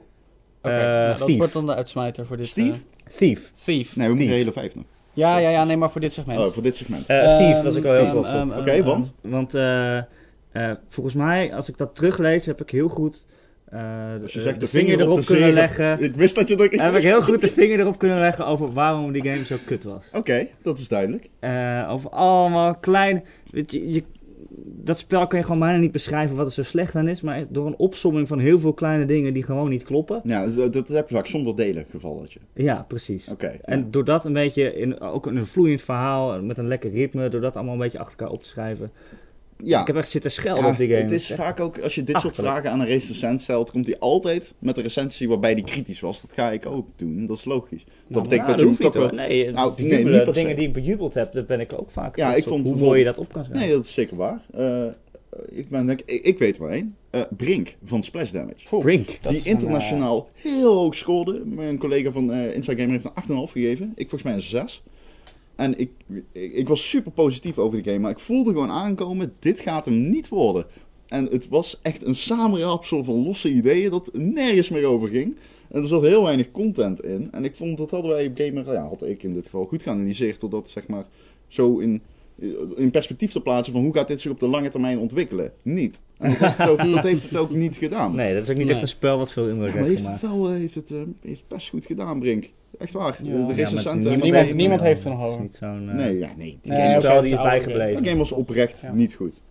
Eh, 0.61 0.71
nou, 0.71 1.17
dat 1.17 1.27
Thief. 1.27 1.37
wordt 1.37 1.53
dan 1.53 1.65
de 1.65 1.75
uitsmijter 1.75 2.25
voor 2.25 2.37
dit. 2.37 2.47
Steve? 2.47 2.71
eh, 3.05 3.13
Thief. 3.17 3.51
Thief. 3.63 3.95
Nee, 3.95 4.07
we 4.07 4.13
moeten 4.13 4.17
Thief. 4.31 4.37
hele 4.43 4.51
vijf 4.51 4.75
nog. 4.75 4.83
Ja, 5.13 5.37
ja, 5.37 5.49
ja, 5.49 5.63
nee, 5.63 5.77
maar 5.77 5.91
voor 5.91 6.01
dit 6.01 6.13
segment. 6.13 6.39
Oh, 6.39 6.53
voor 6.53 6.63
dit 6.63 6.75
segment. 6.77 7.05
Eh 7.07 7.23
Ehm, 7.23 7.37
Thief 7.53 7.63
was 7.63 7.75
ik 7.75 7.83
wel 7.83 7.93
heel 7.93 8.01
ehm, 8.01 8.11
trots 8.11 8.29
op. 8.29 8.35
ehm, 8.35 8.49
Oké, 8.59 8.71
ehm, 8.71 8.83
want? 8.83 9.11
Want 9.21 9.53
eh, 9.53 9.97
eh, 9.97 10.03
volgens 10.87 11.15
mij, 11.15 11.53
als 11.55 11.69
ik 11.69 11.77
dat 11.77 11.95
teruglees, 11.95 12.45
heb 12.45 12.61
ik 12.61 12.69
heel 12.69 12.87
goed 12.87 13.25
eh, 13.73 14.21
Als 14.21 14.31
de, 14.31 14.39
je 14.39 14.41
zegt 14.41 14.59
de 14.59 14.67
vinger 14.67 14.93
op 14.93 14.99
erop 14.99 15.25
kunnen 15.25 15.53
leggen. 15.53 15.99
Ik 15.99 16.15
wist 16.15 16.35
dat 16.35 16.47
je 16.47 16.55
dat... 16.55 16.65
ik 16.65 16.79
heb 16.79 16.95
ik 16.95 17.03
heel 17.03 17.23
goed 17.23 17.39
de 17.39 17.47
vinger 17.47 17.79
erop 17.79 17.97
kunnen 17.97 18.19
leggen 18.19 18.45
over 18.45 18.73
waarom 18.73 19.11
die 19.11 19.21
game 19.21 19.45
zo 19.45 19.55
kut 19.65 19.83
was. 19.83 20.05
Oké, 20.13 20.47
dat 20.61 20.79
is 20.79 20.87
duidelijk. 20.87 21.29
Eh, 21.39 21.87
over 21.89 22.09
allemaal 22.09 22.75
kleine. 22.75 23.21
Weet 23.51 23.71
je, 23.71 23.91
je, 23.91 24.03
dat 24.65 24.97
spel 24.97 25.27
kan 25.27 25.39
je 25.39 25.45
gewoon 25.45 25.59
bijna 25.59 25.77
niet 25.77 25.91
beschrijven 25.91 26.35
wat 26.35 26.45
er 26.45 26.51
zo 26.51 26.63
slecht 26.63 26.95
aan 26.95 27.07
is. 27.07 27.21
Maar 27.21 27.45
door 27.49 27.67
een 27.67 27.77
opsomming 27.77 28.27
van 28.27 28.39
heel 28.39 28.59
veel 28.59 28.73
kleine 28.73 29.05
dingen 29.05 29.33
die 29.33 29.43
gewoon 29.43 29.69
niet 29.69 29.83
kloppen. 29.83 30.21
Ja, 30.23 30.45
dat, 30.45 30.73
dat 30.73 30.87
heb 30.87 31.09
je 31.09 31.15
vaak 31.15 31.27
zonder 31.27 31.55
delen 31.55 31.85
gevalletje. 31.89 32.39
Ja, 32.53 32.85
precies. 32.87 33.29
Oké. 33.29 33.57
En 33.61 33.91
door 33.91 34.05
dat 34.05 34.25
een 34.25 34.33
beetje, 34.33 34.75
in, 34.75 34.99
ook 34.99 35.27
in 35.27 35.35
een 35.35 35.45
vloeiend 35.45 35.81
verhaal, 35.81 36.41
met 36.41 36.57
een 36.57 36.67
lekker 36.67 36.91
ritme, 36.91 37.29
door 37.29 37.41
dat 37.41 37.55
allemaal 37.55 37.73
een 37.73 37.79
beetje 37.79 37.99
achter 37.99 38.19
elkaar 38.19 38.33
op 38.35 38.43
te 38.43 38.49
schrijven. 38.49 38.91
Ja. 39.63 39.81
Ik 39.81 39.87
heb 39.87 39.95
echt 39.95 40.09
zitten 40.09 40.31
schelden 40.31 40.63
Ja, 40.63 40.71
op 40.71 40.77
die 40.77 40.87
game. 40.87 41.01
Het 41.01 41.11
is 41.11 41.29
Echt. 41.29 41.39
vaak 41.39 41.59
ook, 41.59 41.79
als 41.79 41.95
je 41.95 42.03
dit 42.03 42.19
soort 42.19 42.35
vragen 42.35 42.71
aan 42.71 42.79
een 42.79 42.85
recensent 42.85 43.41
stelt, 43.41 43.71
komt 43.71 43.85
hij 43.85 43.99
altijd 43.99 44.53
met 44.59 44.77
een 44.77 44.83
recensie 44.83 45.27
waarbij 45.27 45.55
die 45.55 45.63
kritisch 45.63 45.99
was. 45.99 46.21
Dat 46.21 46.33
ga 46.33 46.51
ik 46.51 46.65
ook 46.65 46.87
doen, 46.95 47.25
dat 47.25 47.37
is 47.37 47.45
logisch. 47.45 47.83
Dat 47.83 47.93
Nou, 48.07 48.23
betekent 48.23 48.47
Ja, 48.59 48.65
dat 48.65 48.77
je 48.77 48.83
toch 48.83 48.93
wel... 48.93 49.09
Nee, 49.09 49.49
Nou, 49.49 49.73
nee, 49.77 49.87
bejubelen, 49.89 50.13
niet 50.13 50.23
per 50.23 50.33
se. 50.33 50.39
dingen 50.39 50.55
die 50.55 50.67
ik 50.67 50.73
bejubeld 50.73 51.13
heb, 51.13 51.31
daar 51.33 51.45
ben 51.45 51.59
ik 51.59 51.73
ook 51.73 51.91
vaak 51.91 52.15
Ja, 52.15 52.35
ik 52.35 52.43
vond 52.43 52.63
hoe 52.65 52.75
mooi 52.75 52.99
je 52.99 53.05
dat 53.05 53.17
op 53.17 53.33
kan 53.33 53.43
schrijven. 53.43 53.67
Nee, 53.67 53.75
dat 53.75 53.85
is 53.85 53.93
zeker 53.93 54.15
waar. 54.15 54.41
Eh, 54.53 54.85
ik, 55.49 55.69
ben, 55.69 55.85
denk, 55.85 56.01
ik, 56.05 56.23
ik 56.23 56.39
weet 56.39 56.57
wel 56.57 56.69
één. 56.69 56.95
Eh, 57.09 57.21
Brink 57.37 57.75
van 57.83 58.03
Splash 58.03 58.31
Damage. 58.31 58.79
Brink. 58.79 59.17
dat 59.21 59.31
die 59.31 59.41
een, 59.41 59.47
internationaal 59.47 60.29
heel 60.33 60.73
hoog 60.73 60.95
scoorde. 60.95 61.41
Mijn 61.45 61.77
collega 61.77 62.11
van 62.11 62.31
eh 62.33 62.55
Inside 62.55 62.77
Gamer 62.77 62.91
heeft 62.91 63.05
een 63.29 63.47
8,5 63.47 63.51
gegeven. 63.51 63.91
Ik 63.95 64.09
volgens 64.09 64.23
mij 64.23 64.33
een 64.33 64.41
6. 64.41 64.83
En 65.55 65.79
ik, 65.79 65.89
ik, 66.31 66.53
ik 66.53 66.67
was 66.67 66.89
super 66.89 67.11
positief 67.11 67.57
over 67.57 67.77
de 67.83 67.89
game. 67.89 68.01
Maar 68.01 68.11
ik 68.11 68.19
voelde 68.19 68.51
gewoon 68.51 68.71
aankomen, 68.71 69.33
dit 69.39 69.59
gaat 69.59 69.85
hem 69.85 70.09
niet 70.09 70.29
worden. 70.29 70.65
En 71.07 71.25
het 71.25 71.47
was 71.47 71.79
echt 71.81 72.05
een 72.05 72.15
samenraapsel 72.15 73.03
van 73.03 73.23
losse 73.23 73.49
ideeën 73.49 73.91
dat 73.91 74.09
nergens 74.13 74.69
meer 74.69 74.85
over 74.85 75.09
ging. 75.09 75.35
En 75.69 75.81
er 75.81 75.87
zat 75.87 76.01
heel 76.01 76.23
weinig 76.23 76.51
content 76.51 77.03
in. 77.03 77.27
En 77.31 77.43
ik 77.43 77.55
vond 77.55 77.77
dat 77.77 77.91
hadden 77.91 78.11
wij 78.11 78.27
op 78.27 78.37
Gamer, 78.37 78.73
ja, 78.73 78.87
had 78.87 79.03
ik 79.03 79.23
in 79.23 79.33
dit 79.33 79.43
geval 79.43 79.65
goed 79.65 79.81
geanalyseerd. 79.81 80.39
Totdat 80.39 80.69
zeg 80.69 80.87
maar 80.87 81.05
zo 81.47 81.77
in, 81.77 82.01
in 82.75 82.91
perspectief 82.91 83.31
te 83.31 83.41
plaatsen 83.41 83.73
van 83.73 83.83
hoe 83.83 83.93
gaat 83.93 84.07
dit 84.07 84.21
zich 84.21 84.31
op 84.31 84.39
de 84.39 84.47
lange 84.47 84.69
termijn 84.69 84.99
ontwikkelen. 84.99 85.51
Niet. 85.61 86.01
En 86.17 86.29
dat 86.29 86.39
heeft 86.39 86.57
het 86.57 86.69
ook, 86.69 86.91
dat 86.91 87.03
heeft 87.03 87.23
het 87.23 87.35
ook 87.37 87.51
niet 87.51 87.77
gedaan. 87.77 88.15
Nee, 88.15 88.33
dat 88.33 88.43
is 88.43 88.49
ook 88.49 88.55
niet 88.55 88.65
Nee. 88.65 88.73
echt 88.73 88.83
een 88.83 88.87
spel 88.89 89.17
wat 89.17 89.31
veel 89.31 89.49
indruk 89.49 89.73
Ja, 89.73 89.79
maar 89.79 89.83
heeft 89.89 90.07
heeft 90.07 90.21
het 90.21 90.31
wel 90.31 90.49
eh, 90.49 90.55
heeft 90.55 90.75
het, 90.75 90.91
eh, 90.91 90.97
heeft 91.21 91.47
best 91.47 91.69
goed 91.69 91.85
gedaan, 91.85 92.19
Brink. 92.19 92.49
Echt 92.79 92.93
waar. 92.93 93.17
Ja. 93.23 93.31
De 93.31 93.37
Ja, 93.37 93.45
maar 93.45 93.55
recensenten... 93.55 94.19
niemand- 94.55 94.81
heeft 94.81 95.03
er 95.03 95.09
nog 95.09 95.19
is 95.21 95.25
over. 95.27 95.41
niet 95.41 95.55
zo'n 95.55 95.89
eh, 95.89 95.95
Nee, 95.95 96.17
ja, 96.19 96.29
nee. 96.37 96.57
Die 96.61 96.71
Nee, 96.71 96.79
game, 97.01 97.21
die 97.21 97.31
is 97.31 97.37
is 97.37 97.41
bijgebleven. 97.43 97.95
die 98.01 98.05
game 98.05 98.17
was 98.19 98.31
oprecht 98.31 98.79
Ja. 98.81 98.93
niet 98.93 99.13
goed. 99.13 99.41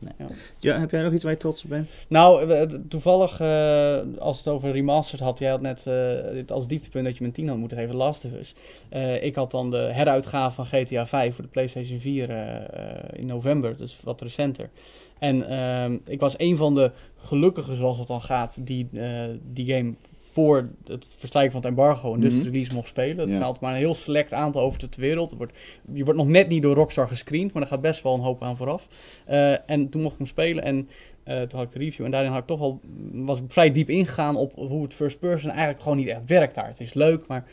Ja, 0.59 0.81
heb 0.81 0.91
jij 0.91 1.03
nog 1.03 1.12
iets 1.12 1.23
waar 1.23 1.33
je 1.33 1.39
trots 1.39 1.64
op 1.64 1.70
bent? 1.70 2.07
Nou, 2.09 2.68
toevallig, 2.89 3.41
eh, 3.41 3.99
als 4.18 4.39
het 4.39 4.49
over 4.49 4.73
remastered 4.73 5.20
had, 5.20 5.39
jij 5.39 5.51
had 5.51 5.61
net 5.61 5.87
eh, 5.87 6.47
als 6.49 6.66
dieptepunt 6.68 7.05
dat 7.05 7.14
je 7.14 7.20
mijn 7.23 7.33
10 7.35 7.49
had 7.49 7.57
moeten 7.57 7.79
geven, 7.79 7.95
Last 7.97 8.25
of 8.25 8.33
Us. 8.33 8.55
Eh, 8.89 9.25
ik 9.25 9.35
had 9.35 9.51
dan 9.51 9.70
de 9.70 9.77
heruitgave 9.93 10.55
van 10.55 10.66
GTA 10.66 11.07
5 11.07 11.35
voor 11.35 11.45
de 11.45 11.51
PlayStation 11.51 11.99
4 11.99 12.31
eh, 12.31 12.55
eh, 12.57 12.64
in 13.12 13.27
november, 13.27 13.77
dus 13.77 14.01
wat 14.05 14.20
recenter. 14.20 14.70
En 15.18 15.49
ehm, 15.49 15.97
ik 16.07 16.20
was 16.20 16.35
een 16.39 16.57
van 16.57 16.75
de 16.75 16.91
gelukkigen, 17.16 17.77
zoals 17.77 17.99
het 17.99 18.07
dan 18.09 18.23
gaat, 18.23 18.66
die 18.66 18.89
eh, 18.93 19.23
die 19.53 19.73
game 19.75 19.93
voor 20.33 20.68
het 20.87 21.05
verstrijken 21.09 21.53
van 21.53 21.61
het 21.61 21.70
embargo 21.70 22.14
en 22.14 22.20
dus 22.20 22.33
Mhm. 22.35 22.43
de 22.43 22.49
release 22.51 22.74
mocht 22.74 22.89
spelen. 22.89 23.16
Dat 23.16 23.30
Ja. 23.37 23.43
altijd 23.43 23.61
maar 23.61 23.72
een 23.72 23.78
heel 23.78 23.95
select 23.95 24.33
aantal 24.33 24.62
over 24.62 24.78
de 24.78 24.89
wereld. 24.97 25.28
Het 25.30 25.39
wordt, 25.39 25.53
je 25.93 26.05
wordt 26.05 26.18
nog 26.18 26.28
net 26.28 26.49
niet 26.49 26.62
door 26.62 26.74
Rockstar 26.74 27.09
gescreend, 27.09 27.53
maar 27.53 27.62
er 27.62 27.68
gaat 27.68 27.80
best 27.80 28.03
wel 28.03 28.14
een 28.14 28.20
hoop 28.20 28.43
aan 28.43 28.57
vooraf. 28.57 28.89
Eh, 29.26 29.70
en 29.70 29.89
toen 29.89 30.01
mocht 30.01 30.12
ik 30.12 30.18
hem 30.18 30.26
spelen 30.28 30.64
en 30.64 30.89
eh, 31.24 31.41
toen 31.41 31.59
had 31.59 31.66
ik 31.66 31.72
de 31.72 31.78
review 31.78 32.05
en 32.05 32.11
daarin 32.11 32.30
had 32.30 32.41
ik 32.41 32.47
toch 32.47 32.61
al, 32.61 32.80
was 33.12 33.39
ik 33.39 33.45
vrij 33.49 33.72
diep 33.72 33.89
ingegaan 33.89 34.37
op 34.37 34.53
hoe 34.55 34.83
het 34.83 34.95
first 34.95 35.18
person 35.18 35.51
eigenlijk 35.51 35.80
gewoon 35.80 35.97
niet 35.99 36.09
echt 36.09 36.20
werkt 36.26 36.55
daar. 36.55 36.66
Het 36.66 36.80
is 36.80 36.95
leuk, 36.95 37.26
maar 37.26 37.45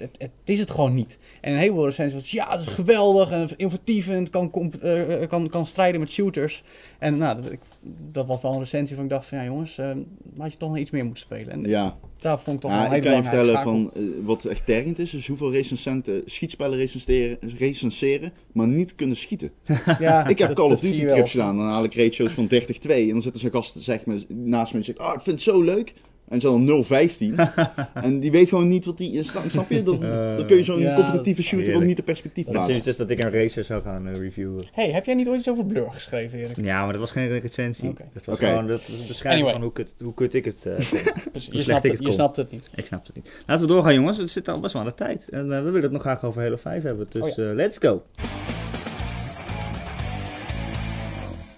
het, 0.00 0.16
het, 0.18 0.30
is 0.44 0.58
het 0.58 0.70
gewoon 0.70 0.94
niet. 0.94 1.18
En 1.40 1.52
een 1.52 1.58
heleboel 1.58 1.84
recensies 1.84 2.14
was, 2.14 2.30
ja, 2.30 2.50
het 2.50 2.60
is 2.60 2.66
geweldig 2.66 3.30
en 3.30 3.48
innovatief 3.56 4.08
en 4.08 4.14
het 4.18 4.30
kan, 4.30 4.72
eh, 4.82 5.22
eh, 5.22 5.28
kan, 5.28 5.48
kan 5.48 5.66
strijden 5.66 6.00
met 6.00 6.10
shooters. 6.10 6.62
En 6.98 7.18
nou, 7.18 7.42
dat, 7.42 7.52
ik, 7.52 7.60
dat 8.12 8.26
was 8.26 8.42
wel 8.42 8.52
een 8.52 8.58
recensie 8.58 8.94
van 8.96 9.04
ik 9.04 9.10
dacht 9.10 9.26
van, 9.26 9.38
ja 9.38 9.44
jongens, 9.44 9.78
eh 9.78 9.90
had 10.38 10.52
je 10.52 10.58
toch 10.58 10.68
nog 10.68 10.78
iets 10.78 10.90
meer 10.90 11.04
moeten 11.04 11.24
spelen. 11.24 11.50
En 11.50 11.64
Ja, 11.64 11.96
daar 12.18 12.40
vond 12.40 12.56
ik 12.56 12.62
toch 12.62 12.70
wel 12.70 12.80
ja 12.80 12.86
een 12.90 12.96
ik 12.96 13.02
kan 13.02 13.16
je 13.16 13.22
vertellen 13.22 13.60
van 13.60 13.92
wat 14.24 14.44
echt 14.44 14.66
tergend 14.66 14.98
is, 14.98 15.14
is 15.14 15.26
hoeveel 15.28 15.52
recensenten 15.52 16.22
schietspellen 16.24 16.78
recenseren, 16.78 17.38
recenseren, 17.58 18.32
maar 18.52 18.68
niet 18.68 18.94
kunnen 18.94 19.16
schieten. 19.16 19.50
Ja, 19.98 20.26
Ik 20.26 20.38
heb 20.38 20.48
dat- 20.48 20.56
Call 20.56 20.72
of 20.72 20.80
Duty 20.80 21.04
trips 21.04 21.30
gedaan, 21.30 21.56
dan 21.56 21.66
haal 21.66 21.84
ik 21.84 21.94
ratio's 21.94 22.32
van 22.32 22.46
30-2 22.46 22.48
en 22.88 23.08
dan 23.08 23.22
zit 23.22 23.34
er 23.34 23.40
zo'n 23.40 23.50
gast 23.50 23.74
zeg 23.78 24.04
maar, 24.04 24.16
naast 24.28 24.72
me 24.72 24.78
en 24.78 24.84
zegt, 24.84 24.98
ah 24.98 25.14
ik 25.14 25.20
vind 25.20 25.44
het 25.44 25.54
zo 25.54 25.62
leuk. 25.62 25.94
En 26.28 26.40
ze 26.40 26.46
dan 26.46 26.84
0-15. 26.84 27.34
en 27.94 28.20
die 28.20 28.30
weet 28.30 28.48
gewoon 28.48 28.68
niet 28.68 28.84
wat 28.84 28.96
die... 28.98 29.22
Snap, 29.22 29.42
snap 29.48 29.70
je? 29.70 29.82
Dan, 29.82 30.04
Eh, 30.04 30.36
dan 30.36 30.46
kun 30.46 30.56
je 30.56 30.64
zo'n 30.64 30.80
ja, 30.80 30.94
competitieve 30.94 31.42
shooter 31.42 31.74
ook 31.74 31.82
niet 31.84 31.98
in 31.98 32.04
perspectief 32.04 32.44
Dat 32.44 32.54
is 32.54 32.60
plaatsen. 32.60 32.84
dus 32.84 32.96
dat 32.96 33.10
ik 33.10 33.22
een 33.24 33.30
racer 33.32 33.64
zou 33.64 33.82
gaan 33.82 34.08
eh, 34.08 34.16
reviewen. 34.16 34.64
hey, 34.72 34.90
heb 34.90 35.04
jij 35.04 35.14
niet 35.14 35.28
ooit 35.28 35.38
iets 35.38 35.48
over 35.48 35.64
Blur 35.64 35.90
geschreven, 35.90 36.38
Erik? 36.38 36.56
Ja, 36.56 36.82
maar 36.82 36.92
dat 36.92 37.00
was 37.00 37.10
geen 37.10 37.38
recensie. 37.38 37.94
Dat 38.12 38.24
was 38.24 38.38
gewoon 38.38 38.66
dat 38.66 38.80
was 38.88 39.00
een 39.00 39.06
beschrijving 39.06 39.44
Anyway. 39.46 39.52
van 39.52 39.62
hoe 39.62 39.72
kut, 39.72 39.94
hoe 40.02 40.14
kut 40.14 40.34
ik 40.34 40.44
het 40.44 40.66
eh. 40.66 40.76
Dus 41.32 41.48
je, 41.50 41.62
snapt 41.62 41.82
het, 41.82 41.92
het 41.92 42.02
je 42.06 42.12
snapt 42.12 42.36
het 42.36 42.50
niet. 42.50 42.68
Ik 42.74 42.86
snap 42.86 43.06
het 43.06 43.14
niet. 43.16 43.42
Laten 43.46 43.66
we 43.66 43.72
doorgaan 43.72 43.94
jongens, 43.94 44.18
we 44.18 44.26
zitten 44.26 44.52
al 44.54 44.60
best 44.60 44.72
wel 44.72 44.82
aan 44.82 44.88
de 44.88 44.94
tijd. 44.94 45.28
En 45.28 45.48
we 45.48 45.60
willen 45.62 45.82
het 45.82 45.92
nog 45.92 46.02
graag 46.02 46.24
over 46.24 46.42
Halo 46.42 46.56
5 46.56 46.82
hebben, 46.82 47.06
dus 47.10 47.38
Oh 47.38 47.54
let's 47.54 47.78
go. 47.78 48.02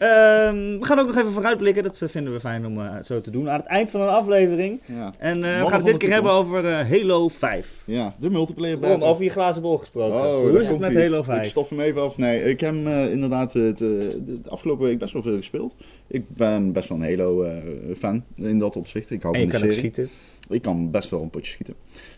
We 0.01 0.79
gaan 0.81 0.99
ook 0.99 1.07
nog 1.07 1.17
even 1.17 1.31
vooruitblikken, 1.31 1.83
dat 1.83 2.03
vinden 2.05 2.33
we 2.33 2.41
fijn 2.41 2.67
om 2.67 2.81
eh, 2.81 2.95
zo 3.03 3.21
te 3.21 3.31
doen. 3.31 3.51
Aan 3.51 3.59
het 3.59 3.67
eind 3.67 3.91
van 3.91 4.01
een 4.01 4.09
aflevering. 4.09 4.81
Ja. 4.85 5.13
En 5.19 5.37
eh, 5.37 5.61
we 5.61 5.67
gaan 5.67 5.77
het 5.77 5.85
dit 5.85 5.97
keer 5.97 6.13
hebben 6.13 6.33
over 6.33 6.67
eh, 6.67 6.91
Halo 6.91 7.29
5. 7.29 7.83
ja, 7.85 8.15
de 8.21 8.31
multiplayer 8.31 8.79
Ron, 8.79 8.89
battle. 8.89 9.07
over 9.07 9.25
je 9.25 9.31
glazen 9.31 9.63
bol 9.63 9.79
gesproken. 9.79 10.19
Oh, 10.19 10.41
Hoe 10.41 10.61
is 10.61 10.69
het 10.69 10.79
met. 10.79 10.95
Halo 10.95 11.23
5? 11.23 11.45
Ik 11.45 11.51
stof 11.51 11.69
hem 11.69 11.81
even 11.81 12.03
af. 12.03 12.17
Nee, 12.17 12.45
ik 12.45 12.61
heb 12.61 12.75
eh, 12.87 13.13
inderdaad 13.13 13.53
het, 13.53 13.81
eh, 13.81 13.89
de, 13.89 14.41
afgelopen 14.49 14.87
week 14.87 14.99
best 14.99 15.13
wel 15.13 15.23
veel 15.23 15.37
gespeeld. 15.37 15.75
Ik 16.07 16.29
ben 16.29 16.73
best 16.73 16.89
wel 16.89 16.99
een 16.99 17.05
Halo-fan 17.05 18.25
in 18.35 18.59
dat 18.59 18.77
opzicht. 18.77 19.11
Ik 19.11 19.23
hou 19.23 19.35
en 19.35 19.41
je 19.41 19.51
van 19.51 19.61
kan 19.61 19.69
ook 19.69 19.75
schieten. 19.75 20.09
Ik 20.49 20.63
kan 20.63 20.91
best 20.91 21.11
wel 21.11 21.23
een 21.23 21.31
potje 21.31 21.53
schieten. 21.53 21.75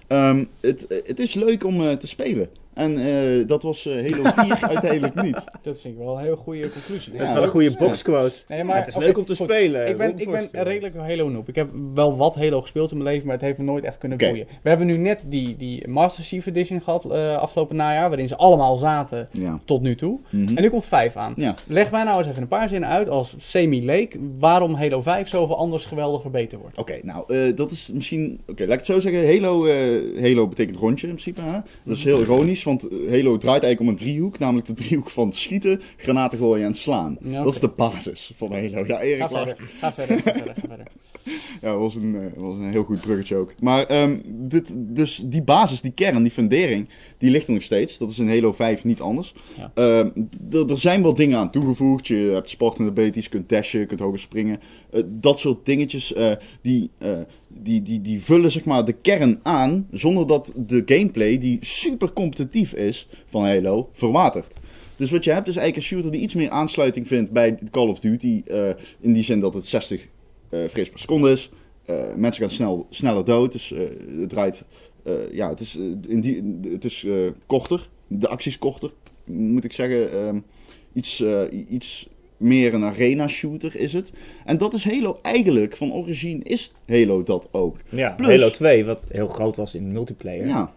Ehm, 0.06 0.44
het, 0.60 0.86
het 1.04 1.20
is 1.20 1.34
leuk 1.34 1.64
om 1.64 1.80
eh, 1.80 1.92
te 1.92 2.06
spelen. 2.06 2.48
En 2.74 2.98
eh, 2.98 3.46
dat 3.46 3.62
was 3.62 3.86
eh, 3.86 4.10
Halo 4.12 4.30
4 4.56 4.58
uiteindelijk 4.74 5.22
niet. 5.22 5.44
Dat 5.62 5.80
vind 5.80 5.94
ik 5.94 6.00
wel 6.04 6.16
een 6.18 6.22
heel 6.24 6.36
goede 6.36 6.68
conclusie. 6.70 7.12
Dat 7.12 7.20
is 7.20 7.28
Ja, 7.28 7.34
wel 7.34 7.42
een 7.42 7.48
goede 7.48 7.70
ja. 7.70 7.76
boxquote. 7.78 8.34
Nee, 8.48 8.64
Maar 8.64 8.76
het 8.76 8.86
is 8.88 8.96
leuk 8.96 9.18
om 9.18 9.24
te 9.24 9.36
goed. 9.36 9.46
spelen. 9.46 9.88
Ik 9.88 9.96
ben, 9.96 10.18
ik 10.18 10.30
ben 10.30 10.38
Forster. 10.40 10.58
een 10.58 10.64
redelijk 10.64 10.96
Halo 10.96 11.28
noob. 11.28 11.48
Ik 11.48 11.54
heb 11.54 11.68
wel 11.94 12.16
wat 12.16 12.34
Halo 12.34 12.60
gespeeld 12.60 12.90
in 12.90 12.96
mijn 12.96 13.08
leven, 13.10 13.26
maar 13.26 13.36
het 13.36 13.44
heeft 13.44 13.58
me 13.58 13.64
nooit 13.64 13.84
echt 13.84 13.98
kunnen 13.98 14.18
boeien. 14.18 14.46
We 14.62 14.68
hebben 14.68 14.86
nu 14.86 14.96
net 14.96 15.24
die, 15.28 15.56
die 15.56 15.88
Master 15.88 16.24
Chief 16.24 16.46
Edition 16.46 16.80
gehad 16.80 17.04
eh, 17.10 17.36
afgelopen 17.36 17.76
najaar, 17.76 18.08
waarin 18.08 18.28
ze 18.28 18.36
allemaal 18.36 18.76
zaten 18.76 19.28
Ja. 19.32 19.60
tot 19.64 19.82
nu 19.82 19.94
toe. 19.94 20.18
Mhm. 20.30 20.56
En 20.56 20.62
nu 20.62 20.70
komt 20.70 20.84
5 20.86 21.16
aan. 21.16 21.32
Ja. 21.36 21.54
Leg 21.66 21.90
mij 21.90 22.04
nou 22.04 22.18
eens 22.18 22.26
even 22.26 22.42
een 22.42 22.48
paar 22.48 22.68
zinnen 22.68 22.88
uit 22.88 23.08
als 23.08 23.34
semi-leek 23.38 24.16
waarom 24.38 24.74
Halo 24.74 25.00
5 25.00 25.28
zoveel 25.28 25.56
anders 25.56 25.84
geweldiger 25.84 26.30
beter 26.30 26.58
wordt. 26.58 26.78
Oké, 26.78 26.98
nou, 27.02 27.34
eh, 27.34 27.56
dat 27.56 27.70
is 27.70 27.90
misschien... 27.94 28.40
Oké, 28.48 28.62
laat 28.62 28.70
ik 28.72 28.76
het 28.76 28.86
zo 28.86 29.00
zeggen. 29.00 29.26
Halo, 29.26 29.64
eh, 29.64 30.22
Halo 30.22 30.48
betekent 30.48 30.76
rondje 30.78 31.06
in 31.06 31.12
principe. 31.12 31.40
Hè? 31.40 31.58
Dat 31.84 31.96
is 31.96 32.04
heel 32.04 32.20
ironisch. 32.20 32.61
Want 32.64 32.82
Halo 32.82 33.38
draait 33.38 33.62
eigenlijk 33.62 33.80
om 33.80 33.88
een 33.88 33.96
driehoek. 33.96 34.38
Namelijk 34.38 34.66
de 34.66 34.74
driehoek 34.74 35.10
van 35.10 35.32
schieten, 35.32 35.80
granaten 35.96 36.38
gooien 36.38 36.66
en 36.66 36.74
slaan. 36.74 37.18
Ja. 37.22 37.42
Dat 37.44 37.52
is 37.52 37.60
de 37.60 37.68
basis 37.68 38.32
van 38.36 38.52
Halo. 38.52 38.84
Ja, 38.86 39.00
Erik 39.00 39.20
Ga 39.20 39.28
verder, 39.28 39.56
ga 39.78 39.92
verder, 39.92 40.18
ga 40.18 40.32
verder, 40.32 40.54
ga 40.54 40.68
verder. 40.68 40.86
Ja, 41.60 41.70
dat 41.70 41.78
was 41.78 41.94
een, 41.94 42.14
eh, 42.14 42.42
was 42.42 42.54
een 42.54 42.70
heel 42.70 42.84
goed 42.84 43.00
bruggetje 43.00 43.36
ook. 43.36 43.52
Maar 43.60 43.84
ehm, 43.84 44.18
dit, 44.24 44.68
dus 44.74 45.22
die 45.24 45.42
basis, 45.42 45.80
die 45.80 45.92
kern, 45.92 46.22
die 46.22 46.32
fundering, 46.32 46.88
die 47.18 47.30
ligt 47.30 47.46
er 47.46 47.52
nog 47.52 47.62
steeds. 47.62 47.98
Dat 47.98 48.10
is 48.10 48.18
in 48.18 48.28
Halo 48.28 48.52
5 48.52 48.84
niet 48.84 49.00
anders. 49.00 49.34
Ja. 49.56 49.70
Ehm, 49.74 50.10
er 50.70 50.78
zijn 50.78 51.02
wel 51.02 51.14
dingen 51.14 51.38
aan 51.38 51.50
toegevoegd. 51.50 52.06
Je 52.06 52.30
hebt 52.32 52.48
sportende 52.48 52.90
abilities, 52.90 53.24
je 53.24 53.30
kunt 53.30 53.48
dashen, 53.48 53.80
je 53.80 53.86
kunt 53.86 54.00
hoger 54.00 54.18
springen. 54.18 54.60
Eh, 54.90 55.02
dat 55.06 55.40
soort 55.40 55.66
dingetjes, 55.66 56.12
eh, 56.12 56.32
die, 56.62 56.90
die, 57.55 57.82
die, 57.82 58.00
die 58.00 58.22
vullen 58.22 58.53
zeg 58.53 58.64
maar 58.64 58.84
de 58.84 58.92
kern 58.92 59.40
aan, 59.42 59.86
zonder 59.90 60.26
dat 60.26 60.53
de 60.57 60.82
gameplay, 60.86 61.38
die 61.38 61.59
super 61.61 62.12
competitief 62.12 62.72
is 62.72 63.09
van 63.26 63.44
Halo, 63.44 63.88
verwatert. 63.92 64.53
Dus 64.96 65.11
wat 65.11 65.24
je 65.24 65.30
hebt 65.30 65.48
is 65.48 65.57
eigenlijk 65.57 65.76
een 65.76 65.92
shooter 65.92 66.12
die 66.12 66.20
iets 66.20 66.34
meer 66.34 66.50
aansluiting 66.50 67.07
vindt 67.07 67.30
bij 67.30 67.59
Call 67.70 67.88
of 67.88 68.00
Duty. 68.00 68.42
eh, 68.46 68.68
in 69.00 69.12
die 69.12 69.24
zin 69.24 69.40
dat 69.40 69.55
het 69.55 69.66
60 69.66 70.09
eh 70.48 70.61
frames 70.68 70.90
per 70.90 70.98
seconde 70.98 71.30
is. 71.30 71.50
Eh, 71.84 72.14
mensen 72.16 72.42
gaan 72.42 72.53
snel, 72.53 72.86
sneller 72.90 73.24
dood. 73.24 73.53
Dus 73.53 73.72
het 74.18 74.28
draait. 74.28 74.64
ja, 75.32 75.48
het 75.48 75.61
is, 75.61 75.76
in 76.09 76.20
die, 76.20 76.42
het 76.72 76.84
is 76.84 77.07
korter. 77.46 77.88
De 78.07 78.28
actie 78.28 78.50
is 78.50 78.59
korter. 78.59 78.90
Moet 79.24 79.64
ik 79.64 79.72
zeggen. 79.72 80.12
ehm, 80.12 80.38
iets, 80.92 81.24
iets 81.68 82.09
meer 82.43 82.74
een 82.74 82.84
arena 82.84 83.28
shooter 83.28 83.76
is 83.76 83.93
het. 83.93 84.12
En 84.45 84.59
dat 84.59 84.74
is 84.74 84.84
Halo 84.84 85.18
eigenlijk. 85.22 85.76
Van 85.76 85.93
origine 85.93 86.43
is 86.45 86.72
Halo 86.86 87.22
dat 87.22 87.49
ook. 87.51 87.76
Ja, 87.88 88.11
Plus- 88.11 88.40
Halo 88.40 88.51
2, 88.53 88.84
wat 88.84 89.07
heel 89.09 89.28
groot 89.28 89.57
was 89.57 89.74
in 89.74 89.93
multiplayer. 89.93 90.47
Ja. 90.47 90.72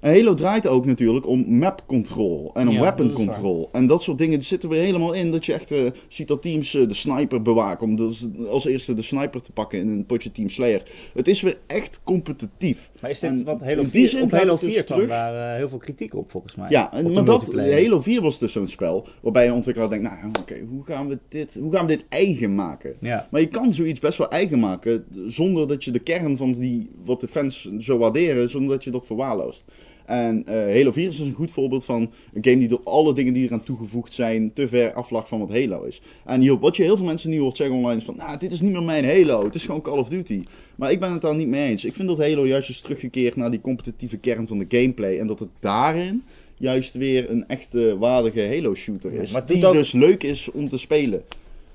En 0.00 0.12
Halo 0.12 0.34
draait 0.34 0.66
ook 0.66 0.86
natuurlijk 0.86 1.26
om 1.26 1.58
map 1.58 1.82
control 1.86 2.50
en 2.54 2.68
om 2.68 2.74
Ja, 2.74 2.80
weapon 2.80 3.12
control. 3.12 3.68
En 3.72 3.86
dat 3.86 4.02
soort 4.02 4.18
dingen 4.18 4.42
zitten 4.42 4.68
weer 4.68 4.82
helemaal 4.82 5.12
in. 5.12 5.30
Dat 5.30 5.46
je 5.46 5.52
echt 5.52 5.70
eh, 5.70 5.78
ziet 6.08 6.28
dat 6.28 6.42
teams 6.42 6.74
eh, 6.74 6.88
de 6.88 6.94
sniper 6.94 7.42
bewaken. 7.42 7.86
Om 7.86 7.96
dus 7.96 8.26
als 8.48 8.64
eerste 8.64 8.94
de 8.94 9.02
sniper 9.02 9.42
te 9.42 9.52
pakken 9.52 9.78
in 9.78 9.88
een 9.88 10.06
potje 10.06 10.32
Team 10.32 10.48
Slayer. 10.48 10.82
Het 11.14 11.28
is 11.28 11.40
weer 11.40 11.58
echt 11.66 12.00
competitief. 12.04 12.90
Maar 13.00 13.10
is 13.10 13.18
dit 13.18 13.30
En 13.30 13.44
wat 13.44 13.60
Halo 13.60 13.80
in 13.80 13.82
die 13.82 13.90
4, 13.90 14.08
zin 14.08 14.22
op 14.22 14.30
Halo 14.30 14.52
het 14.52 14.60
dus 14.60 14.72
4 14.72 14.84
kwam 14.84 14.96
terug. 14.96 15.12
daar 15.12 15.52
eh, 15.52 15.56
heel 15.56 15.68
veel 15.68 15.78
kritiek 15.78 16.14
op 16.14 16.30
volgens 16.30 16.54
mij. 16.54 16.70
Ja, 16.70 16.92
en, 16.92 17.12
maar 17.12 17.24
dat. 17.24 17.52
Halo 17.54 18.00
4 18.00 18.22
was 18.22 18.38
dus 18.38 18.52
zo'n 18.52 18.68
spel 18.68 19.06
waarbij 19.22 19.46
een 19.46 19.54
ontwikkelaar 19.54 19.90
denkt, 19.90 20.10
nou 20.10 20.30
oké, 20.40 20.58
hoe 20.68 20.84
gaan 20.84 21.08
we 21.08 21.18
dit, 21.28 21.56
hoe 21.60 21.72
gaan 21.72 21.86
we 21.86 21.96
dit 21.96 22.04
eigen 22.08 22.54
maken? 22.54 22.96
Ja, 23.00 23.28
Maar 23.30 23.40
je 23.40 23.48
kan 23.48 23.72
zoiets 23.72 24.00
best 24.00 24.18
wel 24.18 24.30
eigen 24.30 24.58
maken 24.58 25.04
zonder 25.26 25.68
dat 25.68 25.84
je 25.84 25.90
de 25.90 25.98
kern 25.98 26.36
van 26.36 26.52
die, 26.52 26.90
wat 27.04 27.20
de 27.20 27.28
fans 27.28 27.70
zo 27.78 27.98
waarderen, 27.98 28.50
zonder 28.50 28.70
dat 28.70 28.84
je 28.84 28.90
dat 28.90 29.06
verwaarloost. 29.06 29.64
En 30.10 30.46
eh, 30.46 30.54
Halo 30.54 30.92
4 30.92 31.08
is 31.08 31.16
dus 31.16 31.26
een 31.26 31.34
goed 31.34 31.50
voorbeeld 31.50 31.84
van 31.84 32.10
een 32.32 32.44
game 32.44 32.58
die 32.58 32.68
door 32.68 32.80
alle 32.84 33.14
dingen 33.14 33.32
die 33.32 33.44
eraan 33.44 33.62
toegevoegd 33.62 34.12
zijn 34.12 34.52
te 34.52 34.68
ver 34.68 34.92
aflag 34.92 35.28
van 35.28 35.38
wat 35.38 35.50
Halo 35.50 35.82
is. 35.82 36.00
En 36.24 36.60
wat 36.60 36.76
je 36.76 36.82
heel 36.82 36.96
veel 36.96 37.06
mensen 37.06 37.30
nu 37.30 37.40
hoort 37.40 37.56
zeggen 37.56 37.76
online 37.76 37.96
is 37.96 38.04
van, 38.04 38.16
nou 38.16 38.38
dit 38.38 38.52
is 38.52 38.60
niet 38.60 38.72
meer 38.72 38.82
mijn 38.82 39.04
Halo, 39.04 39.44
het 39.44 39.54
is 39.54 39.64
gewoon 39.64 39.80
Call 39.80 39.98
of 39.98 40.08
Duty. 40.08 40.42
Maar 40.76 40.90
ik 40.90 41.00
ben 41.00 41.12
het 41.12 41.20
daar 41.20 41.34
niet 41.34 41.48
mee 41.48 41.70
eens. 41.70 41.84
Ik 41.84 41.94
vind 41.94 42.08
dat 42.08 42.18
Halo 42.18 42.46
juist 42.46 42.68
is 42.68 42.80
teruggekeerd 42.80 43.36
naar 43.36 43.50
die 43.50 43.60
competitieve 43.60 44.16
kern 44.16 44.46
van 44.46 44.58
de 44.58 44.66
gameplay 44.68 45.18
en 45.18 45.26
dat 45.26 45.40
het 45.40 45.50
daarin 45.60 46.22
juist 46.56 46.94
weer 46.94 47.30
een 47.30 47.48
echte 47.48 47.98
waardige 47.98 48.46
Halo 48.46 48.74
shooter 48.74 49.12
is. 49.12 49.30
Ja, 49.30 49.40
die 49.40 49.70
dus 49.70 49.92
leuk 49.92 50.22
is 50.22 50.50
om 50.50 50.68
te 50.68 50.78
spelen. 50.78 51.22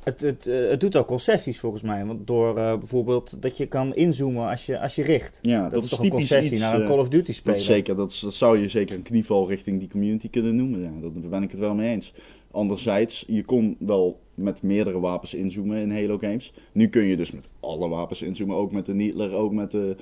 Het, 0.06 0.22
het, 0.22 0.48
eh, 0.48 0.70
het 0.70 0.80
doet 0.80 0.96
ook 0.96 1.08
concessies 1.08 1.60
volgens 1.60 1.82
mij. 1.82 2.06
Want 2.06 2.28
door 2.28 2.58
eh, 2.58 2.78
bijvoorbeeld 2.78 3.42
dat 3.42 3.58
je 3.58 3.66
kan 3.66 3.96
inzoomen 3.96 4.50
als 4.50 4.66
je, 4.66 4.80
als 4.80 4.96
je 4.96 5.04
richt. 5.04 5.40
Ja, 5.42 5.62
Dat, 5.62 5.72
dat, 5.72 5.80
is 5.84 5.86
is 5.92 5.96
toch 5.96 6.06
een 6.06 6.12
concessie 6.12 6.52
iets, 6.52 6.62
naar 6.62 6.76
een 6.76 6.82
eh, 6.82 6.88
Call 6.88 6.98
of 7.00 7.08
Duty 7.10 7.26
Dat, 7.26 7.36
spelen. 7.36 7.58
is 7.60 7.66
zeker, 7.66 7.96
dat, 7.96 8.12
is- 8.12 8.20
dat 8.20 8.34
zou 8.34 8.60
je 8.60 8.68
zeker 8.70 8.96
een 8.96 9.02
knieval 9.04 9.48
richting 9.50 9.80
die 9.80 9.90
community 9.90 10.30
kunnen 10.30 10.56
noemen. 10.56 10.82
Ja, 10.82 10.92
dat- 11.02 11.22
daar 11.22 11.30
ben 11.30 11.44
ik 11.44 11.52
het 11.52 11.60
wel 11.60 11.74
mee 11.74 11.92
eens. 11.92 12.14
Anderzijds, 12.52 13.24
je 13.28 13.46
kon 13.46 13.76
wel 13.80 14.20
met 14.34 14.62
meerdere 14.64 15.00
wapens 15.00 15.34
inzoomen 15.34 15.78
in 15.82 15.92
Halo 15.92 16.18
games. 16.18 16.54
Nu 16.74 16.88
kun 16.88 17.04
je 17.04 17.18
dus 17.18 17.32
met 17.32 17.50
alle 17.60 17.88
wapens 17.90 18.22
inzoomen. 18.22 18.56
Ook 18.56 18.72
met 18.72 18.86
de 18.86 18.94
Needler, 18.94 19.34
ook 19.34 19.52
met 19.54 19.72
de, 19.72 19.96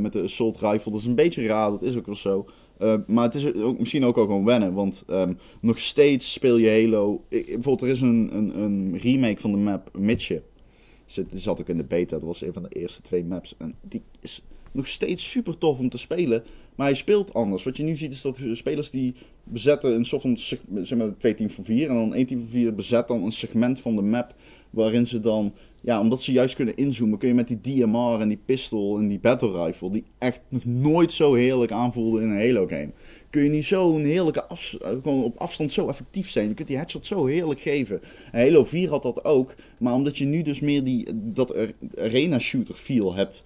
met 0.00 0.12
de 0.12 0.22
Assault 0.22 0.58
Rifle. 0.60 0.90
Dat 0.92 1.00
is 1.00 1.06
een 1.06 1.14
beetje 1.14 1.46
raar, 1.46 1.70
dat 1.70 1.82
is 1.82 1.96
ook 1.96 2.06
wel 2.06 2.14
zo. 2.14 2.46
Eh, 2.82 2.94
maar 3.06 3.24
het 3.24 3.34
is 3.34 3.54
ook, 3.54 3.78
misschien 3.78 4.04
ook 4.04 4.14
wel 4.14 4.24
gewoon 4.24 4.44
wennen. 4.44 4.72
Want 4.72 5.02
ehm, 5.06 5.34
nog 5.60 5.78
steeds 5.78 6.32
speel 6.32 6.56
je 6.56 6.68
Halo... 6.68 7.24
Ik, 7.28 7.46
bijvoorbeeld, 7.46 7.80
er 7.80 7.96
is 7.96 8.00
een, 8.00 8.30
een, 8.32 8.58
een 8.58 8.98
remake 8.98 9.40
van 9.40 9.50
de 9.50 9.56
map 9.56 9.90
Midship. 9.98 10.44
Zit, 11.06 11.30
die 11.30 11.40
zat 11.40 11.60
ook 11.60 11.68
in 11.68 11.76
de 11.76 11.84
beta. 11.84 12.18
Dat 12.18 12.26
was 12.26 12.42
een 12.42 12.52
van 12.52 12.62
de 12.62 12.68
eerste 12.68 13.02
twee 13.02 13.24
maps. 13.24 13.54
En 13.58 13.74
die 13.80 14.02
is 14.20 14.42
nog 14.72 14.88
steeds 14.88 15.30
super 15.30 15.58
tof 15.58 15.78
om 15.78 15.88
te 15.88 15.98
spelen. 15.98 16.44
Maar 16.74 16.86
hij 16.86 16.96
speelt 16.96 17.34
anders. 17.34 17.64
Wat 17.64 17.76
je 17.76 17.82
nu 17.82 17.96
ziet 17.96 18.12
is 18.12 18.22
dat 18.22 18.40
spelers 18.52 18.90
die 18.90 19.14
bezetten 19.44 19.94
een 19.94 20.04
soort 20.04 20.22
van 20.22 20.36
zeg 20.36 20.98
maar 20.98 21.16
twee 21.18 21.34
teams 21.34 21.54
van 21.54 21.64
vier. 21.64 21.88
En 21.88 21.94
dan 21.94 22.14
één 22.14 22.26
team 22.26 22.40
van 22.40 22.48
vier 22.48 22.74
bezet 22.74 23.08
dan 23.08 23.24
een 23.24 23.32
segment 23.32 23.80
van 23.80 23.96
de 23.96 24.02
map. 24.02 24.34
Waarin 24.72 25.06
ze 25.06 25.20
dan, 25.20 25.52
ja, 25.80 26.00
omdat 26.00 26.22
ze 26.22 26.32
juist 26.32 26.54
kunnen 26.54 26.76
inzoomen, 26.76 27.18
kun 27.18 27.28
je 27.28 27.34
met 27.34 27.48
die 27.48 27.60
DMR 27.60 28.20
en 28.20 28.28
die 28.28 28.40
pistol 28.44 28.98
en 28.98 29.08
die 29.08 29.18
battle 29.18 29.64
rifle, 29.64 29.90
die 29.90 30.04
echt 30.18 30.40
nog 30.48 30.64
nooit 30.64 31.12
zo 31.12 31.34
heerlijk 31.34 31.72
aanvoelden 31.72 32.22
in 32.22 32.28
een 32.30 32.46
Halo 32.46 32.66
game. 32.66 32.90
Kun 33.30 33.42
je 33.42 33.50
niet 33.50 33.64
zo'n 33.64 34.04
heerlijke 34.04 34.44
gewoon 35.02 35.24
op 35.24 35.36
afstand 35.38 35.72
zo 35.72 35.88
effectief 35.88 36.30
zijn. 36.30 36.48
Je 36.48 36.54
kunt 36.54 36.68
die 36.68 36.76
headshot 36.76 37.06
zo 37.06 37.26
heerlijk 37.26 37.60
geven. 37.60 38.00
En 38.32 38.46
Halo 38.46 38.64
4 38.64 38.88
had 38.88 39.02
dat 39.02 39.24
ook. 39.24 39.54
Maar 39.78 39.94
omdat 39.94 40.18
je 40.18 40.24
nu 40.24 40.42
dus 40.42 40.60
meer 40.60 40.84
die, 40.84 41.06
dat 41.14 41.54
ar- 41.54 41.70
arena 41.98 42.38
shooter 42.38 42.74
feel 42.74 43.14
hebt. 43.14 43.42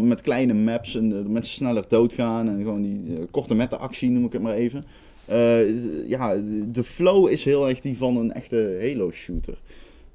Met 0.00 0.20
kleine 0.20 0.54
maps 0.54 0.94
en 0.96 1.12
eh, 1.18 1.24
mensen 1.24 1.54
sneller 1.54 1.84
doodgaan. 1.88 2.48
En 2.48 2.56
gewoon 2.58 2.82
die 2.82 3.16
eh, 3.16 3.22
korte 3.30 3.54
mette 3.54 3.76
actie 3.76 4.10
noem 4.10 4.24
ik 4.24 4.32
het 4.32 4.42
maar 4.42 4.54
even. 4.54 4.82
Eh, 5.24 6.08
ja, 6.08 6.36
de 6.72 6.84
flow 6.84 7.28
is 7.28 7.44
heel 7.44 7.68
erg 7.68 7.80
die 7.80 7.96
van 7.96 8.16
een 8.16 8.32
echte 8.32 8.78
Halo 8.80 9.10
shooter. 9.10 9.58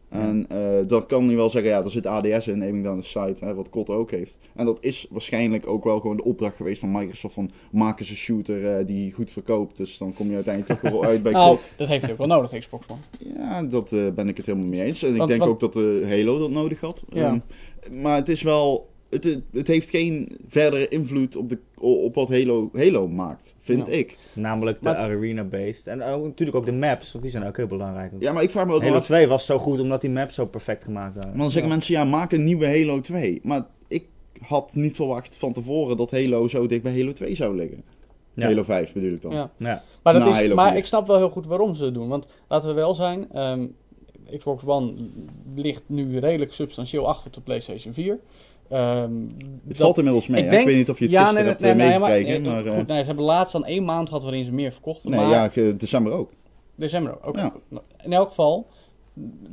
En 0.10 0.46
eh 0.50 0.58
dan 0.88 1.06
kan 1.06 1.30
je 1.30 1.36
wel 1.36 1.50
zeggen, 1.50 1.72
ja, 1.72 1.84
er 1.84 1.92
zit 1.92 2.06
ADS 2.06 2.48
in, 2.48 2.58
naming 2.58 2.84
down 2.84 3.00
the 3.00 3.08
site, 3.08 3.46
hè, 3.46 3.54
wat 3.54 3.70
COD 3.70 3.90
ook 3.90 4.12
heeft. 4.12 4.38
En 4.56 4.66
dat 4.66 4.78
is 4.82 5.08
waarschijnlijk 5.10 5.68
ook 5.68 5.84
wel 5.84 6.00
gewoon 6.00 6.16
de 6.18 6.24
opdracht 6.24 6.56
geweest 6.56 6.80
van 6.80 6.92
Microsoft 6.92 7.34
van 7.34 7.50
maken 7.72 8.06
ze 8.06 8.12
een 8.12 8.18
shooter 8.18 8.78
eh, 8.78 8.86
die 8.86 9.14
goed 9.14 9.32
verkoopt. 9.32 9.78
Dus 9.78 9.98
dan 9.98 10.14
kom 10.14 10.28
je 10.30 10.36
uiteindelijk 10.36 10.80
toch 10.82 10.92
wel 10.92 11.04
uit 11.06 11.24
bij 11.24 11.32
Nou, 11.40 11.56
COD. 11.56 11.68
dat 11.78 11.88
heeft 11.88 12.02
hij 12.04 12.12
ook 12.12 12.18
wel 12.18 12.28
nodig, 12.28 12.60
Xbox 12.60 12.86
One. 12.88 13.00
Ja, 13.38 13.64
dat 13.64 13.92
eh, 13.92 14.08
ben 14.16 14.28
ik 14.28 14.38
het 14.38 14.46
helemaal 14.46 14.68
mee 14.68 14.82
eens. 14.84 15.04
En 15.04 15.16
ik 15.16 15.28
denk 15.28 15.40
want- 15.40 15.52
ook 15.52 15.60
dat 15.60 15.74
de 15.74 16.06
Halo 16.08 16.40
dat 16.40 16.50
nodig 16.50 16.80
had. 16.80 17.04
Ja. 17.10 17.42
Ehm, 17.84 18.02
maar 18.02 18.16
het 18.16 18.30
is 18.30 18.42
wel, 18.42 18.89
het, 19.10 19.40
het 19.52 19.68
heeft 19.68 19.90
geen 19.90 20.38
verdere 20.48 20.88
invloed 20.88 21.36
op, 21.36 21.50
de, 21.50 21.58
op 21.80 22.16
wat 22.16 22.30
Halo, 22.30 22.70
Halo 22.74 23.08
maakt, 23.08 23.54
vind 23.60 23.88
Ja. 23.88 23.94
ik. 23.94 24.18
Namelijk 24.34 24.78
de 24.78 24.84
Maar- 24.90 24.96
arena-based. 24.98 25.88
En 25.88 26.04
ook, 26.04 26.24
natuurlijk 26.24 26.58
ook 26.58 26.66
de 26.66 26.72
maps, 26.72 27.12
want 27.12 27.24
die 27.24 27.32
zijn 27.34 27.48
ook 27.48 27.58
heel 27.58 27.68
belangrijk. 27.68 28.12
Ja, 28.20 28.32
maar 28.34 28.44
ik 28.44 28.50
vraag 28.50 28.66
me 28.66 28.72
wel 28.72 28.82
Halo 28.82 28.96
af, 28.96 29.04
2 29.06 29.28
was 29.28 29.46
zo 29.46 29.58
goed 29.60 29.80
omdat 29.80 30.02
die 30.02 30.10
maps 30.10 30.36
zo 30.36 30.46
perfect 30.46 30.84
gemaakt 30.84 31.14
waren. 31.16 31.30
Maar 31.30 31.38
dan 31.40 31.50
zeggen 31.52 31.70
Ja. 31.70 31.76
mensen, 31.78 31.94
ja, 31.94 32.04
maak 32.04 32.32
een 32.32 32.44
nieuwe 32.44 32.66
Halo 32.68 33.02
2. 33.02 33.40
Maar 33.44 33.66
ik 33.88 34.06
had 34.42 34.76
niet 34.76 34.96
verwacht 34.96 35.38
van 35.38 35.54
tevoren 35.54 35.98
dat 35.98 36.12
Halo 36.12 36.48
zo 36.48 36.68
dicht 36.68 36.84
bij 36.84 36.98
Halo 37.00 37.12
2 37.12 37.36
zou 37.36 37.56
liggen. 37.56 37.84
Ja. 38.34 38.46
Halo 38.46 38.64
5 38.64 38.94
bedoel 38.94 39.14
ik 39.14 39.22
dan. 39.22 39.32
Ja. 39.32 39.52
Ja. 39.58 39.84
Maar, 40.04 40.14
dat 40.14 40.22
is, 40.42 40.54
maar 40.54 40.70
4. 40.70 40.78
ik 40.78 40.86
snap 40.86 41.08
wel 41.08 41.18
heel 41.18 41.30
goed 41.30 41.46
waarom 41.46 41.76
ze 41.76 41.84
het 41.84 41.94
doen. 41.94 42.08
Want 42.08 42.28
laten 42.48 42.70
we 42.70 42.76
wel 42.76 42.96
zijn, 42.96 43.32
ehm, 43.32 43.68
Xbox 44.38 44.64
One 44.66 44.94
ligt 45.56 45.84
nu 45.86 46.20
redelijk 46.20 46.54
substantieel 46.54 47.08
achter 47.08 47.32
de 47.32 47.42
PlayStation 47.42 47.94
4. 47.94 48.20
Ehm, 48.70 49.14
Het 49.22 49.32
dat- 49.64 49.78
valt 49.78 49.98
inmiddels 49.98 50.28
mee. 50.28 50.44
ik 50.44 50.50
denk- 50.50 50.62
Ik 50.62 50.68
weet 50.68 50.78
niet 50.78 50.90
of 50.90 50.98
je 50.98 51.04
het 51.04 51.14
ja, 51.14 51.20
gisteren 51.20 51.44
nee, 51.44 51.52
hebt 51.52 51.64
nee, 51.64 51.72
eh, 51.72 51.78
nee, 51.90 52.00
maar, 52.00 52.10
meegekregen. 52.10 52.46
eh, 52.46 52.52
Maar, 52.52 52.66
eh, 52.66 52.78
goed, 52.78 52.88
nee, 52.88 53.00
ze 53.00 53.06
hebben 53.06 53.26
laatst 53.26 53.54
dan 53.54 53.66
één 53.66 53.84
maand 53.86 54.08
gehad 54.08 54.24
waarin 54.24 54.46
ze 54.46 54.52
meer 54.54 54.72
verkochten. 54.72 55.12
nee, 55.12 55.20
maar 55.20 55.30
ja, 55.56 55.72
december 55.74 56.14
ook. 56.14 56.32
december 56.76 57.18
ook. 57.24 57.36
Ja. 57.36 57.54
In 58.04 58.14
elk 58.14 58.28
geval, 58.28 58.68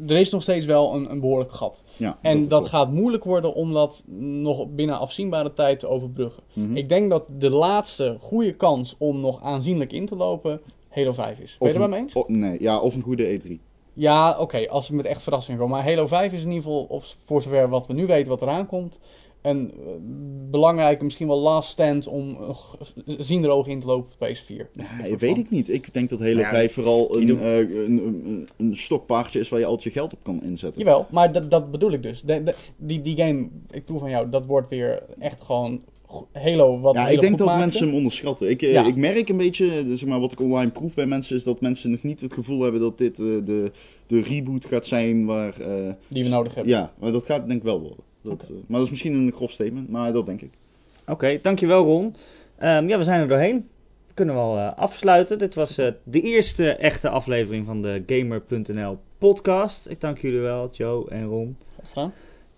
er 0.07 0.17
is 0.17 0.31
nog 0.31 0.43
steeds 0.43 0.67
wel 0.67 0.95
een, 0.95 1.11
een 1.11 1.21
behoorlijk 1.21 1.53
gat. 1.53 1.83
Ja, 1.97 2.19
En 2.23 2.49
dat, 2.49 2.69
gaat 2.69 2.93
moeilijk 2.93 3.25
worden 3.25 3.55
om 3.55 3.73
dat 3.73 4.05
nog 4.21 4.67
binnen 4.69 4.99
afzienbare 4.99 5.53
tijd 5.53 5.79
te 5.79 5.87
overbruggen. 5.87 6.43
Mhm. 6.53 6.77
Ik 6.77 6.89
denk 6.89 7.11
dat 7.11 7.29
de 7.39 7.51
laatste 7.51 8.17
goede 8.21 8.53
kans 8.55 8.95
om 8.99 9.21
nog 9.21 9.43
aanzienlijk 9.43 9.93
in 9.93 10.07
te 10.07 10.17
lopen 10.17 10.61
Halo 10.89 11.13
5 11.13 11.39
is. 11.39 11.57
Ben 11.59 11.73
je 11.73 11.79
het 11.79 11.93
eens? 11.95 12.15
nee, 12.27 12.57
ja, 12.63 12.81
of 12.81 12.95
een 12.95 13.03
goede 13.03 13.41
E3. 13.41 13.61
Ja, 13.99 14.39
oké, 14.39 14.69
als 14.69 14.89
we 14.89 14.95
met 14.97 15.07
echt 15.07 15.23
verrassing 15.23 15.59
komen. 15.59 15.77
Maar 15.77 15.87
Halo 15.89 16.07
5 16.07 16.33
is 16.33 16.43
in 16.43 16.49
ieder 16.49 16.63
geval, 16.63 16.83
op, 16.89 17.05
voor 17.25 17.43
zover 17.43 17.69
wat 17.69 17.87
we 17.87 17.93
nu 17.93 18.07
weten 18.07 18.29
wat 18.29 18.43
eraan 18.43 18.67
komt, 18.67 19.01
een 19.43 19.71
eh, 19.73 19.87
belangrijke, 20.51 21.05
misschien 21.05 21.27
wel 21.27 21.39
last 21.41 21.71
stand 21.71 22.07
om 22.07 22.37
uh, 22.41 22.51
zienderoog 23.19 23.67
in 23.67 23.81
te 23.81 23.87
lopen 23.87 24.13
op 24.19 24.29
PS4. 24.29 24.67
Ja, 24.73 25.17
weet 25.19 25.37
ik 25.37 25.51
niet. 25.51 25.69
Ik 25.69 25.95
denk 25.95 26.11
dat 26.11 26.19
Halo 26.19 26.39
Ja, 26.39 26.49
5 26.49 26.73
vooral 26.73 27.17
een, 27.17 27.41
eh, 27.41 27.59
een, 27.59 27.67
een, 28.07 28.49
een 28.57 28.77
stokpaardje 28.77 29.41
is 29.41 29.49
waar 29.49 29.61
je 29.61 29.67
altijd 29.67 29.83
je 29.85 29.91
geld 30.01 30.13
op 30.13 30.19
kan 30.23 30.43
inzetten. 30.43 30.83
Jawel, 30.83 31.07
maar 31.11 31.33
dat, 31.33 31.51
dat 31.51 31.71
bedoel 31.71 31.93
ik 31.93 32.03
dus. 32.03 32.23
De, 32.23 32.43
de- 32.43 32.55
die, 32.77 33.01
die 33.01 33.17
game, 33.17 33.49
ik 33.71 33.85
proef 33.85 34.01
van 34.01 34.11
jou, 34.11 34.31
dat 34.31 34.47
wordt 34.47 34.69
weer 34.69 35.03
echt 35.19 35.43
gewoon 35.43 35.81
Halo 36.33 36.81
wat 36.81 36.95
Ja, 36.95 37.01
Halo 37.01 37.15
ik 37.15 37.21
denk 37.21 37.39
dat 37.39 37.47
maakte. 37.47 37.63
mensen 37.63 37.87
hem 37.87 37.95
onderschatten. 37.97 38.51
Ik, 38.51 38.63
eh, 38.63 38.73
Ja. 38.73 38.87
ik 38.87 38.97
merk 38.97 39.29
een 39.29 39.37
beetje, 39.37 39.67
eh, 39.71 39.85
zeg 39.95 40.07
maar, 40.09 40.21
wat 40.21 40.33
ik 40.33 40.41
online 40.41 40.71
proef 40.71 40.95
bij 40.95 41.07
mensen, 41.07 41.37
is 41.37 41.45
dat 41.45 41.61
mensen 41.61 41.91
nog 41.91 42.03
niet 42.03 42.21
het 42.21 42.33
gevoel 42.33 42.61
hebben 42.63 42.81
dat 42.81 42.99
dit 42.99 43.19
eh, 43.19 43.25
de, 43.45 43.71
de 44.07 44.21
reboot 44.21 44.65
gaat 44.65 44.87
zijn 44.87 45.25
waar... 45.27 45.61
eh, 45.61 45.93
Die 46.09 46.23
we 46.25 46.29
nodig 46.29 46.55
hebben. 46.55 46.73
ja, 46.73 46.93
maar 46.99 47.13
dat 47.13 47.27
gaat 47.27 47.47
denk 47.47 47.59
ik 47.59 47.65
wel 47.67 47.81
worden. 47.81 48.05
Dat, 48.23 48.51
maar 48.67 48.77
dat 48.79 48.83
is 48.87 48.91
misschien 48.91 49.15
een 49.15 49.33
grof 49.33 49.51
statement, 49.51 49.89
maar 49.91 50.13
dat 50.13 50.27
denk 50.27 50.41
ik. 50.43 50.51
Oké, 51.07 51.39
dankjewel 51.43 51.85
Ron. 51.85 52.15
Ehm, 52.59 52.89
ja, 52.89 52.99
we 52.99 53.05
zijn 53.05 53.21
er 53.21 53.29
doorheen. 53.29 53.69
We 54.07 54.15
kunnen 54.15 54.35
we 54.35 54.41
al 54.41 54.57
eh, 54.59 54.79
afsluiten. 54.79 55.39
Dit 55.39 55.55
was 55.55 55.79
eh, 55.79 55.87
de 56.05 56.21
eerste 56.21 56.71
echte 56.73 57.09
aflevering 57.09 57.67
van 57.67 57.83
de 57.83 58.03
Gamer.nl 58.07 58.99
podcast. 59.19 59.89
Ik 59.89 60.01
dank 60.01 60.19
jullie 60.19 60.41
wel, 60.41 60.69
Joe 60.73 61.11
en 61.11 61.25
Ron. 61.25 61.57
Graag 61.77 61.89
gedaan. 61.89 62.13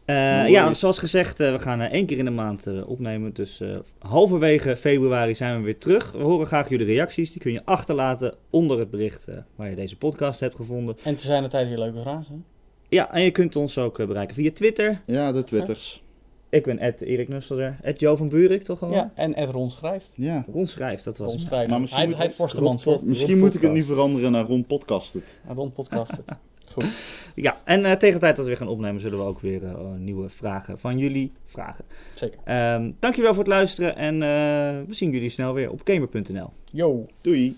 Eh, 0.08 0.48
ja, 0.48 0.74
zoals 0.74 0.98
gezegd, 0.98 1.40
eh, 1.40 1.52
we 1.52 1.58
gaan 1.58 1.80
eh, 1.80 1.92
één 1.92 2.06
keer 2.06 2.18
in 2.18 2.24
de 2.24 2.30
maand 2.30 2.66
eh, 2.66 2.88
opnemen. 2.88 3.32
Dus 3.34 3.60
eh, 3.60 3.76
halverwege 3.98 4.76
februari 4.76 5.34
zijn 5.34 5.56
we 5.58 5.64
weer 5.64 5.78
terug. 5.78 6.12
We 6.12 6.18
horen 6.22 6.46
graag 6.46 6.68
jullie 6.68 6.86
reacties. 6.86 7.32
Die 7.32 7.40
kun 7.40 7.52
je 7.52 7.64
achterlaten 7.64 8.34
onder 8.50 8.78
het 8.78 8.90
bericht 8.90 9.24
eh, 9.28 9.36
waar 9.56 9.70
je 9.70 9.76
deze 9.76 9.96
podcast 9.96 10.40
hebt 10.40 10.54
gevonden. 10.54 10.96
En 11.04 11.16
te 11.16 11.24
zijn 11.26 11.42
de 11.42 11.48
tijd 11.48 11.68
weer 11.68 11.78
leuke 11.78 12.00
vragen. 12.00 12.44
Ja, 12.88 13.12
en 13.12 13.22
je 13.22 13.30
kunt 13.30 13.56
ons 13.56 13.78
ook 13.78 13.96
bereiken 14.06 14.34
via 14.34 14.50
Twitter. 14.52 15.00
Ja, 15.06 15.32
de 15.32 15.44
twitters. 15.44 16.02
Ik 16.50 16.64
ben 16.64 16.78
Ed 16.78 17.00
Erik 17.00 17.28
Nusselder. 17.28 17.76
Ed 17.82 18.00
Joe 18.00 18.16
van 18.16 18.28
Buurik, 18.28 18.62
toch 18.62 18.78
gewoon? 18.78 18.94
Ja, 18.94 19.12
en 19.14 19.34
Ed 19.34 19.48
Ron 19.50 19.70
schrijft. 19.70 20.12
Ja. 20.16 20.44
Ron 20.52 20.66
schrijft, 20.66 21.04
dat 21.04 21.18
was 21.18 21.28
Ron 21.28 21.36
hem. 21.38 21.46
schrijft. 21.46 21.70
Maar 21.70 21.80
misschien 21.80 22.00
Hij 22.02 22.10
moet- 22.10 22.18
hij 22.18 22.30
Forstemans. 22.30 22.84
Ron- 22.84 22.94
toch? 22.96 23.04
Misschien 23.04 23.30
Ron 23.30 23.38
moet 23.38 23.54
ik 23.54 23.62
het 23.62 23.72
niet 23.72 23.86
veranderen 23.86 24.32
naar 24.32 24.44
Ron 24.44 24.64
Podcast 24.66 25.12
het. 25.12 25.38
En 25.48 25.54
Ron 25.54 25.72
podcast 25.72 26.10
het. 26.10 26.24
Goed. 26.82 26.92
Ja, 27.34 27.60
en 27.64 27.84
eh, 27.84 27.92
tegen 27.92 28.14
de 28.14 28.20
tijd 28.20 28.36
dat 28.36 28.44
we 28.44 28.50
weer 28.50 28.60
gaan 28.60 28.68
opnemen, 28.68 29.00
zullen 29.00 29.18
we 29.18 29.24
ook 29.24 29.40
weer 29.40 29.64
eh, 29.64 29.74
nieuwe 29.98 30.28
vragen 30.28 30.78
van 30.78 30.98
jullie 30.98 31.32
vragen. 31.46 31.84
Zeker. 32.14 32.38
Ehm 32.44 32.90
dankjewel 32.98 33.34
voor 33.34 33.42
het 33.42 33.52
luisteren 33.52 33.96
en 33.96 34.14
eh, 34.14 34.86
we 34.86 34.94
zien 34.94 35.10
jullie 35.10 35.28
snel 35.28 35.54
weer 35.54 35.70
op 35.70 35.80
gamer.nl. 35.84 36.52
Yo. 36.70 37.06
Doei. 37.20 37.56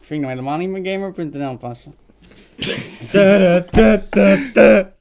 Vind 0.00 0.20
nou 0.20 0.32
helemaal 0.32 0.58
niet 0.58 0.88
gamer.nl 0.88 1.56
passen. 1.56 1.94